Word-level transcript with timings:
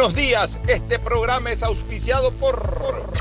Buenos 0.00 0.16
días, 0.16 0.58
este 0.66 0.98
programa 0.98 1.52
es 1.52 1.62
auspiciado 1.62 2.32
por 2.32 3.12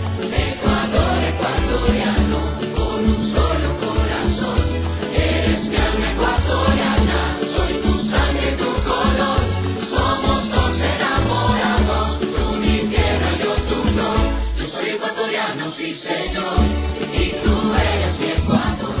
sí 15.71 15.93
señor, 15.93 16.43
y 17.13 17.31
tú 17.43 17.73
eres 17.93 18.19
mi 18.19 18.27
Ecuador 18.27 19.00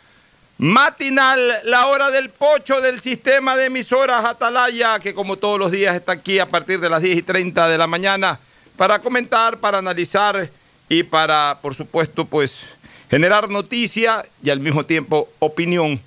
matinal, 0.61 1.39
la 1.63 1.87
hora 1.87 2.11
del 2.11 2.29
pocho 2.29 2.81
del 2.81 3.01
sistema 3.01 3.55
de 3.55 3.65
emisoras 3.65 4.23
Atalaya, 4.25 4.99
que 4.99 5.15
como 5.15 5.35
todos 5.37 5.57
los 5.57 5.71
días 5.71 5.95
está 5.95 6.11
aquí 6.11 6.37
a 6.37 6.45
partir 6.45 6.79
de 6.79 6.87
las 6.87 7.01
10 7.01 7.17
y 7.17 7.21
30 7.23 7.67
de 7.67 7.79
la 7.79 7.87
mañana 7.87 8.39
para 8.77 8.99
comentar, 8.99 9.57
para 9.57 9.79
analizar 9.79 10.51
y 10.87 11.01
para, 11.01 11.57
por 11.63 11.73
supuesto, 11.73 12.25
pues 12.25 12.65
generar 13.09 13.49
noticia 13.49 14.23
y 14.43 14.51
al 14.51 14.59
mismo 14.59 14.85
tiempo 14.85 15.29
opinión 15.39 15.99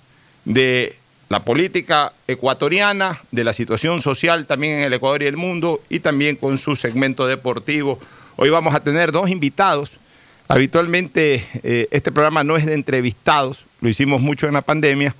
de 0.45 0.97
la 1.29 1.45
política 1.45 2.13
ecuatoriana, 2.29 3.21
de 3.33 3.43
la 3.43 3.55
situación 3.55 4.03
social 4.03 4.47
también 4.47 4.79
en 4.79 4.85
el 4.85 4.93
Ecuador 4.93 5.25
y 5.25 5.27
el 5.27 5.37
mundo 5.37 5.83
y 5.89 5.99
también 5.99 6.37
con 6.37 6.61
su 6.61 6.77
segmento 6.77 7.27
deportivo. 7.27 7.99
Hoy 8.37 8.51
vamos 8.51 8.73
a 8.77 8.85
tener 8.85 9.11
dos 9.11 9.31
invitados. 9.31 9.99
Habitualmente 10.47 11.45
eh, 11.63 11.89
este 11.91 12.13
programa 12.13 12.45
no 12.45 12.57
es 12.57 12.67
de 12.67 12.75
entrevistados, 12.75 13.67
lo 13.81 13.89
hicimos 13.89 14.21
mucho 14.21 14.47
en 14.47 14.55
la 14.55 14.63
pandemia, 14.63 15.15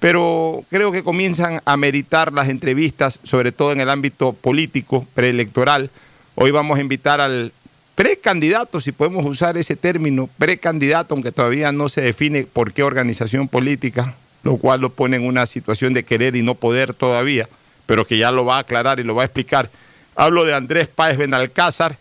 pero 0.00 0.64
creo 0.70 0.92
que 0.92 1.02
comienzan 1.02 1.62
a 1.64 1.76
meritar 1.78 2.32
las 2.32 2.48
entrevistas, 2.48 3.18
sobre 3.22 3.52
todo 3.52 3.72
en 3.72 3.80
el 3.80 3.88
ámbito 3.88 4.34
político, 4.34 5.06
preelectoral. 5.14 5.90
Hoy 6.34 6.50
vamos 6.50 6.76
a 6.78 6.82
invitar 6.82 7.22
al 7.22 7.52
precandidato, 7.94 8.78
si 8.78 8.92
podemos 8.92 9.24
usar 9.24 9.56
ese 9.56 9.74
término, 9.74 10.28
precandidato, 10.36 11.14
aunque 11.14 11.32
todavía 11.32 11.72
no 11.72 11.88
se 11.88 12.02
define 12.02 12.44
por 12.44 12.74
qué 12.74 12.82
organización 12.82 13.48
política, 13.48 14.14
lo 14.42 14.58
cual 14.58 14.82
lo 14.82 14.90
pone 14.90 15.16
en 15.16 15.26
una 15.26 15.46
situación 15.46 15.94
de 15.94 16.04
querer 16.04 16.36
y 16.36 16.42
no 16.42 16.54
poder 16.54 16.92
todavía, 16.92 17.48
pero 17.86 18.04
que 18.04 18.18
ya 18.18 18.30
lo 18.30 18.44
va 18.44 18.56
a 18.56 18.60
aclarar 18.60 19.00
y 19.00 19.04
lo 19.04 19.14
va 19.14 19.22
a 19.22 19.26
explicar. 19.26 19.70
Hablo 20.14 20.44
de 20.44 20.54
Andrés 20.54 20.88
Páez 20.88 21.16
Benalcázar 21.16 21.96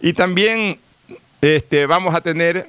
y 0.00 0.12
también 0.12 0.80
este, 1.40 1.86
vamos 1.86 2.14
a 2.14 2.20
tener 2.20 2.66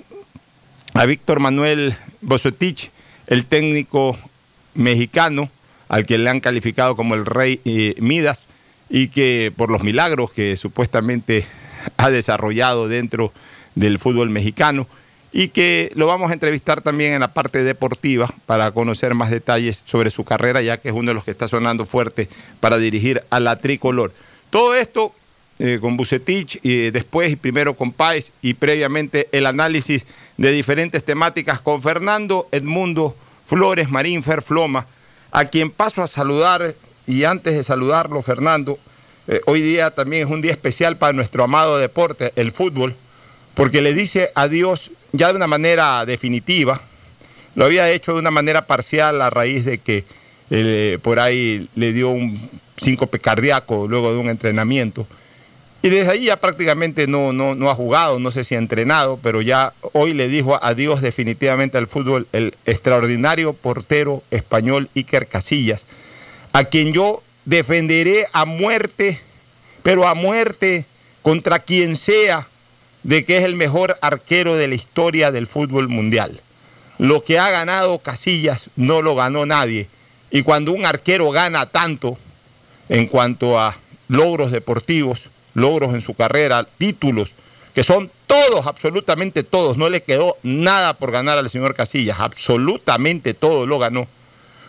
a 0.94 1.06
Víctor 1.06 1.40
Manuel 1.40 1.96
Bosotich, 2.22 2.92
el 3.28 3.46
técnico 3.46 4.18
mexicano, 4.74 5.50
al 5.90 6.06
que 6.06 6.18
le 6.18 6.30
han 6.30 6.40
calificado 6.40 6.96
como 6.96 7.16
el 7.16 7.26
rey 7.26 7.62
eh, 7.66 7.96
Midas, 8.00 8.42
y 8.90 9.10
que 9.10 9.54
por 9.56 9.70
los 9.70 9.84
milagros 9.84 10.32
que 10.32 10.56
supuestamente 10.56 11.46
ha 11.98 12.10
desarrollado 12.10 12.88
dentro 12.88 13.34
del 13.76 14.00
fútbol 14.00 14.30
mexicano. 14.30 14.88
y 15.32 15.50
que 15.50 15.92
lo 15.94 16.08
vamos 16.08 16.32
a 16.32 16.34
entrevistar 16.34 16.82
también 16.82 17.14
en 17.14 17.20
la 17.20 17.34
parte 17.34 17.64
deportiva 17.64 18.34
para 18.46 18.72
conocer 18.72 19.14
más 19.14 19.30
detalles 19.30 19.84
sobre 19.86 20.10
su 20.10 20.24
carrera, 20.24 20.62
ya 20.62 20.78
que 20.78 20.90
es 20.90 20.96
uno 20.96 21.12
de 21.12 21.14
los 21.14 21.26
que 21.26 21.32
está 21.32 21.48
sonando 21.48 21.86
fuerte 21.86 22.28
para 22.60 22.78
dirigir 22.78 23.22
a 23.30 23.40
la 23.40 23.58
tricolor. 23.58 24.14
Todo 24.50 24.74
esto 24.74 25.14
eh, 25.60 25.80
con 25.82 25.98
Bucetich 25.98 26.60
y 26.64 26.92
después 26.92 27.32
y 27.32 27.36
primero 27.36 27.76
con 27.76 27.92
Páez 27.92 28.32
y 28.42 28.54
previamente 28.54 29.28
el 29.32 29.46
análisis 29.46 30.06
de 30.38 30.52
diferentes 30.52 31.04
temáticas 31.04 31.60
con 31.60 31.82
Fernando 31.82 32.48
Edmundo 32.52 33.16
Flores 33.46 33.90
Marín 33.90 34.24
Ferfloma, 34.24 34.86
a 35.32 35.46
quien 35.46 35.72
paso 35.72 36.04
a 36.04 36.08
saludar 36.08 36.76
y 37.08 37.24
antes 37.24 37.56
de 37.56 37.64
saludarlo, 37.64 38.22
Fernando, 38.22 38.78
eh, 39.28 39.40
hoy 39.46 39.62
día 39.62 39.92
también 39.92 40.28
es 40.28 40.32
un 40.32 40.42
día 40.42 40.52
especial 40.52 40.98
para 40.98 41.14
nuestro 41.14 41.44
amado 41.44 41.78
deporte, 41.78 42.34
el 42.36 42.52
fútbol, 42.52 42.96
porque 43.56 43.82
le 43.82 43.94
dice 43.94 44.30
adiós 44.36 44.92
ya 45.12 45.30
de 45.30 45.38
una 45.38 45.48
manera 45.48 46.06
definitiva. 46.06 46.82
Lo 47.56 47.66
había 47.66 47.90
hecho 47.90 48.14
de 48.14 48.20
una 48.20 48.32
manera 48.32 48.68
parcial 48.68 49.22
a 49.22 49.30
raíz 49.30 49.66
de 49.66 49.80
que 49.80 50.06
eh, 50.50 51.00
por 51.02 51.20
ahí 51.20 51.68
le 51.76 51.92
dio 51.94 52.10
un 52.10 52.50
síncope 52.78 53.20
cardíaco 53.20 53.88
luego 53.88 54.12
de 54.12 54.20
un 54.20 54.30
entrenamiento. 54.30 55.08
Y 55.88 55.90
desde 55.90 56.12
ahí 56.12 56.26
ya 56.26 56.36
prácticamente 56.36 57.08
no, 57.08 57.32
no, 57.32 57.56
no 57.56 57.70
ha 57.70 57.74
jugado, 57.74 58.20
no 58.20 58.30
sé 58.30 58.44
si 58.44 58.56
ha 58.56 58.58
entrenado, 58.58 59.18
pero 59.24 59.42
ya 59.42 59.72
hoy 59.94 60.14
le 60.14 60.28
dijo 60.28 60.62
adiós 60.62 61.00
definitivamente 61.00 61.78
al 61.78 61.88
fútbol 61.88 62.28
el 62.34 62.56
extraordinario 62.66 63.54
portero 63.54 64.22
español 64.30 64.90
Iker 64.98 65.28
Casillas, 65.28 65.86
a 66.52 66.66
quien 66.66 66.92
yo 66.92 67.24
defenderé 67.46 68.26
a 68.34 68.44
muerte, 68.44 69.22
pero 69.82 70.10
a 70.10 70.14
muerte 70.14 70.84
contra 71.22 71.60
quien 71.60 71.96
sea, 71.96 72.50
de 73.04 73.24
que 73.24 73.38
es 73.38 73.46
el 73.46 73.56
mejor 73.56 73.98
arquero 74.02 74.58
de 74.58 74.68
la 74.68 74.76
historia 74.76 75.32
del 75.32 75.48
fútbol 75.48 75.88
mundial. 75.88 76.42
Lo 76.98 77.24
que 77.24 77.40
ha 77.40 77.50
ganado 77.50 78.00
Casillas 78.00 78.72
no 78.76 79.02
lo 79.02 79.16
ganó 79.16 79.46
nadie. 79.46 79.88
Y 80.32 80.42
cuando 80.42 80.74
un 80.74 80.86
arquero 80.86 81.32
gana 81.32 81.66
tanto 81.68 82.18
en 82.90 83.08
cuanto 83.08 83.58
a 83.58 83.74
logros 84.10 84.52
deportivos, 84.52 85.30
logros 85.58 85.96
en 85.96 86.02
su 86.02 86.14
carrera, 86.14 86.68
títulos, 86.78 87.32
que 87.74 87.84
son 87.84 88.12
todos, 88.28 88.68
absolutamente 88.68 89.42
todos, 89.42 89.76
no 89.76 89.90
le 89.90 90.04
quedó 90.04 90.38
nada 90.44 90.94
por 90.94 91.12
ganar 91.12 91.40
al 91.40 91.50
señor 91.50 91.74
Casillas, 91.74 92.20
absolutamente 92.20 93.34
todo 93.34 93.66
lo 93.66 93.80
ganó. 93.80 94.08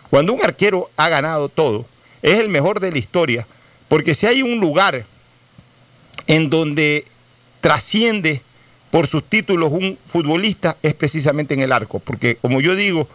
Cuando 0.09 0.33
un 0.33 0.43
arquero 0.43 0.89
ha 0.97 1.07
ganado 1.07 1.47
todo, 1.47 1.85
es 2.23 2.39
el 2.39 2.49
mejor 2.49 2.79
de 2.79 2.91
la 2.91 2.97
historia, 2.97 3.47
porque 3.87 4.15
si 4.15 4.25
hay 4.25 4.41
un 4.41 4.59
lugar 4.59 5.05
en 6.25 6.49
donde 6.49 7.05
trasciende 7.61 8.41
por 8.89 9.05
sus 9.05 9.23
títulos 9.23 9.71
un 9.71 9.99
futbolista 10.07 10.75
es 10.81 10.95
precisamente 10.95 11.53
en 11.53 11.59
el 11.59 11.71
arco, 11.71 11.99
porque 11.99 12.37
como 12.37 12.61
yo 12.61 12.75
digo, 12.75 13.07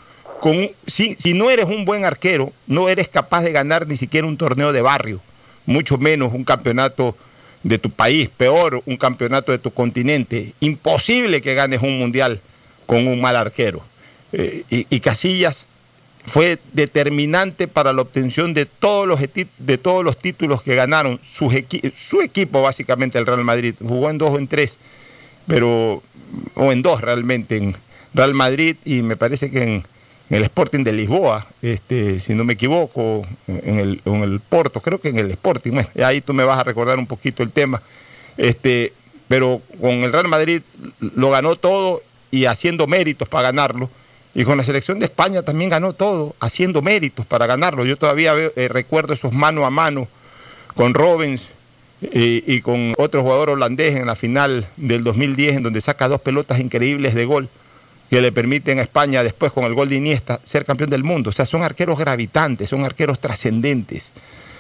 si, 0.87 1.17
si 1.19 1.35
no 1.35 1.51
eres 1.51 1.67
un 1.67 1.85
buen 1.85 2.05
arquero, 2.05 2.53
no 2.69 2.89
eres 2.89 3.09
capaz 3.09 3.43
de 3.43 3.51
ganar 3.51 3.89
ni 3.89 3.97
siquiera 3.97 4.29
un 4.29 4.37
torneo 4.37 4.73
de 4.73 4.81
barrio, 4.81 5.21
mucho 5.67 5.99
menos 5.99 6.33
un 6.33 6.45
campeonato 6.45 7.17
de 7.65 7.79
tu 7.79 7.91
país, 7.91 8.29
peor 8.29 8.83
un 8.87 8.97
campeonato 8.97 9.51
de 9.51 9.59
tu 9.59 9.73
continente. 9.73 10.53
Imposible 10.61 11.41
que 11.41 11.55
ganes 11.55 11.83
un 11.83 11.99
mundial 11.99 12.41
con 12.87 13.09
un 13.09 13.21
mal 13.21 13.35
arquero. 13.35 13.83
Eh, 14.33 14.65
y, 14.69 15.01
Casillas 15.01 15.69
fue 16.27 16.59
determinante 16.73 17.67
para 17.67 17.93
la 17.93 18.03
obtención 18.03 18.53
de 18.55 18.67
todos 18.67 19.09
los, 19.09 19.21
de 19.21 19.79
todos 19.79 20.05
los 20.05 20.17
títulos 20.17 20.63
que 20.63 20.75
ganaron 20.75 21.21
su 21.23 21.51
equipo, 22.23 22.63
básicamente 22.63 23.19
el 23.19 23.27
Real 23.27 23.45
Madrid. 23.45 23.75
Jugó 23.81 24.11
en 24.11 24.19
dos 24.19 24.31
o 24.33 24.39
en 24.39 24.47
tres, 24.47 24.77
pero, 25.47 26.03
o 26.55 26.73
en 26.73 26.83
dos 26.83 27.01
realmente, 27.01 27.57
en 27.57 27.77
Real 28.13 28.35
Madrid 28.35 28.77
y 28.85 29.03
me 29.03 29.17
parece 29.17 29.51
que 29.51 29.63
en, 29.63 29.85
el 30.35 30.43
Sporting 30.43 30.83
de 30.83 30.93
Lisboa, 30.93 31.47
este, 31.63 32.19
si 32.19 32.35
no 32.35 32.45
me 32.45 32.55
equivoco, 32.55 33.27
en 33.47 33.79
el, 33.79 34.01
en 34.05 34.23
el 34.23 34.41
Porto, 34.41 34.81
creo 34.81 35.01
que 35.01 35.09
en 35.09 35.19
el 35.19 35.31
Sporting, 35.31 35.73
bueno, 35.73 35.89
ahí 36.05 36.21
tú 36.21 36.35
me 36.35 36.45
vas 36.45 36.59
a 36.59 36.65
recordar 36.65 36.99
un 36.99 37.07
poquito 37.07 37.43
el 37.43 37.53
tema. 37.53 37.81
Este, 38.37 38.93
pero 39.29 39.63
con 39.81 39.91
el 39.91 40.13
Real 40.13 40.29
Madrid 40.29 40.63
lo 41.01 41.31
ganó 41.31 41.57
todo 41.57 42.03
y 42.31 42.47
haciendo 42.47 42.87
méritos 42.87 43.29
para 43.29 43.51
ganarlo 43.51 43.89
y 44.35 44.45
con 44.45 44.57
la 44.57 44.65
selección 44.65 44.99
de 44.99 45.07
España 45.07 45.43
también 45.43 45.71
ganó 45.71 45.93
todo, 45.93 46.35
haciendo 46.41 46.83
méritos 46.83 47.25
para 47.25 47.47
ganarlo. 47.47 47.85
Yo 47.85 47.97
todavía 47.97 48.35
eh, 48.35 48.69
recuerdo 48.69 49.15
esos 49.15 49.33
mano 49.33 49.65
a 49.65 49.71
mano 49.71 50.09
con 50.75 50.93
Robins 50.93 51.51
eh, 52.03 52.43
y 52.45 52.61
con 52.61 52.95
otro 52.99 53.23
jugador 53.23 53.51
holandés 53.51 53.95
en 53.95 54.07
la 54.07 54.17
final 54.17 54.67
del 54.77 55.05
2010, 55.05 55.57
en 55.57 55.63
donde 55.63 55.81
saca 55.81 56.09
dos 56.09 56.21
pelotas 56.21 56.59
increíbles 56.59 57.15
de 57.15 57.25
gol 57.25 57.49
que 58.15 58.21
le 58.21 58.31
permiten 58.31 58.79
a 58.79 58.83
España 58.83 59.25
después 59.25 59.51
con 59.51 59.65
el 59.65 59.75
gol 59.75 59.89
de 59.89 59.97
Iniesta 59.97 60.39
ser 60.45 60.65
campeón 60.65 60.89
del 60.89 61.03
mundo. 61.03 61.31
O 61.31 61.33
sea, 61.33 61.45
son 61.45 61.65
arqueros 61.65 61.99
gravitantes, 61.99 62.69
son 62.69 62.85
arqueros 62.85 63.19
trascendentes, 63.19 64.13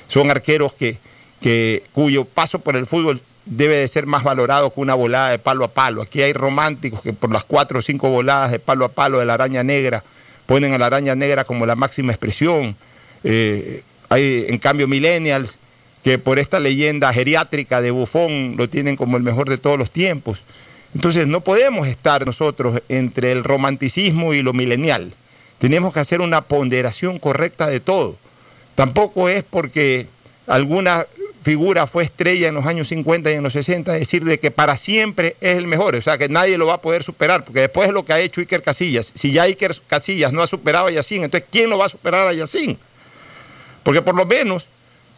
son 0.09 0.29
arqueros 0.29 0.73
que, 0.73 0.99
que, 1.41 1.85
cuyo 1.93 2.25
paso 2.25 2.59
por 2.59 2.75
el 2.75 2.85
fútbol 2.85 3.23
debe 3.47 3.77
de 3.77 3.87
ser 3.87 4.07
más 4.07 4.25
valorado 4.25 4.75
que 4.75 4.81
una 4.81 4.95
volada 4.95 5.31
de 5.31 5.39
palo 5.39 5.65
a 5.65 5.69
palo. 5.69 6.03
Aquí 6.03 6.21
hay 6.21 6.33
románticos 6.33 7.01
que 7.01 7.13
por 7.13 7.31
las 7.31 7.45
cuatro 7.45 7.79
o 7.79 7.83
cinco 7.83 8.11
voladas 8.11 8.51
de 8.51 8.59
palo 8.59 8.87
a 8.87 8.89
palo 8.89 9.21
de 9.21 9.27
la 9.27 9.35
araña 9.35 9.63
negra 9.63 10.03
ponen 10.47 10.73
a 10.73 10.79
la 10.79 10.87
araña 10.87 11.15
negra 11.15 11.45
como 11.45 11.65
la 11.65 11.77
máxima 11.77 12.11
expresión. 12.11 12.75
Eh, 13.23 13.85
hay 14.09 14.47
en 14.49 14.59
cambio 14.59 14.89
millennials 14.89 15.59
que 16.03 16.19
por 16.19 16.41
esta 16.41 16.59
leyenda 16.59 17.13
geriátrica 17.13 17.81
de 17.81 17.93
Bufón 17.93 18.57
lo 18.59 18.69
tienen 18.69 18.97
como 18.97 19.17
el 19.17 19.23
mejor 19.23 19.49
de 19.49 19.59
todos 19.59 19.79
los 19.79 19.93
tiempos. 19.93 20.43
Entonces 20.95 21.27
no 21.27 21.41
podemos 21.41 21.89
estar 21.89 22.25
nosotros 22.25 22.81
entre 22.89 23.33
el 23.33 23.45
romanticismo 23.45 24.35
y 24.35 24.43
lo 24.43 24.53
milenial. 24.53 25.13
Tenemos 25.59 25.93
que 25.93 26.01
hacer 26.01 26.21
una 26.21 26.43
ponderación 26.43 27.19
correcta 27.19 27.67
de 27.67 27.81
todo. 27.81 28.17
Tampoco 28.75 29.29
es 29.29 29.45
porque 29.45 30.07
alguna 30.47 31.07
figura 31.43 31.87
fue 31.87 32.05
estrella 32.05 32.49
en 32.49 32.55
los 32.55 32.65
años 32.65 32.89
50 32.89 33.31
y 33.31 33.35
en 33.35 33.43
los 33.43 33.53
60, 33.53 33.93
decir 33.93 34.25
de 34.25 34.41
que 34.41 34.51
para 34.51 34.77
siempre 34.77 35.37
es 35.41 35.59
el 35.59 35.67
mejor, 35.67 35.95
o 35.95 36.01
sea 36.01 36.17
que 36.17 36.29
nadie 36.29 36.57
lo 36.57 36.67
va 36.67 36.75
a 36.75 36.81
poder 36.81 37.03
superar, 37.03 37.45
porque 37.45 37.61
después 37.61 37.89
es 37.89 37.93
lo 37.93 38.05
que 38.05 38.15
ha 38.15 38.21
hecho 38.21 38.41
Iker 38.41 38.63
Casillas. 38.63 39.13
Si 39.15 39.31
ya 39.31 39.43
Iker 39.43 39.75
Casillas 39.87 40.33
no 40.33 40.43
ha 40.43 40.47
superado 40.47 40.87
a 40.87 40.91
Yacín, 40.91 41.23
entonces 41.23 41.47
¿quién 41.51 41.69
lo 41.69 41.77
va 41.77 41.87
a 41.87 41.91
superar 41.91 42.27
a 42.27 42.33
Yacín? 42.33 42.79
Porque 43.83 44.01
por 44.01 44.15
lo 44.15 44.25
menos 44.25 44.69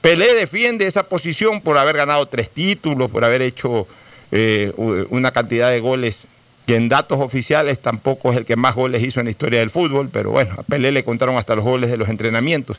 Pelé 0.00 0.34
defiende 0.34 0.86
esa 0.86 1.04
posición 1.04 1.60
por 1.60 1.78
haber 1.78 1.96
ganado 1.96 2.26
tres 2.26 2.50
títulos, 2.50 3.10
por 3.10 3.24
haber 3.24 3.42
hecho 3.42 3.86
eh, 4.32 4.72
una 5.10 5.32
cantidad 5.32 5.70
de 5.70 5.80
goles 5.80 6.26
que 6.66 6.76
en 6.76 6.88
datos 6.88 7.20
oficiales 7.20 7.78
tampoco 7.78 8.32
es 8.32 8.38
el 8.38 8.44
que 8.44 8.56
más 8.56 8.74
goles 8.74 9.02
hizo 9.02 9.20
en 9.20 9.26
la 9.26 9.30
historia 9.30 9.60
del 9.60 9.70
fútbol, 9.70 10.10
pero 10.12 10.32
bueno, 10.32 10.54
a 10.58 10.62
Pelé 10.62 10.90
le 10.90 11.04
contaron 11.04 11.36
hasta 11.36 11.54
los 11.54 11.64
goles 11.64 11.90
de 11.90 11.96
los 11.96 12.08
entrenamientos. 12.08 12.78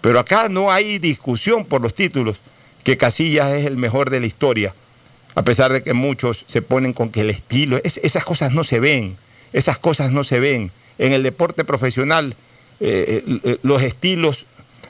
Pero 0.00 0.20
acá 0.20 0.48
no 0.48 0.70
hay 0.70 0.98
discusión 0.98 1.64
por 1.64 1.82
los 1.82 1.94
títulos 1.94 2.36
que 2.84 2.96
Casillas 2.96 3.52
es 3.52 3.66
el 3.66 3.76
mejor 3.76 4.10
de 4.10 4.20
la 4.20 4.26
historia, 4.26 4.74
a 5.34 5.42
pesar 5.42 5.72
de 5.72 5.82
que 5.82 5.92
muchos 5.92 6.44
se 6.46 6.62
ponen 6.62 6.92
con 6.92 7.10
que 7.10 7.22
el 7.22 7.30
estilo, 7.30 7.80
esas 7.82 8.24
cosas 8.24 8.52
no 8.52 8.62
se 8.62 8.78
ven, 8.78 9.16
esas 9.52 9.78
cosas 9.78 10.12
no 10.12 10.22
se 10.22 10.38
ven. 10.38 10.70
En 10.98 11.12
el 11.12 11.24
deporte 11.24 11.64
profesional 11.64 12.36
eh, 12.78 13.24
eh, 13.42 13.58
los 13.62 13.82
estilos 13.82 14.46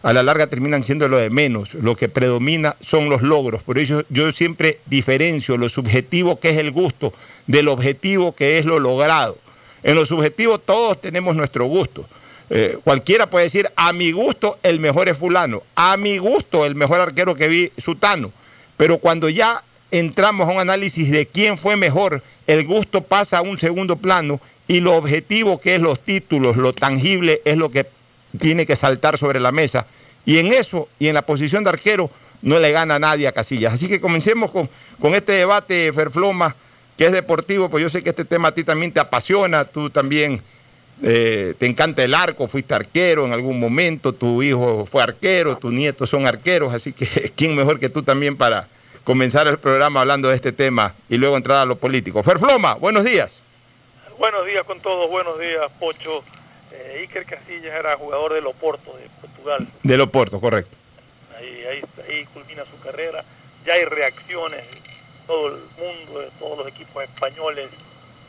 a 0.07 0.13
la 0.13 0.23
larga 0.23 0.47
terminan 0.47 0.85
siendo 0.85 1.09
lo 1.09 1.17
de 1.17 1.31
menos, 1.31 1.75
lo 1.75 1.97
que 1.97 2.09
predomina 2.09 2.77
son 2.81 3.09
los 3.09 3.23
logros, 3.23 3.65
por 3.65 3.77
eso 3.77 4.05
yo 4.09 4.31
siempre 4.31 4.79
diferencio 4.87 5.57
lo 5.57 5.69
subjetivo 5.69 6.39
que 6.39 6.51
es 6.51 6.59
el 6.59 6.71
gusto 6.71 7.13
del 7.49 7.67
objetivo 7.67 8.33
que 8.33 8.57
es 8.59 8.67
lo 8.67 8.79
logrado. 8.79 9.37
En 9.83 9.97
lo 9.97 10.07
subjetivo 10.07 10.59
todos 10.59 11.01
tenemos 11.01 11.35
nuestro 11.35 11.65
gusto. 11.67 12.07
Eh, 12.51 12.79
cualquiera 12.85 13.29
puede 13.29 13.47
decir, 13.47 13.69
a 13.75 13.93
mi 13.93 14.13
gusto 14.13 14.61
el 14.63 14.79
mejor 14.79 15.09
es 15.09 15.19
fulano, 15.19 15.65
a 15.75 15.97
mi 15.97 16.19
gusto 16.19 16.65
el 16.65 16.77
mejor 16.77 17.01
arquero 17.01 17.35
que 17.35 17.49
vi, 17.49 17.73
Sutano. 17.77 18.31
Pero 18.77 18.99
cuando 18.99 19.29
ya 19.29 19.65
entramos 19.91 20.49
a 20.49 20.53
un 20.53 20.61
análisis 20.61 21.11
de 21.11 21.27
quién 21.27 21.59
fue 21.59 21.75
mejor, 21.75 22.23
el 22.47 22.65
gusto 22.65 23.01
pasa 23.03 23.39
a 23.39 23.43
un 23.43 23.59
segundo 23.59 23.97
plano 23.97 24.41
y 24.69 24.79
lo 24.79 24.95
objetivo 24.95 25.59
que 25.59 25.75
es 25.75 25.83
los 25.83 25.99
títulos, 25.99 26.57
lo 26.57 26.73
tangible 26.73 27.43
es 27.45 27.57
lo 27.57 27.73
que 27.73 27.87
tiene 28.39 28.67
que 28.67 28.77
saltar 28.77 29.19
sobre 29.19 29.41
la 29.41 29.51
mesa. 29.51 29.87
Y 30.27 30.39
en 30.39 30.53
eso 30.53 30.89
y 30.99 31.09
en 31.09 31.15
la 31.15 31.23
posición 31.23 31.65
de 31.65 31.71
arquero 31.71 32.11
no 32.43 32.59
le 32.59 32.73
gana 32.73 32.99
nadie 32.99 33.27
a 33.27 33.33
Casillas. 33.33 33.73
Así 33.73 33.89
que 33.89 34.01
comencemos 34.01 34.51
con, 34.51 34.69
con 35.01 35.15
este 35.15 35.33
debate, 35.33 35.93
Ferfloma, 35.93 36.55
que 36.97 37.07
es 37.07 37.13
deportivo, 37.13 37.69
pues 37.71 37.83
yo 37.83 37.89
sé 37.89 38.03
que 38.03 38.11
este 38.11 38.25
tema 38.25 38.49
a 38.49 38.55
ti 38.55 38.65
también 38.65 38.93
te 38.93 39.01
apasiona, 39.01 39.65
tú 39.65 39.91
también 39.91 40.43
eh, 41.03 41.55
te 41.59 41.67
encanta 41.67 42.03
el 42.03 42.15
arco, 42.15 42.49
fuiste 42.49 42.75
arquero 42.75 43.27
en 43.27 43.33
algún 43.33 43.61
momento, 43.61 44.13
tu 44.15 44.43
hijo 44.43 44.87
fue 44.87 45.03
arquero, 45.03 45.57
tus 45.57 45.73
nietos 45.73 46.09
son 46.09 46.27
arqueros, 46.27 46.73
así 46.73 46.93
que 46.93 47.07
¿quién 47.37 47.55
mejor 47.55 47.79
que 47.79 47.89
tú 47.89 48.03
también 48.03 48.37
para 48.37 48.67
comenzar 49.05 49.47
el 49.47 49.59
programa 49.59 50.01
hablando 50.01 50.29
de 50.29 50.35
este 50.35 50.53
tema 50.53 50.95
y 51.09 51.19
luego 51.19 51.37
entrar 51.37 51.59
a 51.59 51.67
lo 51.67 51.77
político? 51.77 52.23
Ferfloma, 52.23 52.75
buenos 52.75 53.05
días. 53.05 53.43
Buenos 54.19 54.47
días 54.47 54.65
con 54.65 54.81
todos, 54.81 55.11
buenos 55.11 55.39
días, 55.39 55.71
Pocho. 55.79 56.25
Eh, 56.73 57.01
Iker 57.03 57.27
Casillas 57.27 57.75
era 57.75 57.97
jugador 57.97 58.33
de 58.33 58.41
Loporto, 58.41 58.97
de 58.97 59.05
Portugal. 59.47 59.67
De 59.83 59.97
Loporto, 59.97 60.41
correcto. 60.41 60.77
Ahí, 61.39 61.65
ahí, 61.65 61.83
ahí 62.09 62.25
culmina 62.27 62.65
su 62.65 62.79
carrera. 62.81 63.25
Ya 63.65 63.75
hay 63.75 63.85
reacciones 63.85 64.67
de 64.71 64.81
todo 65.27 65.49
el 65.49 65.63
mundo, 65.79 66.21
de 66.21 66.31
todos 66.39 66.59
los 66.59 66.69
equipos 66.69 67.03
españoles, 67.05 67.71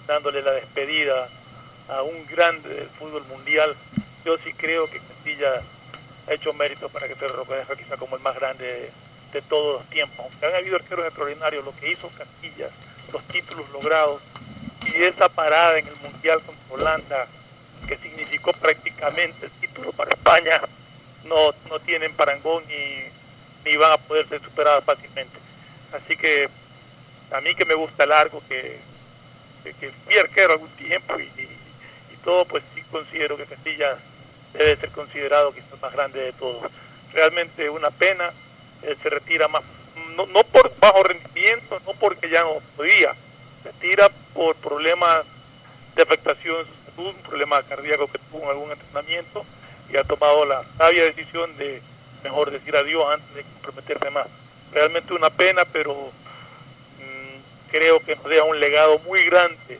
dándole 0.07 0.41
la 0.41 0.51
despedida 0.51 1.27
a 1.89 2.01
un 2.03 2.25
grande 2.27 2.69
del 2.69 2.89
fútbol 2.89 3.23
mundial. 3.25 3.75
Yo 4.25 4.37
sí 4.37 4.53
creo 4.53 4.87
que 4.87 4.99
Castilla 4.99 5.61
ha 6.27 6.33
hecho 6.33 6.51
mérito 6.53 6.89
para 6.89 7.07
que 7.07 7.15
se 7.15 7.27
reconozca 7.27 7.75
quizá 7.75 7.97
como 7.97 8.15
el 8.17 8.21
más 8.21 8.35
grande 8.35 8.65
de, 8.65 8.91
de 9.33 9.41
todos 9.47 9.79
los 9.79 9.89
tiempos. 9.89 10.19
Aunque 10.19 10.45
han 10.45 10.55
habido 10.55 10.75
arqueros 10.75 11.05
extraordinarios, 11.05 11.63
lo 11.63 11.75
que 11.75 11.91
hizo 11.91 12.09
Castilla, 12.09 12.69
los 13.13 13.23
títulos 13.23 13.69
logrados 13.71 14.21
y 14.85 15.03
esa 15.03 15.29
parada 15.29 15.79
en 15.79 15.87
el 15.87 15.95
Mundial 15.97 16.41
contra 16.41 16.75
Holanda, 16.75 17.27
que 17.87 17.97
significó 17.97 18.51
prácticamente 18.53 19.45
el 19.45 19.51
título 19.53 19.91
para 19.93 20.11
España, 20.11 20.61
no, 21.27 21.53
no 21.69 21.79
tienen 21.79 22.13
parangón 22.13 22.63
ni, 22.67 23.75
van 23.77 23.91
a 23.91 23.97
poder 23.97 24.27
ser 24.27 24.41
superadas 24.41 24.83
fácilmente. 24.83 25.37
Así 25.91 26.15
que 26.15 26.49
a 27.31 27.41
mí 27.41 27.53
que 27.55 27.65
me 27.65 27.73
gusta 27.73 28.05
largo, 28.05 28.41
que, 28.47 28.79
que, 29.63 29.73
que 29.73 29.91
fui 30.05 30.17
arquero 30.17 30.53
algún 30.53 30.69
tiempo 30.69 31.19
y, 31.19 31.29
todo, 32.23 32.43
pues 32.43 32.61
sí 32.75 32.81
considero 32.91 33.37
que 33.37 33.45
Castilla 33.45 33.97
debe 34.51 34.75
ser 34.75 34.89
considerado 34.91 35.53
quizás 35.53 35.71
el 35.71 35.79
más 35.79 35.93
grande 35.93 36.19
de 36.19 36.33
todos. 36.33 36.69
Realmente 37.13 37.69
una 37.69 37.89
pena, 37.89 38.33
él 38.81 38.97
se 39.01 39.09
retira 39.09 39.47
más, 39.47 39.63
no, 40.17 40.25
no 40.25 40.43
por 40.43 40.77
bajo 40.77 41.03
rendimiento, 41.03 41.79
no 41.85 41.93
porque 41.93 42.29
ya 42.29 42.41
no 42.41 42.57
podía, 42.75 43.13
se 43.63 43.71
retira 43.71 44.09
por 44.33 44.57
problemas 44.57 45.25
de 45.95 46.01
afectación 46.01 46.57
en 46.57 46.65
su 46.65 46.91
salud, 46.91 47.15
un 47.15 47.21
problema 47.21 47.63
cardíaco 47.63 48.07
que 48.07 48.19
tuvo 48.29 48.43
en 48.43 48.49
algún 48.49 48.71
entrenamiento 48.71 49.45
y 49.91 49.97
ha 49.97 50.03
tomado 50.03 50.45
la 50.45 50.63
sabia 50.77 51.03
decisión 51.03 51.55
de 51.57 51.81
mejor 52.23 52.51
decir 52.51 52.75
adiós 52.75 53.05
antes 53.11 53.35
de 53.35 53.43
comprometerse 53.43 54.09
más. 54.09 54.27
Realmente 54.73 55.13
una 55.13 55.29
pena, 55.29 55.63
pero 55.65 55.93
mm, 55.93 57.71
creo 57.71 57.99
que 58.01 58.15
nos 58.15 58.25
deja 58.25 58.43
un 58.43 58.59
legado 58.59 58.99
muy 58.99 59.23
grande 59.23 59.79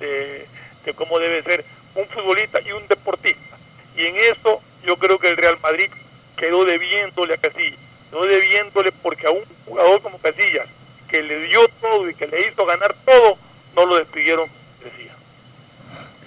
de, 0.00 0.46
de 0.84 0.94
cómo 0.94 1.18
debe 1.18 1.42
ser 1.42 1.64
un 1.94 2.06
futbolista 2.06 2.60
y 2.60 2.72
un 2.72 2.86
deportista. 2.88 3.56
Y 3.96 4.06
en 4.06 4.16
eso 4.16 4.60
yo 4.84 4.96
creo 4.96 5.18
que 5.18 5.28
el 5.28 5.36
Real 5.36 5.58
Madrid 5.62 5.90
quedó 6.36 6.64
debiéndole 6.64 7.34
a 7.34 7.38
Casillas, 7.38 7.78
quedó 8.10 8.24
debiéndole 8.26 8.92
porque 8.92 9.26
a 9.26 9.30
un 9.30 9.44
jugador 9.66 10.02
como 10.02 10.18
Casillas, 10.18 10.66
que 11.08 11.22
le 11.22 11.40
dio 11.42 11.68
todo 11.80 12.10
y 12.10 12.14
que 12.14 12.26
le 12.26 12.48
hizo 12.48 12.66
ganar 12.66 12.94
todo, 13.04 13.38
no 13.76 13.86
lo 13.86 13.96
despidieron, 13.96 14.48
decía. 14.82 15.14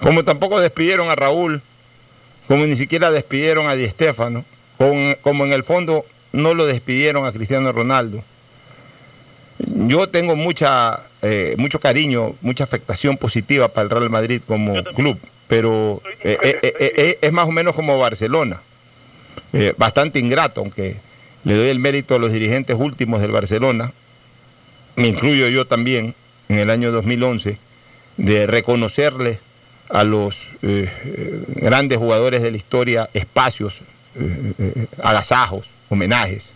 Como 0.01 0.24
tampoco 0.24 0.62
despidieron 0.62 1.10
a 1.10 1.15
Raúl, 1.15 1.62
como 2.48 2.66
ni 2.66 2.75
siquiera 2.75 3.12
despidieron 3.12 3.68
a 3.68 3.75
Di 3.75 3.88
Stéfano, 3.88 4.46
como 5.22 5.46
en 5.46 5.54
el 5.54 5.63
fondo 5.63 6.06
no 6.32 6.54
lo 6.54 6.66
despidieron 6.66 7.25
a 7.25 7.32
Cristiano 7.32 7.72
Ronaldo. 7.72 8.24
Yo 9.60 10.08
tengo 10.10 10.36
mucha, 10.36 11.00
eh, 11.22 11.56
mucho 11.58 11.80
cariño, 11.80 12.36
mucha 12.42 12.63
afectación 12.63 13.18
positiva 13.18 13.70
para 13.70 13.86
el 13.86 13.89
Real 13.89 14.10
Madrid 14.10 14.42
como 14.46 14.84
club, 14.84 15.18
pero 15.48 16.01
eh, 16.24 16.38
eh, 16.44 17.18
es 17.22 17.32
más 17.34 17.48
o 17.48 17.51
menos 17.51 17.75
como 17.75 17.98
Barcelona. 17.98 18.62
Bastante 19.77 20.20
ingrato, 20.20 20.62
aunque 20.62 20.98
le 21.44 21.56
doy 21.56 21.70
el 21.70 21.80
mérito 21.80 22.13
a 22.13 22.20
los 22.20 22.32
dirigentes 22.32 22.75
últimos 22.77 23.22
del 23.22 23.32
Barcelona, 23.32 23.92
me 24.96 25.08
incluyo 25.08 25.48
yo 25.48 25.66
también, 25.66 26.13
en 26.48 26.60
el 26.60 26.70
año 26.70 26.92
2011, 26.92 27.58
de 28.18 28.46
reconocerle 28.46 29.39
a 29.89 30.03
los 30.03 30.50
eh, 30.62 30.89
eh, 31.06 31.44
grandes 31.48 31.98
jugadores 31.98 32.41
de 32.41 32.51
la 32.51 32.58
historia 32.58 33.10
espacios, 33.13 33.82
eh, 34.15 34.53
eh, 34.58 34.88
agasajos, 35.01 35.70
homenajes. 35.89 36.50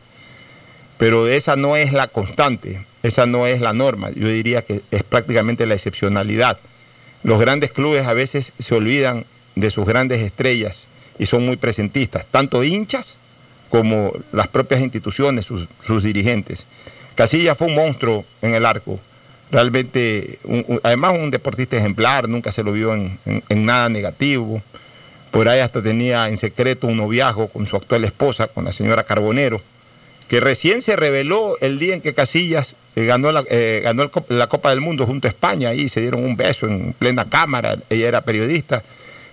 Pero 0.98 1.28
esa 1.28 1.56
no 1.56 1.76
es 1.76 1.94
la 1.94 2.08
constante, 2.08 2.86
esa 3.04 3.26
no 3.26 3.48
es 3.48 3.62
la 3.62 3.74
norma. 3.74 4.12
Yo 4.12 4.28
diría 4.28 4.62
que 4.62 4.82
es 4.92 5.04
prácticamente 5.04 5.66
la 5.66 5.76
excepcionalidad. 5.76 6.60
Los 7.24 7.40
grandes 7.40 7.72
clubes 7.72 8.08
a 8.08 8.14
veces 8.14 8.54
se 8.60 8.76
olvidan 8.76 9.26
de 9.56 9.70
sus 9.70 9.86
grandes 9.86 10.22
estrellas 10.22 10.88
y 11.18 11.26
son 11.26 11.46
muy 11.46 11.58
presentistas, 11.58 12.26
tanto 12.26 12.64
hinchas 12.64 13.18
como 13.70 14.12
las 14.32 14.48
propias 14.48 14.82
instituciones, 14.82 15.46
sus, 15.46 15.68
sus 15.84 16.04
dirigentes. 16.04 16.68
Casillas 17.16 17.58
fue 17.58 17.68
un 17.68 17.76
monstruo 17.76 18.26
en 18.42 18.56
el 18.56 18.66
arco, 18.66 19.00
realmente, 19.52 20.40
además 20.84 21.14
un 21.20 21.30
deportista 21.30 21.78
ejemplar, 21.78 22.30
nunca 22.30 22.52
se 22.52 22.64
lo 22.64 22.72
vio 22.72 22.94
en, 22.94 23.20
nada 23.66 23.90
negativo. 23.90 24.62
Por 25.30 25.48
ahí 25.48 25.60
hasta 25.60 25.82
tenía 25.82 26.30
en 26.30 26.38
secreto 26.38 26.88
un 26.88 26.98
noviazgo 26.98 27.48
con 27.48 27.68
su 27.68 27.76
actual 27.76 28.04
esposa, 28.04 28.48
con 28.48 28.66
la 28.66 28.72
señora 28.72 29.04
Carbonero, 29.04 29.62
que 30.28 30.40
recién 30.40 30.82
se 30.82 30.96
reveló 30.96 31.56
el 31.62 31.80
día 31.80 31.94
en 31.94 32.02
que 32.02 32.14
Casillas 32.14 32.76
eh, 32.96 33.06
ganó, 33.06 33.32
la, 33.32 33.44
eh, 33.50 33.84
la 34.30 34.48
Copa 34.48 34.70
del 34.70 34.82
Mundo 34.82 35.06
junto 35.06 35.28
a 35.28 35.30
España, 35.30 35.74
y 35.74 35.90
se 35.90 36.02
dieron 36.02 36.24
un 36.24 36.36
beso 36.38 36.68
en 36.68 36.94
plena 36.94 37.30
cámara, 37.30 37.78
ella 37.90 38.08
era 38.08 38.22
periodista, 38.22 38.84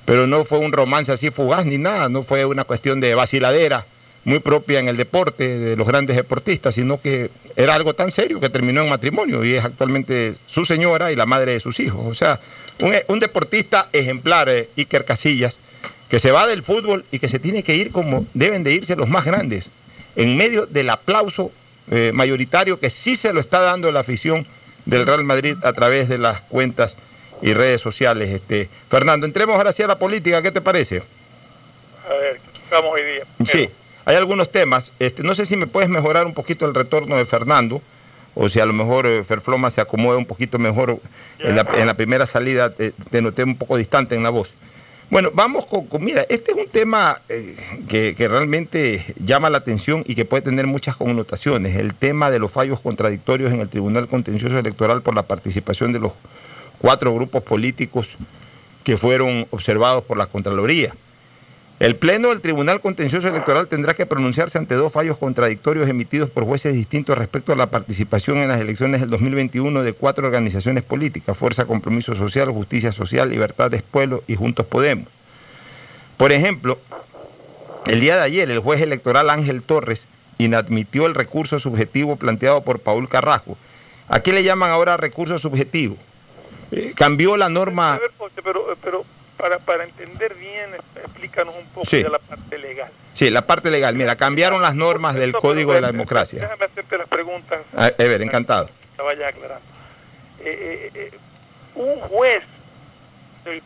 pero 0.04 0.26
no 0.26 0.44
fue 0.44 0.58
un 0.58 0.72
romance 0.72 1.12
así 1.12 1.30
fugaz 1.30 1.66
ni 1.66 1.78
nada, 1.78 2.08
no 2.08 2.22
fue 2.22 2.44
una 2.44 2.64
cuestión 2.64 3.00
de 3.00 3.14
vaciladera 3.14 3.86
muy 4.28 4.40
propia 4.40 4.78
en 4.78 4.88
el 4.88 4.96
deporte 4.96 5.58
de 5.58 5.76
los 5.76 5.86
grandes 5.86 6.14
deportistas, 6.14 6.74
sino 6.74 7.00
que 7.00 7.30
era 7.56 7.74
algo 7.74 7.94
tan 7.94 8.10
serio 8.10 8.40
que 8.40 8.50
terminó 8.50 8.82
en 8.82 8.90
matrimonio 8.90 9.42
y 9.44 9.54
es 9.54 9.64
actualmente 9.64 10.34
su 10.46 10.64
señora 10.64 11.10
y 11.10 11.16
la 11.16 11.24
madre 11.24 11.52
de 11.52 11.60
sus 11.60 11.80
hijos. 11.80 12.06
O 12.06 12.14
sea, 12.14 12.38
un, 12.82 12.94
un 13.08 13.20
deportista 13.20 13.88
ejemplar, 13.92 14.50
eh, 14.50 14.68
Iker 14.76 15.06
Casillas, 15.06 15.58
que 16.10 16.18
se 16.18 16.30
va 16.30 16.46
del 16.46 16.62
fútbol 16.62 17.06
y 17.10 17.18
que 17.18 17.28
se 17.28 17.38
tiene 17.38 17.62
que 17.62 17.74
ir 17.74 17.90
como 17.90 18.26
deben 18.34 18.64
de 18.64 18.72
irse 18.72 18.96
los 18.96 19.08
más 19.08 19.24
grandes, 19.24 19.70
en 20.14 20.36
medio 20.36 20.66
del 20.66 20.90
aplauso 20.90 21.50
eh, 21.90 22.12
mayoritario 22.12 22.78
que 22.78 22.90
sí 22.90 23.16
se 23.16 23.32
lo 23.32 23.40
está 23.40 23.60
dando 23.60 23.90
la 23.92 24.00
afición 24.00 24.46
del 24.84 25.06
Real 25.06 25.24
Madrid 25.24 25.56
a 25.62 25.72
través 25.72 26.08
de 26.08 26.18
las 26.18 26.42
cuentas 26.42 26.96
y 27.40 27.54
redes 27.54 27.80
sociales. 27.80 28.28
Este, 28.28 28.68
Fernando, 28.90 29.24
entremos 29.24 29.56
ahora 29.56 29.72
sí 29.72 29.82
a 29.82 29.86
la 29.86 29.98
política, 29.98 30.42
¿qué 30.42 30.52
te 30.52 30.60
parece? 30.60 31.02
A 32.06 32.12
ver, 32.14 32.36
¿qué 32.36 32.74
vamos 32.74 32.92
hoy 32.92 33.02
día? 33.02 33.24
Sí, 33.46 33.70
hay 34.08 34.16
algunos 34.16 34.50
temas. 34.50 34.92
Este, 34.98 35.22
no 35.22 35.34
sé 35.34 35.44
si 35.44 35.56
me 35.56 35.66
puedes 35.66 35.90
mejorar 35.90 36.24
un 36.24 36.32
poquito 36.32 36.64
el 36.64 36.74
retorno 36.74 37.16
de 37.16 37.26
Fernando, 37.26 37.82
o 38.34 38.48
si 38.48 38.58
a 38.58 38.64
lo 38.64 38.72
mejor 38.72 39.06
eh, 39.06 39.22
Ferfloma 39.22 39.68
se 39.68 39.82
acomoda 39.82 40.16
un 40.16 40.24
poquito 40.24 40.58
mejor. 40.58 40.98
En 41.40 41.54
la, 41.56 41.66
en 41.76 41.86
la 41.86 41.94
primera 41.94 42.24
salida 42.24 42.70
te, 42.70 42.92
te 42.92 43.20
noté 43.20 43.44
un 43.44 43.56
poco 43.56 43.76
distante 43.76 44.14
en 44.14 44.22
la 44.22 44.30
voz. 44.30 44.54
Bueno, 45.10 45.30
vamos 45.34 45.66
con, 45.66 45.86
con- 45.86 46.02
mira, 46.02 46.24
este 46.28 46.52
es 46.52 46.56
un 46.56 46.68
tema 46.68 47.20
eh, 47.28 47.56
que, 47.88 48.14
que 48.14 48.28
realmente 48.28 49.04
llama 49.18 49.50
la 49.50 49.58
atención 49.58 50.04
y 50.06 50.14
que 50.14 50.24
puede 50.24 50.42
tener 50.42 50.66
muchas 50.66 50.96
connotaciones. 50.96 51.76
El 51.76 51.94
tema 51.94 52.30
de 52.30 52.38
los 52.38 52.50
fallos 52.50 52.80
contradictorios 52.80 53.52
en 53.52 53.60
el 53.60 53.68
Tribunal 53.68 54.08
Contencioso 54.08 54.58
Electoral 54.58 55.02
por 55.02 55.14
la 55.14 55.22
participación 55.24 55.92
de 55.92 55.98
los 56.00 56.12
cuatro 56.78 57.14
grupos 57.14 57.42
políticos 57.42 58.16
que 58.84 58.96
fueron 58.96 59.46
observados 59.50 60.02
por 60.04 60.16
la 60.16 60.26
Contraloría. 60.26 60.94
El 61.80 61.94
Pleno 61.94 62.30
del 62.30 62.40
Tribunal 62.40 62.80
Contencioso 62.80 63.28
Electoral 63.28 63.68
tendrá 63.68 63.94
que 63.94 64.04
pronunciarse 64.04 64.58
ante 64.58 64.74
dos 64.74 64.92
fallos 64.92 65.16
contradictorios 65.16 65.88
emitidos 65.88 66.28
por 66.28 66.42
jueces 66.42 66.74
distintos 66.74 67.16
respecto 67.16 67.52
a 67.52 67.56
la 67.56 67.70
participación 67.70 68.38
en 68.38 68.48
las 68.48 68.60
elecciones 68.60 69.00
del 69.00 69.10
2021 69.10 69.84
de 69.84 69.92
cuatro 69.92 70.26
organizaciones 70.26 70.82
políticas, 70.82 71.36
Fuerza 71.36 71.66
Compromiso 71.66 72.16
Social, 72.16 72.50
Justicia 72.50 72.90
Social, 72.90 73.30
Libertad 73.30 73.70
de 73.70 73.84
y 74.26 74.34
Juntos 74.34 74.66
Podemos. 74.66 75.06
Por 76.16 76.32
ejemplo, 76.32 76.80
el 77.86 78.00
día 78.00 78.16
de 78.16 78.22
ayer 78.22 78.50
el 78.50 78.58
juez 78.58 78.80
electoral 78.80 79.30
Ángel 79.30 79.62
Torres 79.62 80.08
inadmitió 80.38 81.06
el 81.06 81.14
recurso 81.14 81.60
subjetivo 81.60 82.16
planteado 82.16 82.64
por 82.64 82.80
Paul 82.80 83.08
Carrasco. 83.08 83.56
¿A 84.08 84.18
qué 84.18 84.32
le 84.32 84.42
llaman 84.42 84.72
ahora 84.72 84.96
recurso 84.96 85.38
subjetivo? 85.38 85.96
Eh, 86.72 86.92
cambió 86.96 87.36
la 87.36 87.48
norma... 87.48 88.00
pero 88.42 89.04
para, 89.38 89.58
para 89.58 89.84
entender 89.84 90.34
bien, 90.34 90.70
explícanos 91.02 91.54
un 91.56 91.64
poco 91.68 91.86
Sí. 91.86 92.02
de 92.02 92.10
la 92.10 92.18
parte 92.18 92.58
legal. 92.58 92.90
Sí, 93.14 93.30
la 93.30 93.46
parte 93.46 93.70
legal. 93.70 93.94
Mira, 93.94 94.16
cambiaron 94.16 94.60
las 94.60 94.74
normas 94.74 95.14
del 95.14 95.30
Esto, 95.30 95.40
Código 95.40 95.72
de 95.72 95.80
la 95.80 95.90
Democracia. 95.92 96.42
Déjame 96.42 96.64
hacerte 96.66 96.98
las 96.98 97.08
preguntas. 97.08 97.60
Ah, 97.76 97.90
Ever, 97.96 98.20
encantado. 98.20 98.68
La 98.98 99.04
vaya 99.04 99.28
aclarando. 99.28 99.64
Eh, 100.40 100.90
eh, 100.94 101.10
eh, 101.12 101.18
un 101.76 102.00
juez 102.00 102.42
del, 103.44 103.62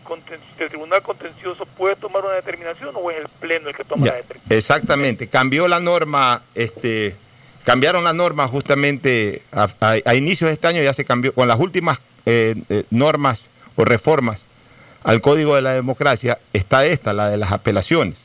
Tribunal 0.69 1.03
Contencioso 1.03 1.67
puede 1.67 1.97
tomar 1.97 2.25
una 2.25 2.35
determinación 2.35 2.91
o 2.95 3.11
es 3.11 3.17
el 3.19 3.29
Pleno 3.41 3.69
el 3.69 3.75
que 3.77 3.85
toma 3.85 4.07
Ya, 4.07 4.13
la 4.13 4.17
determinación. 4.19 4.59
exactamente. 4.59 5.29
Cambió 5.29 5.67
la 5.69 5.81
norma, 5.81 6.43
este, 6.55 7.15
cambiaron 7.65 8.05
la 8.05 8.13
norma 8.13 8.47
justamente 8.47 9.43
a, 9.53 9.69
a- 9.81 9.97
a 10.05 10.15
inicios 10.15 10.49
de 10.49 10.55
este 10.55 10.67
año, 10.69 10.83
ya 10.83 10.93
se 10.93 11.05
cambió, 11.05 11.33
con 11.35 11.49
las 11.49 11.59
últimas 11.59 12.01
eh, 12.27 12.55
normas 12.91 13.43
o 13.77 13.85
reformas 13.85 14.45
al 15.05 15.21
Código 15.21 15.55
de 15.55 15.63
la 15.63 15.73
Democracia, 15.73 16.39
está 16.53 16.85
esta, 16.87 17.13
la 17.13 17.29
de 17.29 17.37
las 17.37 17.53
apelaciones. 17.53 18.17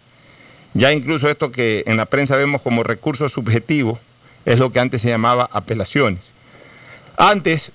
Ya 0.73 0.91
incluso 0.91 1.29
esto 1.29 1.51
que 1.51 1.83
en 1.87 1.97
la 1.97 2.05
prensa 2.05 2.35
vemos 2.35 2.61
como 2.61 2.83
recurso 2.83 3.29
subjetivo, 3.29 3.99
es 4.45 4.59
lo 4.59 4.71
que 4.71 4.79
antes 4.79 5.01
se 5.01 5.09
llamaba 5.09 5.49
apelaciones. 5.51 6.31
Antes 7.17 7.71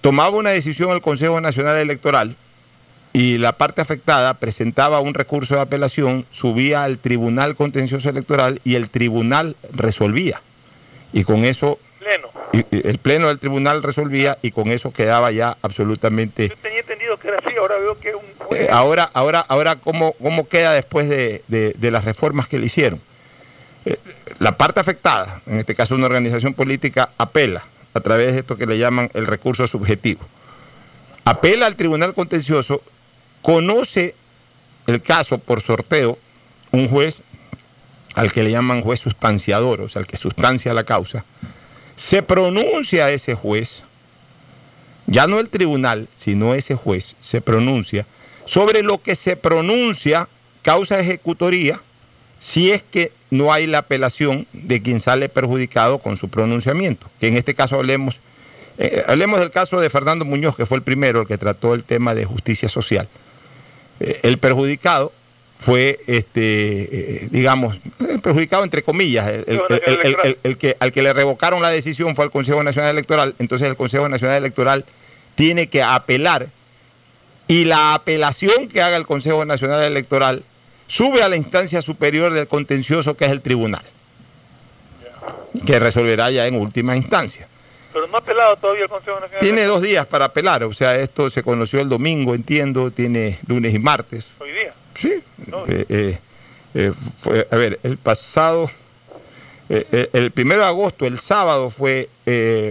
tomaba 0.00 0.36
una 0.36 0.50
decisión 0.50 0.90
el 0.90 1.00
Consejo 1.00 1.40
Nacional 1.40 1.76
Electoral 1.76 2.36
y 3.12 3.38
la 3.38 3.52
parte 3.52 3.80
afectada 3.80 4.34
presentaba 4.34 5.00
un 5.00 5.14
recurso 5.14 5.54
de 5.54 5.60
apelación, 5.60 6.26
subía 6.30 6.84
al 6.84 6.98
Tribunal 6.98 7.54
Contencioso 7.54 8.08
Electoral 8.08 8.60
y 8.64 8.74
el 8.74 8.90
tribunal 8.90 9.56
resolvía. 9.72 10.40
Y 11.12 11.24
con 11.24 11.44
eso, 11.44 11.78
el 12.70 12.98
Pleno 12.98 13.28
del 13.28 13.38
Tribunal 13.38 13.82
resolvía 13.82 14.38
y 14.42 14.50
con 14.50 14.72
eso 14.72 14.92
quedaba 14.92 15.30
ya 15.30 15.56
absolutamente... 15.62 16.48
Ahora 17.58 17.78
veo 17.78 17.98
que 17.98 18.10
es 18.10 18.14
un. 18.14 18.56
Eh, 18.56 18.68
ahora, 18.70 19.10
ahora, 19.14 19.40
ahora 19.40 19.76
¿cómo, 19.76 20.12
cómo 20.20 20.48
queda 20.48 20.72
después 20.72 21.08
de, 21.08 21.42
de- 21.48 21.72
de 21.76 21.90
las 21.90 22.04
reformas 22.04 22.46
que 22.48 22.58
le 22.58 22.66
hicieron? 22.66 23.00
Eh, 23.86 23.98
la 24.38 24.56
parte 24.56 24.80
afectada, 24.80 25.40
en 25.46 25.58
este 25.58 25.74
caso 25.74 25.94
una 25.94 26.06
organización 26.06 26.54
política, 26.54 27.10
apela 27.18 27.62
a 27.94 28.00
través 28.00 28.32
de 28.34 28.40
esto 28.40 28.56
que 28.56 28.66
le 28.66 28.76
llaman 28.78 29.10
el 29.14 29.26
recurso 29.26 29.66
subjetivo. 29.66 30.20
Apela 31.24 31.66
al 31.66 31.76
Tribunal 31.76 32.12
Contencioso, 32.14 32.82
conoce 33.40 34.14
el 34.86 35.00
caso 35.00 35.38
por 35.38 35.60
sorteo, 35.60 36.18
un 36.72 36.88
juez 36.88 37.22
al 38.16 38.32
que 38.32 38.42
le 38.42 38.50
llaman 38.50 38.80
juez 38.82 39.00
sustanciador, 39.00 39.80
o 39.80 39.88
sea, 39.88 40.00
el 40.00 40.06
que 40.06 40.16
sustancia 40.16 40.74
la 40.74 40.84
causa, 40.84 41.24
se 41.96 42.22
pronuncia 42.22 43.10
ese 43.10 43.34
juez, 43.34 43.84
ya 45.06 45.26
no 45.26 45.40
el 45.40 45.48
tribunal, 45.48 46.08
sino 46.16 46.54
ese 46.54 46.74
juez, 46.74 47.16
se 47.20 47.40
pronuncia 47.40 48.06
sobre 48.44 48.82
lo 48.82 48.98
que 48.98 49.14
se 49.14 49.36
pronuncia 49.36 50.28
causa 50.62 50.98
ejecutoría 50.98 51.80
si 52.38 52.70
es 52.70 52.82
que 52.82 53.12
no 53.30 53.52
hay 53.52 53.66
la 53.66 53.78
apelación 53.78 54.46
de 54.52 54.82
quien 54.82 55.00
sale 55.00 55.28
perjudicado 55.28 55.98
con 55.98 56.16
su 56.16 56.28
pronunciamiento. 56.28 57.08
Que 57.18 57.28
en 57.28 57.36
este 57.36 57.54
caso 57.54 57.76
hablemos, 57.76 58.20
eh, 58.78 59.02
hablemos 59.06 59.40
del 59.40 59.50
caso 59.50 59.80
de 59.80 59.88
Fernando 59.88 60.24
Muñoz, 60.24 60.56
que 60.56 60.66
fue 60.66 60.76
el 60.76 60.82
primero 60.82 61.22
el 61.22 61.26
que 61.26 61.38
trató 61.38 61.74
el 61.74 61.84
tema 61.84 62.14
de 62.14 62.26
justicia 62.26 62.68
social. 62.68 63.08
Eh, 64.00 64.20
el 64.24 64.38
perjudicado 64.38 65.12
fue, 65.58 66.00
este, 66.06 67.24
eh, 67.24 67.28
digamos, 67.30 67.80
el 68.08 68.20
perjudicado 68.20 68.64
entre 68.64 68.82
comillas, 68.82 69.26
el, 69.28 69.44
el- 69.46 69.60
el- 69.70 69.82
el- 70.06 70.16
el- 70.24 70.38
el 70.42 70.56
que, 70.58 70.76
al 70.78 70.92
que 70.92 71.02
le 71.02 71.12
revocaron 71.12 71.62
la 71.62 71.70
decisión 71.70 72.14
fue 72.14 72.24
al 72.24 72.30
Consejo 72.30 72.62
Nacional 72.62 72.90
Electoral, 72.90 73.34
entonces 73.38 73.68
el 73.68 73.76
Consejo 73.76 74.08
Nacional 74.08 74.36
Electoral 74.36 74.84
tiene 75.34 75.68
que 75.68 75.82
apelar 75.82 76.48
y 77.48 77.64
la 77.64 77.94
apelación 77.94 78.68
que 78.68 78.82
haga 78.82 78.96
el 78.96 79.06
Consejo 79.06 79.44
Nacional 79.44 79.82
Electoral 79.84 80.42
sube 80.86 81.22
a 81.22 81.28
la 81.28 81.36
instancia 81.36 81.80
superior 81.80 82.32
del 82.32 82.46
contencioso 82.46 83.16
que 83.16 83.24
es 83.24 83.32
el 83.32 83.40
tribunal, 83.40 83.82
que 85.66 85.78
resolverá 85.78 86.30
ya 86.30 86.46
en 86.46 86.56
última 86.56 86.96
instancia. 86.96 87.48
Pero 87.92 88.06
no 88.08 88.16
ha 88.16 88.20
apelado 88.20 88.56
todavía 88.56 88.82
el 88.84 88.88
Consejo 88.88 89.18
Nacional. 89.20 89.40
Tiene 89.40 89.64
dos 89.64 89.80
días 89.80 90.06
para 90.06 90.26
apelar, 90.26 90.64
o 90.64 90.72
sea, 90.72 90.98
esto 90.98 91.30
se 91.30 91.42
conoció 91.42 91.80
el 91.80 91.88
domingo, 91.88 92.34
entiendo, 92.34 92.90
tiene 92.90 93.38
lunes 93.46 93.72
y 93.72 93.78
martes. 93.78 94.26
Hoy 94.40 94.50
día. 94.52 94.74
Sí. 94.94 95.12
No. 95.46 95.64
Eh, 95.66 95.84
eh, 95.88 96.18
eh, 96.74 96.92
fue- 97.20 97.46
a 97.50 97.56
ver, 97.56 97.78
el 97.82 97.96
pasado, 97.98 98.70
eh, 99.68 100.08
el 100.12 100.30
primero 100.30 100.60
de 100.62 100.66
agosto, 100.68 101.06
el 101.06 101.18
sábado 101.18 101.70
fue, 101.70 102.08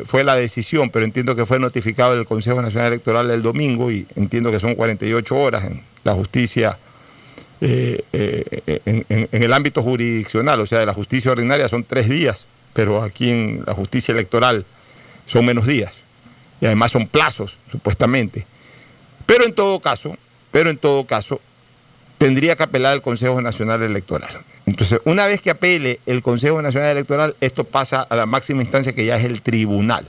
fue 0.06 0.24
la 0.24 0.36
decisión, 0.36 0.90
pero 0.90 1.06
entiendo 1.06 1.36
que 1.36 1.46
fue 1.46 1.60
notificado 1.60 2.14
el 2.14 2.26
Consejo 2.26 2.62
Nacional 2.62 2.88
Electoral 2.94 3.30
el 3.32 3.42
domingo 3.42 3.92
y 3.92 4.06
entiendo 4.16 4.52
que 4.52 4.60
son 4.60 4.76
48 4.76 5.36
horas 5.36 5.66
en 5.66 5.82
la 6.04 6.14
justicia, 6.14 6.78
en- 7.62 9.28
en 9.32 9.44
el 9.44 9.54
ámbito 9.54 9.82
jurisdiccional, 9.82 10.60
o 10.60 10.66
sea, 10.68 10.80
de 10.80 10.86
la 10.86 10.94
justicia 10.94 11.32
ordinaria 11.32 11.68
son 11.68 11.84
tres 11.84 12.10
días, 12.10 12.46
pero 12.74 13.02
aquí 13.04 13.30
en 13.30 13.64
la 13.66 13.74
justicia 13.74 14.12
electoral 14.12 14.66
son 15.26 15.46
menos 15.46 15.66
días. 15.66 16.04
Y 16.62 16.66
además 16.66 16.92
son 16.92 17.08
plazos, 17.08 17.58
supuestamente. 17.72 18.46
Pero 19.26 19.46
en 19.46 19.54
todo 19.54 19.80
caso, 19.80 20.16
pero 20.52 20.70
en 20.70 20.78
todo 20.78 21.06
caso, 21.06 21.40
tendría 22.24 22.56
que 22.56 22.64
apelar 22.64 22.94
al 22.94 23.02
Consejo 23.02 23.42
Nacional 23.42 23.84
Electoral. 23.84 24.30
Entonces, 24.66 25.02
una 25.04 25.26
vez 25.26 25.42
que 25.42 25.50
apele 25.50 26.00
el 26.06 26.22
Consejo 26.24 26.62
Nacional 26.62 26.92
Electoral, 26.92 27.36
esto 27.42 27.66
pasa 27.66 28.02
a 28.02 28.16
la 28.16 28.26
máxima 28.26 28.62
instancia 28.62 28.94
que 28.94 29.06
ya 29.06 29.18
es 29.18 29.26
el 29.26 29.42
tribunal. 29.42 30.08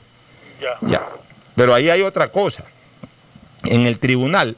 Ya. 0.63 0.89
Ya. 0.89 1.09
Pero 1.57 1.75
ahí 1.75 1.91
hay 1.91 2.03
otra 2.03 2.29
cosa. 2.29 2.65
En 3.65 3.87
el 3.87 3.99
tribunal 3.99 4.57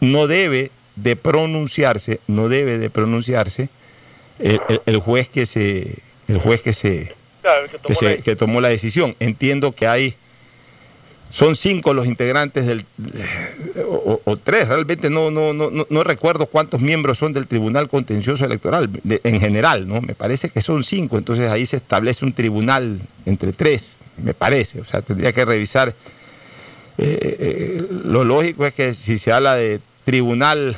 no 0.00 0.26
debe 0.26 0.72
de 0.96 1.14
pronunciarse, 1.14 2.18
no 2.26 2.48
debe 2.48 2.78
de 2.78 2.90
pronunciarse 2.90 3.68
el, 4.40 4.60
el- 4.68 4.80
el 4.86 4.98
juez 4.98 5.28
que 5.28 5.46
se, 5.46 5.98
el 6.26 6.38
juez 6.38 6.62
que 6.62 6.72
se, 6.72 7.14
Claro, 7.42 7.66
que 7.68 7.78
tomó 7.78 7.86
que, 7.86 7.94
se- 7.94 8.18
que 8.22 8.34
tomó 8.36 8.60
la 8.60 8.68
decisión. 8.70 9.14
Entiendo 9.20 9.70
que 9.72 9.86
hay, 9.86 10.14
son 11.32 11.56
cinco 11.56 11.94
los 11.94 12.06
integrantes 12.06 12.66
del, 12.66 12.84
o, 13.88 13.94
o- 13.94 14.20
o 14.24 14.36
tres, 14.36 14.68
realmente 14.68 15.08
no, 15.08 15.30
no, 15.30 15.54
no, 15.54 15.70
no, 15.88 16.04
recuerdo 16.04 16.44
cuántos 16.46 16.80
miembros 16.82 17.16
son 17.18 17.32
del 17.32 17.46
Tribunal 17.46 17.88
Contencioso 17.88 18.44
Electoral, 18.44 18.90
de- 19.02 19.20
en 19.24 19.40
general, 19.40 19.88
¿no? 19.88 20.02
Me 20.02 20.14
parece 20.14 20.50
que 20.50 20.60
son 20.60 20.84
cinco, 20.84 21.16
entonces 21.16 21.50
ahí 21.50 21.64
se 21.64 21.76
establece 21.78 22.24
un 22.26 22.34
tribunal 22.34 23.00
entre 23.24 23.52
tres, 23.54 23.92
me 24.22 24.34
parece, 24.34 24.80
o 24.80 24.84
sea, 24.84 25.00
tendría 25.00 25.32
que 25.32 25.44
revisar. 25.44 25.94
eh, 26.98 27.36
eh, 27.40 27.86
lo 28.04 28.22
lógico 28.22 28.66
es 28.66 28.74
que 28.74 28.92
si 28.92 29.16
se 29.16 29.32
habla 29.32 29.54
de 29.54 29.80
tribunal 30.04 30.76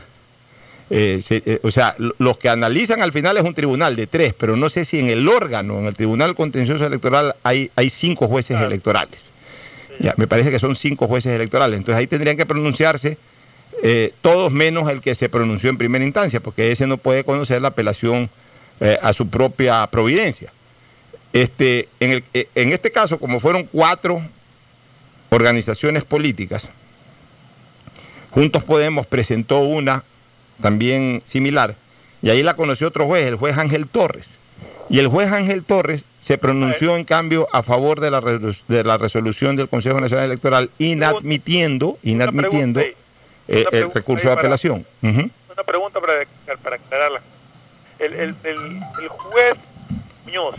eh, 0.90 1.18
se- 1.20 1.42
eh, 1.44 1.58
o 1.64 1.70
sea, 1.72 1.96
lo- 1.98 2.14
los 2.18 2.38
que 2.38 2.48
analizan 2.48 3.02
al 3.02 3.10
final 3.10 3.36
es 3.36 3.42
un 3.42 3.54
tribunal 3.54 3.96
de 3.96 4.06
tres, 4.06 4.32
pero 4.38 4.54
no 4.54 4.68
sé 4.70 4.84
si 4.84 5.00
en 5.00 5.08
el 5.08 5.26
órgano, 5.28 5.80
en 5.80 5.86
el 5.86 5.94
Tribunal 5.96 6.36
Contencioso 6.36 6.86
Electoral, 6.86 7.34
hay, 7.42 7.70
hay 7.74 7.90
cinco 7.90 8.28
jueces 8.28 8.60
electorales. 8.60 9.33
Me 10.16 10.26
parece 10.26 10.50
que 10.50 10.58
son 10.58 10.74
cinco 10.74 11.06
jueces 11.06 11.32
electorales. 11.32 11.78
Entonces 11.78 11.98
ahí 11.98 12.06
tendrían 12.06 12.36
que 12.36 12.46
pronunciarse 12.46 13.18
eh, 13.82 14.12
todos 14.22 14.52
menos 14.52 14.88
el 14.88 15.00
que 15.00 15.14
se 15.14 15.28
pronunció 15.28 15.70
en 15.70 15.78
primera 15.78 16.04
instancia, 16.04 16.40
porque 16.40 16.70
ese 16.70 16.86
no 16.86 16.96
puede 16.96 17.24
conocer 17.24 17.60
la 17.60 17.68
apelación 17.68 18.30
eh, 18.80 18.98
a 19.02 19.12
su 19.12 19.28
propia 19.28 19.86
providencia. 19.88 20.52
Este, 21.32 21.88
eh, 22.00 22.48
en 22.54 22.72
este 22.72 22.90
caso, 22.90 23.18
como 23.18 23.40
fueron 23.40 23.64
cuatro 23.64 24.22
organizaciones 25.30 26.04
políticas, 26.04 26.70
Juntos 28.30 28.64
Podemos 28.64 29.06
presentó 29.06 29.60
una 29.60 30.04
también 30.60 31.22
similar, 31.26 31.76
y 32.22 32.30
ahí 32.30 32.42
la 32.42 32.54
conoció 32.54 32.88
otro 32.88 33.06
juez, 33.06 33.26
el 33.26 33.36
juez 33.36 33.58
Ángel 33.58 33.86
Torres. 33.86 34.26
Y 34.90 34.98
el 34.98 35.08
juez 35.08 35.32
Ángel 35.32 35.64
Torres 35.64 36.04
se 36.20 36.38
pronunció 36.38 36.96
en 36.96 37.04
cambio 37.04 37.48
a 37.52 37.62
favor 37.62 38.00
de 38.00 38.10
la, 38.10 38.20
de 38.20 38.84
la 38.84 38.98
resolución 38.98 39.56
del 39.56 39.68
Consejo 39.68 40.00
Nacional 40.00 40.26
Electoral, 40.26 40.70
inadmitiendo, 40.78 41.98
inadmitiendo 42.02 42.80
eh, 42.80 42.94
el 43.48 43.92
recurso 43.92 44.28
de 44.28 44.34
apelación. 44.34 44.86
Una 45.02 45.64
pregunta 45.64 46.00
para, 46.00 46.14
para 46.62 46.76
aclararla. 46.76 47.20
El, 47.98 48.12
el, 48.14 48.36
el, 48.44 48.56
el 49.02 49.08
juez 49.08 49.56
Muñoz 50.24 50.56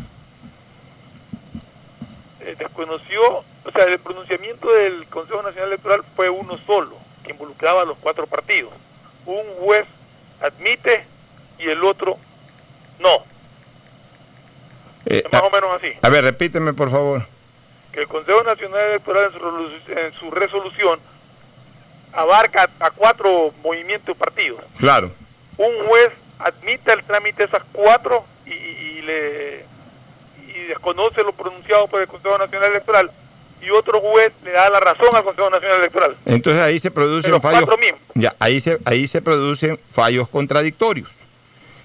eh, 2.41 2.55
desconoció, 2.57 3.21
o 3.63 3.71
sea, 3.73 3.83
el 3.85 3.99
pronunciamiento 3.99 4.71
del 4.71 5.05
Consejo 5.07 5.41
Nacional 5.43 5.69
Electoral 5.69 6.01
fue 6.15 6.29
uno 6.29 6.57
solo, 6.65 6.95
que 7.23 7.31
involucraba 7.31 7.81
a 7.81 7.85
los 7.85 7.97
cuatro 7.97 8.25
partidos. 8.25 8.71
Un 9.25 9.43
juez 9.59 9.85
admite 10.41 11.03
y 11.59 11.69
el 11.69 11.83
otro 11.83 12.17
no. 12.99 13.34
Eh, 15.05 15.23
Es 15.25 15.31
más 15.31 15.41
o 15.43 15.49
menos 15.51 15.69
así. 15.75 15.93
a 16.01 16.09
ver, 16.09 16.23
repíteme 16.23 16.73
por 16.73 16.89
favor. 16.89 17.25
que 17.91 18.01
el 18.01 18.07
Consejo 18.07 18.43
Nacional 18.43 18.79
Electoral 18.89 19.31
en 19.87 20.13
su, 20.13 20.31
resolución 20.31 20.99
abarca 22.13 22.69
a 22.79 22.91
cuatro 22.91 23.53
movimientos 23.63 24.15
partidos. 24.17 24.61
Claro. 24.77 25.11
Un 25.57 25.85
juez 25.87 26.11
admite 26.39 26.91
el 26.93 27.03
trámite 27.03 27.43
de 27.43 27.45
esas 27.45 27.63
cuatro 27.71 28.25
y, 28.45 29.01
le 29.01 29.65
y 30.47 30.61
desconoce 30.67 31.23
lo 31.23 31.31
pronunciado 31.33 31.87
por 31.87 32.01
el 32.01 32.07
Consejo 32.07 32.37
Nacional 32.37 32.71
Electoral 32.71 33.11
y 33.61 33.69
otro 33.69 33.99
juez 34.01 34.33
le 34.43 34.51
da 34.51 34.69
la 34.69 34.79
razón 34.79 35.07
al 35.13 35.23
Consejo 35.23 35.49
Nacional 35.49 35.79
Electoral. 35.79 36.15
Entonces 36.25 36.61
ahí 36.61 36.79
se 36.79 36.91
producen 36.91 37.39
fallos. 37.41 37.69
Ya, 38.13 38.35
ahí 38.39 38.59
se, 38.59 38.79
ahí 38.85 39.07
se 39.07 39.21
producen 39.21 39.79
fallos 39.89 40.27
contradictorios. 40.29 41.09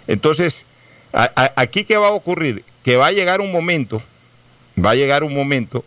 Entonces, 0.07 0.65
a- 1.13 1.31
a- 1.37 1.53
aquí 1.57 1.85
qué 1.85 1.97
va 1.97 2.09
a 2.09 2.13
ocurrir? 2.13 2.65
Que 2.85 2.97
va 2.97 3.07
a 3.07 3.13
llegar 3.13 3.41
un 3.41 3.53
momento, 3.53 4.03
va 4.83 4.91
a 4.91 4.95
llegar 4.95 5.25
un 5.25 5.35
momento 5.35 5.85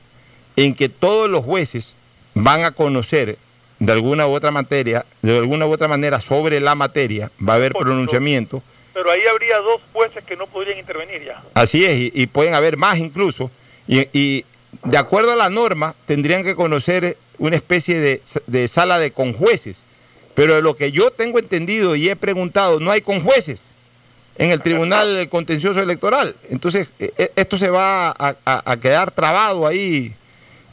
en 0.56 0.76
que 0.76 0.90
todos 0.90 1.30
los 1.30 1.44
jueces 1.44 1.96
van 2.36 2.64
a 2.64 2.72
conocer 2.72 3.38
de 3.80 3.92
alguna 3.92 4.28
u 4.28 4.32
otra 4.32 4.52
materia, 4.52 5.06
de 5.22 5.38
alguna 5.38 5.66
u 5.66 5.72
otra 5.72 5.88
manera 5.88 6.20
sobre 6.20 6.60
la 6.60 6.76
materia, 6.76 7.32
va 7.46 7.54
a 7.54 7.56
haber 7.58 7.74
pronunciamiento. 7.74 8.62
Pero 8.94 9.10
ahí 9.10 9.22
habría 9.30 9.58
dos 9.58 9.82
jueces 9.92 10.24
que 10.24 10.36
no 10.36 10.46
podrían 10.46 10.78
intervenir 10.78 11.24
ya. 11.26 11.42
Así 11.56 11.84
es, 11.84 11.98
y, 11.98 12.12
y 12.14 12.28
pueden 12.28 12.54
haber 12.54 12.78
más 12.78 13.00
incluso. 13.00 13.50
Y, 13.88 14.08
y 14.14 14.46
de 14.84 14.98
acuerdo 14.98 15.32
a 15.32 15.36
la 15.36 15.50
norma, 15.50 15.96
tendrían 16.06 16.44
que 16.44 16.56
conocer 16.56 17.18
una 17.40 17.56
especie 17.56 18.00
de, 18.00 18.22
de 18.46 18.68
sala 18.68 19.00
de 19.00 19.12
conjueces. 19.12 19.82
Pero 20.36 20.56
de 20.56 20.62
lo 20.62 20.76
que 20.76 20.92
yo 20.92 21.12
tengo 21.12 21.40
entendido 21.40 21.96
y 21.96 22.10
he 22.10 22.16
preguntado, 22.16 22.80
no 22.80 22.92
hay 22.92 23.02
conjueces 23.02 23.60
en 24.38 24.52
el 24.52 24.62
Tribunal 24.62 25.28
Contencioso 25.30 25.82
Electoral. 25.82 26.36
Entonces, 26.50 26.90
eh, 27.00 27.12
eh, 27.18 27.32
esto 27.36 27.58
se 27.58 27.70
va 27.70 28.10
a, 28.10 28.36
a- 28.46 28.72
a 28.72 28.78
quedar 28.78 29.12
trabado 29.12 29.68
ahí. 29.68 30.14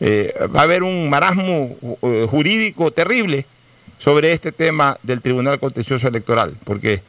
Eh, 0.00 0.32
va 0.54 0.60
a 0.60 0.64
haber 0.64 0.82
un 0.82 1.10
marasmo 1.10 1.76
jurídico 2.30 2.90
terrible 2.90 3.44
sobre 3.98 4.32
este 4.32 4.50
tema 4.50 4.96
del 5.02 5.20
Tribunal 5.20 5.58
Contencioso 5.60 6.08
Electoral, 6.08 6.54
porque 6.64 7.02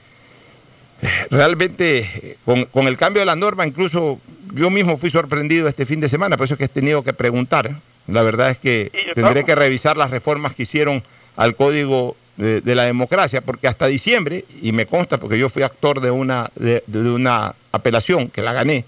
realmente 1.30 2.38
con, 2.46 2.66
con 2.66 2.88
el 2.88 2.98
cambio 2.98 3.22
de 3.22 3.26
la 3.26 3.36
norma, 3.36 3.66
incluso 3.66 4.20
yo 4.54 4.70
mismo 4.70 4.98
fui 4.98 5.10
sorprendido 5.10 5.68
este 5.68 5.86
fin 5.86 6.00
de 6.00 6.10
semana, 6.10 6.38
por 6.38 6.46
eso 6.46 6.56
es 6.56 6.58
que 6.58 6.66
he 6.66 6.70
tenido 6.70 7.04
que 7.04 7.14
preguntar. 7.14 7.72
La 8.08 8.24
verdad 8.24 8.50
es 8.50 8.58
que 8.58 8.92
tendré 9.14 9.46
que 9.46 9.56
revisar 9.56 9.96
las 9.96 10.10
reformas 10.12 10.54
que 10.54 10.64
hicieron 10.64 11.04
al 11.38 11.56
código 11.56 12.16
de, 12.42 12.62
de 12.62 12.76
la 12.76 12.84
democracia, 12.84 13.42
porque 13.42 13.68
hasta 13.68 13.86
diciembre, 13.88 14.46
y 14.62 14.72
me 14.72 14.86
consta 14.86 15.18
porque 15.18 15.38
yo 15.38 15.48
fui 15.48 15.64
actor 15.64 16.02
de 16.02 16.12
una, 16.12 16.50
de, 16.56 16.84
de 16.88 17.10
una 17.10 17.54
apelación 17.72 18.30
que 18.30 18.42
la 18.42 18.52
gané, 18.54 18.84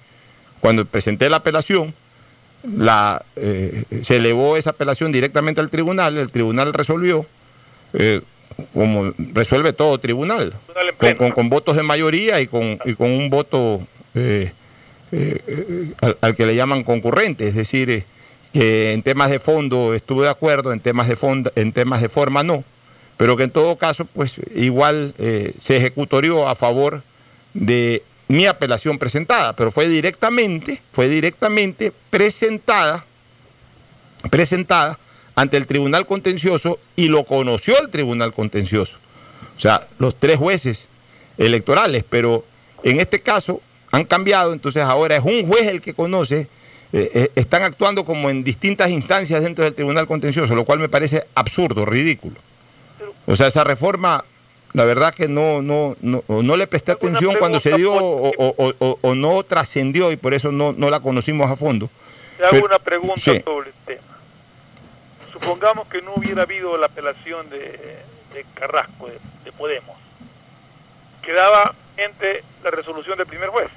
cuando 0.60 0.86
presenté 0.86 1.30
la 1.30 1.38
apelación, 1.38 1.94
la, 2.78 3.24
eh, 3.36 3.84
se 4.02 4.16
elevó 4.18 4.58
esa 4.58 4.72
apelación 4.72 5.12
directamente 5.12 5.62
al 5.62 5.70
tribunal, 5.70 6.18
el 6.18 6.32
tribunal 6.32 6.74
resolvió, 6.74 7.26
eh, 7.94 8.22
como 8.74 9.14
resuelve 9.34 9.74
todo 9.74 9.98
tribunal, 10.00 10.54
con, 11.18 11.32
con- 11.32 11.50
votos 11.50 11.76
de 11.76 11.84
mayoría 11.84 12.40
y 12.40 12.48
con, 12.48 12.80
y 12.86 12.94
con 12.94 13.12
un 13.12 13.30
voto 13.30 13.86
eh, 14.16 14.52
al, 16.02 16.18
al 16.22 16.36
que 16.36 16.46
le 16.46 16.56
llaman 16.56 16.84
concurrente, 16.84 17.48
es 17.48 17.56
decir, 17.56 18.04
que 18.54 18.94
en 18.94 19.02
temas 19.04 19.30
de 19.32 19.40
fondo 19.40 19.94
estuve 19.94 20.26
de 20.26 20.32
acuerdo, 20.32 20.72
en 20.74 20.80
temas 20.80 21.08
de, 21.08 21.16
fondo, 21.16 21.52
en 21.56 21.72
temas 21.72 22.02
de 22.02 22.10
forma 22.10 22.44
no, 22.44 22.64
pero 23.18 23.38
que 23.38 23.44
en 23.44 23.52
todo 23.52 23.78
caso, 23.78 24.06
pues 24.06 24.36
igual 24.56 25.14
eh, 25.18 25.54
se 25.60 25.78
ejecutorió 25.78 26.48
a 26.48 26.56
favor 26.56 27.04
de 27.54 28.04
mi 28.28 28.46
apelación 28.46 28.98
presentada, 28.98 29.56
pero 29.56 29.72
fue 29.72 29.88
directamente, 29.88 30.82
fue 30.92 31.08
directamente 31.08 31.92
presentada, 32.10 33.06
presentada 34.30 34.98
ante 35.36 35.58
el 35.58 35.68
Tribunal 35.68 36.06
Contencioso 36.06 36.80
y 36.96 37.08
lo 37.10 37.26
conoció 37.26 37.80
el 37.80 37.90
Tribunal 37.90 38.34
Contencioso. 38.34 38.98
O 39.56 39.60
sea, 39.60 39.88
los 40.00 40.16
tres 40.16 40.38
jueces 40.38 40.88
electorales, 41.38 42.04
pero 42.10 42.46
en 42.84 43.00
este 43.00 43.20
caso 43.20 43.62
han 43.92 44.06
cambiado, 44.06 44.54
entonces 44.54 44.84
ahora 44.84 45.16
es 45.16 45.24
un 45.24 45.46
juez 45.48 45.68
el 45.68 45.82
que 45.82 45.94
conoce, 45.94 46.48
eh, 46.92 47.12
eh, 47.14 47.32
están 47.36 47.64
actuando 47.64 48.06
como 48.06 48.30
en 48.30 48.44
distintas 48.44 48.90
instancias 48.90 49.44
dentro 49.44 49.64
del 49.64 49.76
Tribunal 49.76 50.08
Contencioso, 50.08 50.56
lo 50.56 50.66
cual 50.66 50.80
me 50.80 50.90
parece 50.90 51.24
absurdo, 51.36 51.86
ridículo. 51.86 52.36
O 53.26 53.36
sea, 53.36 53.48
esa 53.48 53.64
reforma, 53.64 54.24
la 54.74 54.86
verdad 54.86 55.14
que 55.14 55.28
no, 55.28 55.62
no, 55.62 55.96
no, 56.02 56.24
no 56.28 56.58
le 56.58 56.68
presté 56.68 56.92
atención 56.92 57.36
cuando 57.40 57.60
se 57.60 57.74
dio 57.76 57.94
o, 57.94 58.32
o- 58.38 58.74
o- 58.80 59.00
o 59.02 59.16
no 59.16 59.44
trascendió 59.44 60.12
y 60.12 60.18
por 60.18 60.34
eso 60.34 60.52
no, 60.52 60.74
no 60.74 60.90
la 60.90 61.00
conocimos 61.00 61.50
a 61.50 61.56
fondo. 61.56 61.90
Te 62.38 62.44
hago 62.44 62.52
Pero- 62.52 62.66
una 62.66 62.80
pregunta 62.80 63.16
sí. 63.18 63.42
sobre 63.44 63.70
el 63.70 63.76
tema. 63.86 64.02
Supongamos 65.32 65.88
que 65.88 66.02
no 66.02 66.14
hubiera 66.16 66.44
habido 66.44 66.78
la 66.78 66.88
apelación 66.88 67.50
de, 67.50 67.60
de 67.60 68.46
Carrasco, 68.54 69.08
de, 69.08 69.18
de 69.46 69.52
Podemos. 69.52 69.96
Quedaba 71.22 71.74
entre 71.98 72.44
la 72.64 72.72
resolución 72.72 73.18
del 73.18 73.28
primer 73.28 73.50
juez. 73.50 73.68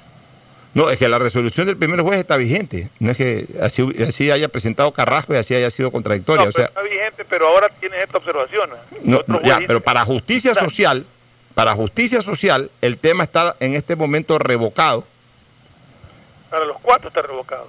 No, 0.77 0.91
es 0.91 0.99
que 0.99 1.07
la 1.07 1.17
resolución 1.17 1.65
del 1.65 1.75
primer 1.75 2.01
juez 2.01 2.19
está 2.19 2.37
vigente. 2.37 2.87
No 2.99 3.09
es 3.09 3.17
que 3.17 3.47
así, 3.63 3.83
así 4.07 4.29
haya 4.29 4.47
presentado 4.47 4.91
Carrasco 4.91 5.33
y 5.33 5.37
así 5.37 5.55
haya 5.55 5.71
sido 5.71 5.91
contradictoria. 5.91 6.43
No, 6.43 6.49
o 6.49 6.51
sea, 6.51 6.67
pero 6.67 6.85
está 6.85 6.95
vigente, 6.95 7.25
pero 7.25 7.47
ahora 7.47 7.69
tienes 7.79 8.03
esta 8.03 8.19
observación. 8.19 8.69
no, 9.01 9.23
ya, 9.41 9.59
pero 9.65 9.81
para 9.81 10.05
justicia 10.05 10.53
social, 10.53 11.03
para 11.55 11.73
justicia 11.73 12.21
social, 12.21 12.69
el 12.81 12.99
tema 12.99 13.23
está 13.23 13.55
en 13.59 13.73
este 13.73 13.95
momento 13.95 14.37
revocado. 14.37 15.03
Para 16.51 16.65
los 16.65 16.77
cuatro 16.79 17.07
está 17.07 17.23
revocado. 17.23 17.67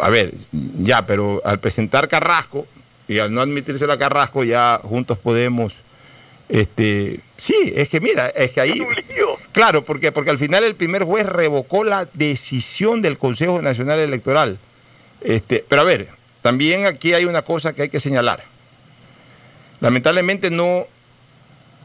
A 0.00 0.08
ver, 0.08 0.34
ya, 0.52 1.04
pero 1.04 1.42
al 1.44 1.58
presentar 1.58 2.06
Carrasco 2.06 2.64
y 3.08 3.18
al 3.18 3.34
no 3.34 3.40
admitirse 3.40 3.90
a 3.90 3.98
Carrasco, 3.98 4.44
ya 4.44 4.78
juntos 4.84 5.18
podemos. 5.18 5.82
Este, 6.48 7.20
sí, 7.36 7.72
es 7.74 7.88
que 7.88 8.00
mira, 8.00 8.28
es 8.28 8.52
que 8.52 8.60
ahí. 8.60 8.82
Claro, 9.52 9.84
porque 9.84 10.12
porque 10.12 10.30
al 10.30 10.38
final 10.38 10.64
el 10.64 10.74
primer 10.74 11.04
juez 11.04 11.26
revocó 11.26 11.84
la 11.84 12.06
decisión 12.12 13.00
del 13.02 13.18
Consejo 13.18 13.62
Nacional 13.62 13.98
Electoral. 14.00 14.58
Este, 15.22 15.64
pero 15.68 15.82
a 15.82 15.84
ver, 15.84 16.08
también 16.42 16.86
aquí 16.86 17.14
hay 17.14 17.24
una 17.24 17.42
cosa 17.42 17.72
que 17.72 17.82
hay 17.82 17.88
que 17.88 18.00
señalar. 18.00 18.42
Lamentablemente 19.80 20.50
no 20.50 20.86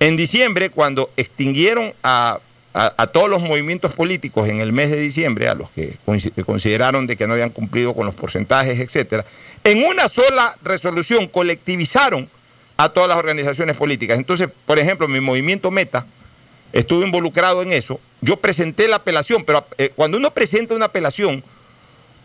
En 0.00 0.16
diciembre, 0.16 0.70
cuando 0.70 1.10
extinguieron 1.16 1.94
a, 2.02 2.40
todos 3.12 3.28
los 3.28 3.42
movimientos 3.42 3.92
políticos 3.92 4.48
en 4.48 4.60
el 4.60 4.72
mes 4.72 4.90
de 4.90 4.98
diciembre, 4.98 5.48
a 5.48 5.54
los 5.54 5.70
que 5.70 5.94
consi- 6.06 6.32
consideraron 6.44 7.06
de 7.06 7.16
que 7.16 7.26
no 7.26 7.34
habían 7.34 7.50
cumplido 7.50 7.94
con 7.94 8.06
los 8.06 8.14
porcentajes, 8.14 8.80
etcétera, 8.80 9.24
en 9.62 9.84
una 9.84 10.08
sola 10.08 10.56
resolución 10.62 11.28
colectivizaron 11.28 12.28
a 12.78 12.88
todas 12.88 13.08
las 13.08 13.18
organizaciones 13.18 13.76
políticas. 13.76 14.18
Entonces, 14.18 14.48
por 14.66 14.78
ejemplo, 14.78 15.06
mi 15.06 15.20
movimiento 15.20 15.70
Meta 15.70 16.06
estuvo 16.72 17.04
involucrado 17.04 17.62
en 17.62 17.72
eso. 17.72 18.00
Yo 18.22 18.38
presenté 18.38 18.88
la 18.88 18.96
apelación, 18.96 19.44
pero 19.44 19.66
eh, 19.78 19.92
cuando 19.94 20.16
uno 20.16 20.32
presenta 20.32 20.74
una 20.74 20.86
apelación, 20.86 21.44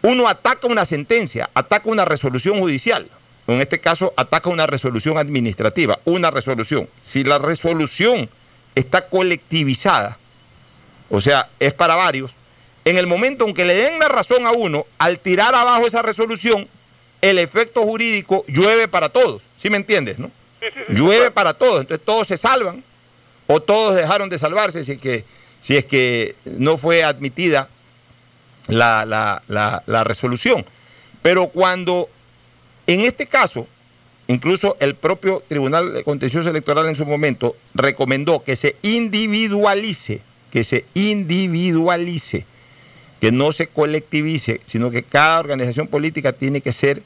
uno 0.01 0.27
ataca 0.27 0.67
una 0.67 0.85
sentencia, 0.85 1.49
ataca 1.53 1.89
una 1.89 2.05
resolución 2.05 2.59
judicial. 2.59 3.07
En 3.47 3.61
este 3.61 3.79
caso, 3.79 4.13
ataca 4.17 4.49
una 4.49 4.67
resolución 4.67 5.17
administrativa, 5.17 5.99
una 6.05 6.31
resolución. 6.31 6.89
Si 7.01 7.23
la 7.23 7.37
resolución 7.39 8.29
está 8.75 9.07
colectivizada, 9.07 10.17
o 11.09 11.21
sea, 11.21 11.49
es 11.59 11.73
para 11.73 11.95
varios, 11.95 12.31
en 12.83 12.97
el 12.97 13.07
momento 13.07 13.45
en 13.47 13.53
que 13.53 13.65
le 13.65 13.73
den 13.73 13.99
la 13.99 14.07
razón 14.09 14.45
a 14.45 14.51
uno, 14.51 14.85
al 14.97 15.19
tirar 15.19 15.55
abajo 15.55 15.87
esa 15.87 16.01
resolución, 16.01 16.67
el 17.21 17.39
efecto 17.39 17.81
jurídico 17.83 18.43
llueve 18.47 18.87
para 18.87 19.09
todos. 19.09 19.41
¿Sí 19.55 19.69
me 19.69 19.77
entiendes, 19.77 20.19
no? 20.19 20.29
Llueve 20.89 21.31
para 21.31 21.53
todos, 21.53 21.81
entonces 21.81 22.05
todos 22.05 22.27
se 22.27 22.37
salvan 22.37 22.83
o 23.47 23.61
todos 23.61 23.95
dejaron 23.95 24.27
de 24.29 24.37
salvarse 24.37 24.83
si 24.83 24.93
es 24.93 24.99
que, 24.99 25.23
si 25.61 25.77
es 25.77 25.85
que 25.85 26.35
no 26.45 26.77
fue 26.77 27.03
admitida 27.03 27.69
la, 28.67 29.05
la- 29.05 29.41
la- 29.47 29.83
la 29.85 30.03
resolución. 30.03 30.65
Pero 31.21 31.47
cuando, 31.47 32.09
en 32.87 33.01
este 33.01 33.27
caso, 33.27 33.67
incluso 34.27 34.77
el 34.79 34.95
propio 34.95 35.43
Tribunal 35.47 36.03
Contencioso 36.03 36.49
Electoral 36.49 36.87
en 36.87 36.95
su 36.95 37.05
momento 37.05 37.55
recomendó 37.73 38.43
que 38.43 38.55
se 38.55 38.75
individualice, 38.81 40.21
que 40.51 40.63
se 40.63 40.85
individualice, 40.93 42.45
que 43.19 43.31
no 43.31 43.51
se 43.51 43.67
colectivice, 43.67 44.61
sino 44.65 44.89
que 44.89 45.03
cada 45.03 45.39
organización 45.39 45.87
política 45.87 46.33
tiene 46.33 46.61
que 46.61 46.71
ser 46.71 47.03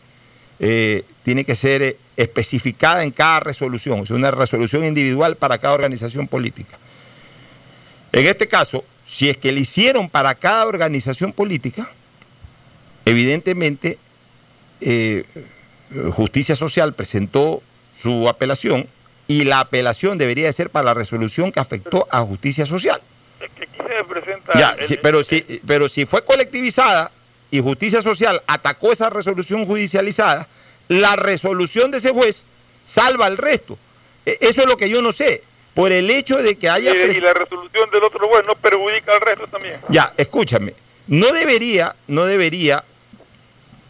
eh, 0.64 1.04
tiene 1.24 1.44
que 1.44 1.56
ser 1.56 1.82
eh, 1.82 1.98
especificada 2.18 3.02
en 3.02 3.10
cada 3.10 3.40
resolución, 3.40 4.02
o 4.02 4.06
sea, 4.06 4.16
una 4.16 4.30
resolución 4.30 4.86
individual 4.86 5.36
para 5.36 5.58
cada 5.58 5.74
organización 5.74 6.28
política. 6.28 6.78
En 8.12 8.28
este 8.28 8.48
caso, 8.48 8.86
si 9.04 9.28
es 9.28 9.38
que 9.38 9.52
le 9.52 9.62
hicieron 9.62 10.08
para 10.08 10.36
cada 10.36 10.68
organización 10.68 11.34
política, 11.34 11.92
evidentemente 13.06 13.98
eh, 14.82 15.26
Justicia 16.12 16.56
Social 16.56 16.94
presentó 16.94 17.62
su 18.02 18.28
apelación 18.30 18.88
y 19.28 19.44
la 19.46 19.60
apelación 19.62 20.18
debería 20.18 20.48
de 20.48 20.54
ser 20.54 20.70
para 20.70 20.86
la 20.86 20.94
resolución 20.94 21.52
que 21.52 21.60
afectó 21.60 22.08
a 22.12 22.22
Justicia 22.22 22.66
Social. 22.66 23.02
Es 23.40 23.50
que 23.52 23.64
aquí 23.64 23.78
se 23.78 24.04
presenta 24.06 24.54
Ya, 24.58 24.70
el- 24.80 24.88
sí, 24.88 25.00
pero, 25.02 25.24
si, 25.24 25.42
pero 25.66 25.88
si 25.90 26.06
fue 26.06 26.24
colectivizada 26.24 27.12
y 27.50 27.60
Justicia 27.60 28.02
Social 28.02 28.42
atacó 28.48 28.92
esa 28.92 29.10
resolución 29.10 29.66
judicializada, 29.66 30.48
la 30.88 31.16
resolución 31.16 31.92
de 31.92 31.98
ese 32.00 32.12
juez 32.12 32.44
salva 32.84 33.26
al 33.26 33.38
resto. 33.38 33.78
E- 34.26 34.38
Eso 34.42 34.62
es 34.62 34.68
lo 34.68 34.78
que 34.78 34.90
yo 34.90 35.02
no 35.02 35.12
sé. 35.12 35.44
Por 35.74 35.92
el 35.94 36.10
hecho 36.12 36.36
de 36.38 36.58
que 36.58 36.70
haya... 36.70 36.94
y 36.94 37.22
la 37.22 37.34
resolución 37.34 37.90
del 37.92 38.04
otro 38.04 38.28
juez 38.28 38.44
no 38.46 38.56
perjudica 38.56 39.14
al 39.14 39.22
resto 39.22 39.48
también. 39.48 39.76
Ya, 39.90 40.14
escúchame. 40.18 40.74
No 41.08 41.32
debería, 41.32 41.96
no 42.08 42.26
debería 42.26 42.84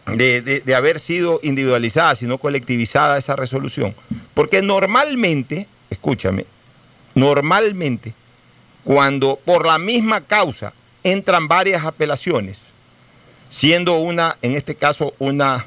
de, 0.06 0.40
de- 0.40 0.74
haber 0.74 0.98
sido 0.98 1.38
individualizada, 1.42 2.14
sino 2.14 2.38
colectivizada 2.38 3.18
esa 3.18 3.36
resolución. 3.36 3.94
Porque 4.34 4.62
normalmente, 4.62 5.66
escúchame, 5.90 6.46
normalmente, 7.14 8.14
cuando 8.84 9.38
por 9.44 9.66
la 9.66 9.78
misma 9.78 10.22
causa 10.22 10.72
entran 11.04 11.48
varias 11.48 11.84
apelaciones, 11.84 12.58
siendo 13.48 13.98
una, 13.98 14.36
en 14.42 14.56
este 14.56 14.74
caso, 14.74 15.14
una 15.18 15.66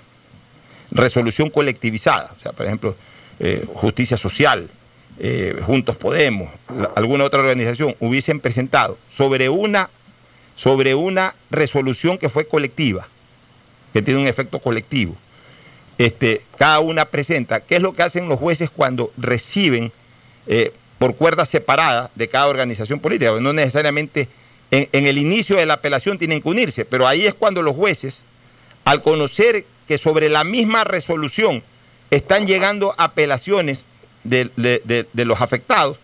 resolución 0.92 1.50
colectivizada, 1.50 2.34
o 2.38 2.40
sea, 2.42 2.52
por 2.52 2.66
ejemplo, 2.66 2.96
eh, 3.40 3.64
Justicia 3.68 4.18
Social, 4.18 4.70
eh, 5.20 5.58
Juntos 5.64 5.96
Podemos, 5.96 6.50
alguna 6.96 7.24
otra 7.24 7.40
organización, 7.40 7.96
hubiesen 8.00 8.40
presentado 8.40 8.98
sobre 9.10 9.50
una, 9.50 9.90
sobre 10.56 10.94
una 10.96 11.36
resolución 11.52 12.18
que 12.18 12.30
fue 12.30 12.48
colectiva, 12.48 13.08
que 13.96 14.02
tiene 14.02 14.20
un 14.20 14.28
efecto 14.28 14.60
colectivo. 14.60 15.16
Este, 15.98 16.42
cada 16.58 16.82
una 16.82 17.06
presenta, 17.06 17.62
¿qué 17.62 17.78
es 17.78 17.82
lo 17.82 17.94
que 17.94 18.04
hacen 18.04 18.28
los 18.28 18.38
jueces 18.38 18.70
cuando 18.70 19.14
reciben 19.16 19.90
eh, 20.48 20.74
por 21.00 21.16
cuerdas 21.16 21.48
separadas 21.48 22.12
de 22.14 22.28
cada 22.28 22.48
organización 22.48 23.00
política? 23.00 23.32
No 23.40 23.54
necesariamente 23.54 24.28
en, 24.70 25.08
el 25.08 25.18
inicio 25.18 25.56
de 25.56 25.66
la 25.66 25.76
apelación 25.76 26.18
tienen 26.18 26.42
que 26.42 26.50
unirse, 26.50 26.84
pero 26.84 27.08
ahí 27.08 27.26
es 27.26 27.36
cuando 27.36 27.62
los 27.62 27.74
jueces, 27.74 28.24
al 28.84 29.02
conocer 29.02 29.64
que 29.88 29.98
sobre 29.98 30.28
la 30.28 30.44
misma 30.44 30.84
resolución 30.84 31.64
están 32.12 32.48
llegando 32.48 32.94
apelaciones 32.98 33.86
de, 34.26 35.06
los 35.14 35.42
afectados, 35.42 36.02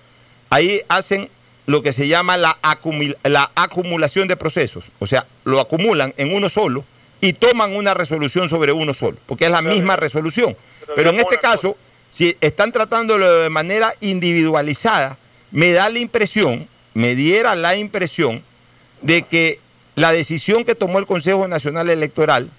ahí 0.49 0.79
hacen 0.87 1.27
lo 1.65 1.81
que 1.81 1.91
se 1.91 2.07
llama 2.07 2.37
la 2.37 2.57
acumulación 2.61 4.29
de 4.29 4.37
procesos, 4.37 4.91
o 4.99 5.07
sea, 5.07 5.27
lo 5.43 5.59
acumulan 5.59 6.13
en 6.15 6.33
uno 6.33 6.47
solo 6.47 6.85
y 7.21 7.33
toman 7.33 7.75
una 7.75 7.93
resolución 7.93 8.49
sobre 8.49 8.71
uno 8.71 8.93
solo, 8.93 9.17
porque 9.27 9.45
es 9.45 9.51
la 9.51 9.61
misma 9.61 9.95
resolución. 9.95 10.55
pero 10.79 10.95
Pero 10.95 11.09
en 11.11 11.19
este 11.19 11.37
caso, 11.37 11.77
si 12.09 12.35
están 12.41 12.71
tratándolo 12.71 13.41
de 13.41 13.49
manera 13.49 13.93
individualizada, 14.01 15.17
me 15.51 15.71
da 15.71 15.87
la 15.89 15.99
impresión, 15.99 16.67
me 16.93 17.15
diera 17.15 17.55
la 17.55 17.75
impresión 17.75 18.43
de 19.01 19.21
que 19.21 19.59
la 19.95 20.11
decisión 20.11 20.65
que 20.65 20.75
tomó 20.75 20.99
el 20.99 21.05
Consejo 21.05 21.47
Nacional 21.47 21.89
Electoral 21.89 22.49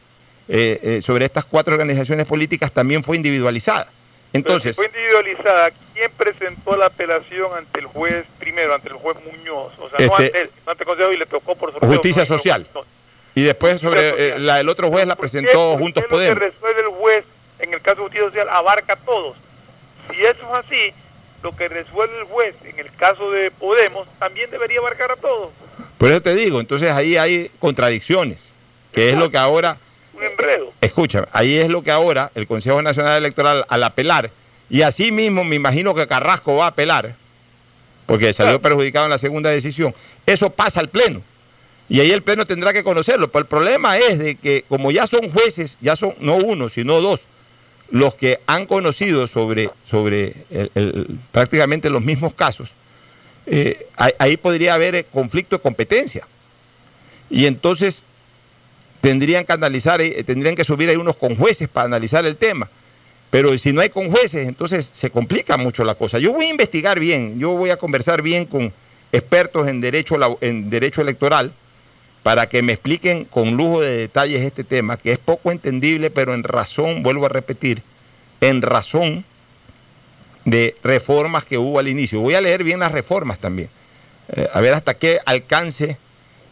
eh, 0.49 0.79
eh, 0.83 1.03
sobre 1.03 1.25
estas 1.25 1.45
cuatro 1.45 1.73
organizaciones 1.75 2.27
políticas 2.27 2.71
también 2.73 3.03
fue 3.03 3.17
individualizada. 3.17 3.91
Entonces, 4.33 4.77
Pero 4.77 4.89
si 4.89 4.93
fue 4.93 5.01
individualizada, 5.01 5.71
¿quién 5.93 6.11
presentó 6.17 6.77
la 6.77 6.87
apelación 6.87 7.51
ante 7.57 7.81
el 7.81 7.87
juez 7.87 8.25
primero, 8.39 8.75
ante 8.75 8.89
el 8.89 8.95
juez 8.95 9.17
Muñoz? 9.25 9.73
O 9.79 9.91
sea, 9.91 10.07
no 10.07 10.19
Este- 10.19 10.41
ante 10.41 10.53
ante 10.67 10.83
el 10.83 10.87
Consejo 10.87 11.13
y 11.13 11.17
le 11.17 11.27
tocó 11.27 11.55
por 11.55 11.73
sorteo. 11.73 11.89
Justicia 11.91 12.23
no, 12.23 12.27
Social. 12.27 12.67
no. 12.75 12.85
Y 13.35 13.43
después 13.43 13.81
sobre 13.81 14.35
eh, 14.35 14.39
la 14.39 14.57
del 14.57 14.69
otro 14.69 14.89
juez 14.91 15.07
la 15.07 15.17
¿Por 15.17 15.27
qué- 15.27 15.31
presentó 15.31 15.77
Juntos 15.79 16.03
lo 16.05 16.09
Podemos. 16.09 16.39
que 16.39 16.47
resuelve 16.47 16.81
el 16.81 16.87
juez 16.89 17.25
en 17.61 17.73
el 17.75 17.81
caso 17.81 17.97
de 17.97 18.03
justicia 18.03 18.27
social 18.27 18.49
abarca 18.51 18.95
a 18.95 18.97
todos. 18.97 19.37
Si 20.11 20.21
eso 20.21 20.41
es 20.43 20.65
así, 20.67 20.93
lo 21.43 21.55
que 21.57 21.69
resuelve 21.69 22.19
el 22.19 22.25
juez 22.25 22.55
en 22.65 22.79
el 22.79 22.93
caso 22.95 23.31
de 23.31 23.51
Podemos 23.51 24.07
también 24.19 24.51
debería 24.51 24.79
abarcar 24.81 25.13
a 25.13 25.17
todos. 25.17 25.51
Por 25.99 26.11
eso 26.11 26.21
te 26.21 26.35
digo, 26.35 26.61
entonces 26.61 26.91
ahí 26.91 27.17
hay 27.17 27.51
contradicciones, 27.59 28.39
que 28.93 29.11
es 29.11 29.17
lo 29.17 29.31
que 29.31 29.39
ahora, 29.39 29.79
Un 30.15 30.25
enredo. 30.25 30.73
escúchame, 30.81 31.27
ahí 31.33 31.57
es 31.59 31.69
lo 31.69 31.83
que 31.83 31.91
ahora 31.93 32.31
el 32.35 32.47
Consejo 32.49 32.83
Nacional 32.83 33.17
Electoral 33.19 33.65
al 33.69 33.83
apelar, 33.85 34.31
y 34.69 34.83
así 34.83 35.13
mismo 35.13 35.45
me 35.45 35.55
imagino 35.57 35.95
que 35.95 36.07
Carrasco 36.09 36.57
va 36.57 36.65
a 36.65 36.69
apelar, 36.69 37.15
porque 38.07 38.33
salió 38.33 38.59
Claro. 38.59 38.63
perjudicado 38.63 39.07
en 39.07 39.11
la 39.11 39.19
segunda 39.19 39.51
decisión, 39.51 39.95
eso 40.27 40.51
pasa 40.51 40.81
al 40.81 40.89
Pleno. 40.89 41.23
Y 41.93 42.01
ahí 42.01 42.11
el 42.11 42.23
Pleno 42.23 42.47
tendrá 42.47 42.73
que 42.73 42.83
conocerlo. 42.83 43.31
Pero 43.31 43.41
el 43.41 43.47
problema 43.47 43.99
es 43.99 44.19
de 44.19 44.37
que 44.37 44.65
como 44.67 44.91
ya 44.91 45.07
son 45.07 45.29
jueces, 45.31 45.77
ya 45.83 45.95
son 45.95 46.15
no 46.21 46.37
uno, 46.37 46.71
sino 46.71 47.03
dos, 47.03 47.27
los 47.91 48.15
que 48.15 48.41
han 48.47 48.65
conocido 48.65 49.27
sobre, 49.27 49.69
sobre 49.85 50.35
prácticamente 51.33 51.91
los 51.91 52.01
mismos 52.01 52.33
casos, 52.33 52.73
eh, 53.45 53.89
ahí, 54.19 54.39
podría 54.39 54.73
haber 54.73 54.95
eh, 54.95 55.05
conflicto 55.05 55.57
de 55.57 55.63
competencia. 55.63 56.27
Y 57.29 57.45
entonces 57.45 58.05
tendrían 59.03 59.45
que 59.45 59.53
analizar, 59.53 60.01
eh, 60.01 60.25
tendrían 60.25 60.55
que 60.55 60.65
subir 60.65 60.89
ahí 60.89 60.97
unos 60.97 61.17
con 61.17 61.37
jueces 61.37 61.69
para 61.69 61.85
analizar 61.85 62.25
el 62.25 62.39
tema. 62.39 62.71
Pero 63.29 63.59
si 63.59 63.75
no 63.75 63.83
hay 63.83 63.91
con 63.91 64.11
jueces, 64.11 64.49
entonces 64.49 64.91
se 64.95 65.11
complica 65.11 65.59
mucho 65.59 65.85
la 65.85 65.95
cosa. 65.95 66.19
Yo 66.19 66.33
voy 66.33 66.47
a 66.47 66.51
investigar 66.51 66.99
bien, 66.99 67.39
yo 67.39 67.51
voy 67.51 67.69
a 67.69 67.77
conversar 67.77 68.23
bien 68.23 68.47
con 68.47 68.73
expertos 69.13 69.69
en 69.69 69.83
derecho, 69.83 70.17
en 70.41 70.71
derecho 70.71 71.03
electoral 71.03 71.53
para 72.23 72.49
que 72.49 72.63
me 72.63 72.73
expliquen 72.73 73.25
con 73.25 73.57
lujo 73.57 73.81
de 73.81 73.97
detalles 73.97 74.43
este 74.43 74.65
tema, 74.65 74.97
que 74.97 75.13
es 75.13 75.19
poco 75.19 75.51
entendible, 75.51 76.11
pero 76.11 76.35
en 76.35 76.45
razón, 76.45 77.03
vuelvo 77.03 77.27
a 77.27 77.29
repetir, 77.29 77.83
en 78.41 78.63
razón 78.63 79.25
de 80.45 80.77
reformas 80.83 81.45
que 81.45 81.59
hubo 81.59 81.79
al 81.79 81.89
inicio. 81.89 82.21
Voy 82.21 82.35
a 82.35 82.41
leer 82.41 82.65
bien 82.65 82.81
las 82.81 82.93
reformas 82.93 83.39
también, 83.39 83.69
eh, 84.35 84.49
a 84.53 84.61
ver 84.61 84.75
hasta 84.75 84.95
qué 84.95 85.19
alcance 85.25 85.97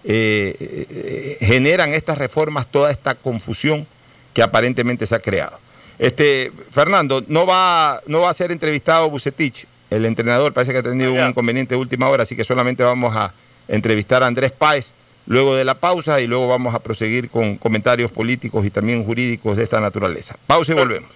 eh, 0.03 0.57
eh, 0.61 1.37
generan 1.41 1.93
estas 1.95 2.19
reformas 2.19 2.67
toda 2.67 2.91
esta 2.91 3.15
confusión 3.15 3.87
que 4.35 4.43
aparentemente 4.43 5.07
se 5.07 5.15
ha 5.15 5.21
creado. 5.21 5.59
Este, 5.99 6.51
Fernando, 6.71 7.23
no 7.29 7.47
va, 7.47 8.01
no 8.07 8.23
va 8.23 8.31
a 8.31 8.35
ser 8.35 8.51
entrevistado 8.51 9.11
Bucetich, 9.11 9.67
el 9.91 10.07
entrenador, 10.07 10.53
parece 10.53 10.73
que 10.73 10.79
ha 10.79 10.83
tenido 10.83 11.13
un 11.13 11.29
inconveniente 11.29 11.75
de 11.75 11.81
última 11.81 12.09
hora, 12.09 12.23
así 12.23 12.35
que 12.35 12.45
solamente 12.45 12.83
vamos 12.83 13.15
a 13.15 13.35
entrevistar 13.69 14.23
a 14.23 14.27
Andrés 14.27 14.53
Páez 14.53 14.93
luego 15.31 15.55
de 15.55 15.64
la 15.64 15.77
pausa 15.77 16.21
y 16.21 16.27
luego 16.27 16.49
vamos 16.49 16.75
a 16.75 16.81
proseguir 16.81 17.31
con 17.31 17.57
comentarios 17.57 18.11
políticos 18.11 18.66
y 18.66 18.71
también 18.71 19.05
jurídicos 19.05 19.57
de 19.57 19.62
esta 19.62 19.81
naturaleza. 19.81 20.35
Pausa 20.45 20.73
y 20.73 20.75
volvemos. 20.75 21.11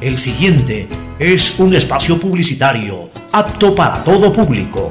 El 0.00 0.16
siguiente 0.18 0.86
es 1.18 1.58
un 1.58 1.74
espacio 1.74 2.20
publicitario 2.20 3.10
apto 3.32 3.74
para 3.74 4.04
todo 4.04 4.32
público. 4.32 4.88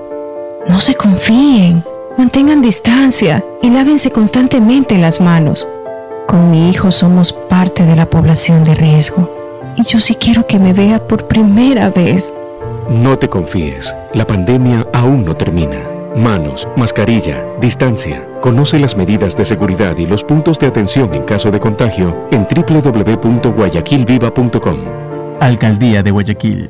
No 0.67 0.79
se 0.79 0.95
confíen, 0.95 1.83
mantengan 2.17 2.61
distancia 2.61 3.43
y 3.61 3.69
lávense 3.69 4.11
constantemente 4.11 4.97
las 4.97 5.19
manos. 5.19 5.67
Con 6.27 6.49
mi 6.51 6.69
hijo 6.69 6.91
somos 6.91 7.33
parte 7.33 7.83
de 7.83 7.95
la 7.95 8.05
población 8.05 8.63
de 8.63 8.75
riesgo 8.75 9.29
y 9.75 9.83
yo 9.83 9.99
sí 9.99 10.13
quiero 10.15 10.47
que 10.47 10.59
me 10.59 10.73
vea 10.73 10.99
por 10.99 11.27
primera 11.27 11.89
vez. 11.89 12.33
No 12.89 13.17
te 13.17 13.27
confíes, 13.27 13.95
la 14.13 14.27
pandemia 14.27 14.87
aún 14.93 15.25
no 15.25 15.35
termina. 15.35 15.79
Manos, 16.15 16.67
mascarilla, 16.75 17.43
distancia. 17.59 18.23
Conoce 18.41 18.77
las 18.79 18.95
medidas 18.97 19.35
de 19.37 19.45
seguridad 19.45 19.97
y 19.97 20.05
los 20.05 20.23
puntos 20.23 20.59
de 20.59 20.67
atención 20.67 21.11
en 21.13 21.23
caso 21.23 21.49
de 21.51 21.59
contagio 21.59 22.15
en 22.31 22.45
www.guayaquilviva.com. 22.45 24.77
Alcaldía 25.39 26.03
de 26.03 26.11
Guayaquil. 26.11 26.69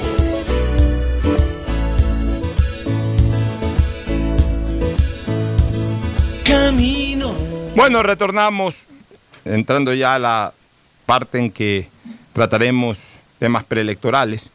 Bueno, 7.81 8.03
retornamos 8.03 8.85
entrando 9.43 9.91
ya 9.95 10.13
a 10.13 10.19
la 10.19 10.53
parte 11.07 11.39
en 11.39 11.49
que 11.49 11.89
trataremos 12.31 12.99
temas 13.39 13.63
preelectorales. 13.63 14.51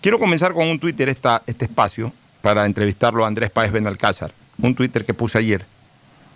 Quiero 0.00 0.20
comenzar 0.20 0.52
con 0.52 0.68
un 0.68 0.78
Twitter 0.78 1.08
esta, 1.08 1.42
este 1.48 1.64
espacio 1.64 2.12
para 2.42 2.66
entrevistarlo 2.66 3.24
a 3.24 3.26
Andrés 3.26 3.50
Páez 3.50 3.72
Benalcázar, 3.72 4.30
un 4.58 4.76
Twitter 4.76 5.04
que 5.04 5.14
puse 5.14 5.38
ayer, 5.38 5.66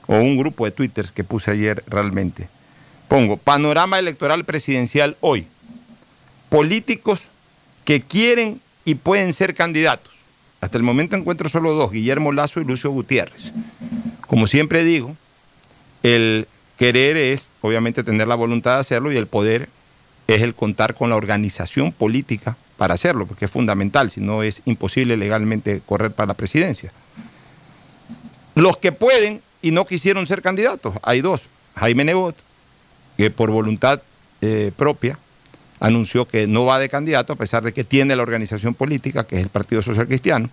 o 0.09 0.17
un 0.17 0.37
grupo 0.37 0.65
de 0.65 0.73
Twitters 0.73 1.13
que 1.13 1.23
puse 1.23 1.53
ayer 1.53 1.85
realmente. 1.87 2.49
Pongo, 3.07 3.37
panorama 3.37 4.01
electoral 4.01 4.45
presidencial 4.45 5.17
hoy. 5.21 5.47
Políticos 6.49 7.29
que 7.85 8.01
quieren 8.01 8.61
y 8.85 8.97
pueden 8.97 9.35
ser 9.35 9.55
candidatos. 9.55 10.13
Hasta 10.61 10.79
el 10.79 10.83
momento 10.83 11.15
encuentro 11.15 11.49
solo 11.49 11.75
dos, 11.75 11.93
Guillermo 11.93 12.33
Lazo 12.33 12.61
y 12.61 12.65
Lucio 12.65 12.91
Gutiérrez. 12.91 13.53
Como 14.27 14.49
siempre 14.49 14.83
digo, 14.83 15.17
el 16.05 16.47
querer 16.77 17.17
es 17.17 17.45
obviamente 17.63 18.05
tener 18.05 18.29
la 18.29 18.35
voluntad 18.35 18.75
de 18.75 18.81
hacerlo 18.81 19.11
y 19.11 19.17
el 19.17 19.27
poder 19.27 19.69
es 20.29 20.43
el 20.43 20.55
contar 20.55 20.95
con 20.95 21.11
la 21.11 21.17
organización 21.17 21.93
política 21.93 22.57
para 22.77 22.95
hacerlo, 22.95 23.27
porque 23.27 23.47
es 23.47 23.51
fundamental, 23.51 24.11
si 24.11 24.21
no 24.21 24.43
es 24.43 24.63
imposible 24.67 25.17
legalmente 25.17 25.81
correr 25.85 26.13
para 26.13 26.29
la 26.29 26.35
presidencia. 26.35 26.93
Los 28.55 28.77
que 28.77 28.93
pueden 28.93 29.41
y 29.63 29.71
no 29.71 29.87
quisieron 29.87 30.27
ser 30.27 30.43
candidatos, 30.43 30.95
hay 31.03 31.23
dos. 31.23 31.49
Jaime 31.77 32.05
Nebot, 32.05 32.37
que 33.17 33.31
por 33.31 33.51
voluntad 33.51 34.03
eh, 34.43 34.73
propia 34.77 35.19
anunció 35.81 36.29
que 36.29 36.47
no 36.47 36.67
va 36.67 36.79
de 36.79 36.89
candidato 36.89 37.33
a 37.33 37.37
pesar 37.37 37.63
de 37.63 37.73
que 37.73 37.83
tiene 37.83 38.15
la 38.15 38.23
organización 38.23 38.75
política, 38.75 39.25
que 39.25 39.37
es 39.37 39.43
el 39.43 39.49
Partido 39.49 39.81
Social 39.81 40.07
Cristiano. 40.07 40.51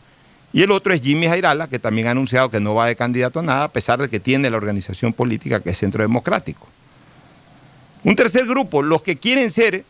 Y 0.54 0.64
el 0.64 0.72
otro 0.72 0.94
es 0.94 1.02
Jimmy 1.02 1.28
Jairala, 1.28 1.68
que 1.68 1.80
también 1.80 2.08
ha 2.08 2.12
anunciado 2.12 2.50
que 2.50 2.60
no 2.60 2.76
va 2.76 2.88
de 2.88 2.96
candidato 2.96 3.40
a 3.40 3.44
nada, 3.44 3.64
a 3.66 3.72
pesar 3.72 4.00
de 4.02 4.10
que 4.10 4.20
tiene 4.20 4.50
la 4.50 4.58
organización 4.58 5.14
política, 5.14 5.62
que 5.62 5.70
es 5.70 5.78
Centro 5.78 6.02
Democrático. 6.02 6.68
Un 8.04 8.16
tercer 8.16 8.46
grupo, 8.46 8.82
los 8.82 9.02
que 9.02 9.18
quieren 9.18 9.52
ser 9.52 9.86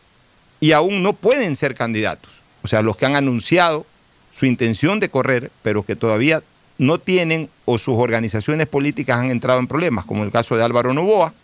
y 0.60 0.72
aún 0.72 1.02
no 1.02 1.14
pueden 1.14 1.56
ser 1.56 1.74
candidatos. 1.74 2.42
O 2.62 2.68
sea, 2.68 2.82
los 2.82 2.96
que 2.96 3.06
han 3.06 3.16
anunciado 3.16 3.84
su 4.32 4.46
intención 4.46 5.00
de 5.00 5.08
correr, 5.08 5.50
pero 5.62 5.84
que 5.84 5.96
todavía 5.96 6.42
no 6.78 6.98
tienen 6.98 7.48
o 7.64 7.78
sus 7.78 7.98
organizaciones 7.98 8.66
políticas 8.66 9.18
han 9.18 9.30
entrado 9.30 9.58
en 9.58 9.66
problemas, 9.66 10.04
como 10.04 10.22
el 10.24 10.30
caso 10.30 10.56
de 10.56 10.62
Álvaro 10.62 10.94
Novoa, 10.94 11.34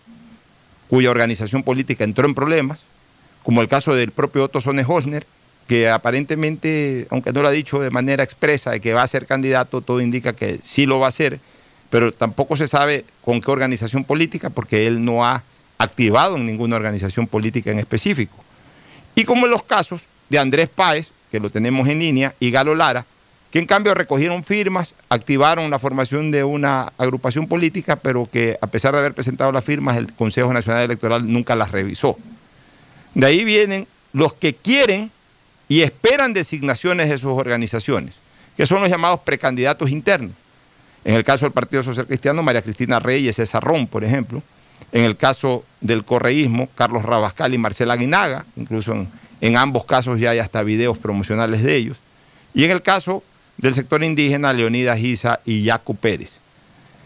cuya 0.88 1.10
organización 1.10 1.62
política 1.62 2.04
entró 2.04 2.26
en 2.26 2.34
problemas, 2.34 2.82
como 3.42 3.60
el 3.60 3.68
caso 3.68 3.94
del 3.94 4.10
propio 4.10 4.44
Otto 4.44 4.60
Sone 4.60 4.84
Hosner, 4.86 5.26
que 5.68 5.90
aparentemente, 5.90 7.06
aunque 7.10 7.30
no 7.32 7.42
lo 7.42 7.48
ha 7.48 7.52
dicho 7.52 7.78
de 7.78 7.90
manera 7.90 8.24
expresa 8.24 8.70
de 8.70 8.80
que 8.80 8.94
va 8.94 9.02
a 9.02 9.06
ser 9.06 9.26
candidato, 9.26 9.82
todo 9.82 10.00
indica 10.00 10.32
que 10.32 10.58
sí 10.64 10.86
lo 10.86 10.98
va 10.98 11.08
a 11.08 11.12
ser, 11.12 11.40
pero 11.90 12.10
tampoco 12.10 12.56
se 12.56 12.66
sabe 12.66 13.04
con 13.22 13.42
qué 13.42 13.50
organización 13.50 14.02
política, 14.04 14.48
porque 14.48 14.86
él 14.86 15.04
no 15.04 15.26
ha 15.26 15.44
activado 15.76 16.36
en 16.36 16.46
ninguna 16.46 16.76
organización 16.76 17.26
política 17.26 17.70
en 17.70 17.78
específico. 17.78 18.34
Y 19.14 19.24
como 19.24 19.44
en 19.44 19.52
los 19.52 19.62
casos 19.62 20.02
de 20.30 20.38
Andrés 20.38 20.70
Páez, 20.70 21.10
que 21.30 21.38
lo 21.38 21.50
tenemos 21.50 21.86
en 21.86 21.98
línea, 21.98 22.34
y 22.40 22.50
Galo 22.50 22.74
Lara, 22.74 23.04
que 23.50 23.58
en 23.58 23.66
cambio 23.66 23.94
recogieron 23.94 24.44
firmas, 24.44 24.94
activaron 25.10 25.70
la 25.70 25.78
formación 25.78 26.30
de 26.30 26.44
una 26.44 26.92
agrupación 26.96 27.46
política, 27.46 27.96
pero 27.96 28.26
que 28.30 28.56
a 28.62 28.66
pesar 28.68 28.92
de 28.92 29.00
haber 29.00 29.12
presentado 29.12 29.52
las 29.52 29.64
firmas, 29.64 29.98
el 29.98 30.14
Consejo 30.14 30.50
Nacional 30.54 30.84
Electoral 30.84 31.30
nunca 31.30 31.56
las 31.56 31.72
revisó. 31.72 32.16
De 33.14 33.26
ahí 33.26 33.44
vienen 33.44 33.86
los 34.14 34.32
que 34.32 34.54
quieren 34.54 35.10
y 35.68 35.82
esperan 35.82 36.32
designaciones 36.32 37.10
de 37.10 37.18
sus 37.18 37.32
organizaciones, 37.32 38.16
que 38.56 38.66
son 38.66 38.80
los 38.80 38.90
llamados 38.90 39.20
precandidatos 39.20 39.90
internos. 39.90 40.32
En 41.04 41.14
el 41.14 41.24
caso 41.24 41.46
del 41.46 41.52
Partido 41.52 41.82
Social 41.82 42.06
Cristiano, 42.06 42.42
María 42.42 42.62
Cristina 42.62 42.98
Reyes, 42.98 43.36
César 43.36 43.62
Ron, 43.62 43.86
por 43.86 44.04
ejemplo. 44.04 44.42
En 44.92 45.04
el 45.04 45.16
caso 45.16 45.64
del 45.80 46.04
correísmo, 46.04 46.68
Carlos 46.74 47.02
Rabascal 47.02 47.52
y 47.54 47.58
Marcela 47.58 47.94
Aguinaga, 47.94 48.44
incluso 48.56 49.06
en, 49.40 49.56
ambos 49.56 49.84
casos 49.84 50.18
ya 50.18 50.30
hay 50.30 50.38
hasta 50.38 50.62
videos 50.62 50.98
promocionales 50.98 51.62
de 51.62 51.76
ellos. 51.76 51.98
Y 52.54 52.64
en 52.64 52.70
el 52.70 52.82
caso 52.82 53.22
del 53.56 53.74
sector 53.74 54.02
indígena, 54.02 54.52
Leonidas 54.52 54.98
Giza 54.98 55.40
y 55.44 55.62
Yacu 55.62 55.94
Pérez. 55.94 56.34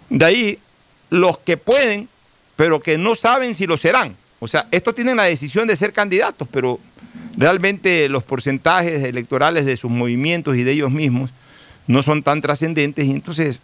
De 0.08 0.24
ahí, 0.24 0.58
los 1.10 1.38
que 1.38 1.56
pueden, 1.56 2.08
pero 2.56 2.80
que 2.80 2.98
no 2.98 3.14
saben 3.14 3.54
si 3.54 3.66
lo 3.66 3.76
serán. 3.76 4.16
O 4.38 4.46
sea, 4.46 4.66
estos 4.70 4.94
tienen 4.94 5.16
la 5.16 5.24
decisión 5.24 5.66
de 5.66 5.76
ser 5.76 5.92
candidatos, 5.92 6.48
pero 6.50 6.78
realmente 7.36 8.09
los 8.09 8.24
porcentajes 8.24 9.03
electorales 9.05 9.66
de 9.66 9.76
sus 9.76 9.90
movimientos 9.90 10.57
y 10.57 10.64
de 10.64 10.72
ellos 10.72 10.90
mismos 10.90 11.30
no 11.86 12.03
son 12.03 12.22
tan 12.22 12.40
trascendentes 12.40 13.05
y 13.07 13.11
entonces 13.11 13.61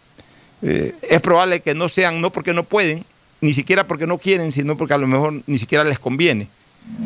eh, 0.61 0.95
es 1.01 1.21
probable 1.21 1.61
que 1.61 1.73
no 1.73 1.89
sean, 1.89 2.21
no 2.21 2.31
porque 2.31 2.53
no 2.53 2.63
pueden, 2.63 3.05
ni 3.41 3.53
siquiera 3.53 3.87
porque 3.87 4.07
no 4.07 4.17
quieren, 4.17 4.51
sino 4.51 4.75
porque 4.77 4.93
a 4.93 4.97
lo 4.97 5.07
mejor 5.07 5.41
ni 5.47 5.57
siquiera 5.57 5.83
les 5.83 5.99
conviene, 5.99 6.47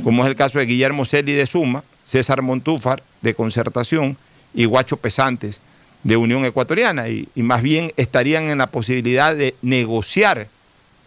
como 0.04 0.24
es 0.24 0.30
el 0.30 0.36
caso 0.36 0.60
de 0.60 0.66
Guillermo 0.66 1.06
Celi 1.06 1.34
de 1.34 1.46
Suma, 1.46 1.84
César 2.04 2.42
Montúfar 2.42 3.04
de 3.22 3.34
Concertación 3.34 4.18
y 4.54 4.66
Guacho 4.66 4.98
Pesantes 4.98 5.60
de 6.04 6.18
Unión 6.18 6.46
Ecuatoriana 6.46 7.08
y, 7.08 7.28
más 7.36 7.62
bien 7.62 7.94
estarían 7.96 8.50
en 8.50 8.58
la 8.58 8.68
posibilidad 8.68 9.36
de 9.36 9.56
negociar 9.62 10.48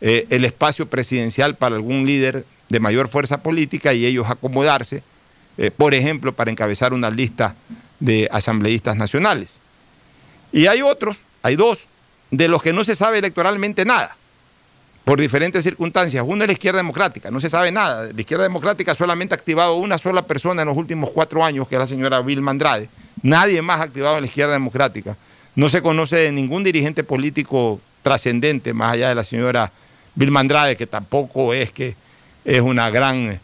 eh, 0.00 0.26
el 0.30 0.44
espacio 0.44 0.86
presidencial 0.86 1.54
para 1.54 1.76
algún 1.76 2.06
líder 2.06 2.44
de 2.68 2.80
mayor 2.80 3.08
fuerza 3.08 3.42
política 3.42 3.92
y 3.92 4.06
ellos 4.06 4.28
acomodarse, 4.28 5.02
eh, 5.58 5.70
por 5.70 5.94
ejemplo, 5.94 6.32
para 6.32 6.50
encabezar 6.50 6.92
una 6.92 7.10
lista 7.10 7.54
de 8.00 8.28
asambleístas 8.30 8.96
nacionales. 8.96 9.52
Y 10.52 10.66
hay 10.66 10.82
otros, 10.82 11.18
hay 11.42 11.56
dos, 11.56 11.86
de 12.30 12.48
los 12.48 12.62
que 12.62 12.72
no 12.72 12.84
se 12.84 12.96
sabe 12.96 13.18
electoralmente 13.18 13.84
nada, 13.84 14.16
por 15.04 15.20
diferentes 15.20 15.62
circunstancias. 15.64 16.24
Uno 16.26 16.44
es 16.44 16.48
la 16.48 16.52
izquierda 16.52 16.78
democrática, 16.78 17.30
no 17.30 17.40
se 17.40 17.48
sabe 17.48 17.70
nada. 17.70 18.10
La 18.12 18.20
izquierda 18.20 18.44
democrática 18.44 18.94
solamente 18.94 19.34
ha 19.34 19.38
activado 19.38 19.76
una 19.76 19.98
sola 19.98 20.26
persona 20.26 20.62
en 20.62 20.68
los 20.68 20.76
últimos 20.76 21.10
cuatro 21.10 21.44
años, 21.44 21.68
que 21.68 21.76
es 21.76 21.78
la 21.78 21.86
señora 21.86 22.20
Vilma 22.20 22.50
Andrade. 22.50 22.88
Nadie 23.22 23.62
más 23.62 23.80
ha 23.80 23.84
activado 23.84 24.20
la 24.20 24.26
izquierda 24.26 24.52
democrática. 24.52 25.16
No 25.54 25.68
se 25.68 25.80
conoce 25.80 26.16
de 26.16 26.32
ningún 26.32 26.64
dirigente 26.64 27.04
político 27.04 27.80
trascendente, 28.02 28.72
más 28.72 28.94
allá 28.94 29.08
de 29.08 29.14
la 29.14 29.24
señora 29.24 29.72
Vilma 30.14 30.40
Andrade, 30.40 30.76
que 30.76 30.86
tampoco 30.86 31.54
es 31.54 31.72
que 31.72 31.94
es 32.44 32.60
una 32.60 32.90
gran 32.90 33.40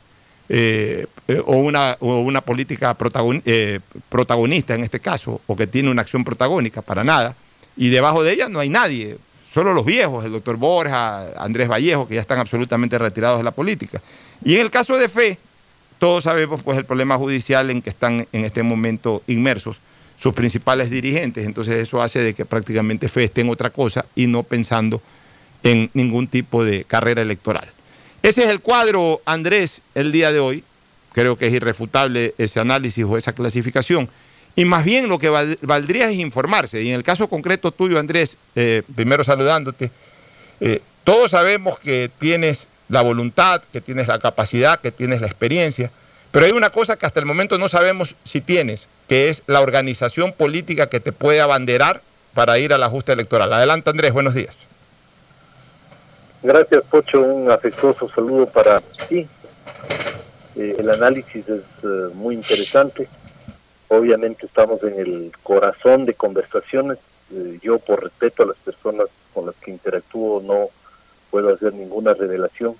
eh, 0.48 1.06
o, 1.46 1.56
una, 1.56 1.96
o 2.00 2.20
una 2.20 2.40
política 2.40 2.96
eh, 3.44 3.80
protagonista 4.08 4.74
en 4.74 4.84
este 4.84 5.00
caso, 5.00 5.40
o 5.46 5.56
que 5.56 5.66
tiene 5.66 5.90
una 5.90 6.02
acción 6.02 6.24
protagónica, 6.24 6.82
para 6.82 7.04
nada. 7.04 7.36
Y 7.76 7.88
debajo 7.88 8.22
de 8.22 8.32
ella 8.32 8.48
no 8.48 8.60
hay 8.60 8.68
nadie, 8.68 9.16
solo 9.52 9.72
los 9.72 9.84
viejos, 9.84 10.24
el 10.24 10.32
doctor 10.32 10.56
Borja, 10.56 11.32
Andrés 11.42 11.68
Vallejo, 11.68 12.08
que 12.08 12.16
ya 12.16 12.20
están 12.20 12.38
absolutamente 12.38 12.98
retirados 12.98 13.38
de 13.38 13.44
la 13.44 13.50
política. 13.50 14.00
Y 14.44 14.54
en 14.56 14.62
el 14.62 14.70
caso 14.70 14.96
de 14.96 15.08
FE, 15.08 15.38
todos 15.98 16.24
sabemos 16.24 16.62
pues 16.62 16.78
el 16.78 16.84
problema 16.84 17.16
judicial 17.16 17.70
en 17.70 17.80
que 17.82 17.90
están 17.90 18.26
en 18.32 18.44
este 18.44 18.62
momento 18.62 19.22
inmersos 19.26 19.80
sus 20.16 20.34
principales 20.34 20.88
dirigentes, 20.88 21.46
entonces 21.46 21.74
eso 21.76 22.00
hace 22.00 22.20
de 22.20 22.32
que 22.32 22.44
prácticamente 22.44 23.08
FE 23.08 23.24
esté 23.24 23.40
en 23.40 23.50
otra 23.50 23.70
cosa 23.70 24.06
y 24.14 24.28
no 24.28 24.44
pensando 24.44 25.02
en 25.64 25.90
ningún 25.94 26.28
tipo 26.28 26.64
de 26.64 26.84
carrera 26.84 27.22
electoral. 27.22 27.68
Ese 28.22 28.44
es 28.44 28.48
el 28.48 28.60
cuadro, 28.60 29.20
Andrés, 29.24 29.80
el 29.96 30.12
día 30.12 30.30
de 30.30 30.38
hoy. 30.38 30.64
Creo 31.12 31.36
que 31.36 31.46
es 31.46 31.52
irrefutable 31.52 32.34
ese 32.38 32.60
análisis 32.60 33.04
o 33.04 33.16
esa 33.16 33.32
clasificación. 33.32 34.08
Y 34.54 34.64
más 34.64 34.84
bien 34.84 35.08
lo 35.08 35.18
que 35.18 35.28
valdría 35.28 36.10
es 36.10 36.16
informarse. 36.16 36.82
Y 36.82 36.88
en 36.88 36.94
el 36.94 37.02
caso 37.02 37.28
concreto 37.28 37.72
tuyo, 37.72 37.98
Andrés, 37.98 38.36
eh, 38.54 38.82
primero 38.94 39.24
saludándote, 39.24 39.90
eh, 40.60 40.80
todos 41.04 41.30
sabemos 41.30 41.78
que 41.78 42.10
tienes 42.18 42.68
la 42.88 43.02
voluntad, 43.02 43.62
que 43.72 43.80
tienes 43.80 44.08
la 44.08 44.18
capacidad, 44.18 44.80
que 44.80 44.92
tienes 44.92 45.20
la 45.20 45.26
experiencia, 45.26 45.90
pero 46.30 46.46
hay 46.46 46.52
una 46.52 46.70
cosa 46.70 46.96
que 46.96 47.06
hasta 47.06 47.20
el 47.20 47.26
momento 47.26 47.58
no 47.58 47.68
sabemos 47.68 48.16
si 48.24 48.40
tienes, 48.40 48.88
que 49.08 49.28
es 49.28 49.42
la 49.46 49.60
organización 49.60 50.32
política 50.32 50.88
que 50.88 51.00
te 51.00 51.12
puede 51.12 51.40
abanderar 51.40 52.02
para 52.34 52.58
ir 52.58 52.72
a 52.72 52.78
la 52.78 52.88
justa 52.88 53.12
electoral. 53.12 53.52
Adelante, 53.52 53.90
Andrés, 53.90 54.12
buenos 54.12 54.34
días. 54.34 54.56
Gracias, 56.42 56.82
Pocho. 56.90 57.20
Un 57.20 57.50
afectuoso 57.50 58.08
saludo 58.08 58.46
para 58.46 58.80
ti. 59.08 59.28
Eh, 60.54 60.76
el 60.78 60.90
análisis 60.90 61.48
es 61.48 61.62
eh, 61.82 62.10
muy 62.14 62.34
interesante. 62.34 63.08
Obviamente 63.88 64.46
estamos 64.46 64.82
en 64.82 64.98
el 64.98 65.32
corazón 65.42 66.04
de 66.04 66.14
conversaciones. 66.14 66.98
Eh, 67.32 67.58
yo, 67.62 67.78
por 67.78 68.02
respeto 68.02 68.42
a 68.42 68.46
las 68.46 68.56
personas 68.58 69.06
con 69.32 69.46
las 69.46 69.54
que 69.56 69.70
interactúo, 69.70 70.42
no 70.42 70.68
puedo 71.30 71.54
hacer 71.54 71.72
ninguna 71.72 72.12
revelación, 72.12 72.76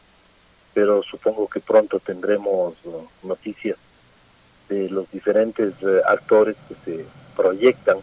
pero 0.75 1.03
supongo 1.03 1.49
que 1.49 1.61
pronto 1.61 1.99
tendremos 2.01 2.75
noticias 3.23 3.79
de 4.69 4.91
los 4.91 5.11
diferentes 5.11 5.75
actores 6.07 6.57
que 6.69 6.75
se 6.85 7.05
proyectan 7.35 7.97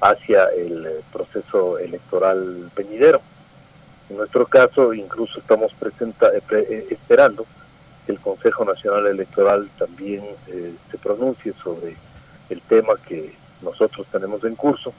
hacia 0.00 0.46
el 0.46 0.86
proceso 1.12 1.78
electoral 1.78 2.70
venidero. 2.76 3.20
En 4.08 4.16
nuestro 4.18 4.46
caso, 4.46 4.94
incluso 4.94 5.40
estamos 5.40 5.72
presenta, 5.74 6.30
pre, 6.46 6.86
esperando 6.90 7.44
el 8.06 8.18
Consejo 8.18 8.64
Nacional 8.64 9.06
Electoral 9.06 9.68
también 9.78 10.24
eh, 10.48 10.74
se 10.90 10.98
pronuncie 10.98 11.52
sobre 11.62 11.96
el 12.50 12.60
tema 12.62 12.94
que 13.06 13.34
nosotros 13.62 14.06
tenemos 14.10 14.42
en 14.44 14.56
curso, 14.56 14.92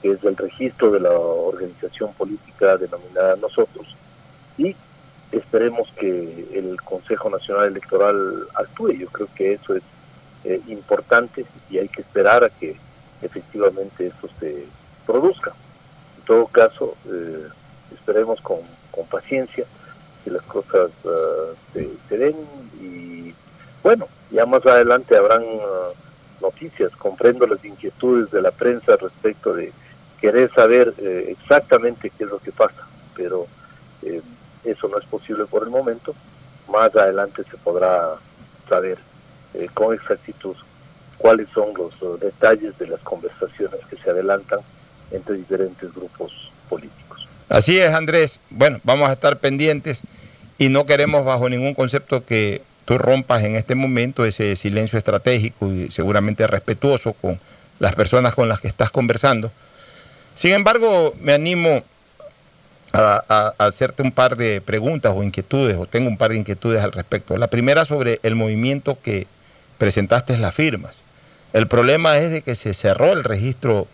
que 0.00 0.12
es 0.12 0.24
el 0.24 0.36
registro 0.36 0.90
de 0.90 1.00
la 1.00 1.10
organización 1.10 2.12
política 2.14 2.76
denominada 2.76 3.36
nosotros. 3.36 3.94
Y 4.56 4.74
esperemos 5.32 5.92
que 5.96 6.48
el 6.54 6.80
Consejo 6.82 7.28
Nacional 7.30 7.66
Electoral 7.66 8.46
actúe. 8.54 8.92
Yo 8.92 9.08
creo 9.08 9.28
que 9.34 9.52
eso 9.52 9.74
es 9.74 9.82
eh, 10.44 10.60
importante 10.68 11.44
y 11.70 11.78
hay 11.78 11.88
que 11.88 12.00
esperar 12.00 12.44
a 12.44 12.50
que 12.50 12.76
efectivamente 13.22 14.06
esto 14.06 14.28
se 14.40 14.64
produzca. 15.06 15.52
En 16.18 16.24
todo 16.24 16.46
caso, 16.46 16.96
eh, 17.06 17.48
esperemos 17.92 18.40
con, 18.40 18.58
con, 18.90 19.06
paciencia 19.06 19.64
las 20.30 20.42
cosas 20.44 20.90
uh, 21.04 21.54
se, 21.72 21.90
se, 22.08 22.18
den 22.18 22.36
y 22.80 23.34
bueno, 23.82 24.08
ya 24.30 24.46
más 24.46 24.64
adelante 24.66 25.16
habrán 25.16 25.42
uh, 25.42 25.94
noticias, 26.40 26.92
comprendo 26.96 27.46
las 27.46 27.64
inquietudes 27.64 28.30
de 28.30 28.42
la 28.42 28.50
prensa 28.50 28.96
respecto 28.96 29.54
de 29.54 29.72
querer 30.20 30.52
saber 30.52 30.94
eh, 30.98 31.26
exactamente 31.28 32.10
qué 32.10 32.24
es 32.24 32.30
lo 32.30 32.38
que 32.38 32.52
pasa, 32.52 32.86
pero 33.14 33.46
eh, 34.02 34.20
eso 34.64 34.88
no 34.88 34.98
es 34.98 35.04
posible 35.06 35.46
por 35.46 35.62
el 35.62 35.70
momento. 35.70 36.14
Más 36.68 36.94
adelante 36.94 37.44
se 37.50 37.56
podrá 37.56 38.16
saber 38.68 38.98
eh, 39.54 39.68
con 39.72 39.94
exactitud 39.94 40.56
cuáles 41.16 41.48
son 41.50 41.72
los 41.74 41.94
eh, 42.02 42.24
detalles 42.26 42.76
de 42.78 42.88
las 42.88 43.00
conversaciones 43.00 43.80
que 43.88 43.96
se 43.96 44.10
adelantan 44.10 44.60
entre 45.10 45.36
diferentes 45.36 45.92
grupos 45.94 46.52
políticos. 46.68 46.97
Así 47.48 47.78
es, 47.78 47.94
Andrés. 47.94 48.40
Bueno, 48.50 48.80
vamos 48.84 49.08
a 49.08 49.12
estar 49.12 49.38
pendientes 49.38 50.02
y 50.58 50.68
no 50.68 50.86
queremos 50.86 51.24
bajo 51.24 51.48
ningún 51.48 51.74
concepto 51.74 52.24
que 52.24 52.62
tú 52.84 52.98
rompas 52.98 53.44
en 53.44 53.56
este 53.56 53.74
momento 53.74 54.24
ese 54.24 54.56
silencio 54.56 54.98
estratégico 54.98 55.72
y 55.72 55.90
seguramente 55.90 56.46
respetuoso 56.46 57.12
con 57.14 57.40
las 57.78 57.94
personas 57.94 58.34
con 58.34 58.48
las 58.48 58.60
que 58.60 58.68
estás 58.68 58.90
conversando. 58.90 59.52
Sin 60.34 60.52
embargo, 60.52 61.14
me 61.20 61.32
animo 61.32 61.82
a, 62.92 63.54
hacerte 63.58 64.02
un 64.02 64.12
par 64.12 64.36
de 64.36 64.60
preguntas 64.60 65.12
o 65.14 65.22
inquietudes, 65.22 65.76
o 65.76 65.86
tengo 65.86 66.08
un 66.08 66.16
par 66.16 66.30
de 66.30 66.38
inquietudes 66.38 66.82
al 66.82 66.92
respecto. 66.92 67.36
La 67.36 67.48
primera 67.48 67.84
sobre 67.84 68.20
el 68.22 68.34
movimiento 68.34 68.98
que 69.00 69.26
presentaste 69.78 70.36
las 70.38 70.54
firmas. 70.54 70.96
El 71.52 71.66
problema 71.66 72.18
es 72.18 72.30
de 72.30 72.42
que 72.42 72.54
se 72.54 72.74
cerró 72.74 73.12
el 73.12 73.24
registro 73.24 73.86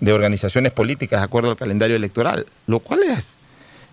de 0.00 0.12
organizaciones 0.12 0.72
políticas 0.72 1.20
de 1.20 1.24
acuerdo 1.24 1.50
al 1.50 1.56
calendario 1.56 1.96
electoral, 1.96 2.46
lo 2.66 2.80
cual 2.80 3.02
es 3.02 3.24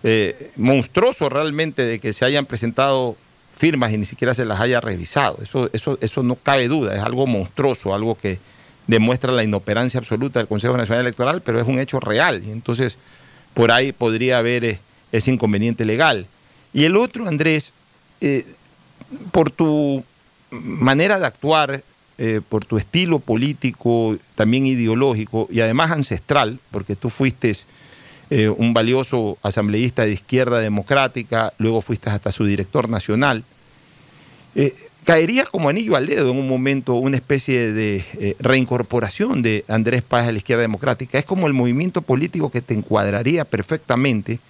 eh, 0.02 0.52
monstruoso 0.56 1.28
realmente 1.28 1.84
de 1.84 1.98
que 1.98 2.12
se 2.12 2.24
hayan 2.24 2.46
presentado 2.46 3.16
firmas 3.54 3.92
y 3.92 3.98
ni 3.98 4.04
siquiera 4.04 4.34
se 4.34 4.44
las 4.44 4.60
haya 4.60 4.80
revisado. 4.80 5.38
Eso, 5.42 5.68
eso, 5.72 5.98
eso 6.00 6.22
no 6.22 6.36
cabe 6.36 6.68
duda, 6.68 6.96
es 6.96 7.02
algo 7.02 7.26
monstruoso, 7.26 7.94
algo 7.94 8.16
que 8.16 8.38
demuestra 8.86 9.32
la 9.32 9.44
inoperancia 9.44 9.98
absoluta 9.98 10.38
del 10.38 10.48
Consejo 10.48 10.76
Nacional 10.76 11.04
Electoral, 11.04 11.42
pero 11.42 11.60
es 11.60 11.66
un 11.66 11.78
hecho 11.78 12.00
real. 12.00 12.42
Y 12.44 12.50
entonces, 12.50 12.96
por 13.54 13.70
ahí 13.72 13.92
podría 13.92 14.38
haber 14.38 14.64
eh, 14.64 14.78
ese 15.12 15.30
inconveniente 15.30 15.84
legal. 15.84 16.26
Y 16.72 16.84
el 16.84 16.96
otro, 16.96 17.26
Andrés, 17.26 17.72
eh, 18.20 18.46
por 19.32 19.50
tu 19.50 20.04
manera 20.50 21.18
de 21.18 21.26
actuar, 21.26 21.82
eh, 22.20 22.40
por 22.48 22.64
tu 22.64 22.78
estilo 22.78 23.20
político, 23.20 24.16
también 24.34 24.66
ideológico 24.66 25.46
y 25.52 25.60
además 25.60 25.92
ancestral, 25.92 26.58
porque 26.72 26.96
tú 26.96 27.10
fuiste 27.10 27.56
eh, 28.30 28.48
un 28.48 28.74
valioso 28.74 29.38
asambleísta 29.44 30.04
de 30.04 30.14
izquierda 30.14 30.58
democrática, 30.58 31.52
luego 31.58 31.80
fuiste 31.80 32.10
hasta 32.10 32.32
su 32.32 32.44
director 32.44 32.88
nacional. 32.88 33.44
Eh, 34.56 34.74
caería 35.04 35.44
como 35.44 35.68
anillo 35.68 35.94
al 35.94 36.08
dedo 36.08 36.32
en 36.32 36.38
un 36.38 36.48
momento 36.48 36.94
una 36.94 37.16
especie 37.16 37.72
de 37.72 38.36
reincorporación 38.40 39.40
de 39.40 39.64
Andrés 39.68 40.02
Páez 40.02 40.26
a 40.26 40.32
la 40.32 40.38
izquierda 40.38 40.62
democrática. 40.62 41.18
Es 41.18 41.24
como 41.24 41.46
el 41.46 41.54
movimiento 41.54 42.02
político 42.02 42.50
que 42.50 42.62
te 42.62 42.74
encuadraría 42.74 43.44
perfectamente. 43.44 44.40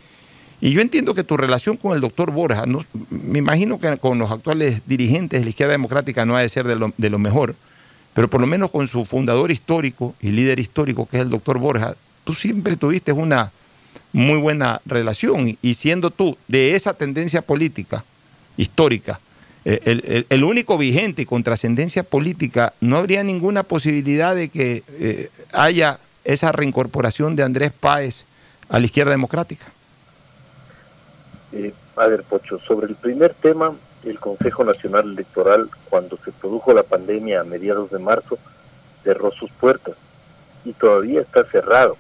Y 0.61 0.73
yo 0.73 0.81
entiendo 0.81 1.15
que 1.15 1.23
tu 1.25 1.37
relación 1.37 1.77
con 1.77 1.95
el 1.95 2.01
doctor 2.01 2.33
Borja, 2.33 2.65
me 3.11 3.39
imagino 3.39 3.79
que 3.79 3.97
con 3.99 4.19
los 4.19 4.31
actuales 4.31 4.83
dirigentes 4.87 5.41
de 5.41 5.45
la 5.45 5.51
izquierda 5.51 5.73
democrática 5.73 6.27
no 6.27 6.37
ha 6.37 6.41
de 6.41 6.49
ser 6.49 6.67
de 6.67 6.75
lo, 6.75 6.93
de 6.97 7.11
lo 7.11 7.19
mejor, 7.19 7.55
pero 8.15 8.29
por 8.29 8.41
lo 8.41 8.49
menos 8.49 8.71
con 8.71 8.89
su 8.89 9.05
fundador 9.05 9.53
histórico 9.53 10.15
y 10.21 10.31
líder 10.31 10.59
histórico, 10.59 11.07
que 11.07 11.19
es 11.19 11.23
el 11.23 11.31
doctor 11.31 11.59
Borja, 11.59 11.95
tú 12.25 12.35
siempre 12.35 12.77
tuviste 12.77 13.13
una 13.13 13.53
muy 14.13 14.39
buena 14.39 14.81
relación. 14.85 15.57
Y- 15.63 15.75
siendo 15.75 16.11
tú 16.11 16.37
de 16.49 16.75
esa 16.75 16.95
tendencia 16.95 17.43
política 17.43 18.05
histórica, 18.57 19.21
eh, 19.65 20.25
el, 20.29 20.45
único 20.45 20.79
vigente 20.79 21.27
con 21.27 21.43
trascendencia 21.43 22.03
política, 22.03 22.73
¿no 22.81 22.97
habría 22.97 23.23
ninguna 23.23 23.63
posibilidad 23.63 24.35
de 24.35 24.49
que 24.49 24.83
eh, 24.89 25.31
haya 25.53 26.01
esa 26.25 26.53
reincorporación 26.53 27.37
de 27.37 27.43
Andrés 27.43 27.73
Páez 27.79 28.25
a 28.69 28.79
la 28.79 28.87
izquierda 28.87 29.13
democrática? 29.13 29.67
Eh, 31.53 31.73
a 31.97 32.09
Pocho, 32.29 32.59
sobre 32.59 32.87
el 32.87 32.95
primer 32.95 33.35
tema, 33.35 33.75
el 34.05 34.21
Consejo 34.21 34.65
Nacional 34.65 35.11
Electoral, 35.11 35.69
cuando 35.89 36.17
se 36.19 36.31
produjo 36.31 36.73
la 36.73 36.83
pandemia 36.83 37.41
a 37.41 37.45
mediados 37.45 37.91
de 37.91 37.99
marzo, 37.99 38.39
cerró 39.03 39.33
sus 39.33 39.51
puertas 39.53 39.95
y 40.65 40.73
todavía 40.73 41.21
está 41.21 41.45
cerrado. 41.45 41.97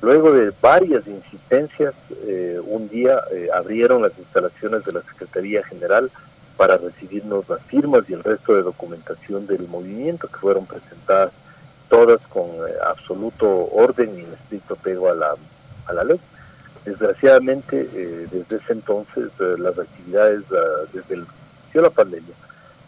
Luego 0.00 0.32
de 0.32 0.52
varias 0.60 1.06
insistencias, 1.06 1.94
eh, 2.26 2.60
un 2.64 2.88
día 2.88 3.20
eh, 3.32 3.48
abrieron 3.52 4.02
las 4.02 4.16
instalaciones 4.18 4.84
de 4.84 4.92
la 4.92 5.02
Secretaría 5.02 5.64
General 5.64 6.10
para 6.56 6.76
recibirnos 6.76 7.48
las 7.48 7.62
firmas 7.62 8.04
y 8.08 8.14
el 8.14 8.22
resto 8.22 8.54
de 8.54 8.62
documentación 8.62 9.46
del 9.46 9.66
movimiento 9.68 10.28
que 10.28 10.36
fueron 10.36 10.66
presentadas 10.66 11.32
todas 11.88 12.20
con 12.28 12.46
eh, 12.46 12.72
absoluto 12.86 13.48
orden 13.72 14.18
y 14.18 14.22
en 14.22 14.32
estricto 14.32 14.74
apego 14.74 15.10
a 15.10 15.14
la, 15.14 15.34
a 15.86 15.92
la 15.92 16.04
ley. 16.04 16.20
Desgraciadamente, 16.86 17.88
eh, 17.92 18.28
desde 18.30 18.58
ese 18.58 18.72
entonces, 18.72 19.30
eh, 19.40 19.56
las 19.58 19.76
actividades, 19.76 20.42
ah, 20.52 20.86
desde 20.92 21.14
el 21.14 21.20
inicio 21.20 21.82
de 21.82 21.82
la 21.82 21.90
pandemia, 21.90 22.34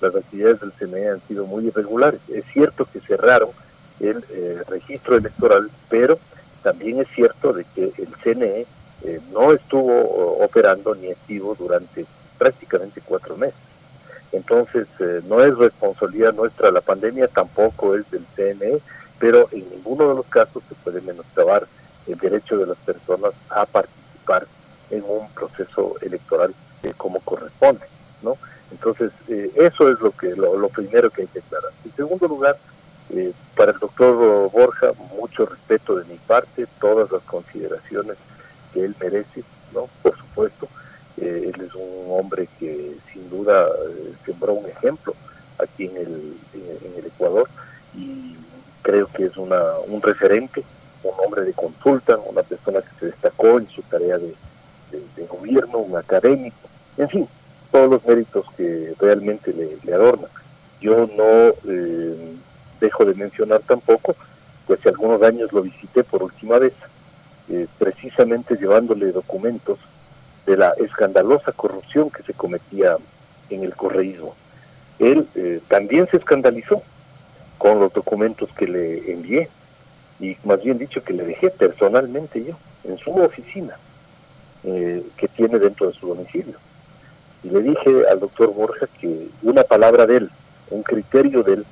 las 0.00 0.14
actividades 0.14 0.60
del 0.60 0.72
CNE 0.78 1.08
han 1.08 1.20
sido 1.26 1.46
muy 1.46 1.66
irregulares. 1.66 2.20
Es 2.28 2.44
cierto 2.52 2.86
que 2.90 3.00
cerraron 3.00 3.50
el 3.98 4.24
eh, 4.30 4.62
registro 4.68 5.16
electoral, 5.16 5.68
pero 5.88 6.16
también 6.62 7.00
es 7.00 7.08
cierto 7.08 7.52
de 7.52 7.64
que 7.74 7.92
el 7.98 8.14
CNE 8.22 8.66
no 9.32 9.52
estuvo 9.52 10.44
operando 10.44 10.94
ni 10.94 11.10
activo 11.10 11.56
durante 11.56 12.04
prácticamente 12.36 13.00
cuatro 13.04 13.36
meses. 13.36 13.58
Entonces, 14.32 14.86
no 15.28 15.42
es 15.42 15.56
responsabilidad 15.56 16.34
nuestra 16.34 16.72
la 16.72 16.80
pandemia, 16.80 17.28
tampoco 17.28 17.94
es 17.94 18.10
del 18.10 18.24
CNE, 18.34 18.80
pero 19.20 19.48
en 19.52 19.70
ninguno 19.70 20.08
de 20.08 20.14
los 20.16 20.26
casos 20.26 20.64
se 20.68 20.74
puede 20.74 21.00
menoscabar 21.00 21.66
el 22.08 22.18
derecho 22.18 22.56
de 22.56 22.66
las 22.66 22.78
personas 22.78 23.32
a 23.50 23.66
participar 23.66 24.46
en 24.90 25.04
un 25.06 25.28
proceso 25.30 25.96
electoral 26.00 26.54
eh, 26.82 26.92
como 26.96 27.20
corresponde, 27.20 27.86
¿no? 28.22 28.36
Entonces, 28.70 29.12
eh, 29.28 29.50
eso 29.56 29.90
es 29.90 30.00
lo 30.00 30.10
que 30.12 30.34
lo, 30.34 30.56
lo 30.56 30.68
primero 30.68 31.10
que 31.10 31.22
hay 31.22 31.28
que 31.28 31.40
aclarar. 31.40 31.70
En 31.84 31.92
segundo 31.92 32.28
lugar, 32.28 32.56
eh, 33.10 33.32
para 33.56 33.72
el 33.72 33.78
doctor 33.78 34.50
Borja, 34.50 34.92
mucho 35.18 35.46
respeto 35.46 35.96
de 35.96 36.04
mi 36.04 36.18
parte, 36.18 36.66
todas 36.80 37.10
las 37.10 37.22
consideraciones 37.22 38.16
que 38.72 38.84
él 38.84 38.94
merece, 39.00 39.42
¿no? 39.72 39.88
Por 40.02 40.16
supuesto, 40.16 40.68
eh, 41.16 41.52
él 41.54 41.60
es 41.66 41.74
un 41.74 42.06
hombre 42.10 42.48
que 42.58 42.96
sin 43.12 43.28
duda 43.30 43.68
sembró 44.24 44.52
un 44.52 44.66
ejemplo 44.68 45.14
aquí 45.58 45.86
en 45.86 45.96
el, 45.96 46.36
en 46.54 46.98
el 46.98 47.06
Ecuador 47.06 47.48
y 47.94 48.36
creo 48.82 49.08
que 49.08 49.24
es 49.24 49.36
una, 49.36 49.78
un 49.86 50.00
referente, 50.02 50.62
un 51.02 51.12
hombre 51.24 51.42
de 51.42 51.52
consulta, 51.52 52.16
una 52.18 52.42
persona 52.42 52.80
que 52.80 52.98
se 52.98 53.06
destacó 53.06 53.58
en 53.58 53.68
su 53.68 53.82
tarea 53.82 54.18
de, 54.18 54.34
gobierno, 55.28 55.78
un 55.78 55.96
académico, 55.96 56.56
en 56.96 57.08
fin, 57.08 57.28
todos 57.70 57.90
los 57.90 58.06
méritos 58.06 58.46
que 58.56 58.94
realmente 58.98 59.52
le, 59.52 59.76
le 59.82 59.94
adornan. 59.94 60.30
Yo 60.80 61.06
no 61.16 61.54
eh, 61.68 62.34
dejo 62.80 63.04
de 63.04 63.14
mencionar 63.14 63.60
tampoco, 63.60 64.16
pues 64.66 64.80
hace 64.80 64.88
algunos 64.88 65.22
años 65.22 65.52
lo 65.52 65.62
visité 65.62 66.04
por 66.04 66.22
última 66.22 66.58
vez, 66.58 66.72
eh, 67.50 67.66
precisamente 67.78 68.56
llevándole 68.56 69.12
documentos 69.12 69.78
de 70.46 70.56
la 70.56 70.72
escandalosa 70.78 71.52
corrupción 71.52 72.10
que 72.10 72.22
se 72.22 72.32
cometía 72.32 72.96
en 73.50 73.64
el 73.64 73.74
correísmo. 73.74 74.34
Él 74.98 75.26
eh, 75.34 75.60
también 75.68 76.08
se 76.10 76.16
escandalizó 76.16 76.82
con 77.58 77.80
los 77.80 77.92
documentos 77.92 78.50
que 78.54 78.66
le 78.66 79.12
envié 79.12 79.48
y 80.20 80.36
más 80.44 80.62
bien 80.62 80.78
dicho 80.78 81.02
que 81.02 81.12
le 81.12 81.24
dejé 81.24 81.50
personalmente 81.50 82.44
yo 82.44 82.54
en 82.84 82.98
su 82.98 83.10
oficina 83.12 83.76
eh, 84.64 85.04
que 85.16 85.28
tiene 85.28 85.58
dentro 85.58 85.86
de 85.86 85.92
su 85.92 86.08
domicilio. 86.08 86.54
Y 87.44 87.50
le 87.50 87.62
dije 87.62 88.04
al 88.10 88.18
doctor 88.18 88.52
Borja 88.52 88.88
que 89.00 89.28
una 89.42 89.62
palabra 89.62 90.06
de 90.06 90.16
él, 90.16 90.30
un 90.70 90.82
criterio 90.82 91.42
de 91.42 91.54
él, 91.54 91.66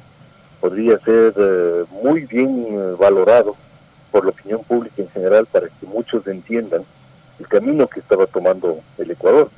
podría 0.60 0.98
ser 0.98 1.34
eh, 1.36 1.84
muy 2.02 2.24
bien 2.26 2.66
eh, 2.70 2.94
valorado 2.98 3.56
por 4.12 4.24
la 4.24 4.30
opinión 4.30 4.62
pública 4.62 5.02
en 5.02 5.08
general 5.10 5.46
para 5.46 5.66
que 5.66 5.86
muchos 5.86 6.26
entiendan 6.26 6.84
el 7.38 7.48
camino 7.48 7.88
que 7.88 8.00
estaba 8.00 8.26
tomando 8.26 8.78
el 8.98 9.10
Ecuador. 9.10 9.50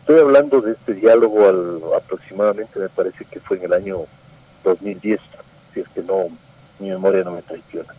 Estoy 0.00 0.20
hablando 0.20 0.60
de 0.60 0.72
este 0.72 0.94
diálogo 0.94 1.48
al, 1.48 1.80
aproximadamente, 1.96 2.78
me 2.78 2.88
parece 2.88 3.24
que 3.24 3.40
fue 3.40 3.58
en 3.58 3.64
el 3.64 3.72
año 3.72 3.98
2010, 4.64 5.20
si 5.74 5.80
es 5.80 5.88
que 5.88 6.02
no, 6.02 6.28
mi 6.78 6.88
memoria 6.88 7.24
no 7.24 7.32
me 7.32 7.42
traiciona. 7.42 7.92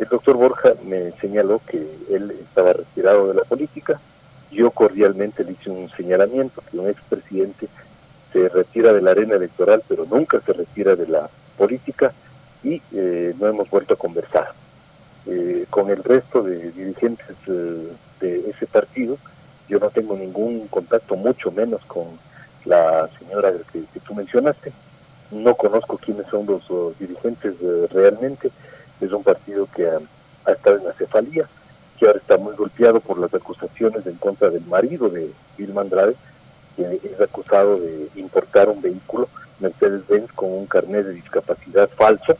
El 0.00 0.08
doctor 0.08 0.34
Borja 0.34 0.72
me 0.86 1.12
señaló 1.20 1.60
que 1.66 1.76
él 2.08 2.30
estaba 2.30 2.72
retirado 2.72 3.28
de 3.28 3.34
la 3.34 3.44
política. 3.44 4.00
Yo 4.50 4.70
cordialmente 4.70 5.44
le 5.44 5.52
hice 5.52 5.68
un 5.68 5.90
señalamiento 5.90 6.62
que 6.70 6.78
un 6.78 6.88
expresidente 6.88 7.68
se 8.32 8.48
retira 8.48 8.94
de 8.94 9.02
la 9.02 9.10
arena 9.10 9.34
electoral, 9.34 9.82
pero 9.86 10.06
nunca 10.10 10.40
se 10.40 10.54
retira 10.54 10.96
de 10.96 11.06
la 11.06 11.28
política 11.58 12.14
y 12.64 12.80
eh, 12.94 13.34
no 13.38 13.46
hemos 13.46 13.68
vuelto 13.68 13.92
a 13.92 13.98
conversar. 13.98 14.52
Eh, 15.26 15.66
con 15.68 15.90
el 15.90 16.02
resto 16.02 16.42
de 16.42 16.72
dirigentes 16.72 17.36
eh, 17.46 17.92
de 18.20 18.48
ese 18.48 18.66
partido, 18.66 19.18
yo 19.68 19.78
no 19.78 19.90
tengo 19.90 20.16
ningún 20.16 20.66
contacto, 20.68 21.14
mucho 21.14 21.50
menos 21.50 21.84
con 21.84 22.06
la 22.64 23.06
señora 23.18 23.52
que, 23.70 23.80
que 23.92 24.00
tú 24.00 24.14
mencionaste. 24.14 24.72
no 25.30 25.54
conozco 25.56 25.98
quiénes 25.98 26.26
son 26.28 26.46
los 26.46 26.98
dirigentes 26.98 27.54
realmente. 27.92 28.50
Es 29.00 29.12
un 29.12 29.22
partido 29.22 29.66
que 29.74 29.88
ha, 29.88 30.52
estado 30.52 30.78
en 30.78 30.84
la 30.84 30.92
cefalía, 30.92 31.46
que 31.98 32.06
ahora 32.06 32.18
está 32.18 32.36
muy 32.36 32.54
golpeado 32.54 33.00
por 33.00 33.18
las 33.18 33.32
acusaciones 33.32 34.06
en 34.06 34.16
contra 34.16 34.50
del 34.50 34.64
marido 34.66 35.08
de 35.08 35.30
Vilma 35.56 35.82
Andrade, 35.82 36.14
que 36.76 37.00
es 37.02 37.20
acusado 37.20 37.78
de 37.78 38.08
importar 38.16 38.68
un 38.68 38.80
vehículo 38.80 39.28
Mercedes-Benz 39.60 40.32
con 40.32 40.50
un 40.50 40.66
carnet 40.66 41.06
de 41.06 41.12
discapacidad 41.12 41.88
falso 41.88 42.36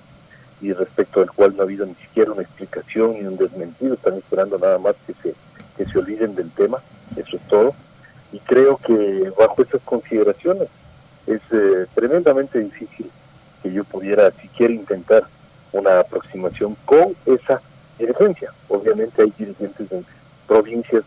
y 0.61 0.73
respecto 0.73 1.21
al 1.21 1.31
cual 1.31 1.55
no 1.57 1.63
ha 1.63 1.65
habido 1.65 1.87
ni 1.87 1.95
siquiera 1.95 2.33
una 2.33 2.43
explicación 2.43 3.15
ni 3.15 3.25
un 3.25 3.37
desmentido. 3.37 3.95
Están 3.95 4.15
esperando 4.15 4.59
nada 4.59 4.79
más 4.79 4.95
que 5.07 5.15
se, 5.15 5.35
que 5.77 5.91
se 5.91 5.99
olviden 5.99 6.35
del 6.35 6.51
tema. 6.51 6.79
Eso 7.17 7.37
es 7.37 7.43
todo. 7.49 7.75
Y 8.33 8.39
creo 8.41 8.77
que 8.77 9.33
bajo 9.39 9.63
esas 9.63 9.81
consideraciones 9.83 10.69
es 11.27 11.41
eh, 11.53 11.87
tremendamente 11.95 12.59
difícil 12.59 13.11
que 13.63 13.73
yo 13.73 13.85
pudiera 13.85 14.31
siquiera 14.33 14.73
intentar 14.73 15.25
una 15.73 16.01
aproximación 16.01 16.77
con 16.85 17.15
esa 17.27 17.61
dirigencia. 17.99 18.53
Obviamente 18.69 19.23
hay 19.23 19.33
dirigentes 19.39 19.91
en 19.93 20.05
provincias 20.47 21.05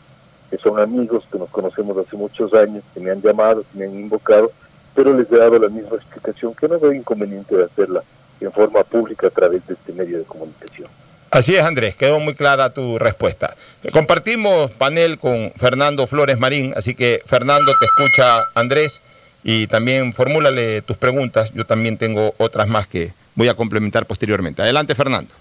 que 0.49 0.57
son 0.57 0.79
amigos, 0.79 1.23
que 1.31 1.39
nos 1.39 1.49
conocemos 1.49 1.97
hace 1.97 2.15
muchos 2.15 2.53
años, 2.53 2.83
que 2.93 2.99
me 2.99 3.11
han 3.11 3.21
llamado, 3.21 3.63
que 3.71 3.79
me 3.79 3.85
han 3.85 3.95
invocado, 3.95 4.51
pero 4.93 5.17
les 5.17 5.31
he 5.31 5.37
dado 5.37 5.57
la 5.57 5.69
misma 5.69 5.95
explicación, 5.95 6.53
que 6.53 6.67
no 6.67 6.79
veo 6.79 6.93
inconveniente 6.93 7.55
de 7.55 7.65
hacerla 7.65 8.03
en 8.39 8.51
forma 8.51 8.83
pública 8.83 9.27
a 9.27 9.31
través 9.31 9.65
de 9.65 9.73
este 9.73 9.93
medio 9.93 10.19
de 10.19 10.23
comunicación. 10.25 10.87
Así 11.31 11.55
es, 11.55 11.63
Andrés, 11.63 11.95
quedó 11.95 12.19
muy 12.19 12.35
clara 12.35 12.71
tu 12.71 12.99
respuesta. 12.99 13.55
Compartimos 13.91 14.69
panel 14.69 15.17
con 15.17 15.51
Fernando 15.55 16.05
Flores 16.05 16.37
Marín, 16.37 16.73
así 16.77 16.93
que 16.93 17.23
Fernando 17.25 17.71
te 17.79 17.85
escucha 17.87 18.43
Andrés 18.53 19.01
y 19.43 19.65
también 19.65 20.13
formúlale 20.13 20.83
tus 20.83 20.97
preguntas. 20.97 21.51
Yo 21.55 21.65
también 21.65 21.97
tengo 21.97 22.35
otras 22.37 22.67
más 22.67 22.85
que 22.85 23.13
voy 23.35 23.47
a 23.47 23.55
complementar 23.55 24.05
posteriormente. 24.05 24.61
Adelante, 24.61 24.95
Fernando. 24.95 25.33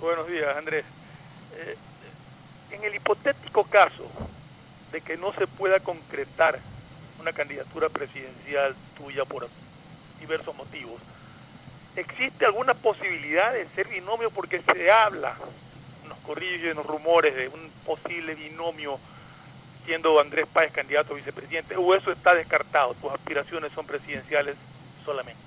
Buenos 0.00 0.28
días, 0.28 0.56
Andrés. 0.56 0.84
Eh, 1.56 1.76
en 2.72 2.84
el 2.84 2.94
hipotético 2.94 3.64
caso 3.64 4.06
de 4.92 5.00
que 5.00 5.16
no 5.16 5.32
se 5.32 5.46
pueda 5.46 5.80
concretar 5.80 6.58
una 7.20 7.32
candidatura 7.32 7.88
presidencial 7.88 8.74
tuya 8.96 9.24
por 9.24 9.48
diversos 10.20 10.54
motivos, 10.56 11.00
¿existe 11.96 12.46
alguna 12.46 12.74
posibilidad 12.74 13.52
de 13.52 13.66
ser 13.74 13.88
binomio? 13.88 14.30
Porque 14.30 14.62
se 14.62 14.90
habla, 14.90 15.34
nos 16.08 16.18
corrigen 16.18 16.76
los 16.76 16.86
rumores 16.86 17.34
de 17.34 17.48
un 17.48 17.70
posible 17.84 18.34
binomio 18.34 18.98
siendo 19.84 20.18
Andrés 20.20 20.46
Páez 20.52 20.72
candidato 20.72 21.14
a 21.14 21.16
vicepresidente, 21.16 21.76
o 21.76 21.94
eso 21.94 22.10
está 22.10 22.34
descartado, 22.34 22.94
tus 22.94 23.12
aspiraciones 23.12 23.72
son 23.72 23.86
presidenciales 23.86 24.56
solamente. 25.04 25.45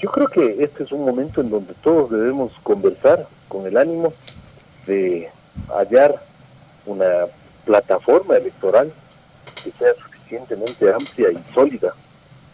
Yo 0.00 0.10
creo 0.10 0.28
que 0.28 0.62
este 0.62 0.84
es 0.84 0.92
un 0.92 1.04
momento 1.04 1.40
en 1.40 1.50
donde 1.50 1.74
todos 1.74 2.10
debemos 2.10 2.52
conversar 2.62 3.26
con 3.48 3.66
el 3.66 3.76
ánimo 3.76 4.12
de 4.86 5.28
hallar 5.68 6.22
una 6.86 7.26
plataforma 7.64 8.36
electoral 8.36 8.92
que 9.62 9.72
sea 9.72 9.92
suficientemente 9.94 10.92
amplia 10.92 11.32
y 11.32 11.52
sólida 11.52 11.94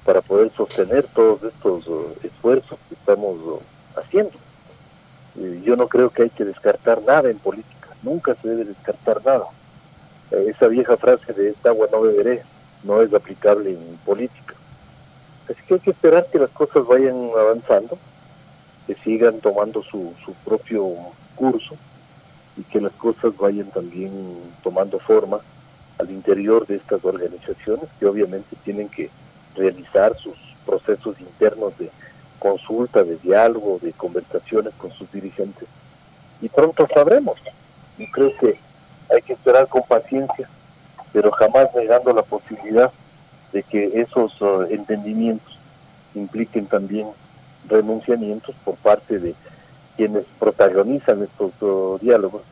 para 0.05 0.23
poder 0.23 0.51
sostener 0.57 1.05
todos 1.15 1.43
estos 1.43 1.87
uh, 1.87 2.15
esfuerzos 2.23 2.79
que 2.89 2.95
estamos 2.95 3.37
uh, 3.41 3.61
haciendo. 3.97 4.33
Eh, 5.39 5.63
yo 5.65 5.77
no 5.77 5.89
creo 5.89 6.11
que 6.11 6.23
hay 6.25 6.31
que 6.31 6.45
descartar 6.45 7.03
nada 7.03 7.31
en 7.31 7.39
política, 7.39 7.89
nunca 8.03 8.35
se 8.41 8.49
debe 8.49 8.65
descartar 8.65 9.25
nada. 9.25 9.47
Eh, 10.31 10.47
esa 10.49 10.69
vieja 10.69 10.97
frase 10.97 11.33
de 11.33 11.51
esta 11.51 11.71
agua 11.71 11.89
no 11.91 12.01
beberé 12.01 12.43
no 12.85 13.03
es 13.03 13.13
aplicable 13.13 13.71
en 13.71 13.99
política. 14.05 14.55
Así 15.49 15.61
que 15.67 15.75
hay 15.75 15.81
que 15.81 15.91
esperar 15.91 16.27
que 16.31 16.39
las 16.39 16.51
cosas 16.51 16.87
vayan 16.87 17.31
avanzando, 17.39 17.99
que 18.87 18.95
sigan 18.97 19.41
tomando 19.41 19.83
su, 19.83 20.13
su 20.25 20.33
propio 20.45 20.87
curso 21.35 21.75
y 22.57 22.63
que 22.63 22.81
las 22.81 22.93
cosas 22.93 23.37
vayan 23.37 23.71
también 23.71 24.13
tomando 24.63 24.99
forma 24.99 25.41
al 25.99 26.11
interior 26.11 26.67
de 26.67 26.77
estas 26.77 27.05
organizaciones 27.05 27.89
que 27.99 28.07
obviamente 28.07 28.57
tienen 28.65 28.89
que 28.89 29.11
realizar 29.57 30.17
sus 30.17 30.37
procesos 30.67 31.21
internos 31.21 31.77
de 31.79 31.91
consulta, 32.39 33.05
de 33.05 33.17
diálogo, 33.17 33.79
de 33.81 33.93
conversaciones 33.93 34.75
con 34.75 34.91
sus 34.91 35.11
dirigentes. 35.13 35.69
Y 36.41 36.49
pronto 36.49 36.87
sabremos. 36.93 37.39
Yo 37.99 38.07
creo 38.13 38.37
que 38.39 38.59
hay 39.15 39.23
que 39.23 39.35
esperar 39.35 39.69
con 39.69 39.83
paciencia, 39.83 40.49
pero 41.13 41.31
jamás 41.31 41.69
negando 41.75 42.13
la 42.13 42.23
posibilidad 42.23 42.91
de 43.55 43.63
que 43.63 44.01
esos 44.01 44.39
uh, 44.43 44.67
entendimientos 44.69 45.57
impliquen 46.15 46.67
también 46.67 47.07
renunciamientos 47.69 48.55
por 48.65 48.75
parte 48.75 49.21
de 49.21 49.35
quienes 49.97 50.25
protagonizan 50.41 51.23
estos 51.23 51.53
uh, 51.63 51.97
diálogos, 52.03 52.43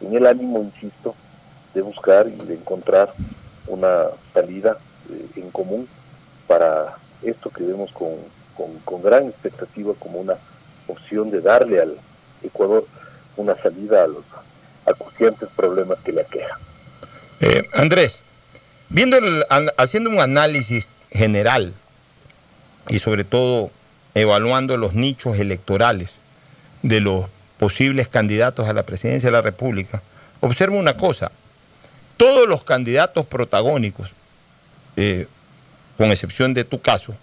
en 0.00 0.16
el 0.16 0.26
ánimo, 0.26 0.60
insisto, 0.60 1.14
de 1.74 1.82
buscar 1.82 2.26
y 2.28 2.46
de 2.46 2.54
encontrar 2.54 3.12
una 3.66 4.06
salida 4.32 4.78
eh, 5.10 5.26
en 5.36 5.50
común 5.50 5.86
para 6.46 6.96
esto 7.22 7.50
que 7.50 7.64
vemos 7.64 7.92
con, 7.92 8.14
con, 8.56 8.78
con, 8.86 9.02
gran 9.02 9.26
expectativa 9.26 9.92
como 9.98 10.20
una 10.20 10.34
opción 10.86 11.30
de 11.30 11.42
darle 11.42 11.82
al 11.82 11.96
Ecuador 12.42 12.86
una 13.36 13.54
salida 13.56 14.04
a 14.04 14.06
los 14.06 14.24
acuciantes 14.86 15.48
problemas 15.54 15.98
que 15.98 16.12
le 16.12 16.22
aquejan. 16.22 16.58
Eh, 17.40 17.68
Andrés, 17.74 18.22
viendo 18.88 19.18
haciendo 19.76 20.10
un 20.10 20.20
análisis 20.20 20.86
general 21.10 21.74
y 22.88 22.98
sobre 22.98 23.24
todo 23.24 23.70
evaluando 24.14 24.76
los 24.76 24.94
nichos 24.94 25.38
electorales 25.38 26.14
de 26.82 27.00
los 27.00 27.26
posibles 27.58 28.08
candidatos 28.08 28.68
a 28.68 28.72
la 28.72 28.84
presidencia 28.84 29.28
de 29.28 29.32
la 29.32 29.42
República, 29.42 30.02
observo 30.40 30.78
una 30.78 30.96
cosa, 30.96 31.30
todos 32.16 32.48
los 32.48 32.64
candidatos 32.64 33.26
protagónicos, 33.26 34.14
eh, 34.96 35.26
con 35.96 36.10
excepción 36.10 36.54
de 36.54 36.64
tu 36.64 36.80
caso, 36.80 37.14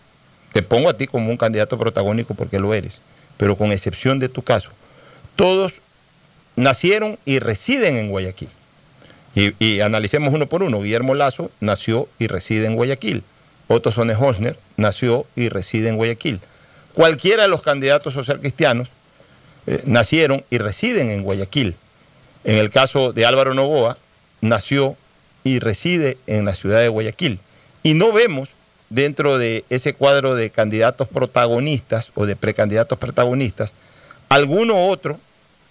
te 0.54 0.62
pongo 0.62 0.90
a 0.90 0.98
ti 0.98 1.08
como 1.08 1.30
un 1.30 1.38
candidato 1.38 1.78
protagónico 1.78 2.34
porque 2.34 2.60
lo 2.60 2.74
eres, 2.74 3.02
pero 3.38 3.58
con 3.58 3.72
excepción 3.72 4.20
de 4.20 4.30
tu 4.30 4.42
caso, 4.42 4.72
todos 5.36 5.82
nacieron 6.56 7.18
y 7.26 7.40
residen 7.40 7.98
en 7.98 8.10
Guayaquil. 8.10 8.50
Y, 9.36 9.82
analicemos 9.82 10.34
uno 10.34 10.48
por 10.48 10.64
uno. 10.64 10.82
Guillermo 10.82 11.14
Lazo 11.14 11.52
nació 11.60 12.08
y 12.20 12.28
reside 12.28 12.68
en 12.68 12.76
Guayaquil. 12.76 13.24
Otto 13.68 13.92
Sone 13.92 14.16
Hosner 14.16 14.58
nació 14.78 15.26
y 15.36 15.50
reside 15.50 15.90
en 15.90 15.98
Guayaquil. 15.98 16.40
Cualquiera 16.94 17.44
de 17.44 17.50
los 17.50 17.62
candidatos 17.62 18.14
socialcristianos 18.14 18.92
eh, 19.68 19.82
nacieron 19.86 20.46
y 20.50 20.58
residen 20.58 21.12
en 21.12 21.24
Guayaquil. 21.24 21.76
En 22.46 22.58
el 22.58 22.70
caso 22.70 23.12
de 23.12 23.26
Álvaro 23.26 23.54
Novoa, 23.54 23.98
nació 24.40 24.96
y 25.44 25.60
reside 25.60 26.18
en 26.28 26.46
la 26.46 26.56
ciudad 26.56 26.80
de 26.80 26.88
Guayaquil. 26.88 27.40
Y 27.84 27.94
no 27.94 28.14
vemos 28.14 28.56
dentro 28.90 29.38
de 29.38 29.66
ese 29.70 29.94
cuadro 29.94 30.36
de 30.36 30.50
candidatos 30.50 31.08
protagonistas 31.08 32.12
o 32.16 32.26
de 32.26 32.36
precandidatos 32.36 32.98
protagonistas, 32.98 33.74
alguno 34.30 34.88
otro 34.88 35.20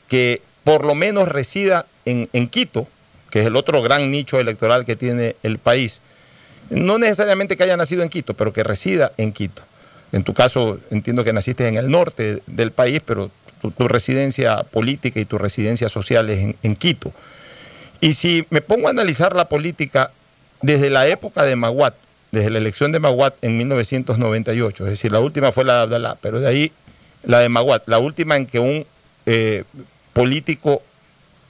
que 0.09 0.43
por 0.65 0.85
lo 0.85 0.95
menos 0.95 1.29
resida 1.29 1.87
en, 2.05 2.29
en, 2.33 2.49
Quito, 2.49 2.87
que 3.35 3.41
es 3.41 3.47
el 3.49 3.57
otro 3.57 3.83
gran 3.83 4.13
nicho 4.13 4.39
electoral 4.39 4.85
que 4.85 4.95
tiene 4.95 5.35
el 5.43 5.59
país. 5.59 5.99
No 6.71 6.99
necesariamente 6.99 7.57
que 7.57 7.65
haya 7.65 7.77
nacido 7.77 8.05
en 8.05 8.09
Quito, 8.09 8.35
pero 8.35 8.53
que 8.53 8.63
resida 8.63 9.11
en 9.17 9.33
Quito. 9.33 9.63
En 10.13 10.23
tu 10.23 10.35
caso, 10.35 10.79
entiendo 10.93 11.25
que 11.25 11.33
naciste 11.33 11.67
en 11.67 11.77
el 11.77 11.91
norte 11.91 12.45
del 12.47 12.71
país, 12.71 13.03
pero 13.05 13.33
tu, 13.61 13.89
residencia 13.89 14.63
política 14.63 15.19
y 15.19 15.25
tu 15.25 15.37
residencia 15.37 15.89
social 15.89 16.31
es 16.31 16.45
en, 16.45 16.57
en 16.63 16.77
Quito. 16.77 17.13
Y 18.01 18.15
si 18.15 18.47
me 18.51 18.61
pongo 18.61 18.87
a 18.87 18.91
analizar 18.91 19.35
la 19.35 19.49
política 19.49 20.13
desde 20.63 20.89
la 20.89 21.09
época 21.09 21.43
de 21.43 21.57
Maguat, 21.57 21.97
desde 22.31 22.51
la 22.51 22.59
elección 22.59 22.93
de 22.93 23.01
Maguat 23.01 23.35
en 23.43 23.57
1998, 23.57 24.85
es 24.85 24.91
decir, 24.91 25.11
la 25.11 25.19
última 25.19 25.51
fue 25.51 25.65
la 25.65 25.75
de 25.75 25.81
Abdalá, 25.81 26.17
pero 26.21 26.39
de 26.39 26.47
ahí 26.47 26.73
la 27.25 27.41
de 27.41 27.49
Maguat, 27.49 27.83
la 27.87 27.99
última 27.99 28.37
en 28.37 28.47
que 28.47 28.61
un 28.61 28.87
eh, 29.27 29.65
político, 30.13 30.85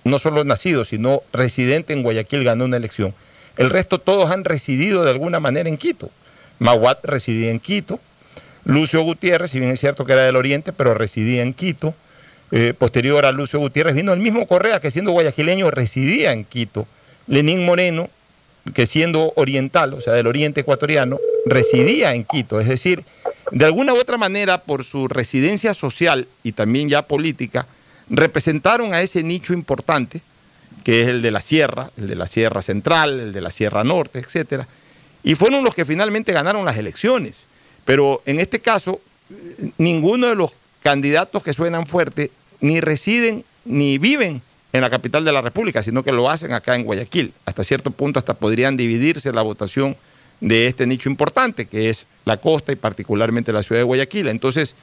no 0.05 0.19
solo 0.19 0.45
nacido, 0.45 0.85
sino 0.85 1.23
residente 1.33 1.93
en 1.93 2.03
Guayaquil 2.03 2.45
ganó 2.45 2.67
una 2.67 2.77
elección. 2.77 3.15
El 3.57 3.71
resto 3.71 3.99
todos 3.99 4.31
han 4.31 4.45
residido 4.45 5.05
de 5.05 5.11
alguna 5.11 5.41
manera 5.41 5.69
en 5.69 5.77
Quito. 5.77 6.11
Maguat 6.59 7.05
residía 7.05 7.51
en 7.51 7.61
Quito, 7.61 8.01
Lucio 8.65 9.03
Gutiérrez, 9.03 9.51
si 9.51 9.59
bien 9.59 9.71
es 9.71 9.81
cierto 9.81 10.05
que 10.05 10.13
era 10.13 10.23
del 10.23 10.37
Oriente, 10.37 10.73
pero 10.73 10.95
residía 10.95 11.43
en 11.43 11.53
Quito. 11.53 11.95
Eh, 12.51 12.73
posterior 12.77 13.25
a 13.27 13.33
Lucio 13.33 13.59
Gutiérrez 13.59 13.95
vino 13.95 14.13
el 14.13 14.21
mismo 14.21 14.47
Correa, 14.47 14.81
que 14.81 14.91
siendo 14.91 15.11
guayaquileño 15.13 15.71
residía 15.71 16.33
en 16.33 16.45
Quito. 16.45 16.87
Lenín 17.27 17.65
Moreno, 17.65 18.11
que 18.75 18.87
siendo 18.87 19.33
oriental, 19.37 19.95
o 19.95 20.01
sea, 20.01 20.13
del 20.15 20.27
oriente 20.27 20.61
ecuatoriano, 20.61 21.19
residía 21.47 22.15
en 22.15 22.25
Quito. 22.25 22.61
Es 22.61 22.69
decir, 22.69 23.05
de 23.51 23.65
alguna 23.65 23.93
u 23.93 23.97
otra 23.99 24.17
manera, 24.17 24.59
por 24.59 24.85
su 24.85 25.09
residencia 25.09 25.75
social 25.75 26.27
y 26.43 26.53
también 26.53 26.89
ya 26.89 27.03
política, 27.03 27.67
representaron 28.09 28.95
a 28.95 29.03
ese 29.03 29.23
nicho 29.23 29.53
importante, 29.53 30.21
que 30.83 31.03
es 31.03 31.09
el 31.09 31.23
de 31.23 31.31
la 31.31 31.41
sierra, 31.41 31.91
el 31.97 32.09
de 32.09 32.15
la 32.15 32.27
sierra 32.27 32.63
central, 32.63 33.19
el 33.19 33.33
de 33.33 33.41
la 33.41 33.51
sierra 33.51 33.85
norte, 33.85 34.19
etcétera, 34.19 34.69
y 35.23 35.35
fueron 35.35 35.65
los 35.65 35.75
que 35.75 35.85
finalmente 35.85 36.33
ganaron 36.33 36.65
las 36.65 36.77
elecciones. 36.77 37.37
Pero 37.85 38.23
en 38.27 38.41
este 38.41 38.61
caso, 38.61 39.01
ninguno 39.79 40.29
de 40.29 40.35
los 40.35 40.53
candidatos 40.83 41.43
que 41.43 41.53
suenan 41.53 41.87
fuerte 41.87 42.31
ni 42.61 42.81
residen 42.81 43.45
ni 43.65 43.99
viven 43.99 44.43
en 44.73 44.81
la 44.81 44.91
capital 44.91 45.25
de 45.25 45.33
la 45.33 45.41
República, 45.41 45.83
sino 45.83 46.03
que 46.03 46.13
lo 46.13 46.29
hacen 46.29 46.53
acá 46.53 46.75
en 46.75 46.85
Guayaquil. 46.85 47.33
Hasta 47.47 47.63
cierto 47.65 47.91
punto 47.91 48.19
hasta 48.19 48.35
podrían 48.35 48.77
dividirse 48.77 49.33
la 49.33 49.43
votación 49.43 49.97
de 50.41 50.67
este 50.67 50.87
nicho 50.87 51.09
importante, 51.09 51.67
que 51.67 51.89
es 51.89 52.07
la 52.25 52.37
costa 52.37 52.73
y 52.73 52.77
particularmente 52.77 53.53
la 53.53 53.63
ciudad 53.63 53.81
de 53.81 53.85
Guayaquil. 53.85 54.29
Entonces, 54.29 54.75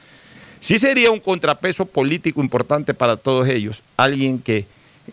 sí 0.62 0.78
sería 0.78 1.10
un 1.10 1.18
contrapeso 1.18 1.84
político 1.84 2.40
importante 2.40 2.94
para 2.94 3.16
todos 3.16 3.48
ellos, 3.48 3.82
alguien 3.96 4.38
que 4.38 4.64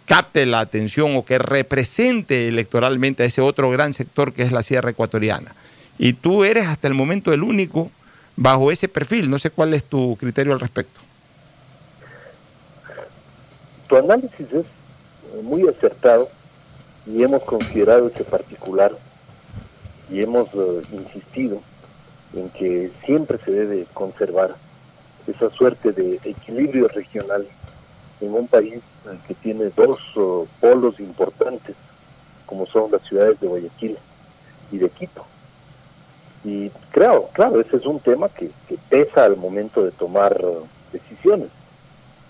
capte 0.06 0.46
la 0.46 0.60
atención 0.60 1.18
o 1.18 1.26
que 1.26 1.40
represente 1.40 2.48
electoralmente 2.48 3.24
a 3.24 3.26
ese 3.26 3.42
otro 3.42 3.72
gran 3.72 3.94
sector 3.94 4.32
que 4.32 4.44
es 4.44 4.52
la 4.52 4.62
Sierra 4.62 4.92
Ecuatoriana. 4.92 5.56
Y 5.98 6.14
tú 6.14 6.44
eres 6.44 6.68
hasta 6.68 6.88
el 6.88 6.94
momento 6.94 7.34
el 7.34 7.42
único 7.42 7.90
bajo 8.36 8.72
ese 8.72 8.88
perfil. 8.88 9.30
No 9.30 9.40
sé 9.40 9.50
cuál 9.50 9.74
es 9.74 9.84
tu 9.84 10.16
criterio 10.18 10.54
al 10.54 10.60
respecto. 10.60 11.02
Tu 13.88 13.98
análisis 13.98 14.48
es 14.54 15.44
muy 15.44 15.68
acertado 15.68 16.30
y 17.08 17.24
hemos 17.24 17.42
considerado 17.42 18.08
ese 18.08 18.24
particular 18.24 18.92
y 20.12 20.22
hemos 20.22 20.48
eh, 20.54 20.82
insistido 20.92 21.60
en 22.34 22.50
que 22.50 22.92
siempre 23.04 23.40
se 23.44 23.52
debe 23.52 23.88
conservar 23.94 24.56
esa 25.32 25.50
suerte 25.50 25.92
de 25.92 26.20
equilibrio 26.24 26.88
regional 26.88 27.46
en 28.22 28.34
un 28.34 28.48
país 28.48 28.82
que 29.28 29.34
tiene 29.34 29.72
dos 29.76 30.00
oh, 30.16 30.48
polos 30.60 31.00
importantes, 31.00 31.76
como 32.46 32.66
son 32.66 32.92
las 32.92 33.02
ciudades 33.04 33.40
de 33.40 33.48
Guayaquil 33.48 33.98
y 34.72 34.78
de 34.78 34.90
Quito. 34.90 35.26
Y 36.44 36.70
claro, 36.92 37.30
claro, 37.34 37.60
ese 37.60 37.78
es 37.78 37.86
un 37.86 38.00
tema 38.00 38.30
que, 38.30 38.50
que 38.68 38.78
pesa 38.90 39.26
al 39.26 39.38
momento 39.38 39.84
de 39.84 39.92
tomar 39.92 40.42
decisiones. 40.92 41.50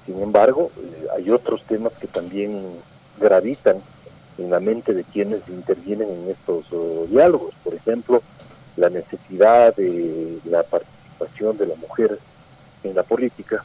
Sin 0.06 0.22
embargo, 0.22 0.72
eh, 0.78 1.08
hay 1.16 1.30
otros 1.30 1.64
temas 1.64 1.94
que 1.94 2.08
también 2.08 2.64
gravitan 3.20 3.78
en 4.38 4.50
la 4.50 4.60
mente 4.60 4.94
de 4.94 5.04
quienes 5.04 5.48
intervienen 5.50 6.10
en 6.10 6.30
estos 6.30 6.66
diálogos. 7.10 7.54
Por 7.64 7.76
ejemplo, 7.76 8.24
la 8.78 8.90
necesidad 8.90 9.76
de 9.76 10.40
la 10.46 10.64
participación 10.64 11.58
de 11.58 11.68
la 11.68 11.76
mujer 11.76 12.18
en 12.84 12.96
la 12.96 13.04
política, 13.04 13.64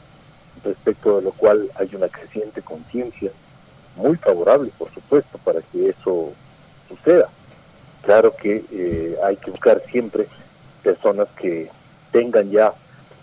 respecto 0.63 1.17
de 1.17 1.23
lo 1.23 1.31
cual 1.31 1.69
hay 1.75 1.89
una 1.95 2.07
creciente 2.07 2.61
conciencia 2.61 3.31
muy 3.95 4.17
favorable, 4.17 4.71
por 4.77 4.91
supuesto, 4.91 5.37
para 5.39 5.61
que 5.61 5.89
eso 5.89 6.31
suceda. 6.87 7.29
Claro 8.01 8.35
que 8.35 8.63
eh, 8.71 9.17
hay 9.23 9.37
que 9.37 9.51
buscar 9.51 9.81
siempre 9.89 10.27
personas 10.83 11.27
que 11.35 11.69
tengan 12.11 12.51
ya 12.51 12.73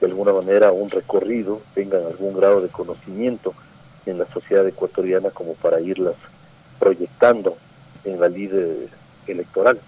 de 0.00 0.06
alguna 0.06 0.32
manera 0.32 0.72
un 0.72 0.90
recorrido, 0.90 1.60
tengan 1.74 2.04
algún 2.04 2.36
grado 2.36 2.60
de 2.60 2.68
conocimiento 2.68 3.54
en 4.04 4.18
la 4.18 4.26
sociedad 4.26 4.66
ecuatoriana 4.66 5.30
como 5.30 5.54
para 5.54 5.80
irlas 5.80 6.16
proyectando 6.80 7.56
en 8.04 8.18
la 8.18 8.28
ley 8.28 8.50
electoral. 9.28 9.78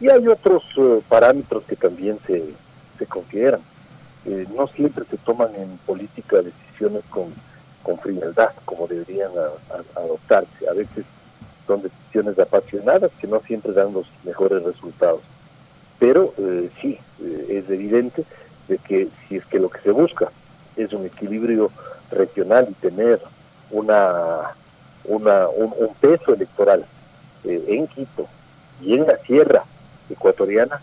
Y 0.00 0.10
hay 0.10 0.26
otros 0.26 0.64
eh, 0.76 1.00
parámetros 1.08 1.62
que 1.64 1.76
también 1.76 2.18
se, 2.26 2.44
se 2.98 3.06
consideran. 3.06 3.60
Eh, 4.26 4.46
no 4.56 4.66
siempre 4.68 5.04
se 5.04 5.18
toman 5.18 5.54
en 5.54 5.76
política 5.86 6.40
decisiones 6.40 7.02
con, 7.10 7.32
con 7.82 7.98
frialdad, 7.98 8.52
como 8.64 8.86
deberían 8.86 9.30
adoptarse. 9.94 10.68
A 10.68 10.72
veces 10.72 11.04
son 11.66 11.82
decisiones 11.82 12.38
apasionadas 12.38 13.10
que 13.20 13.26
no 13.26 13.40
siempre 13.40 13.72
dan 13.72 13.92
los 13.92 14.06
mejores 14.24 14.62
resultados. 14.62 15.20
Pero 15.98 16.32
eh, 16.38 16.70
sí, 16.80 16.98
eh, 17.22 17.46
es 17.50 17.70
evidente 17.70 18.24
de 18.68 18.78
que 18.78 19.08
si 19.28 19.36
es 19.36 19.44
que 19.46 19.58
lo 19.58 19.68
que 19.68 19.80
se 19.80 19.90
busca 19.90 20.30
es 20.76 20.92
un 20.92 21.04
equilibrio 21.04 21.70
regional 22.10 22.66
y 22.70 22.74
tener 22.74 23.20
una, 23.70 24.52
una 25.04 25.48
un, 25.48 25.94
peso 26.00 26.34
electoral 26.34 26.84
en 27.44 27.86
Quito 27.88 28.26
y 28.80 28.94
en 28.94 29.06
la 29.06 29.18
sierra 29.18 29.64
ecuatoriana, 30.08 30.80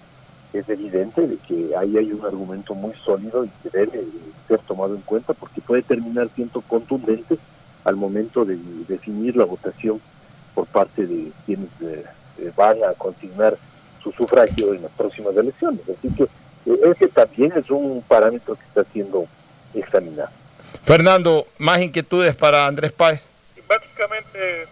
es 0.53 0.67
evidente 0.69 1.27
de 1.27 1.37
que 1.37 1.75
ahí 1.77 1.97
hay 1.97 2.11
un 2.11 2.25
argumento 2.25 2.75
muy 2.75 2.93
sólido 3.03 3.45
y 3.45 3.49
que 3.63 3.69
debe 3.69 4.03
ser 4.47 4.59
tomado 4.59 4.95
en 4.95 5.01
cuenta 5.01 5.33
porque 5.33 5.61
puede 5.61 5.81
terminar 5.81 6.29
siendo 6.35 6.61
contundente 6.61 7.37
al 7.83 7.95
momento 7.95 8.45
de 8.45 8.57
definir 8.87 9.35
la 9.35 9.45
votación 9.45 10.01
por 10.53 10.67
parte 10.67 11.05
de 11.07 11.31
quienes 11.45 11.69
eh, 11.81 12.03
eh, 12.39 12.51
van 12.55 12.83
a 12.83 12.93
consignar 12.93 13.57
su 14.03 14.11
sufragio 14.11 14.73
en 14.73 14.83
las 14.83 14.91
próximas 14.91 15.35
elecciones. 15.35 15.81
Así 15.89 16.13
que 16.13 16.23
eh, 16.23 16.79
ese 16.91 17.07
también 17.07 17.53
es 17.55 17.69
un 17.69 18.03
parámetro 18.07 18.55
que 18.55 18.63
está 18.63 18.83
siendo 18.91 19.25
examinado. 19.73 20.29
Fernando, 20.83 21.47
¿más 21.57 21.81
inquietudes 21.81 22.35
para 22.35 22.67
Andrés 22.67 22.91
Páez? 22.91 23.25
Básicamente 23.67 24.67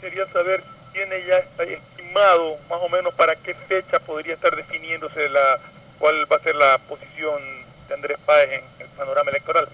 quería 0.00 0.26
saber 0.26 0.62
tiene 0.92 1.26
ya 1.26 1.38
está 1.38 1.64
más 2.12 2.80
o 2.80 2.88
menos 2.88 3.14
para 3.14 3.36
qué 3.36 3.54
fecha 3.54 3.98
podría 4.00 4.34
estar 4.34 4.54
definiéndose 4.54 5.28
la 5.28 5.58
cuál 5.98 6.30
va 6.30 6.36
a 6.36 6.40
ser 6.40 6.54
la 6.56 6.78
posición 6.78 7.40
de 7.88 7.94
Andrés 7.94 8.18
Páez 8.26 8.50
en 8.52 8.64
el 8.80 8.88
panorama 8.96 9.30
electoral. 9.30 9.68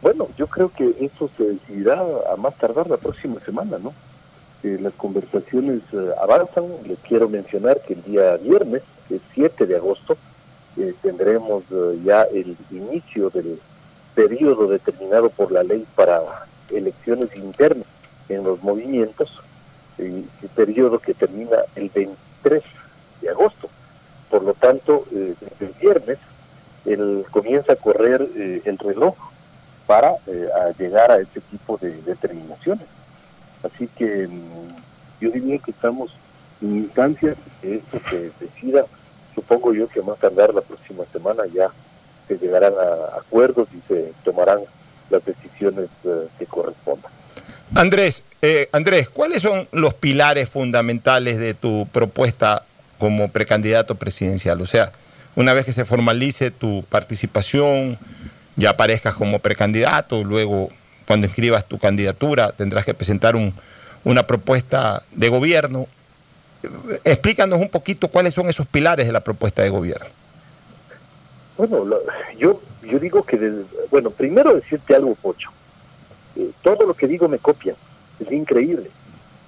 Bueno, 0.00 0.28
yo 0.36 0.46
creo 0.46 0.70
que 0.70 0.94
eso 1.00 1.30
se 1.36 1.44
decidirá 1.44 2.02
a 2.32 2.36
más 2.36 2.54
tardar 2.56 2.88
la 2.88 2.96
próxima 2.96 3.40
semana, 3.40 3.78
¿no? 3.78 3.94
Eh, 4.62 4.78
las 4.80 4.94
conversaciones 4.94 5.82
eh, 5.92 6.10
avanzan. 6.20 6.64
Les 6.86 6.98
quiero 7.00 7.28
mencionar 7.28 7.80
que 7.80 7.92
el 7.92 8.02
día 8.02 8.36
viernes, 8.36 8.82
el 9.10 9.20
7 9.34 9.66
de 9.66 9.76
agosto, 9.76 10.16
eh, 10.76 10.94
tendremos 11.02 11.64
ya 12.02 12.22
el 12.22 12.56
inicio 12.70 13.30
del 13.30 13.60
periodo 14.14 14.68
determinado 14.68 15.28
por 15.28 15.52
la 15.52 15.62
ley 15.62 15.86
para 15.94 16.20
elecciones 16.70 17.36
internas 17.36 17.86
en 18.28 18.44
los 18.44 18.62
movimientos, 18.62 19.40
el 19.98 20.28
periodo 20.54 20.98
que 20.98 21.14
termina 21.14 21.58
el 21.76 21.90
23 21.90 22.62
de 23.20 23.30
agosto. 23.30 23.68
Por 24.30 24.42
lo 24.42 24.54
tanto, 24.54 25.04
eh, 25.12 25.34
desde 25.40 25.66
el 25.66 25.72
viernes 25.80 26.18
el, 26.84 27.24
comienza 27.30 27.72
a 27.72 27.76
correr 27.76 28.26
eh, 28.36 28.62
el 28.64 28.78
reloj 28.78 29.14
para 29.86 30.14
eh, 30.26 30.48
llegar 30.78 31.10
a 31.10 31.18
este 31.18 31.40
tipo 31.40 31.76
de 31.78 32.02
determinaciones. 32.02 32.86
Así 33.62 33.88
que 33.88 34.28
mm, 34.28 34.68
yo 35.20 35.30
diría 35.30 35.58
que 35.58 35.70
estamos 35.70 36.12
en 36.60 36.76
instancia 36.76 37.34
que 37.60 37.76
esto 37.76 37.98
se 38.10 38.30
decida, 38.40 38.84
supongo 39.34 39.72
yo 39.72 39.88
que 39.88 40.02
más 40.02 40.18
tardar 40.18 40.54
la 40.54 40.60
próxima 40.60 41.04
semana 41.12 41.44
ya 41.52 41.70
se 42.28 42.38
llegarán 42.38 42.72
a 42.74 43.18
acuerdos 43.18 43.68
y 43.74 43.80
se 43.86 44.12
tomarán 44.24 44.60
las 45.10 45.24
decisiones 45.24 45.88
eh, 46.04 46.28
que 46.38 46.46
correspondan. 46.46 47.12
Andrés, 47.74 48.22
eh, 48.42 48.68
Andrés, 48.72 49.08
¿cuáles 49.08 49.42
son 49.42 49.66
los 49.72 49.94
pilares 49.94 50.48
fundamentales 50.48 51.38
de 51.38 51.54
tu 51.54 51.88
propuesta 51.90 52.62
como 52.98 53.28
precandidato 53.30 53.96
presidencial? 53.96 54.60
O 54.60 54.66
sea, 54.66 54.92
una 55.34 55.52
vez 55.52 55.64
que 55.66 55.72
se 55.72 55.84
formalice 55.84 56.50
tu 56.50 56.84
participación, 56.88 57.98
ya 58.56 58.70
aparezcas 58.70 59.14
como 59.14 59.40
precandidato, 59.40 60.22
luego 60.22 60.70
cuando 61.06 61.26
inscribas 61.26 61.66
tu 61.66 61.78
candidatura 61.78 62.52
tendrás 62.52 62.84
que 62.84 62.94
presentar 62.94 63.34
un- 63.34 63.52
una 64.04 64.26
propuesta 64.26 65.02
de 65.10 65.28
gobierno. 65.28 65.86
Explícanos 67.02 67.60
un 67.60 67.68
poquito 67.68 68.08
cuáles 68.08 68.34
son 68.34 68.48
esos 68.48 68.66
pilares 68.66 69.06
de 69.06 69.12
la 69.12 69.20
propuesta 69.20 69.62
de 69.62 69.70
gobierno. 69.70 70.06
Bueno, 71.56 71.84
yo, 72.38 72.60
digo 72.82 73.24
que, 73.24 73.50
bueno, 73.90 74.10
primero 74.10 74.54
decirte 74.54 74.94
algo, 74.94 75.14
Pocho. 75.16 75.50
Todo 76.62 76.86
lo 76.86 76.94
que 76.94 77.06
digo 77.06 77.28
me 77.28 77.38
copian. 77.38 77.76
Es 78.20 78.30
increíble. 78.32 78.90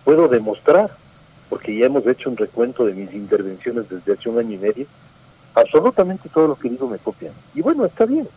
Puedo 0.04 0.28
demostrar, 0.28 0.90
porque 1.48 1.76
ya 1.76 1.86
hemos 1.86 2.06
hecho 2.06 2.30
un 2.30 2.36
recuento 2.36 2.84
de 2.84 2.94
mis 2.94 3.12
intervenciones 3.12 3.88
desde 3.88 4.12
hace 4.12 4.28
un 4.28 4.38
año 4.38 4.52
y 4.52 4.58
medio, 4.58 4.86
absolutamente 5.54 6.28
todo 6.28 6.48
lo 6.48 6.56
que 6.56 6.68
digo 6.68 6.88
me 6.88 6.98
copian. 6.98 7.32
Y 7.54 7.62
bueno, 7.62 7.84
está 7.84 8.06
bien. 8.06 8.28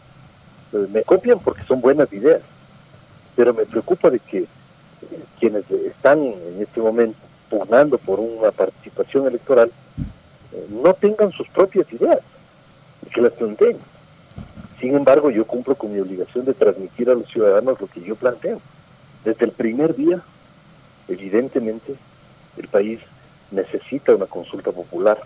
Eh, 0.74 0.88
me 0.92 1.04
copian 1.04 1.40
porque 1.40 1.64
son 1.64 1.82
buenas 1.82 2.12
ideas. 2.14 2.42
Pero 3.36 3.54
me 3.54 3.66
preocupa 3.66 4.10
de 4.10 4.20
que 4.20 4.40
eh, 4.40 4.48
quienes 5.40 5.70
están 5.70 6.20
en 6.24 6.62
este 6.62 6.82
momento 6.82 7.18
pugnando 7.50 7.98
por 7.98 8.20
una 8.20 8.52
participación 8.52 9.26
electoral 9.28 9.72
eh, 10.54 10.68
no 10.70 10.94
tengan 10.94 11.32
sus 11.32 11.48
propias 11.50 11.92
ideas 11.92 12.20
que 13.14 13.22
las 13.22 13.34
planteen. 13.34 13.78
Sin 14.80 14.96
embargo, 14.96 15.30
yo 15.30 15.46
cumplo 15.46 15.76
con 15.76 15.94
mi 15.94 16.00
obligación 16.00 16.46
de 16.46 16.54
transmitir 16.54 17.10
a 17.10 17.16
los 17.16 17.28
ciudadanos 17.28 17.80
lo 17.82 17.88
que 17.88 18.02
yo 18.02 18.16
planteo. 18.16 18.62
Desde 19.26 19.46
el 19.46 19.52
primer 19.52 19.96
día, 19.96 20.22
evidentemente, 21.10 21.96
el 22.58 22.68
país 22.70 23.02
necesita 23.52 24.16
una 24.16 24.26
consulta 24.26 24.72
popular 24.72 25.20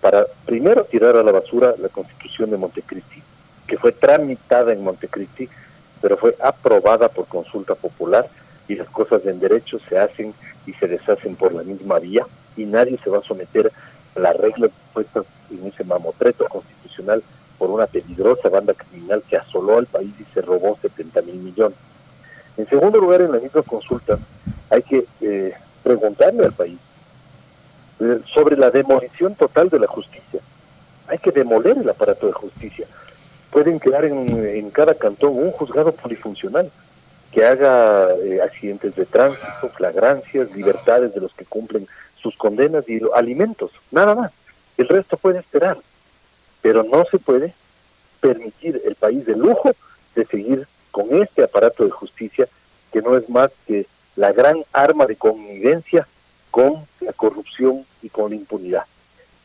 para, 0.00 0.26
primero, 0.46 0.84
tirar 0.84 1.16
a 1.16 1.22
la 1.22 1.32
basura 1.32 1.74
la 1.78 1.88
constitución 1.90 2.50
de 2.50 2.56
Montecristi, 2.56 3.22
que 3.66 3.76
fue 3.76 3.92
tramitada 3.92 4.72
en 4.72 4.82
Montecristi, 4.82 5.48
pero 6.00 6.16
fue 6.16 6.34
aprobada 6.40 7.08
por 7.08 7.26
consulta 7.26 7.74
popular 7.74 8.26
y 8.68 8.76
las 8.76 8.88
cosas 8.88 9.26
en 9.26 9.40
derecho 9.40 9.78
se 9.88 9.98
hacen 9.98 10.32
y 10.66 10.72
se 10.74 10.86
deshacen 10.86 11.36
por 11.36 11.52
la 11.52 11.62
misma 11.62 11.98
vía 11.98 12.24
y 12.56 12.64
nadie 12.64 12.98
se 13.02 13.10
va 13.10 13.18
a 13.18 13.22
someter 13.22 13.70
las 14.14 14.36
reglas 14.36 14.70
puestas 14.92 15.26
en 15.50 15.66
ese 15.66 15.84
mamotreto 15.84 16.46
constitucional 16.48 17.22
por 17.58 17.70
una 17.70 17.86
peligrosa 17.86 18.48
banda 18.48 18.74
criminal 18.74 19.22
que 19.28 19.36
asoló 19.36 19.78
al 19.78 19.86
país 19.86 20.12
y 20.20 20.24
se 20.32 20.40
robó 20.40 20.78
70 20.80 21.22
mil 21.22 21.36
millones. 21.36 21.78
En 22.56 22.68
segundo 22.68 22.98
lugar, 22.98 23.22
en 23.22 23.32
la 23.32 23.38
misma 23.38 23.62
consulta, 23.62 24.18
hay 24.70 24.82
que 24.82 25.06
eh, 25.20 25.52
preguntarle 25.82 26.44
al 26.44 26.52
país 26.52 26.78
eh, 28.00 28.20
sobre 28.32 28.56
la 28.56 28.70
demolición 28.70 29.34
total 29.34 29.68
de 29.68 29.78
la 29.78 29.86
justicia. 29.86 30.40
Hay 31.08 31.18
que 31.18 31.30
demoler 31.30 31.78
el 31.78 31.88
aparato 31.88 32.26
de 32.26 32.32
justicia. 32.32 32.86
Pueden 33.50 33.78
crear 33.78 34.04
en, 34.04 34.70
cada 34.70 34.94
cantón 34.94 35.36
un 35.36 35.50
juzgado 35.52 35.92
polifuncional 35.92 36.70
que 37.32 37.44
haga 37.44 38.14
eh, 38.16 38.40
accidentes 38.42 38.94
de 38.94 39.06
tránsito, 39.06 39.68
flagrancias, 39.74 40.54
libertades 40.54 41.14
de 41.14 41.20
los 41.20 41.32
que 41.34 41.44
cumplen 41.44 41.86
sus 42.16 42.36
condenas 42.36 42.88
y 42.88 43.00
alimentos, 43.14 43.70
nada 43.90 44.14
más. 44.14 44.32
El 44.76 44.88
resto 44.88 45.16
puede 45.16 45.38
esperar, 45.38 45.78
pero 46.68 46.82
no 46.82 47.02
se 47.10 47.18
puede 47.18 47.54
permitir 48.20 48.82
el 48.84 48.94
país 48.94 49.24
de 49.24 49.34
lujo 49.34 49.70
de 50.14 50.26
seguir 50.26 50.68
con 50.90 51.22
este 51.22 51.42
aparato 51.42 51.82
de 51.82 51.90
justicia 51.90 52.46
que 52.92 53.00
no 53.00 53.16
es 53.16 53.26
más 53.30 53.50
que 53.66 53.86
la 54.16 54.32
gran 54.32 54.62
arma 54.74 55.06
de 55.06 55.16
connivencia 55.16 56.06
con 56.50 56.86
la 57.00 57.14
corrupción 57.14 57.86
y 58.02 58.10
con 58.10 58.28
la 58.28 58.36
impunidad. 58.36 58.84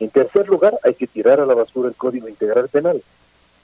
En 0.00 0.10
tercer 0.10 0.46
lugar, 0.48 0.78
hay 0.82 0.92
que 0.92 1.06
tirar 1.06 1.40
a 1.40 1.46
la 1.46 1.54
basura 1.54 1.88
el 1.88 1.94
Código 1.94 2.28
Integral 2.28 2.68
Penal, 2.68 3.02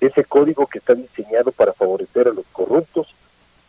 ese 0.00 0.24
código 0.24 0.66
que 0.66 0.78
está 0.78 0.94
diseñado 0.94 1.52
para 1.52 1.74
favorecer 1.74 2.28
a 2.28 2.32
los 2.32 2.46
corruptos, 2.52 3.14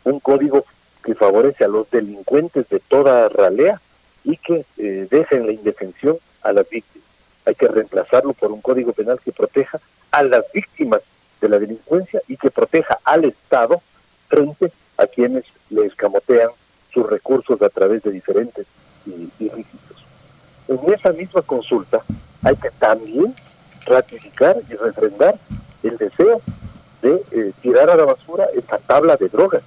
un 0.04 0.20
código 0.20 0.64
que 1.04 1.14
favorece 1.14 1.64
a 1.64 1.68
los 1.68 1.90
delincuentes 1.90 2.66
de 2.70 2.80
toda 2.80 3.28
ralea 3.28 3.78
y 4.24 4.38
que 4.38 4.64
eh, 4.78 5.06
deja 5.10 5.36
en 5.36 5.44
la 5.44 5.52
indefensión 5.52 6.16
a 6.40 6.54
las 6.54 6.66
víctimas. 6.66 7.11
Hay 7.44 7.54
que 7.54 7.68
reemplazarlo 7.68 8.32
por 8.32 8.52
un 8.52 8.60
código 8.60 8.92
penal 8.92 9.20
que 9.24 9.32
proteja 9.32 9.80
a 10.10 10.22
las 10.22 10.44
víctimas 10.52 11.00
de 11.40 11.48
la 11.48 11.58
delincuencia 11.58 12.20
y 12.28 12.36
que 12.36 12.50
proteja 12.50 12.98
al 13.04 13.24
Estado 13.24 13.82
frente 14.28 14.72
a 14.96 15.06
quienes 15.06 15.44
le 15.70 15.86
escamotean 15.86 16.50
sus 16.92 17.08
recursos 17.08 17.60
a 17.62 17.68
través 17.68 18.02
de 18.02 18.10
diferentes 18.10 18.66
ilícitos. 19.06 20.04
En 20.68 20.92
esa 20.92 21.12
misma 21.12 21.42
consulta 21.42 22.02
hay 22.42 22.56
que 22.56 22.70
también 22.70 23.34
ratificar 23.84 24.56
y 24.68 24.74
refrendar 24.74 25.36
el 25.82 25.96
deseo 25.96 26.40
de 27.02 27.22
eh, 27.32 27.52
tirar 27.60 27.90
a 27.90 27.96
la 27.96 28.04
basura 28.04 28.46
esta 28.54 28.78
tabla 28.78 29.16
de 29.16 29.28
drogas, 29.28 29.62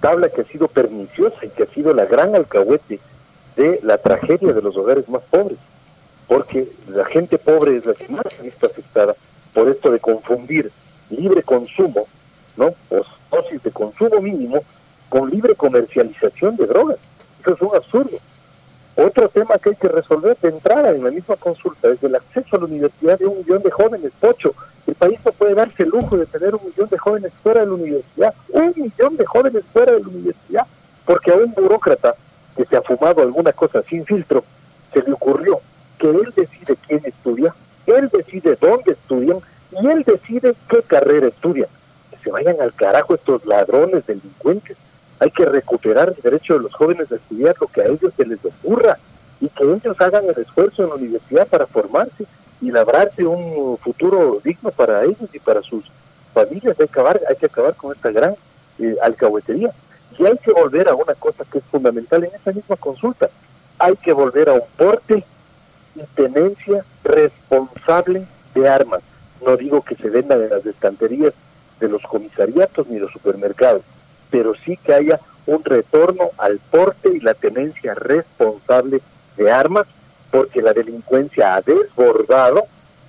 tabla 0.00 0.28
que 0.28 0.42
ha 0.42 0.44
sido 0.44 0.68
perniciosa 0.68 1.44
y 1.44 1.48
que 1.48 1.62
ha 1.62 1.66
sido 1.66 1.94
la 1.94 2.04
gran 2.04 2.34
alcahuete 2.34 3.00
de 3.56 3.80
la 3.82 3.98
tragedia 3.98 4.52
de 4.52 4.60
los 4.60 4.76
hogares 4.76 5.08
más 5.08 5.22
pobres, 5.22 5.58
porque 6.26 6.68
la 6.88 7.04
gente 7.04 7.38
pobre 7.38 7.76
es 7.76 7.86
la 7.86 7.94
que 7.94 8.08
más 8.08 8.24
se 8.30 8.42
visto 8.42 8.66
afectada 8.66 9.14
por 9.52 9.68
esto 9.68 9.90
de 9.90 10.00
confundir 10.00 10.70
libre 11.10 11.42
consumo, 11.42 12.06
¿no? 12.56 12.74
O 12.90 13.04
dosis 13.30 13.62
de 13.62 13.70
consumo 13.70 14.20
mínimo 14.20 14.62
con 15.08 15.30
libre 15.30 15.54
comercialización 15.54 16.56
de 16.56 16.66
drogas. 16.66 16.98
Eso 17.40 17.54
es 17.54 17.62
un 17.62 17.76
absurdo. 17.76 18.18
Otro 18.96 19.28
tema 19.28 19.58
que 19.58 19.70
hay 19.70 19.76
que 19.76 19.88
resolver 19.88 20.36
de 20.40 20.48
entrada 20.48 20.90
en 20.90 21.02
la 21.02 21.10
misma 21.10 21.36
consulta 21.36 21.88
es 21.88 22.02
el 22.02 22.14
acceso 22.14 22.56
a 22.56 22.60
la 22.60 22.66
universidad 22.66 23.18
de 23.18 23.26
un 23.26 23.38
millón 23.38 23.62
de 23.62 23.70
jóvenes. 23.70 24.12
Pocho, 24.20 24.54
el 24.86 24.94
país 24.94 25.18
no 25.24 25.32
puede 25.32 25.54
darse 25.54 25.82
el 25.82 25.88
lujo 25.88 26.16
de 26.16 26.26
tener 26.26 26.54
un 26.54 26.64
millón 26.64 26.88
de 26.88 26.98
jóvenes 26.98 27.32
fuera 27.42 27.60
de 27.60 27.66
la 27.66 27.72
universidad. 27.72 28.34
Un 28.50 28.72
millón 28.76 29.16
de 29.16 29.26
jóvenes 29.26 29.64
fuera 29.72 29.92
de 29.92 30.00
la 30.00 30.08
universidad. 30.08 30.66
Porque 31.04 31.32
a 31.32 31.34
un 31.34 31.52
burócrata 31.52 32.14
que 32.56 32.64
se 32.64 32.76
ha 32.76 32.82
fumado 32.82 33.20
alguna 33.20 33.52
cosa 33.52 33.82
sin 33.82 34.04
filtro, 34.04 34.44
se 34.92 35.02
le 35.02 35.12
ocurrió 35.12 35.60
que 35.98 36.08
él 36.08 36.32
decide 36.34 36.76
quién 36.86 37.00
estudia, 37.04 37.54
él 37.86 38.08
decide 38.12 38.56
dónde 38.60 38.92
estudian 38.92 39.38
y 39.80 39.86
él 39.86 40.02
decide 40.04 40.54
qué 40.68 40.82
carrera 40.82 41.28
estudian. 41.28 41.68
Que 42.10 42.16
se 42.18 42.30
vayan 42.30 42.60
al 42.60 42.72
carajo 42.74 43.14
estos 43.14 43.44
ladrones, 43.46 44.06
delincuentes. 44.06 44.76
Hay 45.20 45.30
que 45.30 45.44
recuperar 45.44 46.14
el 46.16 46.22
derecho 46.22 46.54
de 46.54 46.60
los 46.60 46.74
jóvenes 46.74 47.10
a 47.12 47.16
estudiar 47.16 47.54
lo 47.60 47.66
que 47.66 47.82
a 47.82 47.86
ellos 47.86 48.12
se 48.16 48.26
les 48.26 48.44
ocurra 48.44 48.98
y 49.40 49.48
que 49.48 49.64
ellos 49.64 50.00
hagan 50.00 50.24
el 50.24 50.38
esfuerzo 50.40 50.84
en 50.84 50.88
la 50.90 50.94
universidad 50.96 51.46
para 51.46 51.66
formarse 51.66 52.26
y 52.60 52.70
labrarse 52.70 53.24
un 53.26 53.76
futuro 53.78 54.40
digno 54.42 54.70
para 54.70 55.04
ellos 55.04 55.28
y 55.32 55.38
para 55.38 55.62
sus 55.62 55.84
familias. 56.32 56.76
Hay 56.80 56.86
que 56.86 56.92
acabar, 56.92 57.20
hay 57.28 57.36
que 57.36 57.46
acabar 57.46 57.74
con 57.74 57.92
esta 57.92 58.10
gran 58.10 58.34
eh, 58.78 58.96
alcahuetería. 59.02 59.70
Y 60.18 60.24
hay 60.26 60.38
que 60.38 60.52
volver 60.52 60.88
a 60.88 60.94
una 60.94 61.14
cosa 61.14 61.44
que 61.50 61.58
es 61.58 61.64
fundamental 61.64 62.24
en 62.24 62.34
esa 62.34 62.52
misma 62.52 62.76
consulta. 62.76 63.28
Hay 63.78 63.96
que 63.96 64.12
volver 64.12 64.48
a 64.48 64.54
un 64.54 64.62
porte 64.76 65.24
y 65.94 66.00
tenencia 66.14 66.84
responsable 67.02 68.24
de 68.54 68.68
armas. 68.68 69.00
No 69.44 69.56
digo 69.56 69.82
que 69.82 69.94
se 69.94 70.08
vendan 70.10 70.42
en 70.42 70.50
las 70.50 70.64
estanterías 70.66 71.34
de 71.80 71.88
los 71.88 72.02
comisariatos 72.02 72.86
ni 72.88 72.98
los 72.98 73.10
supermercados, 73.12 73.82
pero 74.30 74.54
sí 74.64 74.76
que 74.76 74.94
haya 74.94 75.20
un 75.46 75.62
retorno 75.64 76.30
al 76.38 76.58
porte 76.70 77.10
y 77.10 77.20
la 77.20 77.34
tenencia 77.34 77.94
responsable 77.94 79.00
de 79.36 79.50
armas, 79.50 79.86
porque 80.30 80.62
la 80.62 80.72
delincuencia 80.72 81.54
ha 81.56 81.60
desbordado, 81.60 82.64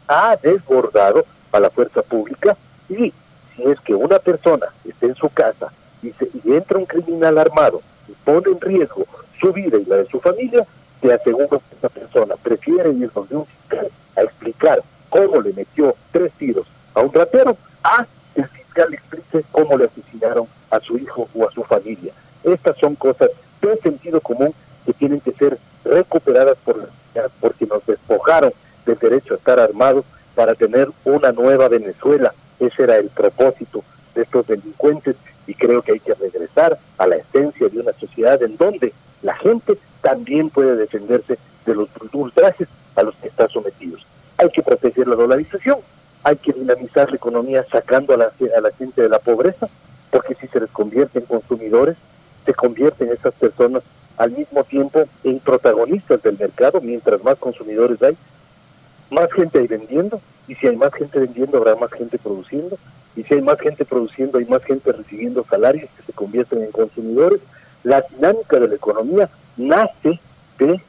ha 0.07 0.35
desbordado 0.35 1.25
a 1.51 1.59
la 1.59 1.69
fuerza 1.69 2.01
pública 2.01 2.57
y 2.89 3.13
si 3.55 3.63
es 3.63 3.79
que 3.79 3.95
una 3.95 4.19
persona 4.19 4.67
está 4.83 5.05
en 5.05 5.15
su 5.15 5.29
casa 5.29 5.71
y, 6.03 6.11
se- 6.11 6.29
y 6.43 6.53
entra 6.53 6.77
un 6.77 6.85
criminal 6.85 7.37
armado 7.37 7.81
y 8.07 8.11
pone 8.25 8.51
en 8.51 8.59
riesgo 8.61 9.05
su 9.39 9.53
vida 9.53 9.77
y 9.77 9.85
la 9.85 9.97
de 9.97 10.05
su 10.07 10.19
familia, 10.19 10.65
te 11.05 11.13
aseguro 11.13 11.61
que 11.69 11.75
esa 11.77 11.89
persona 11.89 12.35
prefiere 12.35 12.89
ir 12.91 13.11
donde 13.13 13.35
un 13.35 13.45
fiscal 13.45 13.87
a 14.15 14.21
explicar 14.21 14.81
cómo 15.09 15.39
le 15.39 15.53
metió 15.53 15.95
tres 16.11 16.31
tiros 16.33 16.65
a 16.95 17.01
un 17.01 17.13
ratero 17.13 17.55
a 17.83 18.07
que 18.33 18.41
el 18.41 18.47
fiscal 18.47 18.89
le 18.89 18.97
explique 18.97 19.45
cómo 19.51 19.77
le 19.77 19.85
asesinaron 19.85 20.47
a 20.71 20.79
su 20.79 20.97
hijo 20.97 21.29
o 21.35 21.47
a 21.47 21.51
su 21.51 21.63
familia. 21.63 22.11
Estas 22.43 22.77
son 22.77 22.95
cosas 22.95 23.29
de 23.61 23.77
sentido 23.77 24.19
común 24.19 24.53
que 24.85 24.93
tienen 24.93 25.21
que 25.21 25.31
ser 25.31 25.57
recuperadas 25.83 26.57
por 26.63 26.77
la 26.77 26.87
sociedad 26.87 27.31
porque 27.39 27.67
nos 27.67 27.85
despojaron 27.85 28.51
del 28.85 28.97
derecho 28.97 29.35
a 29.35 29.37
estar 29.37 29.59
armados 29.59 30.05
para 30.33 30.55
tener 30.55 30.89
una 31.03 31.31
nueva 31.31 31.67
Venezuela. 31.67 32.33
Ese 32.59 32.83
era 32.83 32.97
el 32.97 33.09
propósito 33.09 33.83
de 34.15 34.23
estos 34.23 34.47
delincuentes 34.47 35.15
y 35.47 35.53
creo 35.53 35.81
que 35.81 35.93
hay 35.93 35.99
que 35.99 36.13
regresar 36.13 36.77
a 36.97 37.07
la 37.07 37.17
esencia 37.17 37.69
de 37.69 37.79
una 37.79 37.93
sociedad 37.93 38.41
en 38.41 38.57
donde 38.57 38.93
la 39.21 39.35
gente 39.35 39.77
también 40.01 40.49
puede 40.49 40.75
defenderse 40.75 41.37
de 41.65 41.75
los 41.75 41.89
ultrajes 42.13 42.67
a 42.95 43.03
los 43.03 43.15
que 43.15 43.27
está 43.27 43.47
sometidos. 43.47 44.05
Hay 44.37 44.49
que 44.49 44.63
proteger 44.63 45.07
la 45.07 45.15
dolarización, 45.15 45.79
hay 46.23 46.37
que 46.37 46.53
dinamizar 46.53 47.09
la 47.09 47.15
economía 47.15 47.65
sacando 47.71 48.13
a 48.13 48.17
la, 48.17 48.25
a 48.25 48.61
la 48.61 48.71
gente 48.71 49.01
de 49.01 49.09
la 49.09 49.19
pobreza, 49.19 49.67
porque 50.11 50.35
si 50.35 50.47
se 50.47 50.59
les 50.59 50.69
convierte 50.69 51.19
en 51.19 51.25
consumidores, 51.25 51.97
se 52.45 52.53
convierten 52.53 53.11
esas 53.11 53.33
personas 53.33 53.83
al 54.17 54.31
mismo 54.31 54.63
tiempo 54.63 55.03
en 55.23 55.39
protagonistas 55.39 56.21
del 56.23 56.37
mercado, 56.37 56.79
mientras 56.81 57.23
más 57.23 57.37
consumidores 57.37 58.01
hay, 58.01 58.17
más 59.09 59.31
gente 59.33 59.59
hay 59.59 59.67
vendiendo, 59.67 60.21
y 60.47 60.55
si 60.55 60.67
hay 60.67 60.75
más 60.75 60.93
gente 60.93 61.19
vendiendo, 61.19 61.57
habrá 61.57 61.75
más 61.75 61.91
gente 61.91 62.17
produciendo, 62.17 62.77
y 63.15 63.23
si 63.23 63.35
hay 63.35 63.41
más 63.41 63.59
gente 63.59 63.85
produciendo, 63.85 64.37
hay 64.37 64.45
más 64.45 64.63
gente 64.63 64.91
recibiendo 64.91 65.45
salarios 65.49 65.89
que 65.95 66.03
se 66.03 66.13
convierten 66.13 66.63
en 66.63 66.71
consumidores. 66.71 67.39
La 67.83 68.01
dinámica 68.01 68.59
de 68.59 68.67
la 68.67 68.75
economía 68.75 69.29
nace 69.57 70.19
de 70.59 70.81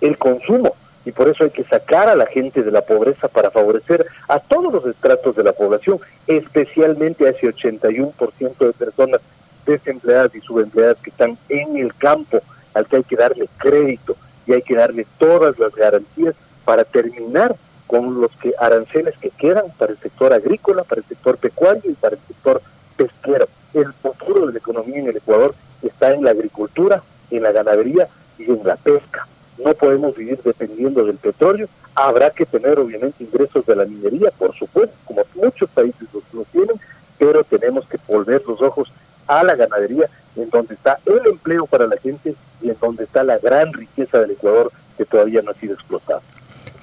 el 0.00 0.18
consumo, 0.18 0.74
y 1.04 1.12
por 1.12 1.28
eso 1.28 1.44
hay 1.44 1.50
que 1.50 1.64
sacar 1.64 2.08
a 2.08 2.16
la 2.16 2.26
gente 2.26 2.62
de 2.62 2.70
la 2.70 2.82
pobreza 2.82 3.28
para 3.28 3.50
favorecer 3.50 4.06
a 4.28 4.38
todos 4.40 4.72
los 4.72 4.86
estratos 4.86 5.36
de 5.36 5.44
la 5.44 5.52
población, 5.52 5.98
especialmente 6.26 7.26
a 7.26 7.30
ese 7.30 7.46
81% 7.48 8.58
de 8.58 8.72
personas 8.72 9.20
desempleadas 9.66 10.34
y 10.34 10.40
subempleadas 10.40 10.98
que 10.98 11.10
están 11.10 11.38
en 11.48 11.76
el 11.76 11.94
campo, 11.94 12.40
al 12.72 12.86
que 12.86 12.96
hay 12.96 13.04
que 13.04 13.16
darle 13.16 13.48
crédito 13.58 14.16
y 14.46 14.52
hay 14.52 14.62
que 14.62 14.74
darle 14.74 15.06
todas 15.18 15.58
las 15.58 15.74
garantías 15.74 16.34
para 16.64 16.84
terminar 16.84 17.54
con 17.94 18.20
los 18.20 18.32
que 18.32 18.52
aranceles 18.58 19.16
que 19.18 19.30
quedan 19.30 19.66
para 19.78 19.92
el 19.92 19.98
sector 19.98 20.32
agrícola, 20.32 20.82
para 20.82 21.00
el 21.00 21.06
sector 21.06 21.36
pecuario 21.36 21.92
y 21.92 21.94
para 21.94 22.16
el 22.16 22.22
sector 22.26 22.60
pesquero. 22.96 23.46
El 23.72 23.92
futuro 23.92 24.46
de 24.46 24.52
la 24.52 24.58
economía 24.58 24.98
en 24.98 25.06
el 25.06 25.16
Ecuador 25.18 25.54
está 25.80 26.12
en 26.12 26.24
la 26.24 26.32
agricultura, 26.32 27.04
en 27.30 27.44
la 27.44 27.52
ganadería 27.52 28.08
y 28.36 28.50
en 28.50 28.60
la 28.64 28.74
pesca. 28.74 29.28
No 29.64 29.74
podemos 29.74 30.16
vivir 30.16 30.40
dependiendo 30.42 31.04
del 31.04 31.18
petróleo. 31.18 31.68
Habrá 31.94 32.30
que 32.30 32.44
tener 32.46 32.80
obviamente 32.80 33.22
ingresos 33.22 33.64
de 33.64 33.76
la 33.76 33.84
minería, 33.84 34.32
por 34.36 34.52
supuesto, 34.56 34.96
como 35.04 35.22
muchos 35.36 35.70
países 35.70 36.08
lo 36.32 36.42
tienen, 36.50 36.74
pero 37.16 37.44
tenemos 37.44 37.86
que 37.86 37.98
volver 38.08 38.42
los 38.44 38.60
ojos 38.60 38.92
a 39.28 39.44
la 39.44 39.54
ganadería, 39.54 40.10
en 40.34 40.50
donde 40.50 40.74
está 40.74 40.98
el 41.06 41.24
empleo 41.28 41.66
para 41.66 41.86
la 41.86 41.96
gente 41.98 42.34
y 42.60 42.70
en 42.70 42.76
donde 42.80 43.04
está 43.04 43.22
la 43.22 43.38
gran 43.38 43.72
riqueza 43.72 44.18
del 44.18 44.32
Ecuador 44.32 44.72
que 44.98 45.04
todavía 45.04 45.42
no 45.42 45.52
ha 45.52 45.54
sido 45.54 45.74
explotada. 45.74 46.22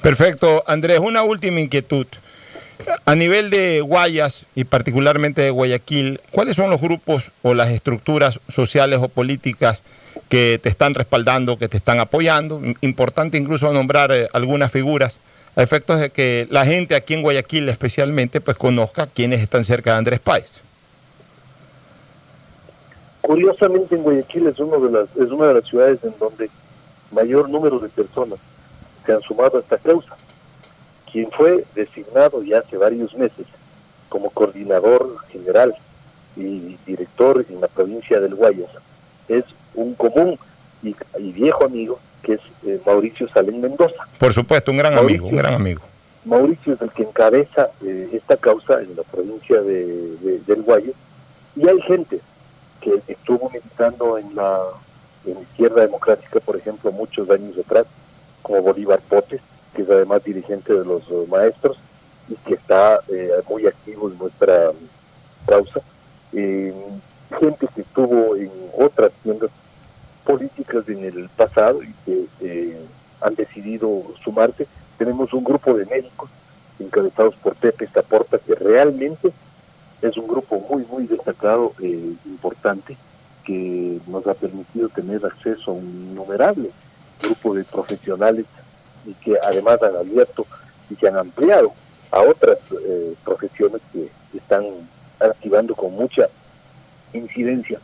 Perfecto. 0.01 0.63
Andrés, 0.67 0.99
una 0.99 1.23
última 1.23 1.59
inquietud. 1.59 2.07
A 3.05 3.13
nivel 3.13 3.51
de 3.51 3.81
Guayas 3.81 4.47
y 4.55 4.63
particularmente 4.63 5.43
de 5.43 5.51
Guayaquil, 5.51 6.19
¿cuáles 6.31 6.55
son 6.55 6.71
los 6.71 6.81
grupos 6.81 7.31
o 7.43 7.53
las 7.53 7.69
estructuras 7.69 8.39
sociales 8.47 8.99
o 9.03 9.09
políticas 9.09 9.83
que 10.31 10.59
te 10.63 10.69
están 10.69 10.93
respaldando, 10.93 11.57
que 11.57 11.67
te 11.67 11.75
están 11.75 11.99
apoyando. 11.99 12.61
Importante 12.79 13.37
incluso 13.37 13.71
nombrar 13.73 14.11
eh, 14.13 14.29
algunas 14.31 14.71
figuras 14.71 15.17
a 15.57 15.61
efectos 15.61 15.99
de 15.99 16.09
que 16.09 16.47
la 16.49 16.65
gente 16.65 16.95
aquí 16.95 17.13
en 17.13 17.21
Guayaquil 17.21 17.67
especialmente 17.67 18.39
pues 18.39 18.55
conozca 18.55 19.07
quiénes 19.07 19.41
están 19.41 19.65
cerca 19.65 19.91
de 19.91 19.97
Andrés 19.97 20.21
Páez. 20.21 20.49
Curiosamente 23.19 23.95
en 23.95 24.03
Guayaquil 24.03 24.47
es, 24.47 24.59
uno 24.59 24.79
de 24.79 24.91
las, 24.91 25.09
es 25.17 25.29
una 25.31 25.47
de 25.47 25.53
las 25.55 25.65
ciudades 25.65 25.99
en 26.03 26.13
donde 26.17 26.49
mayor 27.11 27.49
número 27.49 27.79
de 27.79 27.89
personas 27.89 28.39
se 29.05 29.13
han 29.13 29.21
sumado 29.21 29.57
a 29.57 29.61
esta 29.61 29.77
causa. 29.77 30.15
Quien 31.11 31.29
fue 31.31 31.63
designado 31.75 32.41
ya 32.43 32.59
hace 32.59 32.77
varios 32.77 33.13
meses 33.15 33.45
como 34.09 34.29
coordinador 34.29 35.17
general 35.29 35.75
y 36.37 36.77
director 36.85 37.45
en 37.49 37.59
la 37.61 37.67
provincia 37.67 38.19
del 38.19 38.35
Guayas 38.35 38.69
es 39.27 39.43
un 39.75 39.93
común 39.95 40.37
y, 40.83 40.95
y 41.19 41.31
viejo 41.31 41.65
amigo 41.65 41.99
que 42.23 42.33
es 42.33 42.41
eh, 42.65 42.79
Mauricio 42.85 43.27
Salén 43.29 43.59
Mendoza. 43.61 44.05
Por 44.19 44.31
supuesto, 44.31 44.71
un 44.71 44.77
gran 44.77 44.97
amigo, 44.97 45.27
un 45.27 45.35
gran 45.35 45.53
amigo. 45.55 45.81
Mauricio 46.23 46.73
es 46.73 46.81
el 46.81 46.91
que 46.91 47.03
encabeza 47.03 47.69
eh, 47.83 48.09
esta 48.13 48.37
causa 48.37 48.81
en 48.81 48.95
la 48.95 49.03
provincia 49.03 49.59
de, 49.61 50.15
de- 50.17 50.39
del 50.45 50.61
Guayas 50.61 50.95
y 51.55 51.67
hay 51.67 51.81
gente 51.81 52.19
que 52.79 53.01
estuvo 53.07 53.49
militando 53.49 54.17
en 54.17 54.35
la, 54.35 54.59
en 55.25 55.33
la 55.35 55.41
izquierda 55.41 55.81
democrática, 55.81 56.39
por 56.39 56.55
ejemplo, 56.57 56.91
muchos 56.91 57.29
años 57.29 57.57
atrás, 57.57 57.85
como 58.41 58.61
Bolívar 58.61 58.99
Potes, 59.01 59.41
que 59.73 59.83
es 59.83 59.89
además 59.89 60.23
dirigente 60.23 60.73
de 60.73 60.85
los 60.85 61.03
eh, 61.09 61.25
maestros 61.29 61.77
y 62.29 62.35
que 62.35 62.55
está 62.55 62.99
eh, 63.09 63.31
muy 63.49 63.65
activo 63.67 64.09
en 64.09 64.17
nuestra 64.17 64.71
causa. 65.45 65.81
Eh, 66.33 66.73
gente 67.39 67.67
que 67.73 67.81
estuvo 67.81 68.35
en 68.35 68.51
otras 68.77 69.11
tiendas 69.23 69.49
políticas 70.23 70.87
en 70.87 71.03
el 71.03 71.29
pasado 71.29 71.81
y 71.83 71.93
que 72.05 72.25
eh, 72.41 72.77
han 73.21 73.35
decidido 73.35 74.03
sumarse. 74.23 74.67
Tenemos 74.97 75.33
un 75.33 75.43
grupo 75.43 75.73
de 75.73 75.85
médicos 75.85 76.29
encabezados 76.79 77.35
por 77.35 77.55
Pepe 77.55 77.87
Zaporta 77.87 78.39
que 78.39 78.55
realmente 78.55 79.31
es 80.01 80.17
un 80.17 80.27
grupo 80.27 80.59
muy, 80.69 80.85
muy 80.85 81.05
destacado, 81.05 81.73
eh, 81.81 82.13
importante, 82.25 82.97
que 83.43 83.99
nos 84.07 84.25
ha 84.27 84.33
permitido 84.33 84.89
tener 84.89 85.25
acceso 85.25 85.71
a 85.71 85.73
un 85.75 86.09
innumerable 86.11 86.69
grupo 87.21 87.53
de 87.53 87.63
profesionales 87.63 88.45
y 89.05 89.13
que 89.15 89.35
además 89.43 89.81
han 89.83 89.95
abierto 89.95 90.45
y 90.89 90.95
se 90.95 91.07
han 91.07 91.17
ampliado 91.17 91.71
a 92.11 92.21
otras 92.21 92.57
eh, 92.85 93.13
profesiones 93.23 93.81
que 93.93 94.09
están 94.37 94.65
activando 95.19 95.75
con 95.75 95.93
mucha 95.93 96.27
incidencia 97.13 97.79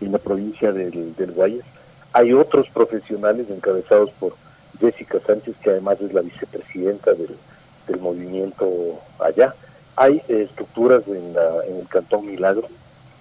en 0.00 0.12
la 0.12 0.18
provincia 0.18 0.72
del, 0.72 1.14
Guayas. 1.34 1.64
Hay 2.12 2.32
otros 2.32 2.68
profesionales 2.70 3.46
encabezados 3.50 4.10
por 4.18 4.34
Jessica 4.80 5.18
Sánchez, 5.26 5.54
que 5.62 5.70
además 5.70 6.00
es 6.00 6.12
la 6.12 6.20
vicepresidenta 6.20 7.12
del, 7.14 7.36
del 7.86 8.00
movimiento 8.00 9.00
allá. 9.18 9.54
Hay 9.96 10.22
eh, 10.28 10.42
estructuras 10.48 11.06
en, 11.06 11.32
la- 11.34 11.64
en 11.66 11.76
el 11.76 11.88
Cantón 11.88 12.26
Milagro. 12.26 12.68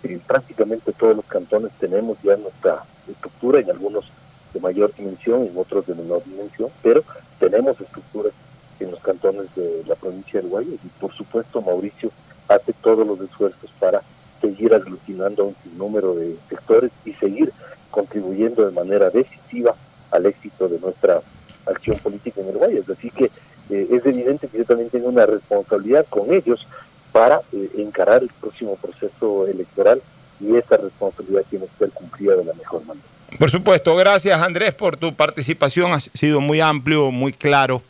Eh, 0.04 0.20
prácticamente 0.26 0.92
todos 0.94 1.16
los 1.16 1.26
cantones 1.26 1.72
tenemos 1.80 2.18
ya 2.24 2.36
nuestra 2.38 2.84
estructura, 3.10 3.60
en 3.60 3.70
algunos 3.70 4.06
de 4.54 4.60
mayor 4.60 4.94
dimensión, 4.96 5.44
en 5.44 5.58
otros 5.58 5.88
de 5.88 5.96
menor 5.96 6.24
dimensión, 6.24 6.70
pero 6.82 7.04
tenemos 7.40 7.80
estructuras 7.80 8.34
en 8.80 8.92
los 8.92 9.00
cantones 9.02 9.48
de 9.56 9.84
la 9.88 9.96
provincia 9.96 10.42
del 10.42 10.50
Guayas 10.50 10.80
y 10.84 10.88
por 11.00 11.14
supuesto 11.14 11.62
Mauricio 11.62 12.12
hace 12.48 12.74
todos 12.74 13.06
los 13.06 13.20
esfuerzos 13.22 13.70
para 13.80 14.02
seguir 14.42 14.74
aglutinando 14.74 15.44
a 15.44 15.46
un 15.48 15.56
sinnúmero 15.64 16.16
de 16.16 16.36
sectores 16.50 16.92
y 17.06 17.14
seguir 17.14 17.54
contribuyendo 17.92 18.66
de 18.66 18.72
manera 18.72 19.10
decisiva 19.10 19.76
al 20.10 20.26
éxito 20.26 20.68
de 20.68 20.80
nuestra 20.80 21.22
acción 21.66 21.98
política 22.00 22.42
en 22.42 22.50
el 22.50 22.58
Guayas. 22.58 22.90
Así 22.90 23.12
que 23.12 23.26
eh, 23.70 23.88
es 23.92 24.06
evidente 24.06 24.48
que 24.48 24.58
yo 24.58 24.66
también 24.66 24.90
tengo 24.90 25.10
una 25.10 25.26
responsabilidad 25.26 26.06
con 26.10 26.34
ellos 26.34 26.68
para 27.12 27.42
eh, 27.54 27.70
encarar 27.78 28.24
el 28.24 28.32
próximo 28.40 28.76
proceso 28.76 29.48
electoral 29.48 30.02
y 30.40 30.56
esa 30.56 30.78
responsabilidad 30.78 31.44
tiene 31.50 31.68
que 31.68 31.86
ser 31.86 31.92
cumplida 31.92 32.36
de 32.36 32.46
la 32.46 32.54
mejor 32.54 32.84
manera. 32.86 33.08
Por 33.38 33.50
supuesto, 33.50 33.96
gracias 33.96 34.42
Andrés 34.42 34.74
por 34.74 34.98
tu 34.98 35.16
participación, 35.16 35.94
ha 35.94 36.00
sido 36.00 36.42
muy 36.42 36.60
amplio, 36.60 37.12
muy 37.12 37.34
claro 37.34 37.82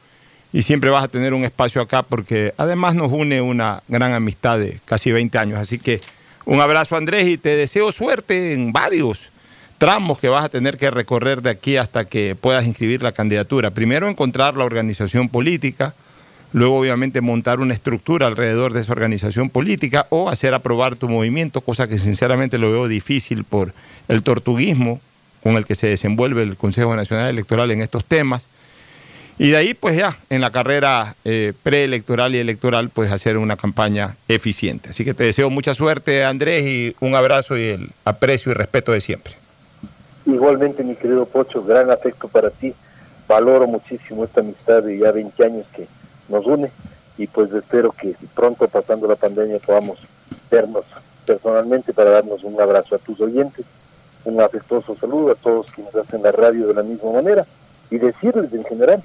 y 0.54 0.64
siempre 0.64 0.90
vas 0.90 1.04
a 1.04 1.08
tener 1.08 1.34
un 1.34 1.44
espacio 1.44 1.82
acá 1.82 2.04
porque 2.04 2.54
además 2.58 2.96
nos 2.96 3.12
une 3.12 3.42
una 3.42 3.84
gran 3.88 4.14
amistad 4.14 4.60
de 4.60 4.80
casi 4.86 5.12
20 5.12 5.38
años. 5.38 5.60
Así 5.60 5.80
que 5.80 6.02
un 6.46 6.62
abrazo 6.62 6.96
Andrés 6.96 7.28
y 7.28 7.38
te 7.38 7.56
deseo 7.56 7.92
suerte 7.92 8.54
en 8.54 8.72
varios 8.72 9.32
tramos 9.78 10.20
que 10.20 10.30
vas 10.30 10.46
a 10.46 10.50
tener 10.50 10.78
que 10.78 10.92
recorrer 10.92 11.42
de 11.42 11.50
aquí 11.50 11.78
hasta 11.78 12.06
que 12.06 12.36
puedas 12.40 12.66
inscribir 12.66 13.02
la 13.02 13.14
candidatura. 13.14 13.72
Primero 13.72 14.08
encontrar 14.08 14.56
la 14.56 14.64
organización 14.64 15.28
política, 15.28 15.96
luego 16.54 16.78
obviamente 16.78 17.20
montar 17.20 17.60
una 17.60 17.74
estructura 17.74 18.28
alrededor 18.28 18.74
de 18.74 18.82
esa 18.82 18.92
organización 18.92 19.50
política 19.50 20.06
o 20.12 20.30
hacer 20.30 20.54
aprobar 20.54 20.98
tu 20.98 21.10
movimiento, 21.10 21.62
cosa 21.62 21.88
que 21.88 21.98
sinceramente 21.98 22.60
lo 22.60 22.72
veo 22.72 22.88
difícil 22.88 23.44
por 23.44 23.74
el 24.08 24.22
tortuguismo 24.22 25.02
con 25.42 25.56
el 25.56 25.66
que 25.66 25.76
se 25.76 25.88
desenvuelve 25.88 26.44
el 26.44 26.58
Consejo 26.58 26.96
Nacional 26.96 27.28
Electoral 27.30 27.72
en 27.72 27.82
estos 27.82 28.06
temas. 28.06 28.46
Y 29.38 29.50
de 29.50 29.58
ahí, 29.58 29.74
pues 29.74 29.96
ya, 29.96 30.18
en 30.30 30.42
la 30.42 30.52
carrera 30.52 31.16
eh, 31.26 31.54
preelectoral 31.64 32.36
y 32.36 32.38
electoral, 32.38 32.90
pues 32.90 33.12
hacer 33.12 33.38
una 33.38 33.58
campaña 33.58 34.16
eficiente. 34.28 34.90
Así 34.90 35.04
que 35.04 35.14
te 35.14 35.24
deseo 35.24 35.50
mucha 35.50 35.74
suerte, 35.74 36.24
Andrés, 36.24 36.66
y 36.66 36.96
un 37.00 37.16
abrazo 37.16 37.58
y 37.58 37.64
el 37.64 37.90
aprecio 38.06 38.52
y 38.52 38.56
respeto 38.56 38.92
de 38.92 39.02
siempre. 39.02 39.34
Igualmente, 40.26 40.84
mi 40.84 40.96
querido 40.96 41.26
Pocho, 41.26 41.64
gran 41.64 41.90
afecto 41.90 42.28
para 42.28 42.52
ti. 42.52 42.74
Valoro 43.28 43.66
muchísimo 43.66 44.26
esta 44.26 44.42
amistad 44.42 44.84
de 44.84 45.00
ya 45.00 45.12
20 45.12 45.44
años 45.44 45.66
que 45.76 45.88
nos 46.30 46.46
une 46.46 46.70
y 47.18 47.28
pues 47.28 47.52
espero 47.54 47.92
que 47.92 48.16
pronto, 48.34 48.68
pasando 48.68 49.08
la 49.08 49.16
pandemia, 49.16 49.60
podamos 49.60 50.00
vernos 50.50 50.86
personalmente 51.26 51.94
para 51.94 52.10
darnos 52.12 52.44
un 52.44 52.60
abrazo 52.60 52.96
a 52.96 53.00
tus 53.00 53.20
oyentes, 53.22 53.66
un 54.26 54.40
afectuoso 54.42 54.96
saludo 54.96 55.32
a 55.32 55.36
todos 55.36 55.72
quienes 55.72 55.96
hacen 55.96 56.22
la 56.24 56.32
radio 56.32 56.68
de 56.68 56.74
la 56.74 56.84
misma 56.84 57.12
manera 57.12 57.46
y 57.90 57.98
decirles 57.98 58.54
en 58.54 58.64
general 58.64 59.02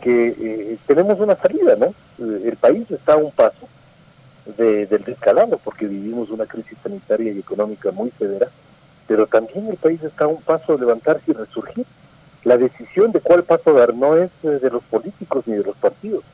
que 0.00 0.28
eh, 0.38 0.78
tenemos 0.86 1.18
una 1.20 1.36
salida, 1.36 1.76
¿no? 1.76 1.86
Eh, 2.18 2.42
el 2.48 2.56
país 2.56 2.90
está 2.90 3.14
a 3.14 3.16
un 3.16 3.30
paso 3.30 3.66
de- 4.56 4.86
del 4.86 5.04
descalabro 5.04 5.58
porque 5.62 5.86
vivimos 5.86 6.30
una 6.30 6.46
crisis 6.46 6.78
sanitaria 6.82 7.32
y 7.32 7.38
económica 7.38 7.90
muy 7.90 8.10
severa 8.18 8.48
pero 9.08 9.26
también 9.28 9.68
el 9.68 9.76
país 9.76 10.02
está 10.02 10.24
a 10.24 10.28
un 10.28 10.42
paso 10.42 10.72
de 10.74 10.80
levantarse 10.80 11.30
y 11.30 11.32
resurgir. 11.32 11.86
La 12.42 12.56
decisión 12.56 13.12
de 13.12 13.20
cuál 13.20 13.44
paso 13.44 13.72
dar 13.72 13.94
no 13.94 14.16
es 14.16 14.30
eh, 14.42 14.48
de 14.48 14.68
los 14.68 14.82
políticos 14.82 15.44
ni 15.46 15.54
de 15.54 15.62
los 15.62 15.76
partidos, 15.76 16.24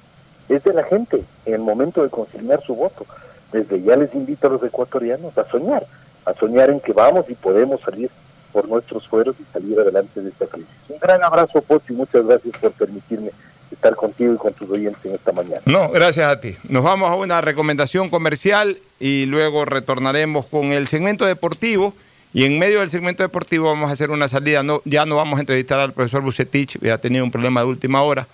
es 0.48 0.64
de 0.64 0.72
la 0.72 0.82
gente 0.84 1.22
en 1.44 1.52
el 1.52 1.60
momento 1.60 2.02
de 2.02 2.08
consignar 2.08 2.62
su 2.62 2.74
voto. 2.74 3.04
Desde 3.52 3.82
ya 3.82 3.94
les 3.96 4.14
invito 4.14 4.46
a 4.46 4.50
los 4.50 4.62
ecuatorianos 4.62 5.36
a 5.36 5.44
soñar, 5.50 5.84
a 6.24 6.34
soñar 6.34 6.70
en 6.70 6.80
que 6.80 6.92
vamos 6.92 7.26
y 7.28 7.34
podemos 7.34 7.80
salir 7.80 8.10
por 8.52 8.68
nuestros 8.68 9.08
fueros 9.08 9.34
y 9.40 9.52
salir 9.52 9.78
adelante 9.78 10.20
de 10.20 10.28
esta 10.28 10.46
crisis. 10.46 10.68
Un 10.88 10.98
gran 10.98 11.22
abrazo, 11.22 11.62
Pocho, 11.62 11.92
y 11.92 11.94
muchas 11.94 12.24
gracias 12.26 12.56
por 12.58 12.72
permitirme 12.72 13.30
estar 13.70 13.96
contigo 13.96 14.34
y 14.34 14.36
con 14.36 14.52
tus 14.52 14.68
oyentes 14.70 15.04
en 15.04 15.14
esta 15.14 15.32
mañana. 15.32 15.62
No, 15.64 15.88
gracias 15.90 16.30
a 16.30 16.40
ti. 16.40 16.54
Nos 16.68 16.84
vamos 16.84 17.10
a 17.10 17.14
una 17.14 17.40
recomendación 17.40 18.10
comercial 18.10 18.76
y 19.00 19.26
luego 19.26 19.64
retornaremos 19.64 20.46
con 20.46 20.72
el 20.72 20.86
segmento 20.86 21.24
deportivo. 21.24 21.94
Y 22.34 22.44
en 22.44 22.58
medio 22.58 22.80
del 22.80 22.90
segmento 22.90 23.22
deportivo 23.22 23.66
vamos 23.66 23.90
a 23.90 23.92
hacer 23.92 24.10
una 24.10 24.28
salida. 24.28 24.62
No, 24.62 24.80
ya 24.84 25.04
no 25.04 25.16
vamos 25.16 25.38
a 25.38 25.40
entrevistar 25.40 25.80
al 25.80 25.92
profesor 25.92 26.22
Bucetich, 26.22 26.78
que 26.78 26.90
ha 26.90 26.98
tenido 26.98 27.24
un 27.24 27.30
problema 27.30 27.60
de 27.60 27.66
última 27.66 28.02
hora. 28.02 28.26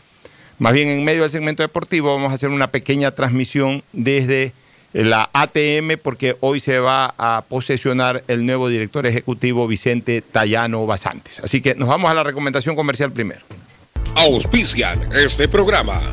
Más 0.58 0.72
bien 0.72 0.88
en 0.88 1.04
medio 1.04 1.22
del 1.22 1.30
segmento 1.30 1.62
deportivo 1.62 2.14
vamos 2.14 2.32
a 2.32 2.34
hacer 2.34 2.50
una 2.50 2.70
pequeña 2.70 3.12
transmisión 3.12 3.82
desde 3.92 4.52
la 4.92 5.28
ATM 5.32 5.98
porque 6.02 6.36
hoy 6.40 6.60
se 6.60 6.78
va 6.78 7.14
a 7.18 7.44
posesionar 7.48 8.24
el 8.28 8.46
nuevo 8.46 8.68
director 8.68 9.06
ejecutivo 9.06 9.66
Vicente 9.66 10.22
Tallano 10.22 10.86
Basantes. 10.86 11.40
Así 11.40 11.60
que 11.60 11.74
nos 11.74 11.88
vamos 11.88 12.10
a 12.10 12.14
la 12.14 12.24
recomendación 12.24 12.74
comercial 12.74 13.12
primero. 13.12 13.40
Auspician 14.14 15.12
este 15.14 15.48
programa. 15.48 16.12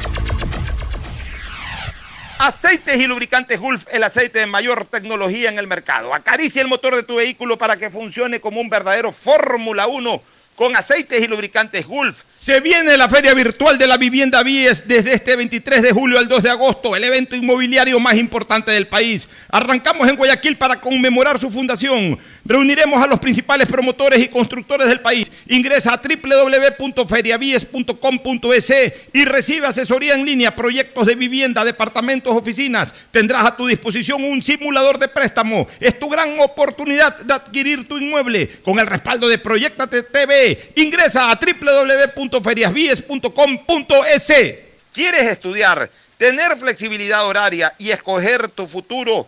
Aceites 2.38 2.98
y 2.98 3.08
lubricantes 3.08 3.60
Gulf, 3.60 3.86
el 3.92 4.04
aceite 4.04 4.40
de 4.40 4.46
mayor 4.46 4.86
tecnología 4.86 5.50
en 5.50 5.58
el 5.58 5.68
mercado. 5.68 6.14
Acaricia 6.14 6.62
el 6.62 6.68
motor 6.68 6.96
de 6.96 7.04
tu 7.04 7.16
vehículo 7.16 7.58
para 7.58 7.78
que 7.78 7.90
funcione 7.90 8.42
como 8.42 8.60
un 8.60 8.70
verdadero 8.70 9.14
Fórmula 9.14 9.88
1 9.88 10.22
con 10.56 10.76
aceites 10.76 11.22
y 11.22 11.28
lubricantes 11.28 11.86
Gulf. 11.86 12.24
Se 12.38 12.60
viene 12.60 12.98
la 12.98 13.10
Feria 13.10 13.34
Virtual 13.34 13.78
de 13.78 13.88
la 13.88 13.98
Vivienda 13.98 14.44
Vies 14.44 14.88
desde 14.88 15.14
este 15.14 15.36
23 15.36 15.82
de 15.82 15.92
julio 15.92 16.18
al 16.18 16.28
2 16.28 16.44
de 16.44 16.50
agosto, 16.50 16.96
el 16.96 17.04
evento 17.04 17.36
inmobiliario 17.36 18.00
más 18.00 18.16
importante 18.16 18.72
del 18.72 18.88
país. 18.88 19.28
Arrancamos 19.50 20.08
en 20.08 20.16
Guayaquil 20.16 20.58
para 20.58 20.80
conmemorar 20.80 21.40
su 21.40 21.50
fundación. 21.50 22.18
Reuniremos 22.46 23.04
a 23.04 23.08
los 23.08 23.20
principales 23.20 23.68
promotores 23.68 24.20
y 24.20 24.28
constructores 24.28 24.88
del 24.88 25.00
país. 25.00 25.32
Ingresa 25.48 25.94
a 25.94 26.02
www.feriavies.com.es 26.02 28.74
y 29.14 29.26
recibe 29.26 29.66
asesoría 29.66 30.14
en 30.14 30.26
línea, 30.26 30.56
proyectos 30.56 31.08
de 31.08 31.16
vivienda, 31.16 31.66
departamentos, 31.66 32.36
oficinas. 32.36 32.94
Tendrás 33.10 33.48
a 33.48 33.58
tu 33.58 33.66
disposición 33.66 34.24
un 34.24 34.44
simulador 34.44 35.00
de 35.00 35.08
préstamo. 35.08 35.68
Es 35.80 35.98
tu 35.98 36.08
gran 36.08 36.40
oportunidad 36.40 37.18
de 37.18 37.34
adquirir 37.34 37.88
tu 37.88 37.98
inmueble 37.98 38.48
con 38.64 38.78
el 38.78 38.86
respaldo 38.86 39.28
de 39.28 39.40
Proyectate 39.40 40.04
TV. 40.04 40.74
Ingresa 40.76 41.32
a 41.32 41.40
www.feriasvies.com.es. 41.40 44.34
¿Quieres 44.94 45.24
estudiar, 45.24 45.90
tener 46.20 46.56
flexibilidad 46.58 47.26
horaria 47.26 47.74
y 47.80 47.90
escoger 47.90 48.50
tu 48.50 48.68
futuro? 48.68 49.28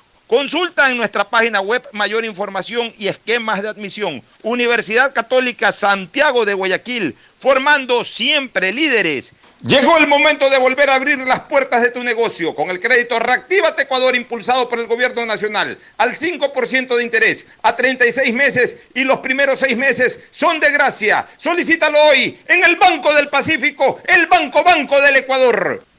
Consulta 0.31 0.89
en 0.89 0.95
nuestra 0.95 1.29
página 1.29 1.59
web 1.59 1.85
mayor 1.91 2.23
información 2.23 2.93
y 2.97 3.09
esquemas 3.09 3.61
de 3.61 3.67
admisión. 3.67 4.23
Universidad 4.43 5.11
Católica 5.11 5.73
Santiago 5.73 6.45
de 6.45 6.53
Guayaquil, 6.53 7.17
formando 7.37 8.05
siempre 8.05 8.71
líderes. 8.71 9.33
Llegó 9.61 9.97
el 9.97 10.07
momento 10.07 10.49
de 10.49 10.57
volver 10.57 10.89
a 10.89 10.95
abrir 10.95 11.17
las 11.19 11.41
puertas 11.41 11.81
de 11.81 11.91
tu 11.91 12.01
negocio 12.01 12.55
con 12.55 12.69
el 12.69 12.79
crédito 12.79 13.19
Reactívate 13.19 13.81
Ecuador 13.81 14.15
impulsado 14.15 14.69
por 14.69 14.79
el 14.79 14.87
gobierno 14.87 15.25
nacional 15.25 15.77
al 15.97 16.15
5% 16.15 16.95
de 16.95 17.03
interés 17.03 17.45
a 17.61 17.75
36 17.75 18.33
meses 18.33 18.77
y 18.95 19.03
los 19.03 19.19
primeros 19.19 19.59
6 19.59 19.75
meses 19.75 20.17
son 20.31 20.61
de 20.61 20.71
gracia. 20.71 21.27
Solicítalo 21.35 22.01
hoy 22.03 22.39
en 22.47 22.63
el 22.63 22.77
Banco 22.77 23.13
del 23.13 23.27
Pacífico, 23.27 23.99
el 24.05 24.27
Banco 24.27 24.63
Banco 24.63 25.01
del 25.01 25.17
Ecuador. 25.17 25.90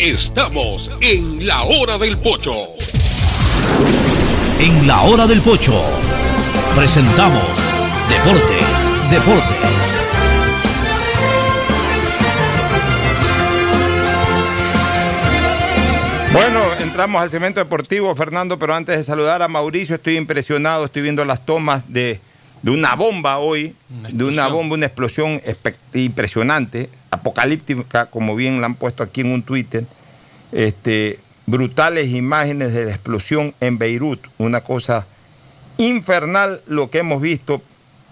Estamos 0.00 0.90
en 1.02 1.46
la 1.46 1.64
hora 1.64 1.98
del 1.98 2.16
pocho. 2.16 2.68
En 4.58 4.86
la 4.86 5.02
hora 5.02 5.26
del 5.26 5.42
pocho 5.42 5.78
presentamos 6.74 7.70
Deportes, 8.08 8.94
Deportes. 9.10 10.00
Bueno, 16.32 16.60
entramos 16.80 17.20
al 17.20 17.28
segmento 17.28 17.60
deportivo, 17.60 18.14
Fernando, 18.14 18.58
pero 18.58 18.74
antes 18.74 18.96
de 18.96 19.04
saludar 19.04 19.42
a 19.42 19.48
Mauricio, 19.48 19.96
estoy 19.96 20.16
impresionado, 20.16 20.86
estoy 20.86 21.02
viendo 21.02 21.26
las 21.26 21.44
tomas 21.44 21.92
de, 21.92 22.18
de 22.62 22.70
una 22.70 22.94
bomba 22.94 23.38
hoy, 23.38 23.74
de 23.88 24.24
una 24.24 24.48
bomba, 24.48 24.74
una 24.74 24.86
explosión 24.86 25.40
espect- 25.42 25.78
impresionante, 25.94 26.90
apocalíptica, 27.10 28.06
como 28.06 28.36
bien 28.36 28.60
la 28.60 28.66
han 28.66 28.74
puesto 28.74 29.02
aquí 29.02 29.22
en 29.22 29.32
un 29.32 29.42
Twitter. 29.42 29.84
Este, 30.52 31.18
brutales 31.46 32.10
imágenes 32.10 32.74
de 32.74 32.84
la 32.86 32.90
explosión 32.90 33.54
en 33.60 33.78
Beirut, 33.78 34.20
una 34.38 34.60
cosa 34.62 35.06
infernal 35.78 36.60
lo 36.66 36.90
que 36.90 36.98
hemos 36.98 37.20
visto. 37.20 37.62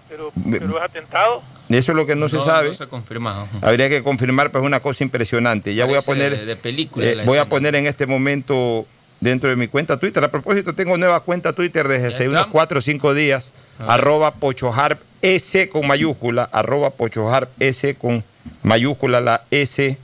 Pero, 0.09 0.31
pero 0.49 0.77
es 0.77 0.83
atentado. 0.83 1.41
Eso 1.69 1.91
es 1.91 1.95
lo 1.95 2.07
que 2.07 2.15
no, 2.15 2.27
se 2.29 2.41
sabe. 2.41 2.69
No 2.69 2.73
se 2.73 2.83
ha 2.83 2.87
confirmado. 2.87 3.47
Habría 3.61 3.89
que 3.89 4.01
confirmar, 4.01 4.49
pero 4.51 4.63
es 4.63 4.65
una 4.65 4.79
cosa 4.79 5.03
impresionante. 5.03 5.75
Ya 5.75 5.85
voy 5.85 5.95
a 5.97 6.01
poner, 6.01 6.45
de- 6.45 6.55
película 6.55 7.05
eh, 7.05 7.21
voy 7.25 7.37
a 7.37 7.47
poner 7.47 7.75
en 7.75 7.85
este 7.85 8.07
momento 8.07 8.87
dentro 9.19 9.49
de 9.51 9.55
mi 9.55 9.67
cuenta 9.67 9.99
Twitter. 9.99 10.23
A 10.23 10.31
propósito, 10.31 10.73
tengo 10.73 10.97
nueva 10.97 11.19
cuenta 11.19 11.53
Twitter 11.53 11.87
desde 11.87 12.07
hace 12.07 12.27
unos 12.27 12.47
4 12.47 12.79
o 12.79 12.81
5 12.81 13.13
días. 13.13 13.47
Arroba 13.87 14.31
Pochoharp 14.35 14.99
S 15.21 15.69
con 15.69 15.85
mayúscula, 15.87 16.43
arroba 16.51 16.89
Pochoharp 16.91 17.49
S 17.61 17.95
con 17.95 18.23
mayúscula, 18.63 19.19
la 19.21 19.43
S. 19.51 19.97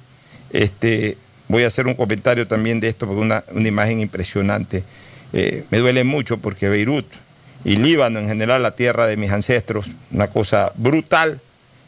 Este, 0.51 1.17
voy 1.47 1.63
a 1.63 1.67
hacer 1.67 1.87
un 1.87 1.93
comentario 1.95 2.47
también 2.47 2.79
de 2.79 2.87
esto, 2.87 3.05
porque 3.07 3.21
una, 3.21 3.43
una 3.51 3.67
imagen 3.67 3.99
impresionante. 3.99 4.83
Eh, 5.33 5.63
me 5.69 5.79
duele 5.79 6.03
mucho 6.03 6.37
porque 6.37 6.69
Beirut 6.69 7.05
y 7.63 7.77
Líbano 7.77 8.19
en 8.19 8.27
general, 8.27 8.61
la 8.63 8.71
tierra 8.75 9.07
de 9.07 9.17
mis 9.17 9.31
ancestros, 9.31 9.95
una 10.11 10.27
cosa 10.27 10.71
brutal 10.75 11.41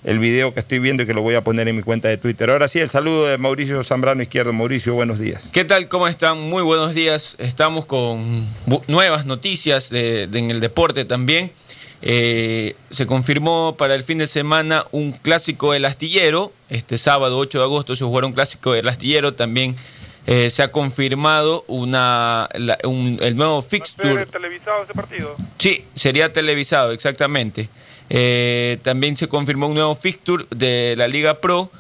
el 0.03 0.19
video 0.19 0.53
que 0.53 0.59
estoy 0.61 0.79
viendo 0.79 1.03
y 1.03 1.05
que 1.05 1.13
lo 1.13 1.21
voy 1.21 1.35
a 1.35 1.41
poner 1.43 1.67
en 1.67 1.75
mi 1.75 1.81
cuenta 1.81 2.07
de 2.07 2.17
Twitter. 2.17 2.49
Ahora 2.49 2.67
sí, 2.69 2.79
el 2.79 2.89
saludo 2.89 3.27
de 3.27 3.37
Mauricio 3.37 3.83
Zambrano 3.83 4.21
Izquierdo. 4.21 4.53
Mauricio, 4.53 4.93
buenos 4.93 5.19
días. 5.19 5.49
¿Qué 5.51 5.65
tal? 5.65 5.89
¿Cómo 5.89 6.07
están? 6.07 6.39
Muy 6.39 6.61
buenos 6.63 6.93
días. 6.95 7.35
Estamos 7.39 7.85
con 7.85 8.45
nuevas 8.87 9.25
noticias 9.25 9.89
de- 9.89 10.27
de- 10.27 10.39
en 10.39 10.51
el 10.51 10.59
deporte 10.61 11.03
también. 11.03 11.51
Eh, 12.01 12.75
se 12.91 13.07
confirmó 13.07 13.75
para 13.77 13.95
el 13.95 14.03
fin 14.03 14.19
de 14.19 14.27
semana 14.27 14.85
un 14.91 15.11
clásico 15.11 15.73
del 15.73 15.85
astillero. 15.85 16.51
Este 16.69 16.97
sábado 16.97 17.37
8 17.37 17.57
de 17.57 17.63
agosto 17.63 17.95
se 17.95 18.03
jugará 18.05 18.27
un 18.27 18.33
clásico 18.33 18.71
del 18.73 18.87
astillero. 18.87 19.33
También 19.33 19.75
eh, 20.27 20.49
se 20.49 20.61
ha 20.61 20.71
confirmado 20.71 21.63
una, 21.67 22.49
la- 22.53 22.77
un- 22.83 23.17
el 23.21 23.35
nuevo 23.35 23.61
fixture. 23.61 24.13
¿Ser 24.13 24.27
televisado 24.27 24.83
ese 24.83 24.93
partido? 24.93 25.35
Sí, 25.57 25.85
sería 25.95 26.31
televisado, 26.33 26.91
exactamente. 26.91 27.69
Eh, 28.09 28.77
también 28.83 29.17
se 29.17 29.27
confirmó 29.27 29.67
un 29.67 29.73
nuevo 29.73 29.95
fixture 29.95 30.45
de 30.49 30.95
la 30.97 31.07
Liga 31.07 31.39
Pro 31.41 31.71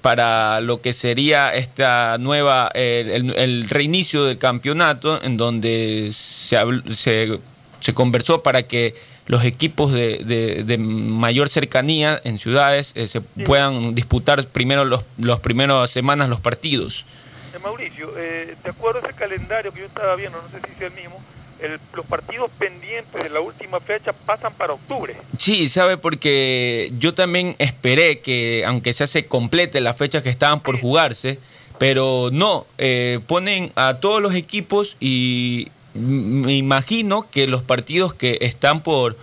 para 0.00 0.60
lo 0.60 0.80
que 0.80 0.92
sería 0.92 1.54
esta 1.54 2.16
nueva, 2.18 2.68
el, 2.74 3.32
el 3.36 3.68
reinicio 3.68 4.24
del 4.24 4.38
campeonato, 4.38 5.22
en 5.22 5.36
donde 5.36 6.10
se, 6.12 6.56
se, 6.92 7.38
se 7.78 7.94
conversó 7.94 8.42
para 8.42 8.64
que 8.64 8.96
los 9.26 9.44
equipos 9.44 9.92
de, 9.92 10.18
de- 10.24 10.62
de 10.64 10.78
mayor 10.78 11.48
cercanía 11.48 12.20
en 12.24 12.38
ciudades 12.38 12.92
eh, 12.94 13.06
se 13.06 13.20
puedan 13.20 13.94
disputar 13.94 14.46
primero 14.46 14.84
los, 14.84 15.04
los 15.18 15.40
primeras 15.40 15.90
semanas 15.90 16.28
los 16.28 16.40
partidos. 16.40 17.06
Eh, 17.54 17.58
Mauricio, 17.62 18.12
eh, 18.16 18.54
de 18.62 18.70
acuerdo 18.70 19.00
a 19.02 19.08
ese 19.08 19.16
calendario 19.16 19.72
que 19.72 19.80
yo 19.80 19.86
estaba 19.86 20.14
viendo, 20.16 20.38
no 20.40 20.48
sé 20.50 20.64
si 20.66 20.72
es 20.84 20.90
el 20.92 20.92
mismo, 21.00 21.20
el- 21.60 21.80
los 21.94 22.06
partidos 22.06 22.50
pendientes 22.58 23.20
de 23.22 23.28
la 23.30 23.40
última 23.40 23.80
fecha 23.80 24.12
pasan 24.12 24.52
para 24.54 24.74
octubre. 24.74 25.16
Sí, 25.38 25.68
sabe, 25.68 25.96
porque 25.96 26.92
yo 26.98 27.14
también 27.14 27.56
esperé 27.58 28.20
que, 28.20 28.62
aunque 28.66 28.92
sea 28.92 29.06
se 29.06 29.24
complete 29.24 29.80
las 29.80 29.96
fechas 29.96 30.22
que 30.22 30.28
estaban 30.30 30.60
por 30.60 30.78
jugarse, 30.80 31.38
pero 31.78 32.28
no, 32.32 32.64
eh, 32.78 33.20
ponen 33.26 33.72
a 33.74 33.96
todos 34.00 34.22
los 34.22 34.34
equipos 34.34 34.96
y 35.00 35.68
me 35.96 36.54
imagino 36.56 37.28
que 37.30 37.46
los 37.46 37.62
partidos 37.62 38.14
que 38.14 38.38
están 38.42 38.82
por, 38.82 39.16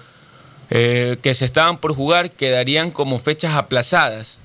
eh, 0.69 1.17
que 1.21 1.33
se 1.33 1.45
estaban 1.45 1.77
por 1.77 1.93
jugar 1.95 2.31
quedarían 2.31 2.91
como 2.91 3.19
fechas 3.19 3.53
aplazadas. 3.55 4.39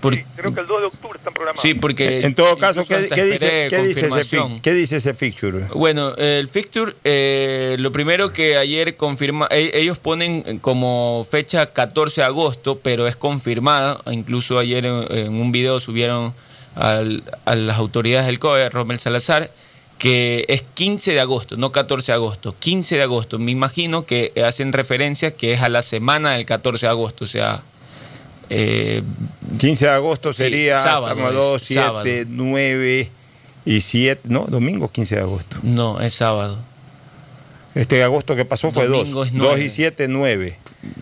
Por- 0.00 0.18
Creo 0.34 0.54
que 0.54 0.60
el 0.62 0.66
2 0.66 0.80
de 0.80 0.86
octubre 0.86 1.18
están 1.18 1.34
programados. 1.34 1.60
sí, 1.60 1.74
porque 1.74 2.20
En 2.20 2.34
todo 2.34 2.56
caso, 2.56 2.86
¿qué, 2.88 3.00
dice, 3.02 3.14
qué 3.14 3.24
dice 3.26 3.66
ese, 3.66 3.82
confirmación. 4.08 4.54
fi- 4.54 4.60
qué 4.60 4.72
dice 4.72 4.96
ese 4.96 5.12
fixture? 5.12 5.66
Bueno, 5.74 6.14
el 6.16 6.48
fixture, 6.48 6.94
eh, 7.04 7.76
lo 7.78 7.92
primero 7.92 8.32
que 8.32 8.56
ayer 8.56 8.96
confirma, 8.96 9.46
e- 9.50 9.72
ellos 9.74 9.98
ponen 9.98 10.58
como 10.60 11.26
fecha 11.30 11.66
14 11.66 12.22
de 12.22 12.26
agosto, 12.26 12.78
pero 12.82 13.06
es 13.08 13.16
confirmada. 13.16 14.00
Incluso 14.10 14.58
ayer 14.58 14.86
en, 14.86 15.04
en 15.10 15.38
un 15.38 15.52
video 15.52 15.80
subieron 15.80 16.32
al- 16.76 17.22
a 17.44 17.54
las 17.54 17.76
autoridades 17.76 18.24
del 18.26 18.38
COE, 18.38 18.70
Romel 18.70 18.98
Salazar, 19.00 19.50
que 20.00 20.46
es 20.48 20.62
15 20.74 21.12
de 21.12 21.20
agosto, 21.20 21.56
no 21.58 21.70
14 21.72 22.10
de 22.10 22.16
agosto, 22.16 22.56
15 22.58 22.96
de 22.96 23.02
agosto. 23.02 23.38
Me 23.38 23.50
imagino 23.52 24.06
que 24.06 24.32
hacen 24.44 24.72
referencia 24.72 25.32
que 25.36 25.52
es 25.52 25.60
a 25.60 25.68
la 25.68 25.82
semana 25.82 26.32
del 26.32 26.46
14 26.46 26.86
de 26.86 26.90
agosto, 26.90 27.24
o 27.24 27.28
sea... 27.28 27.62
eh, 28.48 29.02
15 29.58 29.84
de 29.84 29.90
agosto 29.92 30.32
Sí, 30.32 30.42
sería 30.42 30.82
sábado 30.82 31.08
estamos 31.12 31.30
es, 31.32 31.36
2, 31.36 31.62
sábado. 31.62 32.02
7, 32.04 32.26
9 32.30 33.10
y 33.66 33.80
7. 33.82 34.22
No, 34.24 34.46
domingo 34.46 34.88
15 34.90 35.16
de 35.16 35.20
agosto. 35.20 35.58
no, 35.62 36.00
es 36.00 36.14
sábado. 36.14 36.58
Este 37.74 38.02
agosto 38.02 38.34
que 38.34 38.44
pasó 38.46 38.70
fue 38.70 38.86
2. 38.86 38.98
Domingo 38.98 39.22
es 39.24 39.32
2 39.32 39.38
nueve. 39.38 39.64
y 39.64 39.68
7, 39.68 40.08
9. 40.08 40.56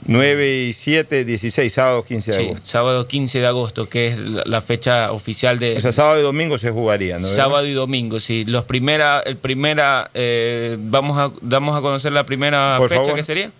9 0.06 0.64
y 0.68 0.72
7, 0.72 1.24
16, 1.24 1.72
sábado 1.72 2.04
15 2.04 2.32
de 2.32 2.36
Sí, 2.36 2.44
agosto. 2.46 2.66
sábado 2.66 3.06
15 3.06 3.40
de 3.40 3.46
agosto, 3.46 3.88
que 3.88 4.08
es 4.08 4.18
la, 4.18 4.60
fecha 4.60 5.12
oficial 5.12 5.58
de... 5.58 5.76
O 5.76 5.80
sea, 5.80 5.92
sábado 5.92 6.18
y 6.18 6.22
domingo 6.22 6.58
se 6.58 6.70
jugaría, 6.70 7.18
¿no? 7.18 7.28
Sábado 7.28 7.66
y 7.66 7.72
domingo, 7.72 8.18
sí. 8.18 8.44
Los 8.44 8.64
primera, 8.64 9.20
el 9.20 9.36
primera, 9.36 10.10
eh, 10.14 10.76
vamos 10.80 11.16
a, 11.18 11.30
damos 11.42 11.76
a 11.76 11.80
conocer 11.80 12.12
la 12.12 12.24
primera 12.26 12.74
Por 12.78 12.88
fecha 12.88 13.02
favor. 13.02 13.16
que 13.16 13.22
sería. 13.22 13.50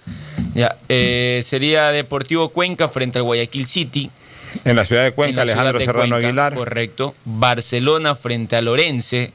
Ya, 0.55 0.77
eh, 0.89 1.41
sería 1.45 1.93
Deportivo 1.93 2.49
Cuenca 2.49 2.89
frente 2.89 3.19
al 3.19 3.25
Guayaquil 3.25 3.67
City. 3.67 4.11
En 4.65 4.75
la 4.75 4.85
ciudad 4.85 5.05
de 5.05 5.13
Cuenca, 5.13 5.43
Alejandro 5.43 5.79
de 5.79 5.85
Serrano 5.85 6.09
Cuenca, 6.09 6.27
Aguilar. 6.27 6.55
Correcto. 6.55 7.15
Barcelona 7.25 8.17
frente 8.17 8.57
a 8.57 8.63
Lorense. 8.63 9.33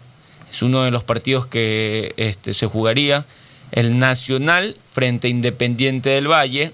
Es 0.49 0.61
uno 0.61 0.83
de 0.83 0.91
los 0.91 1.03
partidos 1.03 1.47
que 1.47 2.13
este, 2.17 2.53
se 2.53 2.65
jugaría. 2.65 3.25
El 3.73 3.99
Nacional 3.99 4.77
frente 4.93 5.27
a 5.27 5.29
Independiente 5.29 6.09
del 6.11 6.31
Valle. 6.31 6.71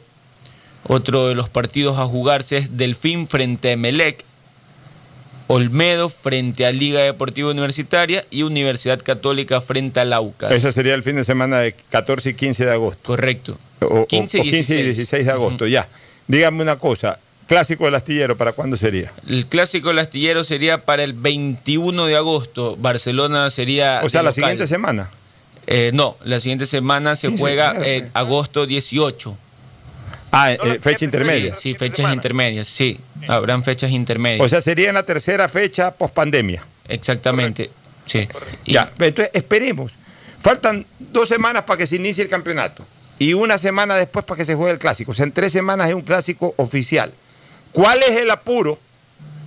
Otro 0.87 1.27
de 1.29 1.35
los 1.35 1.49
partidos 1.49 1.97
a 1.97 2.05
jugarse 2.05 2.57
es 2.57 2.77
Delfín 2.77 3.27
frente 3.27 3.69
a 3.69 3.71
Emelec. 3.71 4.23
Olmedo 5.47 6.09
frente 6.09 6.65
a 6.67 6.71
Liga 6.71 6.99
Deportiva 7.01 7.49
Universitaria 7.49 8.23
y 8.29 8.43
Universidad 8.43 9.01
Católica 9.01 9.61
frente 9.61 9.99
a 9.99 10.05
Laucas. 10.05 10.51
Ese 10.51 10.71
sería 10.71 10.93
el 10.93 11.01
fin 11.01 11.15
de 11.15 11.23
semana 11.23 11.57
de 11.59 11.73
14 11.89 12.29
y 12.29 12.33
15 12.35 12.65
de 12.65 12.71
agosto. 12.71 13.01
Correcto. 13.03 13.57
O, 13.81 14.01
o- 14.01 14.05
15 14.07 14.41
o 14.41 14.43
y 14.43 14.51
15 14.51 14.79
y 14.79 14.83
16 14.83 15.25
de 15.25 15.31
agosto, 15.31 15.65
ya. 15.65 15.87
Dígame 16.27 16.61
una 16.61 16.77
cosa, 16.77 17.17
clásico 17.47 17.85
del 17.85 17.95
astillero, 17.95 18.37
¿para 18.37 18.51
cuándo 18.51 18.77
sería? 18.77 19.11
El 19.27 19.47
clásico 19.47 19.87
del 19.87 19.97
astillero 19.99 20.43
sería 20.43 20.85
para 20.85 21.03
el 21.03 21.13
21 21.13 22.05
de 22.05 22.15
agosto. 22.15 22.75
Barcelona 22.77 23.49
sería. 23.49 24.01
O 24.03 24.09
sea, 24.09 24.21
la 24.21 24.29
local. 24.29 24.33
siguiente 24.35 24.67
semana. 24.67 25.09
Eh, 25.71 25.91
no, 25.93 26.17
la 26.23 26.39
siguiente 26.39 26.65
semana 26.65 27.15
se 27.15 27.27
15, 27.27 27.39
juega 27.41 27.71
claro, 27.71 27.85
en 27.85 28.09
agosto 28.15 28.65
18. 28.65 29.37
Ah, 30.31 30.51
eh, 30.51 30.79
fecha 30.81 31.05
intermedia. 31.05 31.53
Sí, 31.53 31.59
sí, 31.61 31.75
fechas 31.75 32.11
intermedias, 32.11 32.67
sí. 32.67 32.99
Habrán 33.27 33.63
fechas 33.63 33.91
intermedias. 33.91 34.43
O 34.43 34.49
sea, 34.49 34.61
sería 34.61 34.89
en 34.89 34.95
la 34.95 35.03
tercera 35.03 35.47
fecha 35.47 35.91
post 35.93 36.13
pandemia. 36.15 36.63
Exactamente. 36.87 37.69
Sí. 38.05 38.27
Y- 38.65 38.73
Ya, 38.73 38.91
entonces 38.99 39.29
esperemos. 39.33 39.93
Faltan 40.41 40.85
dos 40.97 41.29
semanas 41.29 41.63
para 41.63 41.77
que 41.77 41.85
se 41.85 41.97
inicie 41.97 42.23
el 42.23 42.29
campeonato 42.29 42.83
y 43.19 43.33
una 43.33 43.57
semana 43.59 43.95
después 43.95 44.25
para 44.25 44.37
que 44.37 44.45
se 44.45 44.55
juegue 44.55 44.71
el 44.71 44.79
clásico. 44.79 45.11
O 45.11 45.13
sea, 45.13 45.25
en 45.25 45.33
tres 45.33 45.51
semanas 45.53 45.89
es 45.89 45.93
un 45.93 46.01
clásico 46.01 46.53
oficial. 46.57 47.13
¿Cuál 47.71 47.99
es 48.01 48.11
el 48.17 48.31
apuro 48.31 48.79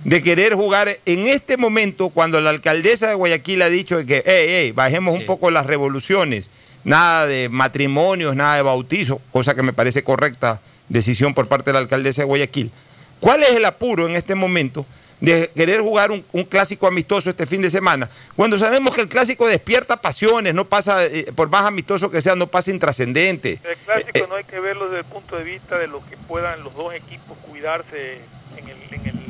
de 0.03 0.21
querer 0.21 0.53
jugar 0.53 0.97
en 1.05 1.27
este 1.27 1.57
momento 1.57 2.09
cuando 2.09 2.41
la 2.41 2.49
alcaldesa 2.49 3.09
de 3.09 3.15
Guayaquil 3.15 3.61
ha 3.61 3.69
dicho 3.69 3.97
de 3.97 4.05
que, 4.05 4.23
hey, 4.25 4.45
hey, 4.47 4.71
bajemos 4.71 5.13
un 5.13 5.25
poco 5.25 5.49
las 5.49 5.65
revoluciones, 5.65 6.49
nada 6.83 7.25
de 7.25 7.49
matrimonios, 7.49 8.35
nada 8.35 8.55
de 8.55 8.61
bautizo, 8.61 9.21
cosa 9.31 9.55
que 9.55 9.63
me 9.63 9.73
parece 9.73 10.03
correcta 10.03 10.59
decisión 10.89 11.33
por 11.33 11.47
parte 11.47 11.69
de 11.69 11.73
la 11.73 11.79
alcaldesa 11.79 12.21
de 12.21 12.25
Guayaquil? 12.25 12.71
¿Cuál 13.19 13.43
es 13.43 13.51
el 13.51 13.63
apuro 13.63 14.05
en 14.05 14.17
este 14.17 14.35
momento 14.35 14.85
de 15.21 15.49
querer 15.55 15.79
jugar 15.79 16.11
un, 16.11 16.25
un 16.33 16.43
clásico 16.43 16.85
amistoso 16.85 17.29
este 17.29 17.45
fin 17.45 17.61
de 17.61 17.69
semana? 17.69 18.09
Cuando 18.35 18.57
sabemos 18.57 18.93
que 18.93 18.99
el 18.99 19.07
clásico 19.07 19.47
despierta 19.47 20.01
pasiones, 20.01 20.53
no 20.53 20.65
pasa, 20.65 21.05
eh, 21.05 21.31
por 21.33 21.49
más 21.49 21.63
amistoso 21.63 22.11
que 22.11 22.21
sea, 22.21 22.35
no 22.35 22.47
pasa 22.47 22.71
intrascendente. 22.71 23.61
El 23.63 23.77
clásico 23.77 24.27
no 24.27 24.35
hay 24.35 24.43
que 24.43 24.59
verlo 24.59 24.89
desde 24.89 24.99
el 24.99 25.05
punto 25.05 25.37
de 25.37 25.45
vista 25.45 25.77
de 25.77 25.87
lo 25.87 26.03
que 26.05 26.17
puedan 26.17 26.61
los 26.63 26.73
dos 26.75 26.93
equipos 26.93 27.37
cuidarse 27.49 28.17
en 28.57 28.67
el, 28.67 28.77
en 28.91 29.07
el 29.07 29.15
eh, 29.15 29.22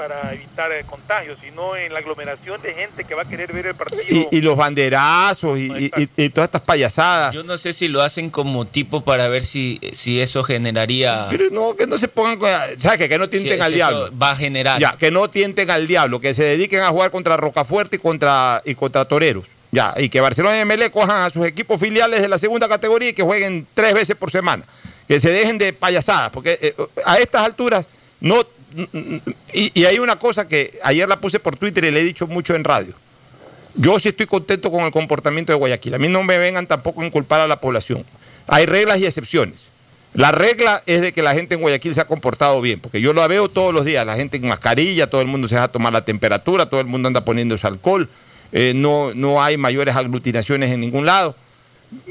para 0.00 0.32
evitar 0.32 0.72
el 0.72 0.86
contagio, 0.86 1.36
sino 1.42 1.76
en 1.76 1.92
la 1.92 1.98
aglomeración 1.98 2.60
de 2.62 2.72
gente 2.72 3.04
que 3.04 3.14
va 3.14 3.22
a 3.22 3.24
querer 3.26 3.52
ver 3.52 3.66
el 3.66 3.74
partido. 3.74 4.02
Y, 4.08 4.28
y 4.30 4.40
los 4.40 4.56
banderazos 4.56 5.58
y, 5.58 5.66
y- 5.70 5.90
y- 5.94 6.24
y 6.24 6.28
todas 6.30 6.48
estas 6.48 6.62
payasadas. 6.62 7.34
Yo 7.34 7.42
no 7.42 7.58
sé 7.58 7.74
si 7.74 7.86
lo 7.86 8.00
hacen 8.00 8.30
como 8.30 8.64
tipo 8.66 9.02
para 9.02 9.28
ver 9.28 9.44
si, 9.44 9.78
si 9.92 10.18
eso 10.20 10.42
generaría. 10.42 11.26
Pero 11.28 11.50
no, 11.52 11.76
que 11.76 11.86
no 11.86 11.98
se 11.98 12.08
pongan, 12.08 12.38
¿sabes 12.78 12.96
qué? 12.96 13.08
Que 13.10 13.18
no 13.18 13.28
tienten 13.28 13.54
si 13.56 13.60
al 13.60 13.66
eso 13.66 13.76
diablo. 13.76 14.10
Va 14.18 14.30
a 14.30 14.36
generar. 14.36 14.80
Ya, 14.80 14.96
que 14.96 15.10
no 15.10 15.28
tienten 15.28 15.70
al 15.70 15.86
diablo, 15.86 16.18
que 16.18 16.32
se 16.32 16.44
dediquen 16.44 16.80
a 16.80 16.88
jugar 16.88 17.10
contra 17.10 17.36
Rocafuerte 17.36 17.96
y 17.96 17.98
contra, 17.98 18.62
y 18.64 18.74
contra 18.74 19.04
Toreros. 19.04 19.44
Ya, 19.70 19.92
y 19.98 20.08
que 20.08 20.20
Barcelona 20.22 20.58
y 20.60 20.64
MLE 20.64 20.90
cojan 20.90 21.24
a 21.24 21.30
sus 21.30 21.44
equipos 21.44 21.78
filiales 21.78 22.22
de 22.22 22.28
la 22.28 22.38
segunda 22.38 22.68
categoría 22.68 23.10
y 23.10 23.12
que 23.12 23.22
jueguen 23.22 23.66
tres 23.74 23.92
veces 23.92 24.16
por 24.16 24.30
semana. 24.30 24.64
Que 25.06 25.20
se 25.20 25.30
dejen 25.30 25.58
de 25.58 25.72
payasadas, 25.74 26.30
porque 26.30 26.58
eh, 26.62 26.74
a 27.04 27.16
estas 27.18 27.44
alturas 27.44 27.86
no. 28.20 28.44
Y, 29.52 29.84
hay 29.84 29.98
una 29.98 30.16
cosa 30.16 30.46
que 30.46 30.78
ayer 30.82 31.08
la 31.08 31.20
puse 31.20 31.40
por 31.40 31.56
Twitter 31.56 31.84
y 31.84 31.90
le 31.90 32.00
he 32.00 32.04
dicho 32.04 32.26
mucho 32.26 32.54
en 32.54 32.64
radio. 32.64 32.94
Yo 33.74 33.98
sí 33.98 34.08
estoy 34.08 34.26
contento 34.26 34.70
con 34.70 34.84
el 34.84 34.90
comportamiento 34.90 35.52
de 35.52 35.58
Guayaquil. 35.58 35.94
A 35.94 35.98
mí 35.98 36.08
no 36.08 36.22
me 36.22 36.38
vengan 36.38 36.66
tampoco 36.66 37.02
a 37.02 37.06
inculpar 37.06 37.40
a 37.40 37.46
la 37.46 37.60
población. 37.60 38.04
Hay 38.46 38.66
reglas 38.66 38.98
y 39.00 39.06
excepciones. 39.06 39.70
La 40.12 40.32
regla 40.32 40.82
es 40.86 41.02
de 41.02 41.12
que 41.12 41.22
la 41.22 41.34
gente 41.34 41.54
en 41.54 41.60
Guayaquil 41.60 41.94
se 41.94 42.00
ha 42.00 42.04
comportado 42.04 42.60
bien, 42.60 42.80
porque 42.80 43.00
yo 43.00 43.12
lo 43.12 43.26
veo 43.28 43.48
todos 43.48 43.72
los 43.72 43.84
días, 43.84 44.04
la 44.04 44.16
gente 44.16 44.38
en 44.38 44.48
mascarilla, 44.48 45.08
todo 45.08 45.20
el 45.20 45.28
mundo 45.28 45.46
se 45.46 45.54
deja 45.54 45.68
tomar 45.68 45.92
la 45.92 46.04
temperatura, 46.04 46.68
todo 46.68 46.80
el 46.80 46.86
mundo 46.86 47.06
anda 47.06 47.24
poniéndose 47.24 47.64
alcohol, 47.68 48.08
eh, 48.50 48.72
no, 48.74 49.14
no 49.14 49.40
hay 49.40 49.56
mayores 49.56 49.94
aglutinaciones 49.94 50.72
en 50.72 50.80
ningún 50.80 51.06
lado. 51.06 51.36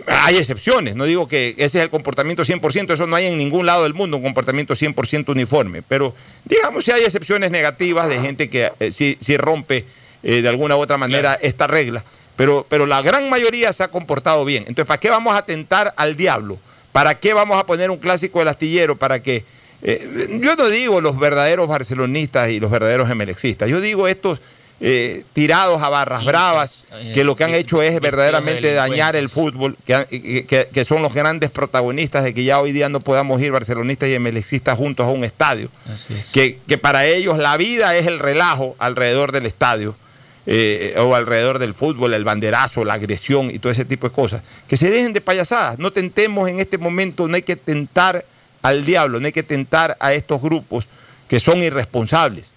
Hay 0.08 0.38
excepciones, 0.38 0.96
no 0.96 1.06
digo 1.06 1.28
que 1.28 1.52
ese 1.58 1.80
es 1.80 1.84
el 1.84 1.90
comportamiento 1.90 2.44
100%, 2.44 2.94
eso 2.94 3.08
no 3.08 3.16
hay 3.16 3.28
en 3.28 3.38
ningún 3.38 3.66
lado 3.66 3.84
del 3.84 3.94
mundo, 3.94 4.18
un 4.18 4.24
comportamiento 4.24 4.74
100% 4.74 5.30
uniforme, 5.30 5.82
pero 5.82 6.14
digamos 6.44 6.84
si 6.84 6.92
hay 6.92 7.02
excepciones 7.02 7.50
negativas 7.50 8.10
de 8.10 8.20
gente 8.20 8.50
que 8.50 8.74
eh, 8.80 8.92
sí 8.92 9.38
rompe 9.38 9.86
eh, 10.22 10.42
de 10.42 10.50
alguna 10.50 10.76
u 10.76 10.80
otra 10.80 10.98
manera 10.98 11.40
esta 11.42 11.66
regla, 11.66 12.04
pero, 12.36 12.66
pero 12.68 12.86
la 12.86 13.02
gran 13.02 13.30
mayoría 13.30 13.72
se 13.72 13.84
ha 13.84 13.88
comportado 13.88 14.44
bien. 14.44 14.64
Entonces, 14.68 14.86
¿para 14.86 15.00
qué 15.00 15.10
vamos 15.10 15.34
a 15.34 15.46
tentar 15.46 15.94
al 15.96 16.18
diablo? 16.18 16.60
¿Para 16.92 17.20
qué 17.20 17.34
vamos 17.34 17.58
a 17.58 17.66
poner 17.66 17.90
un 17.90 17.98
clásico 17.98 18.40
del 18.40 18.50
astillero? 18.50 18.98
Para 18.98 19.22
que, 19.22 19.46
eh, 19.82 20.40
yo 20.42 20.56
no 20.58 20.70
digo 20.70 21.00
los 21.00 21.18
verdaderos 21.18 21.70
barcelonistas 21.70 22.50
y 22.50 22.60
los 22.60 22.70
verdaderos 22.70 23.10
emelexistas, 23.10 23.70
yo 23.70 23.80
digo 23.80 24.10
estos 24.10 24.42
eh, 24.82 25.24
tirados 25.34 25.82
a 25.82 25.90
barras 25.90 26.24
bravas, 26.24 26.86
que 27.14 27.24
lo 27.26 27.36
que 27.36 27.44
han 27.44 27.54
hecho 27.54 27.82
es 27.82 28.00
verdaderamente 28.00 28.74
dañar 28.74 29.16
el 29.18 29.28
fútbol, 29.30 29.76
que, 29.86 30.46
que- 30.48 30.68
que- 30.72 30.86
son 30.86 31.02
los 31.02 31.14
grandes 31.14 31.50
protagonistas 31.50 32.24
de 32.24 32.34
que 32.34 32.44
ya 32.46 32.60
hoy 32.62 32.72
día 32.72 32.88
no 32.90 33.02
podamos 33.02 33.42
ir 33.42 33.52
barcelonistas 33.52 34.08
y 34.10 34.14
emelexistas 34.14 34.78
juntos 34.78 35.06
a 35.06 35.10
un 35.10 35.24
estadio. 35.26 35.70
Es. 35.94 36.32
Que, 36.32 36.60
que 36.68 36.78
para 36.78 37.06
ellos 37.06 37.38
la 37.38 37.58
vida 37.58 37.96
es 37.98 38.08
el 38.08 38.20
relajo 38.20 38.76
alrededor 38.80 39.32
del 39.34 39.46
estadio. 39.46 39.96
eh, 40.52 40.96
o 40.98 41.14
alrededor 41.14 41.60
del 41.60 41.74
fútbol, 41.76 42.14
el 42.14 42.24
banderazo, 42.24 42.84
la 42.84 42.94
agresión 42.96 43.52
y 43.52 43.60
todo 43.60 43.72
ese 43.72 43.86
tipo 43.86 44.08
de 44.10 44.16
cosas. 44.16 44.42
Que 44.68 44.78
se 44.78 44.90
dejen 44.90 45.14
de 45.14 45.22
payasadas. 45.22 45.78
No 45.78 45.92
tentemos 45.92 46.50
en 46.50 46.60
este 46.60 46.80
momento, 46.80 47.28
no 47.28 47.36
hay 47.36 47.44
que 47.44 47.56
tentar 47.56 48.26
al 48.64 48.84
diablo, 48.84 49.20
no 49.20 49.28
hay 49.28 49.32
que 49.34 49.44
tentar 49.44 49.96
a 50.00 50.14
estos 50.14 50.42
grupos 50.42 50.88
que 51.28 51.40
son 51.40 51.62
irresponsables. 51.62 52.52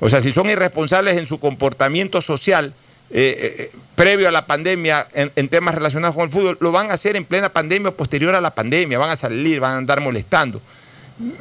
O 0.00 0.08
sea, 0.08 0.20
si 0.20 0.32
son 0.32 0.48
irresponsables 0.48 1.16
en 1.18 1.26
su 1.26 1.40
comportamiento 1.40 2.20
social 2.20 2.72
eh, 3.10 3.56
eh, 3.58 3.72
previo 3.94 4.28
a 4.28 4.32
la 4.32 4.46
pandemia 4.46 5.06
en, 5.14 5.32
en 5.34 5.48
temas 5.48 5.74
relacionados 5.74 6.14
con 6.14 6.24
el 6.24 6.30
fútbol, 6.30 6.58
lo 6.60 6.72
van 6.72 6.90
a 6.90 6.94
hacer 6.94 7.16
en 7.16 7.24
plena 7.24 7.48
pandemia 7.48 7.88
o 7.88 7.94
posterior 7.94 8.34
a 8.34 8.40
la 8.40 8.54
pandemia, 8.54 8.98
van 8.98 9.10
a 9.10 9.16
salir, 9.16 9.60
van 9.60 9.72
a 9.72 9.76
andar 9.78 10.00
molestando. 10.00 10.60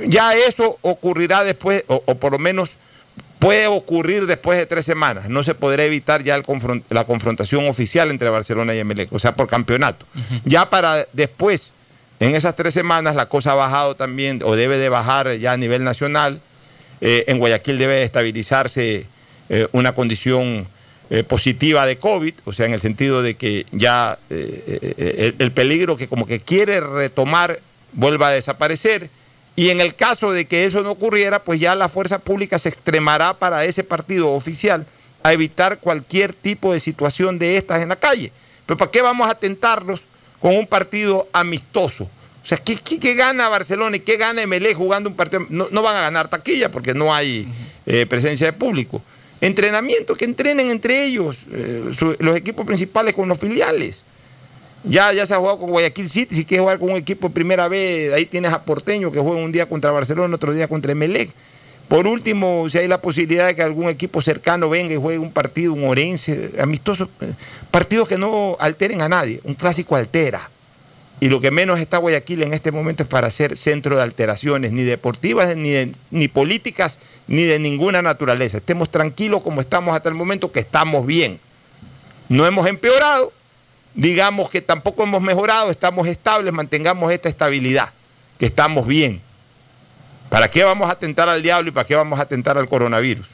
Ya 0.07 0.31
eso 0.33 0.77
ocurrirá 0.81 1.43
después, 1.43 1.83
o, 1.87 2.01
o 2.05 2.15
por 2.15 2.31
lo 2.31 2.39
menos 2.39 2.71
puede 3.39 3.67
ocurrir 3.67 4.25
después 4.25 4.57
de 4.57 4.65
tres 4.65 4.85
semanas. 4.85 5.29
No 5.29 5.43
se 5.43 5.53
podrá 5.53 5.83
evitar 5.83 6.23
ya 6.23 6.35
el 6.35 6.43
la 6.89 7.03
confrontación 7.05 7.67
oficial 7.67 8.09
entre 8.09 8.29
Barcelona 8.29 8.73
y 8.73 8.79
Emelec, 8.79 9.13
o 9.13 9.19
sea, 9.19 9.35
por 9.35 9.47
campeonato. 9.47 10.05
Ya 10.45 10.69
para 10.69 11.05
después, 11.13 11.71
en 12.19 12.33
esas 12.33 12.55
tres 12.55 12.73
semanas, 12.73 13.15
la 13.15 13.27
cosa 13.27 13.51
ha 13.51 13.55
bajado 13.55 13.95
también, 13.95 14.41
o 14.43 14.55
debe 14.55 14.77
de 14.77 14.89
bajar 14.89 15.35
ya 15.35 15.51
a 15.51 15.57
nivel 15.57 15.83
nacional. 15.83 16.41
Eh, 17.01 17.25
en 17.27 17.39
Guayaquil 17.39 17.77
debe 17.77 17.95
de 17.95 18.03
estabilizarse 18.03 19.05
eh, 19.49 19.67
una 19.71 19.93
condición 19.93 20.67
eh, 21.09 21.23
positiva 21.23 21.85
de 21.85 21.97
COVID, 21.97 22.33
o 22.45 22.53
sea, 22.53 22.65
en 22.65 22.73
el 22.73 22.79
sentido 22.79 23.21
de 23.21 23.35
que 23.35 23.65
ya 23.71 24.17
el, 24.29 25.35
el 25.37 25.51
peligro 25.51 25.95
que 25.95 26.07
como 26.07 26.25
que 26.25 26.39
quiere 26.39 26.81
retomar 26.81 27.59
vuelva 27.93 28.29
a 28.29 28.31
desaparecer. 28.31 29.09
Y 29.55 29.69
en 29.69 29.81
el 29.81 29.95
caso 29.95 30.31
de 30.31 30.45
que 30.45 30.65
eso 30.65 30.83
no 30.83 30.91
ocurriera, 30.91 31.43
pues 31.43 31.59
ya 31.59 31.75
la 31.75 31.89
fuerza 31.89 32.19
pública 32.19 32.59
se 32.59 32.69
extremará 32.69 33.33
para 33.33 33.65
ese 33.65 33.83
partido 33.83 34.31
oficial 34.31 34.85
a 35.23 35.33
evitar 35.33 35.79
cualquier 35.79 36.33
tipo 36.33 36.73
de 36.73 36.79
situación 36.79 37.39
de 37.39 37.57
estas 37.57 37.81
en 37.81 37.89
la 37.89 37.95
calle. 37.95 38.31
Pero 38.65 38.77
¿para 38.77 38.91
qué 38.91 39.01
vamos 39.01 39.29
a 39.29 39.35
tentarlos 39.35 40.03
con 40.39 40.55
un 40.55 40.67
partido 40.67 41.27
amistoso? 41.33 42.09
O 42.47 42.49
sea, 42.49 42.57
¿qué, 42.59 42.77
qué- 42.77 42.97
qué 42.97 43.13
gana 43.15 43.49
Barcelona 43.49 43.97
y 43.97 43.99
qué 43.99 44.15
gana 44.15 44.41
MLE 44.47 44.73
jugando 44.73 45.09
un 45.09 45.17
partido? 45.17 45.45
No, 45.49 45.67
no 45.69 45.81
van 45.81 45.97
a 45.97 46.01
ganar 46.03 46.29
taquilla 46.29 46.71
porque 46.71 46.93
no 46.93 47.13
hay 47.13 47.45
eh, 47.85 48.05
presencia 48.05 48.47
de 48.47 48.53
público. 48.53 49.01
Entrenamiento, 49.41 50.15
que 50.15 50.23
entrenen 50.23 50.71
entre 50.71 51.03
ellos, 51.03 51.39
eh, 51.51 51.89
su- 51.93 52.15
los 52.19 52.37
equipos 52.37 52.65
principales 52.65 53.13
con 53.13 53.27
los 53.27 53.37
filiales. 53.37 54.03
Ya, 54.85 55.11
ya 55.11 55.25
se 55.25 55.33
ha 55.33 55.37
jugado 55.39 55.59
con 55.59 55.71
Guayaquil 55.71 56.07
City, 56.07 56.35
si 56.35 56.45
quieres 56.45 56.61
jugar 56.61 56.79
con 56.79 56.91
un 56.91 56.95
equipo 56.95 57.27
de 57.27 57.33
primera 57.33 57.67
vez, 57.67 58.13
ahí 58.13 58.25
tienes 58.25 58.53
a 58.53 58.63
Porteño 58.63 59.11
que 59.11 59.19
juega 59.19 59.41
un 59.41 59.51
día 59.51 59.65
contra 59.67 59.91
Barcelona, 59.91 60.33
otro 60.33 60.53
día 60.53 60.69
contra 60.69 60.93
Emelec. 60.93 61.29
Por 61.89 62.07
último, 62.07 62.69
si 62.69 62.77
hay 62.77 62.87
la 62.87 63.01
posibilidad 63.01 63.47
de 63.47 63.55
que 63.55 63.61
algún 63.61 63.89
equipo 63.89 64.21
cercano 64.21 64.69
venga 64.69 64.93
y 64.93 64.97
juegue 64.97 65.19
un 65.19 65.33
partido, 65.33 65.73
un 65.73 65.83
Orense, 65.85 66.51
amistoso, 66.61 67.09
eh, 67.19 67.33
partidos 67.71 68.07
que 68.07 68.17
no 68.17 68.55
alteren 68.61 69.01
a 69.01 69.09
nadie, 69.09 69.41
un 69.43 69.53
clásico 69.55 69.97
altera. 69.97 70.49
Y 71.19 71.29
lo 71.29 71.41
que 71.41 71.49
menos 71.49 71.79
está 71.79 71.97
Guayaquil 71.97 72.43
en 72.43 72.53
este 72.53 72.71
momento 72.71 73.01
es 73.01 73.09
para 73.09 73.31
ser 73.31 73.57
centro 73.57 73.95
de 73.95 74.03
alteraciones, 74.03 74.71
ni 74.71 74.83
deportivas, 74.83 75.55
ni, 75.55 75.91
ni 76.11 76.27
políticas, 76.27 76.99
ni 77.27 77.43
de 77.43 77.57
ninguna 77.57 78.03
naturaleza. 78.03 78.57
Estemos 78.57 78.89
tranquilos 78.89 79.41
como 79.41 79.59
estamos 79.61 79.95
hasta 79.95 80.09
el 80.09 80.15
momento, 80.15 80.51
que 80.51 80.59
estamos 80.59 81.07
bien. 81.07 81.39
No 82.29 82.45
hemos 82.45 82.67
empeorado, 82.67 83.33
digamos 83.95 84.51
que 84.51 84.61
tampoco 84.61 85.03
hemos 85.03 85.21
mejorado, 85.21 85.71
estamos 85.71 86.07
estables, 86.07 86.53
mantengamos 86.53 87.11
esta 87.11 87.29
estabilidad, 87.29 87.91
que 88.37 88.45
estamos 88.45 88.85
bien. 88.85 89.19
¿Para 90.29 90.49
qué 90.49 90.63
vamos 90.63 90.89
a 90.89 90.93
atentar 90.93 91.29
al 91.29 91.41
diablo 91.41 91.69
y 91.69 91.71
para 91.71 91.87
qué 91.87 91.95
vamos 91.95 92.19
a 92.19 92.23
atentar 92.23 92.57
al 92.59 92.69
coronavirus? 92.69 93.27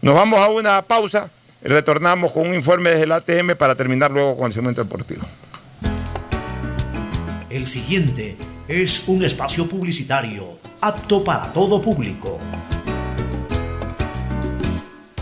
Nos 0.00 0.14
vamos 0.14 0.38
a 0.40 0.48
una 0.48 0.80
pausa, 0.82 1.30
retornamos 1.62 2.32
con 2.32 2.46
un 2.46 2.54
informe 2.54 2.90
desde 2.90 3.04
el 3.04 3.12
ATM 3.12 3.56
para 3.58 3.74
terminar 3.74 4.10
luego 4.10 4.36
con 4.38 4.46
el 4.46 4.52
segmento 4.52 4.82
deportivo. 4.82 5.22
El 7.56 7.66
siguiente 7.66 8.36
es 8.68 9.04
un 9.06 9.24
espacio 9.24 9.66
publicitario 9.66 10.58
apto 10.82 11.24
para 11.24 11.50
todo 11.54 11.80
público. 11.80 12.38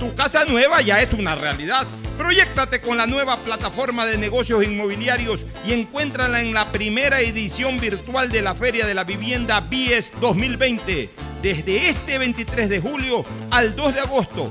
Tu 0.01 0.13
casa 0.17 0.45
nueva 0.45 0.83
ya 0.83 1.01
es 1.01 1.13
una 1.13 1.37
realidad. 1.37 1.87
Proyéctate 2.19 2.81
con 2.81 2.97
la 2.97 3.07
nueva 3.07 3.37
plataforma 3.45 4.05
de 4.05 4.19
negocios 4.19 4.65
inmobiliarios 4.65 5.45
y 5.65 5.75
encuéntrala 5.75 6.41
en 6.41 6.53
la 6.53 6.73
primera 6.73 7.21
edición 7.21 7.79
virtual 7.79 8.33
de 8.33 8.43
la 8.43 8.57
Feria 8.57 8.85
de 8.85 8.95
la 8.95 9.05
Vivienda 9.05 9.61
BIES 9.61 10.15
2020. 10.21 11.11
Desde 11.41 11.89
este 11.89 12.19
23 12.19 12.69
de 12.69 12.81
julio 12.81 13.25
al 13.53 13.77
2 13.77 13.95
de 13.95 14.01
agosto. 14.01 14.51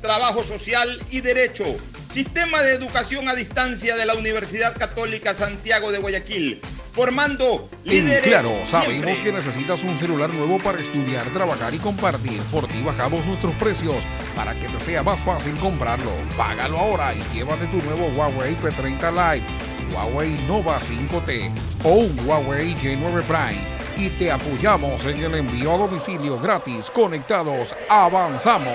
trabajo 0.00 0.42
social 0.42 1.00
y 1.10 1.20
derecho. 1.20 1.64
Sistema 2.12 2.60
de 2.62 2.74
educación 2.74 3.28
a 3.28 3.34
distancia 3.34 3.94
de 3.96 4.04
la 4.04 4.14
Universidad 4.14 4.76
Católica 4.76 5.32
Santiago 5.34 5.92
de 5.92 5.98
Guayaquil. 5.98 6.60
Formando 6.92 7.70
En 7.84 7.90
líderes. 7.90 8.22
Claro, 8.26 8.50
sabemos 8.64 9.04
siempre. 9.04 9.20
que 9.22 9.32
necesitas 9.32 9.84
un 9.84 9.96
celular 9.96 10.28
nuevo 10.34 10.58
para 10.58 10.80
estudiar, 10.82 11.32
trabajar 11.32 11.72
y 11.72 11.78
compartir. 11.78 12.42
Por 12.50 12.66
ti 12.66 12.82
bajamos 12.82 13.24
nuestros 13.26 13.54
precios 13.54 14.04
para 14.34 14.58
que 14.58 14.66
te 14.68 14.80
sea 14.80 15.04
más 15.04 15.20
fácil 15.20 15.54
comprarlo. 15.58 16.10
Págalo 16.36 16.78
ahora 16.78 17.14
y 17.14 17.22
llévate 17.32 17.66
tu 17.66 17.76
nuevo 17.82 18.08
Huawei 18.08 18.56
P30 18.56 19.12
Lite, 19.12 19.46
Huawei 19.94 20.30
Nova 20.48 20.80
5T 20.80 21.52
o 21.84 21.90
un 21.90 22.18
Huawei 22.26 22.74
J9 22.74 23.22
Prime. 23.22 23.80
Y 23.96 24.10
te 24.10 24.32
apoyamos 24.32 25.04
en 25.06 25.22
el 25.22 25.34
envío 25.36 25.74
a 25.74 25.78
domicilio 25.78 26.40
gratis. 26.40 26.90
Conectados, 26.90 27.76
avanzamos. 27.88 28.74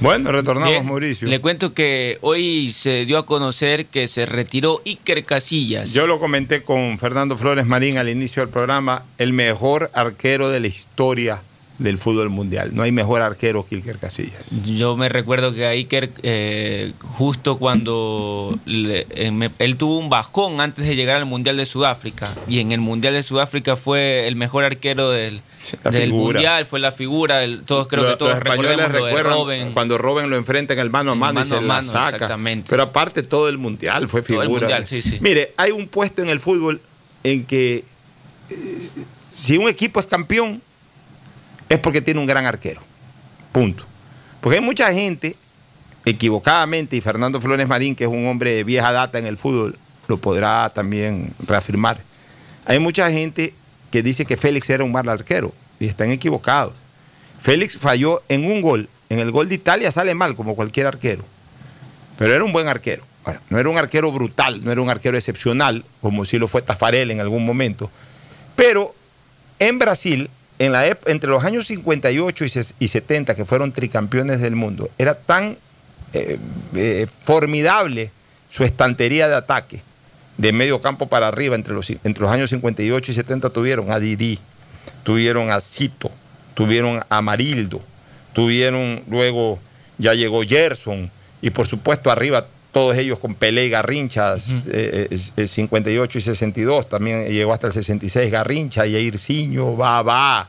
Bueno, 0.00 0.30
retornamos, 0.30 0.84
Mauricio. 0.84 1.26
Le 1.28 1.40
cuento 1.40 1.74
que 1.74 2.18
hoy 2.20 2.70
se 2.72 3.04
dio 3.04 3.18
a 3.18 3.26
conocer 3.26 3.86
que 3.86 4.06
se 4.06 4.26
retiró 4.26 4.80
Iker 4.86 5.24
Casillas. 5.24 5.92
Yo 5.92 6.06
lo 6.06 6.20
comenté 6.20 6.62
con 6.62 6.98
Fernando 6.98 7.36
Flores 7.36 7.66
Marín 7.66 7.98
al 7.98 8.08
inicio 8.08 8.42
del 8.42 8.50
programa, 8.50 9.04
el 9.18 9.32
mejor 9.32 9.90
arquero 9.94 10.50
de 10.50 10.60
la 10.60 10.68
historia 10.68 11.42
del 11.78 11.98
fútbol 11.98 12.28
mundial. 12.28 12.70
No 12.74 12.82
hay 12.82 12.90
mejor 12.92 13.22
arquero 13.22 13.66
que 13.66 13.76
Iker 13.76 13.98
Casillas. 13.98 14.50
Yo 14.66 14.96
me 14.96 15.08
recuerdo 15.08 15.52
que 15.54 15.64
a 15.66 15.70
Iker, 15.70 16.10
eh, 16.22 16.92
justo 17.00 17.56
cuando 17.58 18.58
le- 18.66 19.06
eh, 19.10 19.30
me- 19.30 19.50
él 19.60 19.76
tuvo 19.76 19.98
un 19.98 20.10
bajón 20.10 20.60
antes 20.60 20.86
de 20.88 20.94
llegar 20.96 21.16
al 21.16 21.26
Mundial 21.26 21.56
de 21.56 21.66
Sudáfrica, 21.66 22.32
y 22.48 22.60
en 22.60 22.72
el 22.72 22.80
Mundial 22.80 23.14
de 23.14 23.22
Sudáfrica 23.22 23.74
fue 23.76 24.26
el 24.28 24.34
mejor 24.36 24.64
arquero 24.64 25.10
del, 25.10 25.40
la 25.84 25.90
del 25.90 26.02
figura. 26.04 26.34
Mundial, 26.38 26.66
fue 26.66 26.78
la 26.80 26.92
figura, 26.92 27.42
el- 27.44 27.62
todos 27.64 27.88
creo 27.88 28.02
Lo- 28.04 28.10
que 28.10 28.16
todos 28.16 28.30
los 28.32 28.38
españoles 28.38 28.88
recuerdan 28.90 29.32
Robben. 29.34 29.72
cuando 29.72 29.98
Robben 29.98 30.30
lo 30.30 30.36
enfrenta 30.36 30.72
en 30.72 30.78
el 30.78 30.90
mano 30.90 31.12
a 31.12 31.14
mano, 31.14 31.40
y 31.40 31.44
se 31.44 31.54
la 31.56 31.60
mano, 31.60 31.82
saca. 31.90 32.10
exactamente. 32.16 32.68
Pero 32.70 32.82
aparte 32.84 33.22
todo 33.22 33.48
el 33.48 33.58
mundial 33.58 34.08
fue 34.08 34.20
Todo 34.22 34.26
figura. 34.40 34.44
el 34.44 34.50
Mundial, 34.60 34.86
sí, 34.86 35.02
sí. 35.02 35.18
Mire, 35.20 35.52
hay 35.56 35.70
un 35.72 35.88
puesto 35.88 36.22
en 36.22 36.28
el 36.28 36.40
fútbol 36.40 36.80
en 37.24 37.44
que 37.44 37.84
eh, 38.50 38.88
si 39.32 39.58
un 39.58 39.68
equipo 39.68 40.00
es 40.00 40.06
campeón 40.06 40.62
es 41.68 41.78
porque 41.80 42.00
tiene 42.00 42.18
un 42.20 42.26
gran 42.26 42.46
arquero. 42.46 42.80
Punto. 43.52 43.84
Porque 44.40 44.58
hay 44.58 44.64
mucha 44.64 44.90
gente 44.92 45.36
equivocadamente 46.04 46.96
y 46.96 47.00
Fernando 47.00 47.40
Flores 47.40 47.66
Marín, 47.68 47.94
que 47.94 48.04
es 48.04 48.10
un 48.10 48.26
hombre 48.26 48.54
de 48.54 48.64
vieja 48.64 48.92
data 48.92 49.18
en 49.18 49.26
el 49.26 49.36
fútbol, 49.36 49.76
lo 50.06 50.16
podrá 50.16 50.70
también 50.74 51.34
reafirmar. 51.46 51.98
Hay 52.64 52.78
mucha 52.78 53.10
gente 53.10 53.52
que 53.90 54.02
dice 54.02 54.24
que 54.26 54.36
Félix 54.36 54.68
era 54.70 54.84
un 54.84 54.92
mal 54.92 55.08
arquero 55.08 55.52
y 55.80 55.86
están 55.86 56.10
equivocados. 56.10 56.74
Félix 57.40 57.76
falló 57.78 58.22
en 58.28 58.44
un 58.44 58.60
gol. 58.60 58.88
En 59.08 59.18
el 59.20 59.30
gol 59.30 59.48
de 59.48 59.54
Italia 59.54 59.90
sale 59.92 60.14
mal, 60.14 60.34
como 60.36 60.54
cualquier 60.54 60.86
arquero. 60.86 61.24
Pero 62.18 62.34
era 62.34 62.44
un 62.44 62.52
buen 62.52 62.68
arquero. 62.68 63.04
No 63.50 63.58
era 63.58 63.68
un 63.68 63.76
arquero 63.78 64.10
brutal, 64.10 64.64
no 64.64 64.72
era 64.72 64.80
un 64.80 64.88
arquero 64.90 65.16
excepcional, 65.16 65.84
como 66.00 66.24
si 66.24 66.38
lo 66.38 66.48
fue 66.48 66.62
Tafarel 66.62 67.10
en 67.10 67.20
algún 67.20 67.44
momento. 67.44 67.90
Pero 68.56 68.94
en 69.58 69.78
Brasil, 69.78 70.30
en 70.58 70.72
la 70.72 70.86
entre 71.06 71.28
los 71.30 71.44
años 71.44 71.66
58 71.66 72.44
y 72.44 72.48
ses- 72.48 72.74
y 72.78 72.88
70, 72.88 73.34
que 73.34 73.44
fueron 73.44 73.72
tricampeones 73.72 74.40
del 74.40 74.56
mundo, 74.56 74.90
era 74.98 75.14
tan 75.14 75.58
eh, 76.14 76.38
eh, 76.74 77.06
formidable 77.24 78.10
su 78.48 78.64
estantería 78.64 79.28
de 79.28 79.34
ataque, 79.34 79.82
de 80.38 80.52
medio 80.52 80.80
campo 80.80 81.08
para 81.08 81.28
arriba, 81.28 81.54
entre 81.54 81.74
los, 81.74 81.90
entre 81.90 82.22
los 82.22 82.30
años 82.30 82.48
58 82.50 83.10
y 83.10 83.14
70 83.14 83.50
tuvieron 83.50 83.92
a 83.92 83.98
Didi, 83.98 84.38
tuvieron 85.02 85.50
a 85.50 85.60
Cito, 85.60 86.10
tuvieron 86.54 87.02
a 87.08 87.20
Marildo, 87.22 87.82
tuvieron 88.32 89.02
luego, 89.10 89.58
ya 89.98 90.14
llegó 90.14 90.42
Gerson, 90.42 91.10
y 91.42 91.50
por 91.50 91.66
supuesto 91.66 92.10
arriba 92.10 92.46
todos 92.72 92.96
ellos 92.96 93.18
con 93.18 93.34
Pelé 93.34 93.66
y 93.66 93.70
Garrinchas, 93.70 94.50
eh, 94.68 95.08
eh, 95.10 95.18
eh, 95.36 95.46
58 95.46 96.18
y 96.18 96.20
62, 96.20 96.88
también 96.88 97.26
llegó 97.28 97.52
hasta 97.52 97.66
el 97.66 97.72
66 97.72 98.30
Garrincha, 98.30 98.86
Yairciño, 98.86 99.74
Babá, 99.74 100.48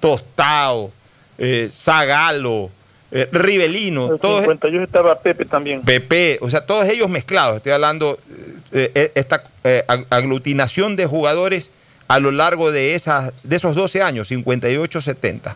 Tostao, 0.00 0.92
eh, 1.38 1.70
Zagalo, 1.72 2.70
eh, 3.12 3.28
Rivelino, 3.32 4.06
En 4.06 4.12
el 4.12 4.20
todos, 4.20 4.42
58 4.42 4.84
estaba 4.84 5.18
Pepe 5.18 5.44
también. 5.44 5.82
Pepe, 5.82 6.38
o 6.42 6.50
sea, 6.50 6.60
todos 6.64 6.86
ellos 6.88 7.08
mezclados. 7.08 7.56
Estoy 7.56 7.72
hablando 7.72 8.18
eh, 8.72 8.90
eh, 8.94 9.12
esta 9.14 9.42
eh, 9.64 9.84
ag- 9.88 10.06
aglutinación 10.10 10.96
de 10.96 11.06
jugadores 11.06 11.70
a 12.08 12.18
lo 12.20 12.30
largo 12.32 12.72
de, 12.72 12.94
esas, 12.94 13.32
de 13.44 13.56
esos 13.56 13.74
12 13.74 14.02
años, 14.02 14.30
58-70. 14.30 15.54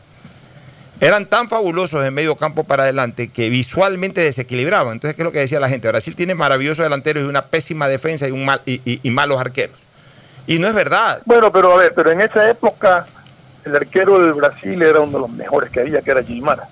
Eran 1.01 1.27
tan 1.27 1.49
fabulosos 1.49 2.05
en 2.07 2.15
medio 2.15 2.37
campo 2.37 2.65
para 2.65 2.85
adelante 2.85 3.29
que 3.29 3.51
visualmente 3.51 4.21
desequilibraban. 4.21 4.93
Entonces, 4.95 5.17
¿qué 5.17 5.23
es 5.23 5.25
lo 5.25 5.33
que 5.33 5.41
decía 5.41 5.59
la 5.59 5.69
gente? 5.69 5.89
Brasil 5.89 6.15
tiene 6.15 6.35
maravillosos 6.35 6.85
delanteros 6.85 7.25
y 7.25 7.27
una 7.27 7.47
pésima 7.47 7.89
defensa 7.89 8.29
y, 8.29 8.31
un 8.31 8.45
mal, 8.45 8.61
y, 8.65 8.81
y- 8.85 9.01
y 9.03 9.11
malos 9.11 9.41
arqueros. 9.41 9.77
Y 10.47 10.59
no 10.59 10.69
es 10.69 10.75
verdad. 10.75 11.21
Bueno, 11.25 11.51
pero 11.53 11.73
a 11.73 11.77
ver, 11.79 11.93
pero 11.95 12.13
en 12.13 12.21
esa 12.21 12.49
época 12.49 13.07
el 13.65 13.75
arquero 13.75 14.21
del 14.21 14.35
Brasil 14.35 14.81
era 14.83 15.01
uno 15.01 15.13
de 15.13 15.19
los 15.21 15.31
mejores 15.31 15.71
que 15.71 15.81
había, 15.81 16.01
que 16.03 16.11
era 16.13 16.23
Gilmar. 16.23 16.63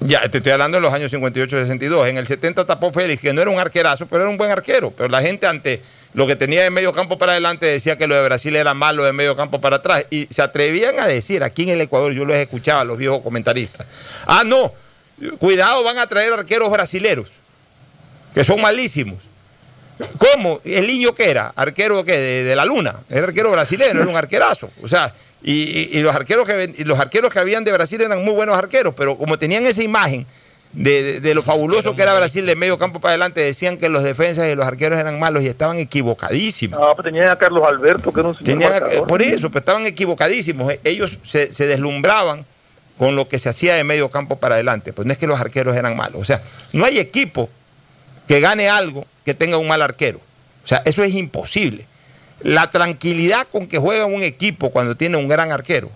Ya, 0.00 0.28
te 0.28 0.38
estoy 0.38 0.52
hablando 0.52 0.76
de 0.76 0.82
los 0.82 0.92
años 0.92 1.12
58-62. 1.12 2.08
En 2.08 2.18
el 2.18 2.26
70 2.26 2.64
tapó 2.64 2.92
Félix, 2.92 3.22
que 3.22 3.32
no 3.32 3.40
era 3.40 3.50
un 3.50 3.58
arquerazo, 3.58 4.06
pero 4.06 4.22
era 4.22 4.30
un 4.30 4.36
buen 4.36 4.50
arquero. 4.50 4.90
Pero 4.90 5.08
la 5.08 5.22
gente 5.22 5.46
ante 5.46 5.82
lo 6.12 6.26
que 6.26 6.36
tenía 6.36 6.62
de 6.62 6.70
medio 6.70 6.92
campo 6.92 7.18
para 7.18 7.32
adelante 7.32 7.66
decía 7.66 7.98
que 7.98 8.06
lo 8.06 8.14
de 8.14 8.22
Brasil 8.24 8.54
era 8.56 8.72
malo 8.74 9.04
de 9.04 9.12
medio 9.12 9.36
campo 9.36 9.60
para 9.60 9.76
atrás. 9.76 10.04
Y 10.10 10.26
se 10.30 10.42
atrevían 10.42 10.98
a 11.00 11.06
decir, 11.06 11.42
aquí 11.42 11.64
en 11.64 11.70
el 11.70 11.80
Ecuador, 11.82 12.12
yo 12.12 12.24
los 12.24 12.36
escuchaba, 12.36 12.84
los 12.84 12.98
viejos 12.98 13.20
comentaristas. 13.20 13.86
Ah, 14.26 14.42
no, 14.44 14.72
cuidado, 15.38 15.82
van 15.82 15.98
a 15.98 16.06
traer 16.06 16.32
arqueros 16.32 16.70
brasileros, 16.70 17.30
que 18.34 18.44
son 18.44 18.60
malísimos. 18.60 19.18
¿Cómo? 20.18 20.60
¿El 20.64 20.86
niño 20.86 21.14
qué 21.14 21.30
era? 21.30 21.52
¿Arquero 21.56 22.04
qué? 22.04 22.12
De, 22.12 22.44
de 22.44 22.56
la 22.56 22.64
luna. 22.66 22.96
Era 23.08 23.26
arquero 23.26 23.50
brasileño, 23.50 24.00
era 24.00 24.10
un 24.10 24.16
arquerazo. 24.16 24.70
O 24.82 24.88
sea, 24.88 25.12
y, 25.46 25.52
y- 25.52 25.88
y 25.98 26.02
los 26.02 26.14
arqueros 26.14 26.44
que 26.46 26.52
ven- 26.54 26.74
y 26.76 26.84
los 26.84 26.98
arqueros 27.00 27.32
que 27.32 27.38
habían 27.38 27.64
de 27.64 27.72
Brasil 27.72 28.00
eran 28.02 28.22
muy 28.24 28.34
buenos 28.34 28.58
arqueros, 28.58 28.92
pero 28.94 29.16
como 29.16 29.38
tenían 29.38 29.64
esa 29.64 29.82
imagen 29.82 30.26
de, 30.72 31.02
de- 31.02 31.20
de 31.20 31.34
lo 31.34 31.42
fabuloso 31.42 31.96
que 31.96 32.02
era 32.02 32.12
Brasil 32.14 32.44
de 32.44 32.54
medio 32.56 32.76
campo 32.78 33.00
para 33.00 33.12
adelante, 33.12 33.40
decían 33.40 33.78
que 33.78 33.88
los 33.88 34.02
defensas 34.02 34.48
y 34.48 34.54
los 34.54 34.66
arqueros 34.66 34.98
eran 34.98 35.18
malos 35.18 35.42
y 35.42 35.46
estaban 35.46 35.78
equivocadísimos. 35.78 36.78
No, 36.78 36.94
pues 36.94 37.04
tenían 37.06 37.28
a 37.28 37.36
Carlos 37.36 37.62
Alberto, 37.66 38.12
que 38.12 38.20
era 38.20 38.28
un 38.28 38.36
señor 38.36 38.58
Tenían- 38.58 39.06
por 39.06 39.22
eso, 39.22 39.48
pues 39.50 39.62
estaban 39.62 39.86
equivocadísimos. 39.86 40.70
E- 40.72 40.80
Ellos 40.84 41.18
se, 41.22 41.54
se 41.54 41.66
deslumbraban 41.66 42.44
con 42.98 43.14
lo 43.14 43.28
que 43.28 43.38
se 43.38 43.48
hacía 43.48 43.74
de 43.76 43.84
medio 43.84 44.10
campo 44.10 44.36
para 44.38 44.56
adelante. 44.56 44.92
Pues 44.92 45.06
no 45.06 45.12
es 45.12 45.18
que 45.18 45.26
los 45.28 45.40
arqueros 45.40 45.76
eran 45.76 45.96
malos. 45.96 46.20
O 46.20 46.24
sea, 46.24 46.42
no 46.72 46.84
hay 46.84 46.98
equipo 46.98 47.48
que 48.26 48.40
gane 48.40 48.68
algo 48.68 49.06
que 49.24 49.32
tenga 49.34 49.58
un 49.58 49.68
mal 49.68 49.80
arquero. 49.80 50.18
O 50.18 50.66
sea, 50.66 50.82
eso 50.84 51.04
es 51.04 51.14
imposible. 51.14 51.86
La 52.40 52.70
tranquilidad 52.70 53.46
con 53.50 53.66
que 53.66 53.78
juega 53.78 54.06
un 54.06 54.22
equipo 54.22 54.70
cuando 54.70 54.96
tiene 54.96 55.16
un 55.16 55.28
gran 55.28 55.52
arquero 55.52 55.90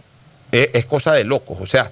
es, 0.53 0.71
es 0.73 0.87
cosa 0.87 1.12
de 1.12 1.25
locos. 1.25 1.59
O 1.61 1.67
sea, 1.67 1.91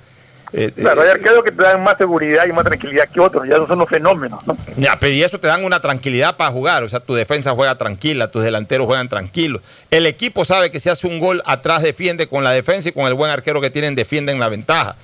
eh, 0.52 0.72
Claro, 0.74 1.02
hay 1.02 1.08
eh, 1.08 1.12
arqueros 1.12 1.44
que 1.44 1.52
te 1.52 1.62
dan 1.62 1.82
más 1.82 1.98
seguridad 1.98 2.46
y 2.46 2.52
más 2.52 2.64
tranquilidad 2.64 3.08
que 3.08 3.20
otros, 3.20 3.46
ya 3.46 3.56
esos 3.56 3.68
son 3.68 3.78
los 3.78 3.88
fenómenos, 3.88 4.46
¿no? 4.46 4.56
Ya, 4.76 4.98
pero 4.98 5.12
y 5.12 5.22
eso 5.22 5.38
te 5.38 5.46
dan 5.46 5.64
una 5.64 5.80
tranquilidad 5.80 6.36
para 6.36 6.50
jugar. 6.50 6.82
O 6.84 6.88
sea, 6.88 7.00
tu 7.00 7.14
defensa 7.14 7.52
juega 7.52 7.76
tranquila, 7.76 8.30
tus 8.30 8.42
delanteros 8.42 8.86
juegan 8.86 9.08
tranquilos. 9.08 9.60
El 9.90 10.06
equipo 10.06 10.44
sabe 10.44 10.70
que 10.70 10.80
si 10.80 10.88
hace 10.88 11.06
un 11.06 11.18
gol 11.18 11.42
atrás 11.44 11.82
defiende 11.82 12.28
con 12.28 12.44
la 12.44 12.52
defensa 12.52 12.88
y 12.88 12.92
con 12.92 13.06
el 13.06 13.14
buen 13.14 13.30
arquero 13.30 13.60
que 13.60 13.70
tienen 13.70 13.94
defienden 13.94 14.40
la 14.40 14.48
ventaja. 14.48 14.96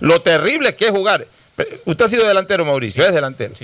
Lo 0.00 0.20
terrible 0.20 0.74
que 0.74 0.86
es 0.86 0.90
jugar. 0.90 1.26
Usted 1.84 2.04
ha 2.04 2.08
sido 2.08 2.26
delantero, 2.26 2.64
Mauricio, 2.64 3.04
es 3.06 3.14
delantero. 3.14 3.54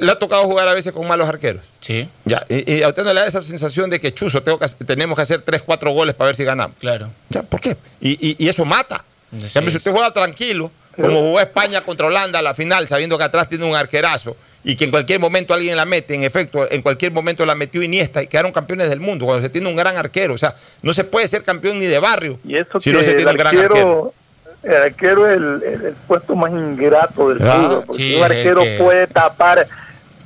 ¿Le 0.00 0.10
ha 0.12 0.16
tocado 0.16 0.44
jugar 0.44 0.68
a 0.68 0.74
veces 0.74 0.92
con 0.92 1.06
malos 1.08 1.28
arqueros? 1.28 1.62
Sí. 1.80 2.08
Ya, 2.24 2.44
y, 2.48 2.74
y 2.74 2.82
a 2.82 2.88
usted 2.88 3.04
no 3.04 3.14
le 3.14 3.20
da 3.20 3.26
esa 3.26 3.40
sensación 3.40 3.88
de 3.90 4.00
que, 4.00 4.12
chuzo, 4.12 4.42
tengo 4.42 4.58
que 4.58 4.66
tenemos 4.84 5.16
que 5.16 5.22
hacer 5.22 5.40
3, 5.42 5.62
4 5.62 5.90
goles 5.92 6.14
para 6.14 6.26
ver 6.26 6.36
si 6.36 6.44
ganamos. 6.44 6.76
Claro. 6.78 7.08
Ya, 7.30 7.42
¿Por 7.42 7.60
qué? 7.60 7.76
Y, 8.00 8.10
y- 8.30 8.36
y 8.38 8.48
eso 8.48 8.64
mata. 8.64 9.04
Si 9.48 9.58
usted 9.76 9.90
juega 9.92 10.12
tranquilo, 10.12 10.70
como 10.94 11.20
jugó 11.20 11.40
España 11.40 11.80
contra 11.80 12.06
Holanda 12.06 12.40
a 12.40 12.42
la 12.42 12.54
final, 12.54 12.86
sabiendo 12.86 13.16
que 13.16 13.24
atrás 13.24 13.48
tiene 13.48 13.64
un 13.64 13.74
arquerazo 13.74 14.36
y 14.62 14.76
que 14.76 14.84
en 14.84 14.90
cualquier 14.90 15.20
momento 15.20 15.54
alguien 15.54 15.74
la 15.74 15.86
mete, 15.86 16.14
en 16.14 16.22
efecto, 16.22 16.70
en 16.70 16.82
cualquier 16.82 17.12
momento 17.12 17.46
la 17.46 17.54
metió 17.54 17.82
Iniesta 17.82 18.22
y 18.22 18.26
quedaron 18.26 18.52
campeones 18.52 18.90
del 18.90 19.00
mundo 19.00 19.24
cuando 19.24 19.40
se 19.42 19.48
tiene 19.48 19.68
un 19.68 19.74
gran 19.76 19.96
arquero. 19.96 20.34
O 20.34 20.38
sea, 20.38 20.54
no 20.82 20.92
se 20.92 21.04
puede 21.04 21.26
ser 21.28 21.44
campeón 21.44 21.78
ni 21.78 21.86
de 21.86 21.98
barrio 21.98 22.38
Y 22.46 22.56
eso 22.56 22.78
si 22.78 22.90
que 22.90 22.96
no 22.98 23.02
se 23.02 23.10
el 23.12 23.16
tiene 23.16 23.30
un 23.30 23.36
gran 23.38 23.56
arquero. 23.56 24.14
Arquero, 24.64 24.76
el 24.76 24.82
arquero 24.82 25.26
es 25.28 25.36
el, 25.36 25.62
el- 25.62 25.86
el 25.86 25.94
puesto 26.06 26.34
más 26.36 26.50
ingrato 26.52 27.28
del 27.30 27.38
Ah, 27.46 27.52
fútbol, 27.52 27.82
porque 27.86 28.02
sí, 28.02 28.14
un 28.16 28.22
arquero 28.24 28.60
que- 28.62 28.78
puede 28.82 29.06
tapar 29.06 29.66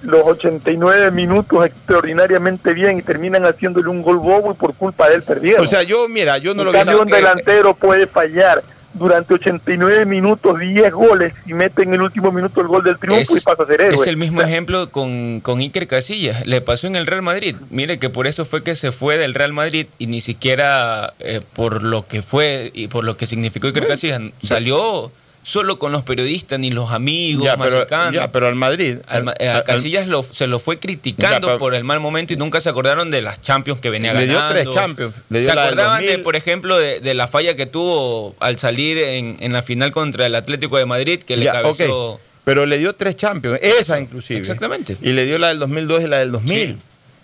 los 0.03 0.23
89 0.27 1.11
minutos 1.11 1.67
extraordinariamente 1.67 2.73
bien 2.75 2.99
y 2.99 3.03
terminan 3.03 3.45
haciéndole 3.47 3.89
un 3.89 4.03
gol 4.03 4.19
bobo 4.19 4.53
y 4.53 4.55
por 4.55 4.75
culpa 4.75 5.09
de 5.09 5.17
él 5.17 5.23
perdieron. 5.23 5.65
O 5.65 5.69
sea, 5.69 5.83
yo, 5.83 6.07
mira, 6.09 6.39
yo 6.39 6.55
no 6.55 6.63
en 6.63 6.67
lo 6.67 6.73
vi 6.73 6.79
cambio, 6.79 7.01
un 7.01 7.07
que- 7.09 7.17
delantero 7.17 7.75
puede 7.75 8.07
fallar 8.07 8.63
durante 8.99 9.35
89 9.35 10.05
minutos 10.07 10.59
10 10.59 10.93
goles 10.93 11.35
y 11.47 11.55
mete 11.55 11.83
en 11.83 11.95
el 11.95 12.03
último 12.03 12.33
minuto 12.33 12.61
el 12.61 12.67
gol 12.67 12.83
del 12.83 12.99
triunfo 12.99 13.37
y 13.37 13.41
pasa 13.41 13.63
a 13.63 13.67
ser 13.67 13.81
héroe. 13.81 13.95
es 13.95 14.07
el 14.07 14.17
mismo 14.17 14.43
ejemplo 14.43 14.91
con, 14.91 15.41
con 15.41 15.61
Iker 15.61 15.87
Casillas. 15.87 16.47
Le 16.47 16.61
pasó 16.61 16.87
en 16.87 16.97
el 16.97 17.07
Real 17.07 17.23
Madrid. 17.23 17.57
Mire 17.71 17.99
que 17.99 18.11
por 18.11 18.27
eso 18.27 18.45
fue 18.45 18.63
que 18.63 18.75
se 18.75 18.93
fue 18.93 19.19
del 19.19 19.35
Real 19.35 19.53
Madrid 19.53 19.87
y 19.99 20.07
ni 20.07 20.21
siquiera 20.21 21.15
eh, 21.21 21.41
por 21.55 21.83
lo 21.83 22.03
que 22.03 22.23
fue 22.23 22.71
y 22.75 22.89
por 22.89 23.05
lo 23.05 23.17
que 23.17 23.27
significó 23.27 23.69
Iker 23.69 23.87
Casillas. 23.87 24.23
Salió 24.43 25.11
solo 25.49 25.79
con 25.79 25.93
los 25.93 26.03
periodistas 26.03 26.59
ni 26.59 26.71
los 26.73 26.91
amigos 26.91 27.45
Ya, 27.45 27.57
pero, 27.57 27.87
ya, 28.11 28.33
pero 28.33 28.49
al 28.49 28.57
Madrid. 28.57 28.99
Al 29.07 29.33
eh, 29.39 29.49
a 29.49 29.59
al- 29.59 29.65
Casillas 29.65 30.09
lo- 30.09 30.25
se 30.25 30.49
lo 30.49 30.59
fue 30.59 30.81
criticando 30.81 31.37
Ya, 31.37 31.41
pero- 31.53 31.59
por 31.61 31.75
el 31.77 31.85
mal 31.85 32.01
momento 32.01 32.33
y 32.33 32.37
nunca 32.37 32.61
se 32.61 32.69
acordaron 32.69 33.13
de 33.13 33.23
las 33.23 33.41
Champions 33.43 33.81
que 33.81 33.89
venía 33.91 34.13
Le 34.13 34.27
dio 34.27 34.35
ganando. 34.35 34.55
tres 34.55 34.69
Champions. 34.75 35.15
Le 35.29 35.39
dio 35.41 35.49
¿Se 35.51 35.55
la 35.55 35.61
del 35.67 35.75
acordaban, 35.75 36.01
de, 36.01 36.07
2000? 36.09 36.23
por 36.25 36.35
ejemplo, 36.35 36.77
de, 36.79 36.99
de 36.99 37.15
la 37.15 37.29
falla 37.29 37.55
que 37.55 37.67
tuvo 37.67 38.35
al 38.41 38.59
salir 38.59 38.99
en, 38.99 39.37
en 39.39 39.53
la 39.53 39.63
final 39.63 39.93
contra 39.93 40.27
el 40.27 40.35
Atlético 40.35 40.79
de 40.79 40.87
Madrid, 40.87 41.21
que 41.23 41.37
le 41.37 41.47
cabezó... 41.47 42.21
Pero 42.43 42.67
le 42.67 42.79
dio 42.79 42.93
tres 42.93 43.15
Champions, 43.17 43.59
esa 43.63 44.01
inclusive. 44.01 44.41
Exactamente. 44.41 44.97
Y 45.01 45.13
le 45.13 45.27
dio 45.27 45.39
la 45.39 45.49
del 45.49 45.61
2002 45.61 46.03
y 46.03 46.07
la 46.09 46.19
del 46.19 46.33
2000. 46.33 46.77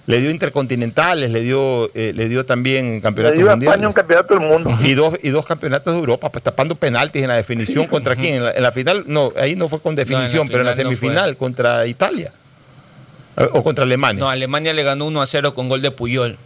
Le 0.06 0.20
dio 0.20 0.30
intercontinentales, 0.30 1.30
le 1.30 1.40
dio, 1.42 1.90
eh, 1.94 2.12
le 2.14 2.28
dio 2.28 2.44
también 2.44 2.94
Le 2.94 3.00
campeonatos 3.00 3.38
dio 3.38 3.48
a 3.48 3.52
mundiales. 3.52 3.74
España 3.74 3.88
un 3.88 3.94
campeonato 3.94 4.34
del 4.34 4.42
mundo. 4.42 4.70
Y 4.82 4.94
dos, 4.94 5.16
y 5.22 5.28
dos 5.30 5.46
campeonatos 5.46 5.94
de 5.94 6.00
Europa, 6.00 6.30
pues 6.30 6.42
tapando 6.42 6.74
penaltis 6.74 7.22
en 7.22 7.28
la 7.28 7.36
definición 7.36 7.86
contra 7.86 8.16
quién. 8.16 8.34
En 8.36 8.44
la, 8.44 8.50
en 8.52 8.62
la 8.62 8.72
final, 8.72 9.04
no, 9.06 9.32
ahí 9.36 9.54
no 9.54 9.68
fue 9.68 9.80
con 9.80 9.94
definición, 9.94 10.48
pero 10.48 10.60
en 10.60 10.66
la 10.66 10.72
no 10.72 10.76
semifinal 10.76 11.36
contra 11.36 11.86
Italia. 11.86 12.32
Eh, 13.36 13.48
O 13.52 13.62
contra 13.62 13.84
Alemania. 13.84 14.20
No, 14.24 14.28
Alemania 14.28 14.72
le 14.72 14.82
ganó 14.82 15.06
1 15.06 15.22
a 15.22 15.26
0 15.26 15.54
con 15.54 15.68
gol 15.68 15.80
de 15.82 15.90
Puyol 15.90 16.36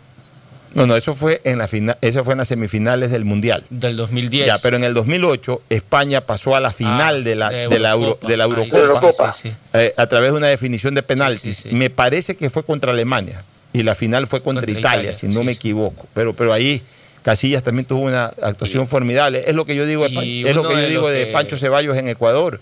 No, 0.76 0.86
no, 0.86 0.94
eso 0.96 1.14
fue 1.14 1.40
en 1.44 1.58
la 1.58 1.66
final, 1.68 1.96
eso 2.00 2.22
fue 2.22 2.32
en 2.34 2.38
las 2.38 2.48
semifinales 2.48 3.10
del 3.10 3.24
Mundial. 3.24 3.64
del 3.70 3.96
2010. 3.96 4.46
Ya, 4.46 4.58
pero 4.58 4.76
en 4.76 4.84
el 4.84 4.94
2008 4.94 5.62
España 5.70 6.20
pasó 6.20 6.54
a 6.54 6.60
la 6.60 6.70
final 6.72 7.16
Ah, 7.16 7.20
de 7.24 7.34
la, 7.36 7.50
de 7.50 7.68
de 7.68 7.78
la, 7.78 7.92
Euro- 7.92 8.18
de 8.26 8.36
la 8.36 8.44
Eurocopa, 8.44 9.32
sí, 9.32 9.42
sí, 9.42 9.48
sí. 9.50 9.54
eh, 9.72 9.94
a 9.96 10.06
través 10.06 10.32
de 10.32 10.36
una 10.38 10.48
definición 10.48 10.94
de 10.94 11.02
penaltis. 11.02 11.56
Sí, 11.56 11.62
sí, 11.64 11.68
sí. 11.70 11.74
Me 11.74 11.90
parece 11.90 12.36
que 12.36 12.50
fue 12.50 12.62
contra 12.64 12.92
Alemania 12.92 13.42
y 13.72 13.82
la 13.82 13.94
final 13.94 14.26
fue 14.26 14.42
contra, 14.42 14.62
Contra 14.64 14.78
Italia, 14.80 15.10
Italia, 15.10 15.14
si 15.18 15.28
no 15.28 15.40
sí, 15.40 15.46
me 15.46 15.52
equivoco. 15.52 16.06
Pero, 16.14 16.34
pero 16.34 16.52
ahí 16.52 16.82
Casillas 17.22 17.62
también 17.62 17.86
tuvo 17.86 18.02
una 18.02 18.26
actuación 18.42 18.86
formidable. 18.86 19.44
Es 19.46 19.54
lo 19.54 19.64
que 19.64 19.74
yo 19.74 19.84
digo, 19.86 20.06
y 20.08 20.46
es 20.46 20.54
lo 20.54 20.62
que 20.68 20.74
yo 20.74 20.80
de 20.80 20.88
digo 20.88 21.08
de 21.08 21.26
Pancho 21.26 21.56
Ceballos 21.56 21.96
en 21.96 22.08
Ecuador. 22.08 22.60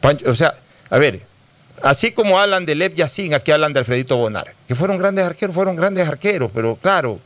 Pancho- 0.00 0.30
o 0.30 0.34
sea, 0.34 0.54
a 0.88 0.98
ver, 0.98 1.20
así 1.82 2.10
como 2.12 2.38
hablan 2.38 2.64
de 2.64 2.74
Lev 2.76 2.94
Yacine, 2.94 3.34
aquí 3.34 3.50
hablan 3.52 3.72
de 3.72 3.80
Alfredito 3.80 4.16
Bonar, 4.16 4.54
que 4.66 4.74
fueron 4.74 4.96
grandes 4.98 5.24
arqueros, 5.26 5.54
fueron 5.54 5.76
grandes 5.76 6.08
arqueros, 6.08 6.50
pero 6.54 6.76
claro, 6.80 7.20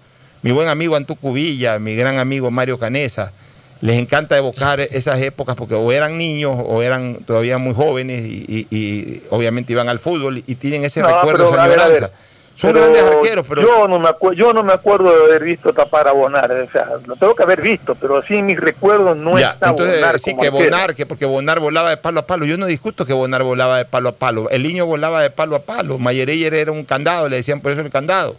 mi 0.44 0.52
buen 0.52 0.68
amigo 0.68 0.94
Antuco 0.94 1.32
Villa, 1.32 1.78
mi 1.78 1.96
gran 1.96 2.18
amigo 2.18 2.50
Mario 2.50 2.78
Canesa, 2.78 3.32
les 3.80 3.96
encanta 3.98 4.36
evocar 4.36 4.78
esas 4.80 5.20
épocas 5.22 5.56
porque 5.56 5.74
o 5.74 5.90
eran 5.90 6.18
niños 6.18 6.54
o 6.58 6.82
eran 6.82 7.16
todavía 7.26 7.56
muy 7.58 7.74
jóvenes 7.74 8.24
y, 8.26 8.44
y- 8.70 8.76
y 8.76 9.22
obviamente 9.30 9.72
iban 9.72 9.88
al 9.88 9.98
fútbol 9.98 10.42
y 10.46 10.54
tienen 10.56 10.84
ese 10.84 11.00
No, 11.00 11.08
recuerdo, 11.08 11.44
pero, 11.50 11.54
esa 11.54 11.62
añoranza. 11.64 12.10
Son 12.56 12.72
Pero 12.72 12.84
grandes 12.84 13.02
arqueros, 13.02 13.46
pero 13.48 13.62
yo 13.62 13.88
no 13.88 13.98
me 13.98 14.08
acuerdo 14.10 14.36
yo 14.38 14.52
no 14.52 14.62
me 14.62 14.72
acuerdo 14.74 15.10
de 15.16 15.24
haber 15.24 15.42
visto 15.42 15.72
tapar 15.72 16.06
a 16.06 16.12
Bonar 16.12 16.52
o 16.52 16.70
sea 16.70 16.86
lo 17.04 17.16
tengo 17.16 17.34
que 17.34 17.42
haber 17.42 17.60
visto 17.60 17.96
pero 17.96 18.18
así 18.18 18.34
en 18.36 18.46
mis 18.46 18.60
recuerdos 18.60 19.16
no 19.16 19.36
Ya, 19.40 19.50
está 19.54 19.70
entonces 19.70 19.96
Bonar 19.96 20.18
sí 20.20 20.30
como 20.30 20.42
que 20.42 20.46
arquero. 20.48 20.64
Bonar, 20.70 20.94
que 20.94 21.04
porque 21.06 21.24
Bonar 21.26 21.58
volaba 21.58 21.90
de 21.90 21.96
palo 21.96 22.20
a 22.20 22.26
palo. 22.26 22.44
Yo 22.44 22.56
no 22.58 22.66
discuto 22.66 23.06
que 23.06 23.12
Bonar 23.12 23.42
volaba 23.42 23.78
de 23.78 23.86
palo 23.86 24.10
a 24.10 24.12
palo. 24.12 24.48
El 24.50 24.62
niño 24.62 24.84
volaba 24.86 25.20
de 25.22 25.30
palo 25.30 25.56
a 25.56 25.62
palo. 25.62 25.98
Mayereyer 25.98 26.54
era 26.54 26.70
un 26.70 26.84
candado, 26.84 27.28
le 27.28 27.36
decían 27.36 27.60
por 27.60 27.72
eso 27.72 27.80
el 27.80 27.90
candado. 27.90 28.36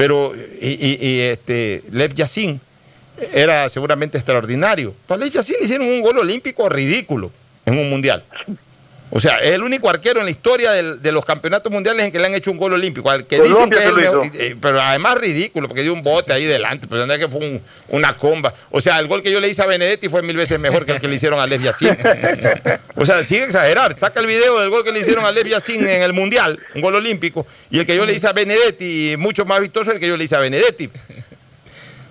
Pero, 0.00 0.32
y, 0.62 0.68
y- 0.68 0.98
y, 1.06 1.20
este, 1.20 1.82
Lev 1.92 2.14
Yacine 2.14 2.58
era 3.34 3.68
seguramente 3.68 4.16
extraordinario. 4.16 4.94
Para 5.06 5.22
Lev 5.22 5.30
le 5.58 5.64
hicieron 5.64 5.86
un 5.88 6.00
gol 6.00 6.16
olímpico 6.16 6.70
ridículo 6.70 7.30
en 7.66 7.76
un 7.78 7.90
mundial. 7.90 8.24
O 9.12 9.18
sea, 9.18 9.38
es 9.38 9.52
el 9.52 9.62
único 9.64 9.90
arquero 9.90 10.20
en 10.20 10.26
la 10.26 10.30
historia 10.30 10.70
del- 10.70 11.02
de 11.02 11.10
los 11.10 11.24
campeonatos 11.24 11.72
mundiales 11.72 12.04
en 12.06 12.12
que 12.12 12.20
le 12.20 12.26
han 12.26 12.34
hecho 12.34 12.50
un 12.52 12.56
gol 12.58 12.72
olímpico. 12.74 13.10
Al 13.10 13.26
que 13.26 13.36
dicen 13.42 13.52
Colombia 13.54 13.78
que 13.80 13.84
es 13.84 13.90
el 13.90 13.96
mejor- 13.96 14.30
eh, 14.34 14.56
pero 14.60 14.80
además 14.80 15.14
ridículo, 15.18 15.66
porque 15.66 15.82
dio 15.82 15.92
un 15.92 16.02
bote 16.04 16.32
ahí 16.32 16.44
delante, 16.44 16.86
pero 16.86 17.06
no 17.06 17.12
es 17.12 17.18
que 17.18 17.28
fue 17.28 17.40
un- 17.40 17.60
una 17.88 18.16
comba. 18.16 18.54
O 18.70 18.80
sea, 18.80 18.98
el 19.00 19.08
gol 19.08 19.20
que 19.20 19.32
yo 19.32 19.40
le 19.40 19.48
hice 19.48 19.62
a 19.62 19.66
Benedetti 19.66 20.08
fue 20.08 20.22
mil 20.22 20.36
veces 20.36 20.60
mejor 20.60 20.86
que 20.86 20.92
el 20.92 21.00
que 21.00 21.08
le 21.08 21.16
hicieron 21.16 21.40
a 21.40 21.46
Lev 21.48 21.60
Yacine. 21.60 21.98
O 22.94 23.04
sea, 23.04 23.24
sigue 23.24 23.44
exagerar. 23.44 23.96
Saca 23.96 24.20
el 24.20 24.26
video 24.26 24.60
del 24.60 24.70
gol 24.70 24.84
que 24.84 24.92
le 24.92 25.00
hicieron 25.00 25.24
a 25.24 25.32
Lev 25.32 25.48
Yacine 25.48 25.96
en 25.96 26.02
el 26.02 26.12
Mundial, 26.12 26.60
un 26.76 26.80
gol 26.80 26.94
olímpico, 26.94 27.46
y 27.68 27.80
el 27.80 27.86
que 27.86 27.96
yo 27.96 28.06
le 28.06 28.12
hice 28.14 28.28
a 28.28 28.32
Benedetti, 28.32 29.16
mucho 29.18 29.44
más 29.44 29.60
vistoso 29.60 29.90
el 29.90 29.98
que 29.98 30.06
yo 30.06 30.16
le 30.16 30.24
hice 30.24 30.36
a 30.36 30.40
Benedetti. 30.40 30.88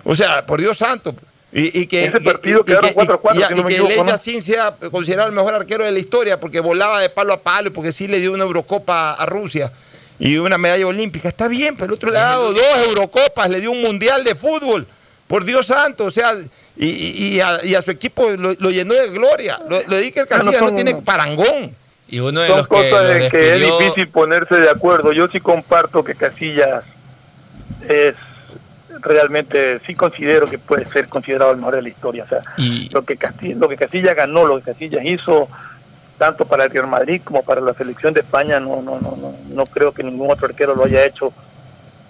O 0.04 0.14
sea, 0.14 0.44
por 0.44 0.60
Dios 0.60 0.76
santo. 0.76 1.14
Y, 1.52 1.80
y 1.80 1.86
que, 1.86 2.04
Ese 2.04 2.18
y- 2.18 2.24
partido 2.24 2.58
y- 2.58 2.62
y 2.62 2.64
quedaron 2.64 2.90
que- 2.90 2.94
4-4, 2.96 3.34
y- 3.34 3.42
si 3.48 3.54
no 3.54 3.60
y 3.60 3.62
me 3.64 3.68
que 3.68 3.72
equivoco, 3.74 3.90
Lev 3.94 4.04
¿no? 4.04 4.10
Yacine 4.12 4.40
sea 4.40 4.76
considerado 4.92 5.28
el 5.28 5.34
mejor 5.34 5.54
arquero 5.54 5.84
de 5.84 5.90
la 5.90 5.98
historia 5.98 6.38
porque 6.38 6.60
volaba 6.60 7.00
de 7.00 7.10
palo 7.10 7.32
a 7.32 7.40
palo 7.40 7.68
y 7.68 7.70
porque 7.72 7.90
sí 7.92 8.06
le 8.06 8.18
dio 8.20 8.32
una 8.32 8.44
Eurocopa 8.44 9.12
a 9.14 9.26
Rusia 9.26 9.72
y 10.18 10.36
una 10.36 10.58
medalla 10.58 10.86
olímpica. 10.86 11.28
Está 11.28 11.48
bien, 11.48 11.74
pero 11.76 11.86
el 11.86 11.92
otro 11.94 12.10
le 12.10 12.18
ha 12.18 12.22
dado 12.22 12.52
dos 12.52 12.62
Eurocopas, 12.88 13.48
le 13.50 13.60
dio 13.60 13.72
un 13.72 13.82
Mundial 13.82 14.22
de 14.22 14.34
fútbol. 14.34 14.86
Por 15.26 15.44
Dios 15.44 15.66
santo, 15.66 16.04
o 16.04 16.10
sea, 16.10 16.36
y, 16.76 16.86
y- 16.86 17.40
a, 17.40 17.64
y 17.64 17.74
a 17.74 17.80
su 17.82 17.90
equipo 17.90 18.28
lo, 18.30 18.52
lo 18.58 18.70
llenó 18.70 18.94
de 18.94 19.08
gloria. 19.10 19.58
Lo, 19.68 19.80
lo 19.82 19.96
de 19.96 20.04
Iker 20.04 20.26
Casillas 20.28 20.60
no 20.60 20.66
son- 20.68 20.74
tiene 20.76 20.94
parangón. 20.96 21.74
Y 22.08 22.18
uno 22.20 22.40
de 22.40 22.48
son 22.48 22.56
los 22.58 22.68
que 22.68 22.74
cosas 22.90 23.08
de 23.08 23.28
que 23.30 23.54
es 23.54 23.60
difícil 23.78 24.08
ponerse 24.08 24.56
de 24.56 24.68
acuerdo 24.68 25.12
yo 25.12 25.28
sí 25.28 25.38
comparto 25.40 26.02
que 26.02 26.14
Casillas 26.16 26.82
es 27.88 28.14
realmente 29.02 29.80
sí 29.86 29.94
considero 29.94 30.48
que 30.48 30.58
puede 30.58 30.86
ser 30.86 31.08
considerado 31.08 31.52
el 31.52 31.58
mejor 31.58 31.76
de 31.76 31.82
la 31.82 31.88
historia. 31.88 32.24
O 32.24 32.26
sea 32.26 32.40
lo 32.90 33.04
que 33.04 33.16
Castilla, 33.16 33.56
lo 33.56 33.68
que 33.68 33.76
Casillas 33.76 34.16
ganó 34.16 34.46
lo 34.46 34.58
que 34.58 34.72
Casillas 34.72 35.04
hizo 35.04 35.48
tanto 36.18 36.44
para 36.44 36.64
el 36.64 36.70
Real 36.70 36.86
Madrid 36.86 37.22
como 37.24 37.42
para 37.42 37.60
la 37.60 37.72
selección 37.74 38.12
de 38.12 38.20
España 38.20 38.60
no 38.60 38.82
no 38.82 39.00
no 39.00 39.16
no, 39.16 39.34
no 39.48 39.66
creo 39.66 39.92
que 39.92 40.02
ningún 40.02 40.30
otro 40.30 40.46
arquero 40.46 40.74
lo 40.74 40.84
haya 40.84 41.04
hecho 41.04 41.32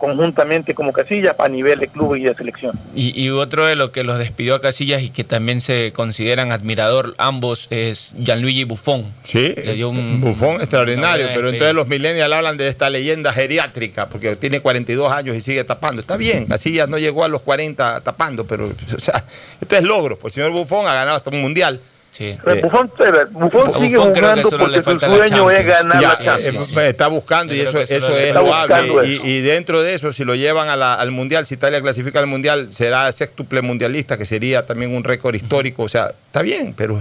conjuntamente 0.01 0.75
como 0.75 0.93
Casillas 0.93 1.37
a 1.39 1.49
nivel 1.49 1.79
de 1.79 1.89
club 1.89 2.17
y 2.17 2.25
de 2.25 2.35
selección 2.35 2.73
Y, 2.95 3.21
y 3.21 3.31
otro 3.31 3.67
de 3.67 3.77
los 3.77 3.91
que 3.91 4.03
los 4.03 4.19
despidió 4.19 4.57
a 4.57 4.61
Casillas 4.61 5.03
y 5.03 5.11
que 5.11 5.23
también 5.23 5.61
se 5.61 5.93
consideran 5.93 6.51
admirador 6.51 7.15
ambos 7.19 7.69
es 7.71 8.13
Gianluigi 8.19 8.65
Buffon. 8.65 9.05
Sí, 9.25 9.55
un 9.85 10.21
Bufón 10.21 10.61
extraordinario, 10.61 11.29
pero 11.35 11.51
entonces 11.51 11.75
los 11.75 11.87
millennials 11.87 12.33
hablan 12.33 12.57
de 12.57 12.69
esta 12.69 12.91
leyenda 12.91 13.33
geriátrica, 13.33 14.07
porque 14.09 14.37
tiene 14.37 14.61
42 14.61 15.13
años 15.13 15.37
y 15.37 15.41
sigue 15.41 15.65
tapando. 15.65 16.01
Está 16.01 16.17
bien, 16.17 16.47
Casillas 16.47 16.89
no 16.89 16.99
llegó 16.99 17.25
a 17.25 17.29
los 17.29 17.43
40 17.43 18.01
tapando, 18.01 18.47
pero 18.47 18.67
o 18.67 19.01
sea, 19.01 19.25
esto 19.61 19.77
es 19.77 19.83
logro. 19.83 20.19
Pues 20.19 20.37
el 20.37 20.43
señor 20.43 20.53
Bufón 20.53 20.87
ha 20.87 20.95
ganado 20.95 21.17
hasta 21.17 21.31
un 21.31 21.41
mundial. 21.41 21.81
Sí. 22.13 22.37
Pero 22.45 22.61
Buffon, 22.63 22.91
eh, 22.99 23.13
Buffon 23.31 23.51
Bufón 23.51 23.83
sigue 23.83 23.97
creo 23.97 24.13
que 24.13 24.21
jugando 24.21 24.51
porque 24.51 24.83
su 24.83 25.17
sueño 25.17 25.51
es 25.51 25.67
ganar 25.67 26.03
Ya, 26.03 26.09
la 26.09 26.15
eh, 26.15 26.25
Champions 26.43 26.73
eh, 26.77 26.89
está 26.89 27.07
buscando 27.07 27.55
y 27.55 27.61
eso, 27.61 27.81
eso 27.81 28.17
es 28.17 28.35
loable. 28.35 29.07
Y, 29.07 29.41
dentro 29.41 29.81
de 29.81 29.95
eso, 29.95 30.13
si 30.13 30.25
lo 30.25 30.35
llevan 30.35 30.69
a 30.69 30.77
la- 30.77 30.95
al 30.95 31.13
Mundial, 31.13 31.47
si 31.47 31.55
Italia 31.55 31.81
clasifica 31.81 32.19
al 32.19 32.27
Mundial, 32.27 32.69
será 32.73 33.11
sextuple 33.13 33.63
mundialista, 33.63 34.19
que 34.19 34.25
sería 34.25 34.67
también 34.67 34.95
un 34.95 35.05
récord 35.05 35.35
histórico. 35.35 35.85
O 35.85 35.89
sea, 35.89 36.09
está 36.27 36.43
bien, 36.43 36.75
pero 36.77 37.01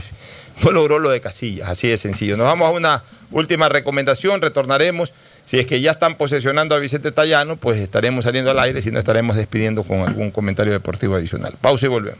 no 0.63 0.71
logró 0.71 0.99
lo 0.99 1.09
de 1.09 1.19
Casillas, 1.21 1.69
así 1.69 1.87
de 1.87 1.97
sencillo. 1.97 2.37
Nos 2.37 2.45
vamos 2.45 2.67
a 2.67 2.71
una 2.71 3.03
última 3.31 3.67
recomendación, 3.67 4.41
retornaremos. 4.41 5.13
Si 5.43 5.57
es 5.57 5.65
que 5.65 5.81
ya 5.81 5.91
están 5.91 6.15
posesionando 6.15 6.75
a 6.75 6.79
Vicente 6.79 7.11
Tallano, 7.11 7.57
pues 7.57 7.79
estaremos 7.79 8.25
saliendo 8.25 8.51
al 8.51 8.59
aire, 8.59 8.81
si 8.83 8.91
no 8.91 8.99
estaremos 8.99 9.35
despidiendo 9.35 9.83
con 9.83 10.01
algún 10.07 10.29
comentario 10.29 10.71
deportivo 10.71 11.15
adicional. 11.15 11.55
Pausa 11.59 11.87
y 11.87 11.89
volvemos. 11.89 12.19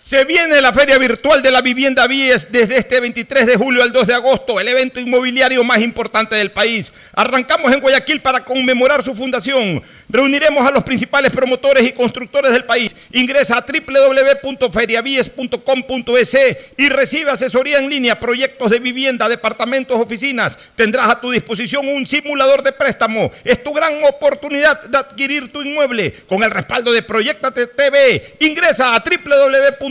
se 0.01 0.25
viene 0.25 0.59
la 0.61 0.73
Feria 0.73 0.97
Virtual 0.97 1.43
de 1.43 1.51
la 1.51 1.61
Vivienda 1.61 2.07
Vies 2.07 2.51
desde 2.51 2.77
este 2.77 2.99
23 2.99 3.45
de 3.45 3.55
julio 3.55 3.83
al 3.83 3.91
2 3.91 4.07
de 4.07 4.15
agosto, 4.15 4.59
el 4.59 4.67
evento 4.67 4.99
inmobiliario 4.99 5.63
más 5.63 5.79
importante 5.79 6.33
del 6.35 6.49
país. 6.49 6.91
Arrancamos 7.13 7.71
en 7.71 7.81
Guayaquil 7.81 8.19
para 8.19 8.43
conmemorar 8.43 9.03
su 9.03 9.13
fundación. 9.13 9.83
Reuniremos 10.09 10.67
a 10.67 10.71
los 10.71 10.83
principales 10.83 11.31
promotores 11.31 11.87
y 11.87 11.91
constructores 11.91 12.51
del 12.51 12.65
país. 12.65 12.95
Ingresa 13.13 13.57
a 13.57 13.65
www.feriavies.com.es 13.65 16.37
y 16.77 16.89
recibe 16.89 17.29
asesoría 17.29 17.77
en 17.77 17.87
línea, 17.87 18.19
proyectos 18.19 18.71
de 18.71 18.79
vivienda, 18.79 19.29
departamentos, 19.29 19.99
oficinas. 19.99 20.57
Tendrás 20.75 21.11
a 21.11 21.21
tu 21.21 21.29
disposición 21.29 21.87
un 21.87 22.07
simulador 22.07 22.63
de 22.63 22.71
préstamo. 22.71 23.31
Es 23.43 23.63
tu 23.63 23.71
gran 23.71 24.03
oportunidad 24.03 24.81
de 24.81 24.97
adquirir 24.97 25.51
tu 25.51 25.61
inmueble 25.61 26.11
con 26.27 26.41
el 26.41 26.49
respaldo 26.49 26.91
de 26.91 27.03
Proyectate 27.03 27.67
TV. 27.67 28.33
Ingresa 28.39 28.95
a 28.95 29.03
www 29.03 29.90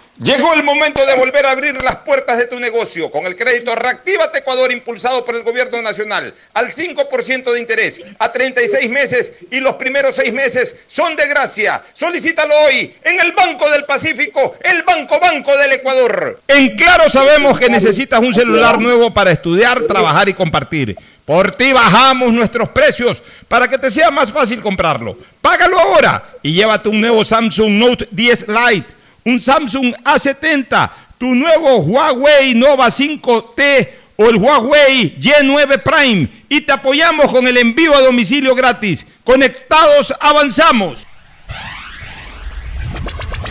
Llegó 0.19 0.53
el 0.53 0.63
momento 0.63 1.03
de 1.05 1.15
volver 1.15 1.45
a 1.45 1.51
abrir 1.51 1.81
las 1.81 1.95
puertas 1.97 2.37
de 2.37 2.45
tu 2.45 2.59
negocio 2.59 3.09
con 3.09 3.25
el 3.25 3.35
crédito 3.35 3.73
Reactívate 3.73 4.39
Ecuador 4.39 4.71
impulsado 4.71 5.25
por 5.25 5.35
el 5.35 5.41
gobierno 5.41 5.81
nacional 5.81 6.33
al 6.53 6.67
5% 6.67 7.51
de 7.51 7.59
interés 7.59 8.01
a 8.19 8.31
36 8.31 8.89
meses 8.89 9.33
y 9.49 9.61
los 9.61 9.75
primeros 9.75 10.15
6 10.15 10.33
meses 10.33 10.75
son 10.85 11.15
de 11.15 11.27
gracia. 11.27 11.81
Solicítalo 11.93 12.53
hoy 12.65 12.93
en 13.03 13.19
el 13.21 13.31
Banco 13.31 13.69
del 13.71 13.85
Pacífico, 13.85 14.55
el 14.63 14.83
Banco 14.83 15.19
Banco 15.19 15.57
del 15.57 15.73
Ecuador. 15.73 16.41
En 16.47 16.75
Claro 16.75 17.09
sabemos 17.09 17.57
que 17.57 17.69
necesitas 17.69 18.19
un 18.19 18.33
celular 18.33 18.79
nuevo 18.79 19.13
para 19.13 19.31
estudiar, 19.31 19.81
trabajar 19.83 20.27
y 20.29 20.33
compartir. 20.33 20.95
Por 21.25 21.51
ti 21.55 21.71
bajamos 21.71 22.33
nuestros 22.33 22.69
precios 22.69 23.23
para 23.47 23.67
que 23.67 23.77
te 23.77 23.89
sea 23.89 24.11
más 24.11 24.31
fácil 24.31 24.61
comprarlo. 24.61 25.17
Págalo 25.41 25.79
ahora 25.79 26.23
y 26.43 26.53
llévate 26.53 26.89
un 26.89 26.99
nuevo 26.99 27.23
Samsung 27.23 27.71
Note 27.71 28.07
10 28.11 28.47
Lite 28.49 29.00
un 29.25 29.39
Samsung 29.39 29.93
A70, 30.03 30.91
tu 31.17 31.35
nuevo 31.35 31.77
Huawei 31.77 32.53
Nova 32.55 32.87
5T 32.87 33.89
o 34.17 34.29
el 34.29 34.35
Huawei 34.37 35.15
Y9 35.19 35.81
Prime 35.81 36.27
y 36.49 36.61
te 36.61 36.71
apoyamos 36.71 37.31
con 37.31 37.47
el 37.47 37.57
envío 37.57 37.95
a 37.95 38.01
domicilio 38.01 38.55
gratis. 38.55 39.05
Conectados 39.23 40.13
avanzamos. 40.19 41.07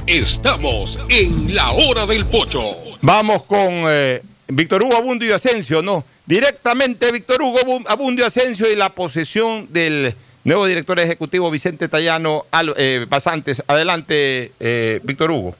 Estamos 0.06 0.98
en 1.08 1.54
la 1.54 1.70
hora 1.70 2.06
del 2.06 2.26
pocho. 2.26 2.76
Vamos 3.00 3.44
con 3.44 3.84
eh, 3.88 4.22
Víctor 4.48 4.84
Hugo 4.84 4.96
Abundio 4.96 5.28
y 5.28 5.32
Asensio, 5.32 5.82
¿no? 5.82 6.04
Directamente 6.26 7.10
Víctor 7.12 7.42
Hugo 7.42 7.80
Abundio 7.86 8.26
Asensio 8.26 8.70
y 8.70 8.76
la 8.76 8.90
posesión 8.90 9.68
del 9.72 10.14
nuevo 10.44 10.66
director 10.66 10.98
ejecutivo 10.98 11.50
Vicente 11.50 11.88
Tallano 11.88 12.46
eh, 12.76 13.06
Basantes. 13.08 13.62
Adelante, 13.66 14.52
eh, 14.60 15.00
Víctor 15.02 15.30
Hugo. 15.30 15.54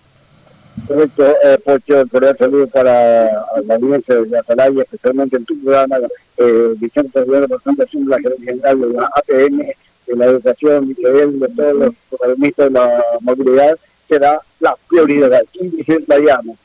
Correcto, 0.87 1.35
eh, 1.45 1.59
Pocho, 1.59 2.07
cordial 2.11 2.37
saludo 2.39 2.67
para 2.69 3.25
la 3.65 3.75
audiencia 3.75 4.15
de 4.15 4.39
Atalaya, 4.39 4.83
especialmente 4.83 5.37
en 5.37 5.45
tu 5.45 5.61
programa, 5.63 5.99
eh, 6.39 6.75
Vicente 6.79 7.11
Tallano 7.13 7.47
la 7.49 8.19
gerente 8.19 8.45
general 8.45 8.81
de 8.81 8.89
la 8.95 9.11
APN, 9.17 9.59
de 10.07 10.17
la 10.17 10.25
educación, 10.27 10.85
y 10.97 11.03
de 11.03 11.49
todos 11.49 11.75
los 11.75 11.95
protagonistas 12.09 12.67
de 12.67 12.71
la 12.71 13.05
movilidad, 13.21 13.79
será 14.09 14.41
la 14.61 14.77
prioridad. 14.89 15.35
Aquí 15.35 15.69
Vicente 15.69 16.07
Tallano. 16.07 16.57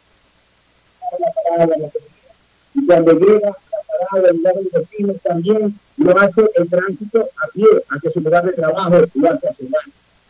Y 2.74 2.86
cuando 2.86 3.14
llega 3.14 3.56
parada 4.10 4.28
del 4.28 4.38
lugar 4.38 4.56
de 4.56 4.80
vecinos 4.80 5.18
también 5.24 5.76
lo 5.98 6.20
hace 6.20 6.42
el 6.56 6.70
tránsito 6.70 7.30
a 7.44 7.48
pie 7.54 7.66
hacia 7.90 8.12
su 8.12 8.20
lugar 8.20 8.46
de 8.46 8.52
trabajo 8.54 8.96
y 9.14 9.26
hacia 9.26 9.54
su 9.54 9.64
lugar. 9.64 9.84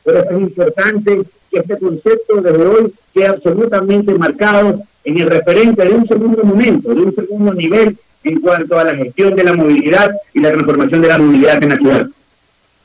Pero 0.04 0.20
es 0.20 0.42
importante 0.42 1.22
que 1.52 1.60
este 1.60 1.78
concepto 1.78 2.42
desde 2.42 2.66
hoy 2.66 2.94
quede 3.14 3.28
absolutamente 3.28 4.14
marcado 4.14 4.82
en 5.04 5.20
el 5.20 5.28
referente 5.28 5.84
de 5.84 5.94
un 5.94 6.08
segundo 6.08 6.44
momento, 6.44 6.94
de 6.94 7.02
un 7.02 7.16
segundo 7.16 7.54
nivel 7.54 7.98
en 8.24 8.42
cuanto 8.42 8.78
a 8.78 8.84
la 8.84 8.96
gestión 8.96 9.36
de 9.36 9.44
la 9.44 9.54
movilidad 9.54 10.12
y 10.34 10.40
la 10.40 10.52
transformación 10.52 11.02
de 11.02 11.08
la 11.08 11.18
movilidad 11.18 11.64
en 11.64 11.70
la 11.70 11.78
ciudad. 11.78 12.08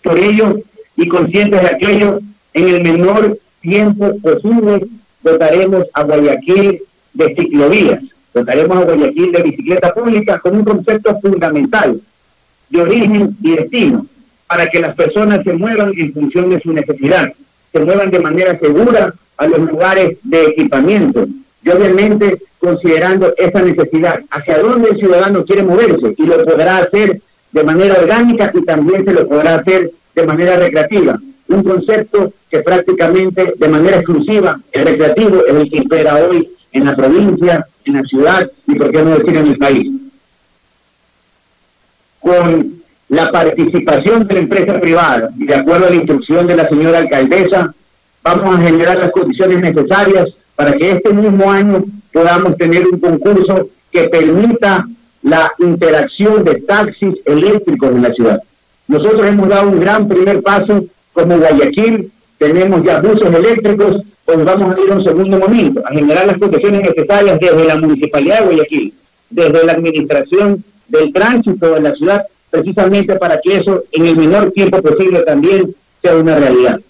Por 0.02 0.19
ello, 0.19 0.61
y 0.97 1.09
conscientes 1.09 1.61
de 1.61 1.66
aquello, 1.66 2.20
en 2.52 2.69
el 2.69 2.82
menor 2.82 3.39
tiempo 3.61 4.19
posible 4.20 4.86
dotaremos 5.23 5.86
a 5.93 6.02
Guayaquil 6.02 6.82
de 7.15 7.35
ciclovías, 7.35 8.02
dotaremos 8.32 8.77
a 8.77 8.85
Guayaquil 8.85 9.32
de 9.32 9.43
bicicleta 9.43 9.93
pública 9.93 10.39
con 10.39 10.57
un 10.57 10.65
concepto 10.65 11.19
fundamental 11.20 12.01
de 12.69 12.81
origen 12.81 13.36
y 13.43 13.57
destino, 13.57 14.07
para 14.47 14.69
que 14.69 14.81
las 14.81 14.94
personas 14.94 15.43
se 15.44 15.52
muevan 15.52 15.93
en 15.97 16.12
función 16.12 16.51
de 16.51 16.61
su 16.61 16.73
necesidad, 16.73 17.32
se 17.73 17.81
muevan 17.81 18.11
de 18.11 18.20
manera 18.20 18.59
segura 18.59 19.15
a 19.36 19.47
los 19.47 19.61
lugares 19.61 20.19
de 20.23 20.44
equipamiento. 20.44 21.27
Y 21.62 21.70
obviamente 21.70 22.39
considerando 22.61 23.35
esa 23.36 23.62
necesidad, 23.62 24.20
hacia 24.31 24.59
dónde 24.59 24.90
el 24.90 24.98
ciudadano 24.98 25.44
quiere 25.44 25.62
moverse 25.62 26.15
y 26.16 26.23
lo 26.24 26.44
podrá 26.44 26.78
hacer 26.78 27.20
de 27.52 27.65
manera 27.65 27.98
orgánica 27.98 28.52
y 28.55 28.62
también 28.65 29.05
se 29.05 29.12
lo 29.12 29.27
podrá 29.27 29.57
hacer 29.57 29.90
de 30.15 30.27
manera 30.27 30.57
recreativa. 30.57 31.19
Un 31.48 31.65
concepto 31.65 32.32
que 32.48 32.61
prácticamente 32.61 33.55
de 33.57 33.69
manera 33.69 33.97
exclusiva, 33.97 34.61
el 34.73 34.85
recreativo 34.85 35.44
es 35.47 35.55
el 35.55 35.70
que 35.70 35.77
impera 35.78 36.16
hoy 36.16 36.48
en 36.73 36.85
la 36.85 36.97
provincia, 36.97 37.67
en 37.85 37.95
la 37.95 38.03
ciudad 38.03 38.51
y 38.67 38.75
por 38.75 38.91
qué 38.91 39.03
no 39.03 39.19
decir 39.19 39.37
en 39.37 39.47
el 39.47 39.59
país 39.59 39.93
con 42.21 42.81
la 43.09 43.33
participación 43.33 44.27
de 44.27 44.35
la 44.35 44.41
empresa 44.41 44.81
privada 44.81 45.31
y 45.37 45.47
de 45.47 45.55
acuerdo 45.55 45.87
a 45.87 45.91
la 45.91 45.97
instrucción 45.97 46.47
de 46.47 46.57
la 46.57 46.69
señora 46.69 46.99
alcaldesa, 46.99 47.75
vamos 48.23 48.57
a 48.57 48.61
generar 48.61 48.99
las 48.99 49.11
condiciones 49.11 49.61
necesarias 49.61 50.29
para 50.55 50.73
que 50.75 50.93
este 50.93 51.13
mismo 51.13 51.51
año 51.51 51.83
podamos 52.13 52.57
tener 52.57 52.87
un 52.87 53.01
concurso 53.01 53.69
que 53.91 54.05
permita 54.09 54.87
la 55.23 55.53
interacción 55.59 56.45
de 56.45 56.61
taxis 56.61 57.15
eléctricos 57.25 57.91
en 57.91 58.03
la 58.03 58.13
ciudad. 58.13 58.43
Nosotros 58.87 59.27
hemos 59.27 59.49
dado 59.49 59.71
un 59.71 59.81
gran 59.81 60.09
primer 60.09 60.43
paso 60.43 60.85
como 61.13 61.39
Guayaquil, 61.39 62.11
tenemos 62.41 62.83
ya 62.83 63.03
buses 63.03 63.35
eléctricos, 63.35 64.01
pues 64.25 64.45
vamos 64.45 64.75
a 64.75 64.81
ir 64.81 64.91
a 64.91 64.95
un 64.95 65.05
segundo 65.05 65.39
momento, 65.39 65.83
a 65.87 65.93
generar 65.93 66.27
las 66.27 66.39
condiciones 66.39 66.81
necesarias 66.81 67.39
desde 67.39 67.67
la 67.67 67.77
Municipalidad 67.77 68.39
de 68.39 68.45
Guayaquil, 68.47 68.95
desde 69.29 69.65
la 69.67 69.73
Administración 69.73 70.65
del 70.89 71.12
tránsito 71.12 71.77
en 71.77 71.83
la 71.83 71.95
ciudad, 71.95 72.25
precisamente 72.49 73.17
para 73.17 73.39
que 73.43 73.59
eso 73.59 73.85
en 73.93 74.07
el 74.07 74.17
menor 74.17 74.53
tiempo 74.53 74.81
posible 74.81 75.21
también 75.21 75.77
sea 76.03 76.17
una 76.17 76.37
realidad. 76.37 76.81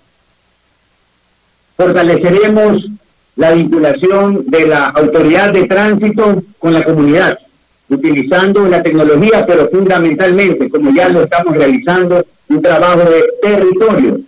Fortaleceremos 1.76 2.86
la 3.34 3.50
vinculación 3.50 4.44
de 4.46 4.66
la 4.68 4.86
autoridad 4.86 5.52
de 5.52 5.64
tránsito 5.64 6.44
con 6.60 6.74
la 6.74 6.84
comunidad, 6.84 7.40
utilizando 7.88 8.68
la 8.68 8.84
tecnología, 8.84 9.44
pero 9.44 9.68
fundamentalmente, 9.68 10.70
como 10.70 10.94
ya 10.94 11.08
lo 11.08 11.22
estamos 11.22 11.56
realizando, 11.56 12.24
un 12.48 12.62
trabajo 12.62 13.00
de 13.00 13.24
territorio. 13.42 14.20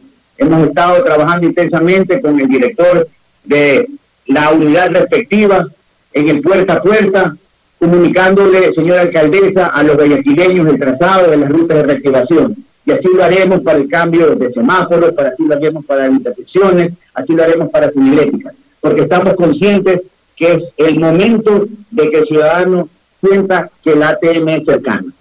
Hemos 0.43 0.66
estado 0.66 1.05
trabajando 1.05 1.47
intensamente 1.47 2.20
con 2.20 2.40
el 2.40 2.48
director 2.48 3.06
de 3.44 3.89
la 4.27 4.51
unidad 4.51 4.90
respectiva 4.90 5.69
en 6.12 6.28
el 6.28 6.43
puerta 6.43 6.74
a 6.74 6.82
puerta, 6.82 7.36
comunicándole, 7.78 8.74
señora 8.74 9.02
alcaldesa, 9.02 9.69
a 9.69 9.85
los 9.85 9.94
guayaquileños 9.94 10.66
el 10.66 10.81
trazado 10.81 11.31
de 11.31 11.36
las 11.36 11.48
rutas 11.48 11.77
de 11.77 11.82
reactivación. 11.85 12.56
Y 12.85 12.90
así 12.90 13.06
lo 13.14 13.23
haremos 13.23 13.60
para 13.60 13.78
el 13.78 13.89
cambio 13.89 14.35
de 14.35 14.52
semáforos, 14.52 15.12
para 15.12 15.28
así 15.28 15.44
lo 15.44 15.55
haremos 15.55 15.85
para 15.85 16.09
las 16.09 16.10
intersecciones, 16.10 16.93
así 17.14 17.35
lo 17.35 17.44
haremos 17.44 17.70
para 17.70 17.93
señalética, 17.93 18.52
porque 18.81 19.02
estamos 19.02 19.35
conscientes 19.35 20.02
que 20.35 20.55
es 20.55 20.62
el 20.77 20.98
momento 20.98 21.66
de 21.93 22.10
que 22.10 22.19
el 22.19 22.27
ciudadano 22.27 22.89
sienta 23.24 23.70
que 23.85 23.93
el 23.93 24.02
ATM 24.02 24.48
es 24.48 24.64
cercano. 24.64 25.12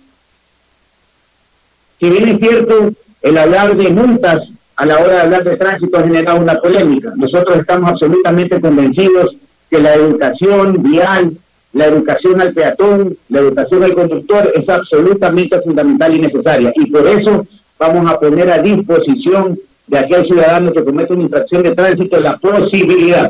Si 1.99 2.09
bien 2.09 2.27
es 2.27 2.39
cierto 2.39 2.91
el 3.21 3.37
hablar 3.37 3.77
de 3.77 3.89
multas 3.89 4.49
a 4.81 4.85
la 4.87 4.97
hora 4.97 5.13
de 5.13 5.19
hablar 5.19 5.43
de 5.43 5.57
tránsito 5.57 5.95
ha 5.95 6.01
generado 6.01 6.41
una 6.41 6.55
polémica. 6.55 7.13
Nosotros 7.15 7.59
estamos 7.59 7.91
absolutamente 7.91 8.59
convencidos 8.59 9.35
que 9.69 9.79
la 9.79 9.93
educación 9.93 10.81
vial, 10.81 11.33
la 11.73 11.85
educación 11.85 12.41
al 12.41 12.51
peatón, 12.51 13.15
la 13.29 13.41
educación 13.41 13.83
al 13.83 13.93
conductor 13.93 14.51
es 14.55 14.67
absolutamente 14.67 15.61
fundamental 15.61 16.15
y 16.15 16.21
necesaria. 16.21 16.73
Y 16.75 16.89
por 16.89 17.05
eso 17.05 17.45
vamos 17.77 18.11
a 18.11 18.19
poner 18.19 18.51
a 18.51 18.57
disposición 18.57 19.59
de 19.85 19.99
aquel 19.99 20.25
ciudadano 20.25 20.73
que 20.73 20.83
comete 20.83 21.13
una 21.13 21.23
infracción 21.25 21.61
de 21.61 21.75
tránsito 21.75 22.19
la 22.19 22.37
posibilidad, 22.37 23.29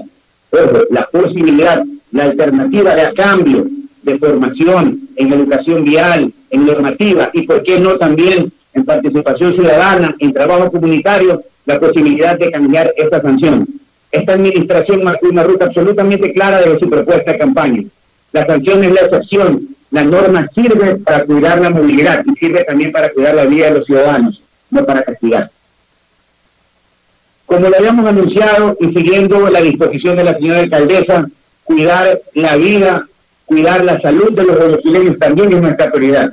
ojo, 0.52 0.84
la 0.90 1.06
posibilidad, 1.08 1.84
la 2.14 2.24
alternativa 2.24 2.96
de 2.96 3.14
cambio 3.14 3.68
de 4.04 4.18
formación 4.18 5.02
en 5.18 5.34
educación 5.34 5.84
vial, 5.84 6.32
en 6.50 6.66
normativa 6.66 7.30
y, 7.34 7.42
por 7.42 7.62
qué 7.64 7.78
no, 7.78 7.98
también 7.98 8.54
en 8.74 8.86
participación 8.86 9.54
ciudadana, 9.54 10.16
en 10.20 10.34
trabajo 10.34 10.72
comunitario, 10.72 11.44
la 11.66 11.80
posibilidad 11.80 12.38
de 12.38 12.52
cambiar 12.52 12.94
esta 12.96 13.22
sanción. 13.22 13.68
Esta 14.12 14.34
administración 14.34 15.04
marcó 15.04 15.30
una 15.30 15.44
ruta 15.44 15.66
absolutamente 15.66 16.34
clara 16.34 16.62
de 16.62 16.80
su 16.80 16.90
propuesta 16.90 17.32
de 17.32 17.38
campaña. 17.38 17.84
La 18.32 18.46
sanción 18.46 18.84
es 18.84 18.92
la 18.92 19.02
excepción. 19.02 19.68
La 19.92 20.04
norma 20.04 20.48
sirve 20.56 20.96
para 20.98 21.26
cuidar 21.26 21.60
la 21.60 21.70
movilidad 21.70 22.24
y 22.26 22.38
sirve 22.38 22.64
también 22.64 22.92
para 22.92 23.10
cuidar 23.10 23.36
la 23.36 23.46
vida 23.46 23.66
de 23.68 23.80
los 23.80 23.86
ciudadanos, 23.86 24.42
no 24.70 24.86
para 24.86 25.04
castigar. 25.04 25.52
Como 27.46 27.68
lo 27.68 27.78
habíamos 27.78 28.06
anunciado 28.06 28.78
y 28.80 28.86
siguiendo 28.94 29.50
la 29.50 29.62
disposición 29.62 30.16
de 30.16 30.24
la 30.24 30.36
señora 30.36 30.60
alcaldesa, 30.60 31.28
cuidar 31.66 32.22
la 32.34 32.56
vida, 32.56 33.06
cuidar 33.46 33.84
la 33.84 34.00
salud 34.00 34.32
de 34.32 34.44
los 34.44 34.58
brasileños 34.58 35.20
también 35.20 35.52
es 35.52 35.62
nuestra 35.62 35.92
prioridad. 35.92 36.32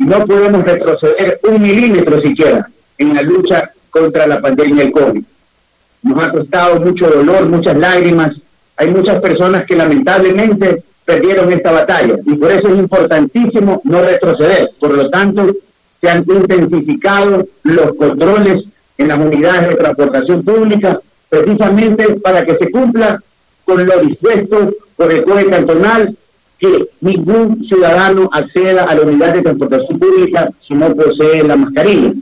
No 0.00 0.24
podemos 0.24 0.64
retroceder 0.64 1.38
un 1.42 1.60
milímetro 1.60 2.22
siquiera 2.22 2.66
en 2.96 3.14
la 3.14 3.20
lucha 3.20 3.70
contra 3.90 4.26
la 4.26 4.40
pandemia 4.40 4.84
del 4.84 4.92
COVID. 4.92 5.22
Nos 6.04 6.24
ha 6.24 6.30
costado 6.30 6.80
mucho 6.80 7.06
dolor, 7.06 7.46
muchas 7.46 7.76
lágrimas. 7.76 8.34
Hay 8.78 8.88
muchas 8.88 9.20
personas 9.20 9.66
que 9.66 9.76
lamentablemente 9.76 10.82
perdieron 11.04 11.52
esta 11.52 11.72
batalla 11.72 12.16
y 12.24 12.34
por 12.34 12.50
eso 12.50 12.68
es 12.68 12.78
importantísimo 12.78 13.82
no 13.84 14.00
retroceder. 14.00 14.70
Por 14.80 14.92
lo 14.94 15.10
tanto, 15.10 15.54
se 16.00 16.08
han 16.08 16.24
intensificado 16.26 17.46
los 17.64 17.94
controles 17.96 18.64
en 18.96 19.08
las 19.08 19.18
unidades 19.18 19.68
de 19.68 19.74
transportación 19.74 20.42
pública 20.42 20.98
precisamente 21.28 22.14
para 22.20 22.46
que 22.46 22.56
se 22.56 22.70
cumpla 22.70 23.22
con 23.66 23.84
lo 23.84 23.98
dispuesto 24.00 24.72
por 24.96 25.12
el 25.12 25.24
Código 25.24 25.50
Cantonal 25.50 26.16
que 26.60 26.88
ningún 27.00 27.64
ciudadano 27.66 28.28
acceda 28.32 28.84
a 28.84 28.94
la 28.94 29.02
unidad 29.02 29.32
de 29.34 29.42
transportación 29.42 29.98
pública 29.98 30.50
si 30.66 30.74
no 30.74 30.94
posee 30.94 31.42
la 31.42 31.56
mascarilla. 31.56 32.12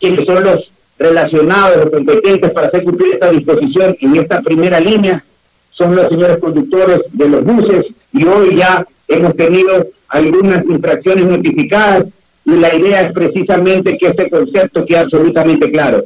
Quienes 0.00 0.26
son 0.26 0.42
los 0.42 0.70
relacionados 0.98 1.86
o 1.86 1.90
competentes 1.90 2.50
para 2.50 2.66
hacer 2.66 2.82
cumplir 2.82 3.14
esta 3.14 3.30
disposición 3.30 3.96
en 4.00 4.16
esta 4.16 4.42
primera 4.42 4.80
línea 4.80 5.24
son 5.70 5.94
los 5.94 6.08
señores 6.08 6.38
conductores 6.38 7.00
de 7.12 7.28
los 7.28 7.44
buses 7.44 7.86
y 8.12 8.24
hoy 8.24 8.56
ya 8.56 8.86
hemos 9.08 9.34
tenido 9.36 9.86
algunas 10.08 10.64
infracciones 10.66 11.26
notificadas 11.26 12.06
y 12.44 12.52
la 12.52 12.74
idea 12.74 13.02
es 13.02 13.12
precisamente 13.12 13.96
que 13.96 14.08
este 14.08 14.28
concepto 14.28 14.84
quede 14.84 14.98
absolutamente 14.98 15.70
claro. 15.70 16.04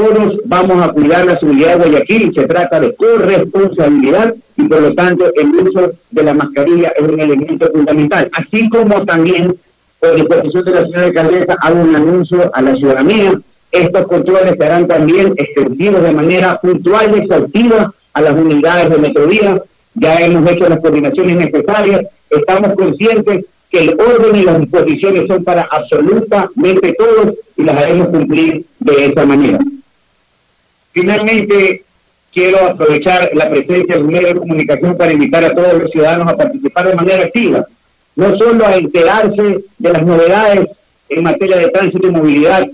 Todos 0.00 0.40
vamos 0.46 0.82
a 0.82 0.92
cuidar 0.92 1.26
la 1.26 1.38
seguridad 1.38 1.76
de 1.76 1.90
Guayaquil, 1.90 2.32
se 2.34 2.46
trata 2.46 2.80
de 2.80 2.94
corresponsabilidad 2.94 4.34
y 4.56 4.62
por 4.62 4.80
lo 4.80 4.94
tanto 4.94 5.30
el 5.34 5.48
uso 5.48 5.92
de 6.10 6.22
la 6.22 6.32
mascarilla 6.32 6.88
es 6.96 7.06
un 7.06 7.20
elemento 7.20 7.70
fundamental. 7.70 8.30
Así 8.32 8.70
como 8.70 9.04
también, 9.04 9.54
por 9.98 10.14
disposición 10.14 10.64
de 10.64 10.70
la 10.70 10.82
señora 10.84 11.04
alcaldesa, 11.04 11.56
hago 11.60 11.82
un 11.82 11.94
anuncio 11.94 12.50
a 12.54 12.62
la 12.62 12.76
ciudadanía. 12.76 13.38
Estos 13.70 14.06
controles 14.06 14.54
serán 14.58 14.88
también 14.88 15.34
extendidos 15.36 16.02
de 16.02 16.12
manera 16.12 16.58
puntual 16.58 17.14
y 17.14 17.20
exhaustiva 17.20 17.92
a 18.14 18.20
las 18.22 18.32
unidades 18.32 18.88
de 18.88 18.96
Metrovía. 18.96 19.62
Ya 19.96 20.18
hemos 20.20 20.50
hecho 20.50 20.66
las 20.66 20.80
coordinaciones 20.80 21.36
necesarias. 21.36 22.06
Estamos 22.30 22.72
conscientes 22.72 23.44
que 23.70 23.80
el 23.80 24.00
orden 24.00 24.34
y 24.34 24.44
las 24.44 24.60
disposiciones 24.60 25.28
son 25.28 25.44
para 25.44 25.68
absolutamente 25.70 26.94
todos 26.94 27.34
y 27.54 27.64
las 27.64 27.76
haremos 27.76 28.08
cumplir 28.08 28.64
de 28.78 29.04
esa 29.04 29.26
manera. 29.26 29.58
Finalmente, 30.92 31.84
quiero 32.32 32.66
aprovechar 32.66 33.30
la 33.34 33.50
presencia 33.50 33.96
de 33.96 34.02
un 34.02 34.12
medio 34.12 34.28
de 34.28 34.34
comunicación 34.36 34.96
para 34.96 35.12
invitar 35.12 35.44
a 35.44 35.54
todos 35.54 35.74
los 35.74 35.90
ciudadanos 35.90 36.28
a 36.28 36.36
participar 36.36 36.88
de 36.88 36.94
manera 36.94 37.24
activa, 37.24 37.66
no 38.16 38.36
solo 38.36 38.66
a 38.66 38.76
enterarse 38.76 39.64
de 39.78 39.92
las 39.92 40.04
novedades 40.04 40.68
en 41.08 41.22
materia 41.22 41.56
de 41.56 41.68
tránsito 41.68 42.06
y 42.06 42.10
movilidad 42.10 42.66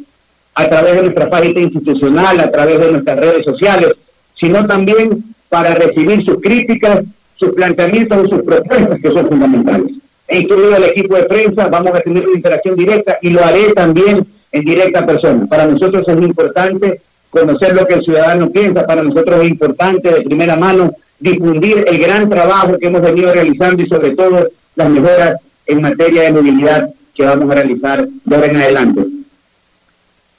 a 0.55 0.69
través 0.69 0.97
de 0.97 1.03
nuestra 1.03 1.29
página 1.29 1.61
institucional, 1.61 2.41
a 2.41 2.51
través 2.51 2.81
de 2.81 2.93
nuestras 2.93 3.19
redes 3.19 3.45
sociales, 3.45 3.91
sino 4.39 4.67
también 4.67 5.25
para 5.49 5.75
recibir 5.75 6.25
sus 6.25 6.41
críticas, 6.41 7.05
sus 7.37 7.51
planteamientos 7.51 8.27
y 8.27 8.31
sus 8.31 8.43
propuestas 8.43 9.01
que 9.01 9.11
son 9.11 9.29
fundamentales. 9.29 9.93
He 10.29 10.41
incluido 10.41 10.75
al 10.75 10.85
equipo 10.85 11.15
de 11.15 11.25
prensa, 11.25 11.69
vamos 11.69 11.95
a 11.95 12.01
tener 12.01 12.27
una 12.27 12.37
interacción 12.37 12.75
directa 12.75 13.19
y 13.23 13.31
lo 13.31 13.45
haré 13.45 13.73
también 13.75 14.27
en 14.51 14.65
directa 14.65 15.07
persona. 15.07 15.47
Para 15.47 15.67
nosotros 15.67 16.09
es 16.09 16.17
muy 16.17 16.27
importante 16.27 17.01
conocer 17.41 17.75
lo 17.75 17.87
que 17.87 17.95
el 17.95 18.05
ciudadano 18.05 18.51
piensa. 18.51 18.87
Para 18.87 19.03
nosotros 19.03 19.43
es 19.43 19.49
importante 19.49 20.11
de 20.11 20.23
primera 20.23 20.57
mano 20.57 20.93
difundir 21.19 21.85
el 21.87 21.99
gran 21.99 22.29
trabajo 22.29 22.79
que 22.79 22.87
hemos 22.87 23.03
venido 23.03 23.33
realizando 23.33 23.83
y 23.83 23.89
sobre 23.89 24.15
todo 24.15 24.49
las 24.75 24.91
mejoras 24.91 25.41
en 25.67 25.83
materia 25.83 26.23
de 26.23 26.33
movilidad 26.33 26.91
que 27.15 27.25
vamos 27.25 27.51
a 27.51 27.55
realizar 27.55 28.07
de 28.07 28.37
ahora 28.37 28.49
en 28.49 28.57
adelante. 28.57 29.05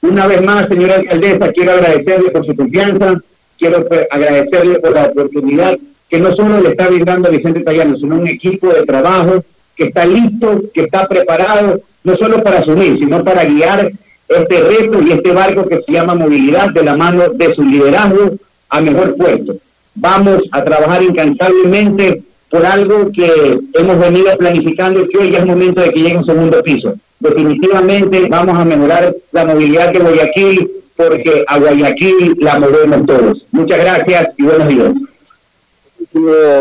Una 0.00 0.26
vez 0.26 0.42
más, 0.42 0.68
señora 0.68 0.94
alcaldesa, 0.94 1.52
quiero 1.52 1.72
agradecerle 1.72 2.30
por 2.30 2.46
su 2.46 2.54
confianza, 2.54 3.20
quiero 3.58 3.84
agradecerle 4.10 4.78
por 4.78 4.94
la 4.94 5.06
oportunidad 5.06 5.76
que 6.08 6.20
no 6.20 6.32
solo 6.34 6.60
le 6.60 6.70
está 6.70 6.88
brindando 6.88 7.28
a 7.28 7.32
Vicente 7.32 7.60
Tallano, 7.60 7.96
sino 7.96 8.16
un 8.16 8.28
equipo 8.28 8.68
de 8.68 8.86
trabajo 8.86 9.44
que 9.76 9.84
está 9.84 10.06
listo, 10.06 10.62
que 10.72 10.82
está 10.82 11.06
preparado, 11.06 11.80
no 12.04 12.16
solo 12.16 12.42
para 12.42 12.60
asumir, 12.60 12.98
sino 12.98 13.22
para 13.24 13.44
guiar 13.44 13.90
este 14.28 14.60
reto 14.60 15.00
y 15.02 15.12
este 15.12 15.32
barco 15.32 15.66
que 15.66 15.82
se 15.82 15.92
llama 15.92 16.14
movilidad 16.14 16.70
de 16.70 16.82
la 16.82 16.96
mano 16.96 17.28
de 17.30 17.54
su 17.54 17.62
liderazgo 17.62 18.36
a 18.68 18.80
mejor 18.80 19.16
puerto. 19.16 19.56
Vamos 19.94 20.42
a 20.52 20.62
trabajar 20.64 21.02
incansablemente 21.02 22.22
por 22.50 22.64
algo 22.64 23.10
que 23.12 23.58
hemos 23.74 23.98
venido 23.98 24.36
planificando 24.36 25.00
y 25.00 25.08
que 25.08 25.18
hoy 25.18 25.30
ya 25.30 25.38
es 25.38 25.46
momento 25.46 25.80
de 25.80 25.92
que 25.92 26.00
llegue 26.00 26.18
un 26.18 26.26
segundo 26.26 26.62
piso. 26.62 26.94
Definitivamente 27.18 28.26
vamos 28.28 28.56
a 28.58 28.64
mejorar 28.64 29.14
la 29.32 29.44
movilidad 29.44 29.92
de 29.92 29.98
Guayaquil 29.98 30.70
porque 30.94 31.44
a 31.46 31.58
Guayaquil 31.58 32.36
la 32.38 32.58
movemos 32.58 33.06
todos. 33.06 33.46
Muchas 33.50 33.78
gracias 33.78 34.28
y 34.36 34.42
buenos 34.44 34.68
días. 34.68 34.92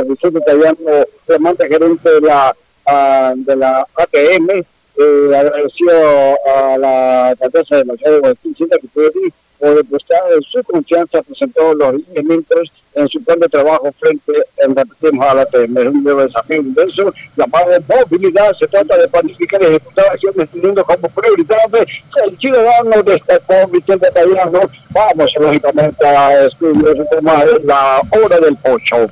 Vicente 0.07 0.39
Tallano, 0.41 1.57
gerente 1.57 2.09
de 2.09 2.21
la, 2.21 2.55
ah, 2.85 3.33
de 3.35 3.55
la 3.55 3.87
ATM, 3.95 4.63
eh, 4.97 5.35
agradeció 5.35 5.91
a 5.91 6.77
la 6.77 7.27
alcaldesa 7.29 7.83
de 7.83 7.97
ciudad 7.97 8.21
de 8.21 8.79
que 8.79 8.87
fue 8.93 9.11
por 9.59 9.75
depositar 9.75 10.21
su 10.49 10.63
confianza, 10.63 11.21
presentó 11.23 11.73
los 11.73 11.95
lineamientos 11.95 12.71
en 12.93 13.07
su 13.07 13.23
plan 13.23 13.39
de 13.39 13.47
trabajo 13.47 13.91
frente, 13.99 14.33
en, 14.57 14.77
a 15.21 15.33
la 15.33 15.45
TM. 15.45 15.77
Es 15.77 15.87
un 15.87 16.03
nuevo 16.03 16.21
desafío 16.21 16.57
inmenso 16.57 17.13
llamado 17.35 17.71
movilidad. 17.87 18.53
Se 18.57 18.67
trata 18.67 18.97
de 18.97 19.07
planificar 19.07 19.61
y 19.61 19.65
ejecutar 19.65 20.05
acciones 20.11 20.49
teniendo 20.49 20.83
como 20.83 21.09
prioridad 21.09 21.57
el 21.75 22.37
ciudadano 22.37 23.03
de 23.03 23.15
este 23.15 23.39
Vicente 23.71 24.09
Tallano. 24.11 24.61
Vamos, 24.89 25.31
lógicamente, 25.39 26.07
a 26.07 26.45
estudiar 26.45 26.95
ese 26.95 27.05
tema 27.05 27.45
de 27.45 27.59
la 27.63 28.01
hora 28.11 28.39
del 28.39 28.55
pocho. 28.57 29.07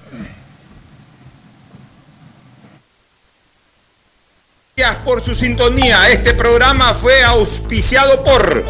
Gracias 4.78 5.06
por 5.06 5.22
su 5.22 5.34
sintonía. 5.34 6.10
Este 6.10 6.34
programa 6.34 6.94
fue 6.96 7.24
auspiciado 7.24 8.22
por 8.26 8.66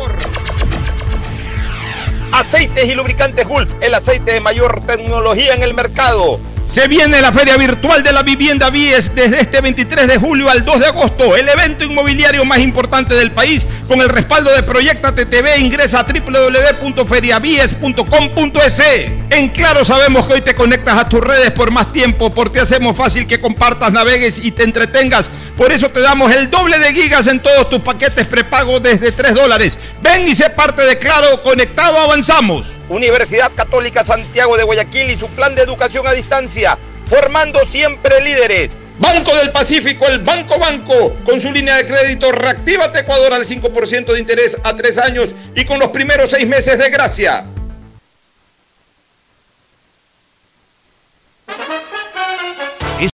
Aceites 2.31 2.85
y 2.85 2.93
lubricantes 2.93 3.47
Gulf, 3.47 3.73
el 3.81 3.95
aceite 3.95 4.33
de 4.33 4.39
mayor 4.39 4.85
tecnología 4.85 5.55
en 5.55 5.63
el 5.63 5.73
mercado. 5.73 6.39
Se 6.65 6.87
viene 6.87 7.21
la 7.21 7.31
Feria 7.31 7.57
Virtual 7.57 8.01
de 8.01 8.11
la 8.11 8.23
Vivienda 8.23 8.71
Vies 8.71 9.13
desde 9.13 9.39
este 9.39 9.61
23 9.61 10.07
de 10.07 10.17
julio 10.17 10.49
al 10.49 10.65
2 10.65 10.79
de 10.79 10.87
agosto, 10.87 11.37
el 11.37 11.47
evento 11.47 11.85
inmobiliario 11.85 12.43
más 12.43 12.57
importante 12.59 13.13
del 13.13 13.29
país 13.31 13.67
con 13.87 14.01
el 14.01 14.09
respaldo 14.09 14.51
de 14.51 14.63
Proyecta 14.63 15.13
TTV. 15.13 15.59
Ingresa 15.59 15.99
a 15.99 16.03
www.feriavies.com.es. 16.03 18.81
En 19.29 19.49
Claro 19.49 19.85
sabemos 19.85 20.25
que 20.27 20.33
hoy 20.33 20.41
te 20.41 20.55
conectas 20.55 20.97
a 20.97 21.07
tus 21.07 21.21
redes 21.21 21.51
por 21.51 21.69
más 21.71 21.93
tiempo, 21.93 22.33
porque 22.33 22.61
hacemos 22.61 22.97
fácil 22.97 23.27
que 23.27 23.39
compartas, 23.39 23.93
navegues 23.93 24.43
y 24.43 24.49
te 24.51 24.63
entretengas. 24.63 25.29
Por 25.55 25.71
eso 25.71 25.89
te 25.89 25.99
damos 26.01 26.33
el 26.33 26.49
doble 26.49 26.79
de 26.79 26.93
gigas 26.93 27.27
en 27.27 27.41
todos 27.41 27.69
tus 27.69 27.81
paquetes 27.81 28.25
prepago 28.25 28.79
desde 28.79 29.11
3 29.11 29.35
dólares. 29.35 29.77
Ven 30.01 30.27
y 30.27 30.33
sé 30.33 30.49
parte 30.49 30.81
de 30.81 30.97
Claro, 30.97 31.43
conectado 31.43 31.99
avanzamos. 31.99 32.74
Universidad 32.89 33.51
Católica 33.53 34.03
Santiago 34.03 34.57
de 34.57 34.63
Guayaquil 34.63 35.09
y 35.09 35.15
su 35.15 35.27
plan 35.29 35.55
de 35.55 35.63
educación 35.63 36.05
a 36.05 36.11
distancia, 36.11 36.77
formando 37.07 37.65
siempre 37.65 38.21
líderes. 38.21 38.77
Banco 38.99 39.35
del 39.35 39.51
Pacífico, 39.51 40.07
el 40.07 40.19
Banco 40.19 40.57
Banco, 40.57 41.15
con 41.25 41.41
su 41.41 41.51
línea 41.51 41.75
de 41.77 41.85
crédito 41.85 42.31
Reactívate 42.31 42.99
Ecuador 42.99 43.33
al 43.33 43.43
5% 43.43 44.13
de 44.13 44.19
interés 44.19 44.57
a 44.63 44.75
3 44.75 44.97
años 44.99 45.35
y 45.55 45.65
con 45.65 45.79
los 45.79 45.89
primeros 45.89 46.29
6 46.29 46.47
meses 46.47 46.79
de 46.79 46.89
gracia. 46.89 47.45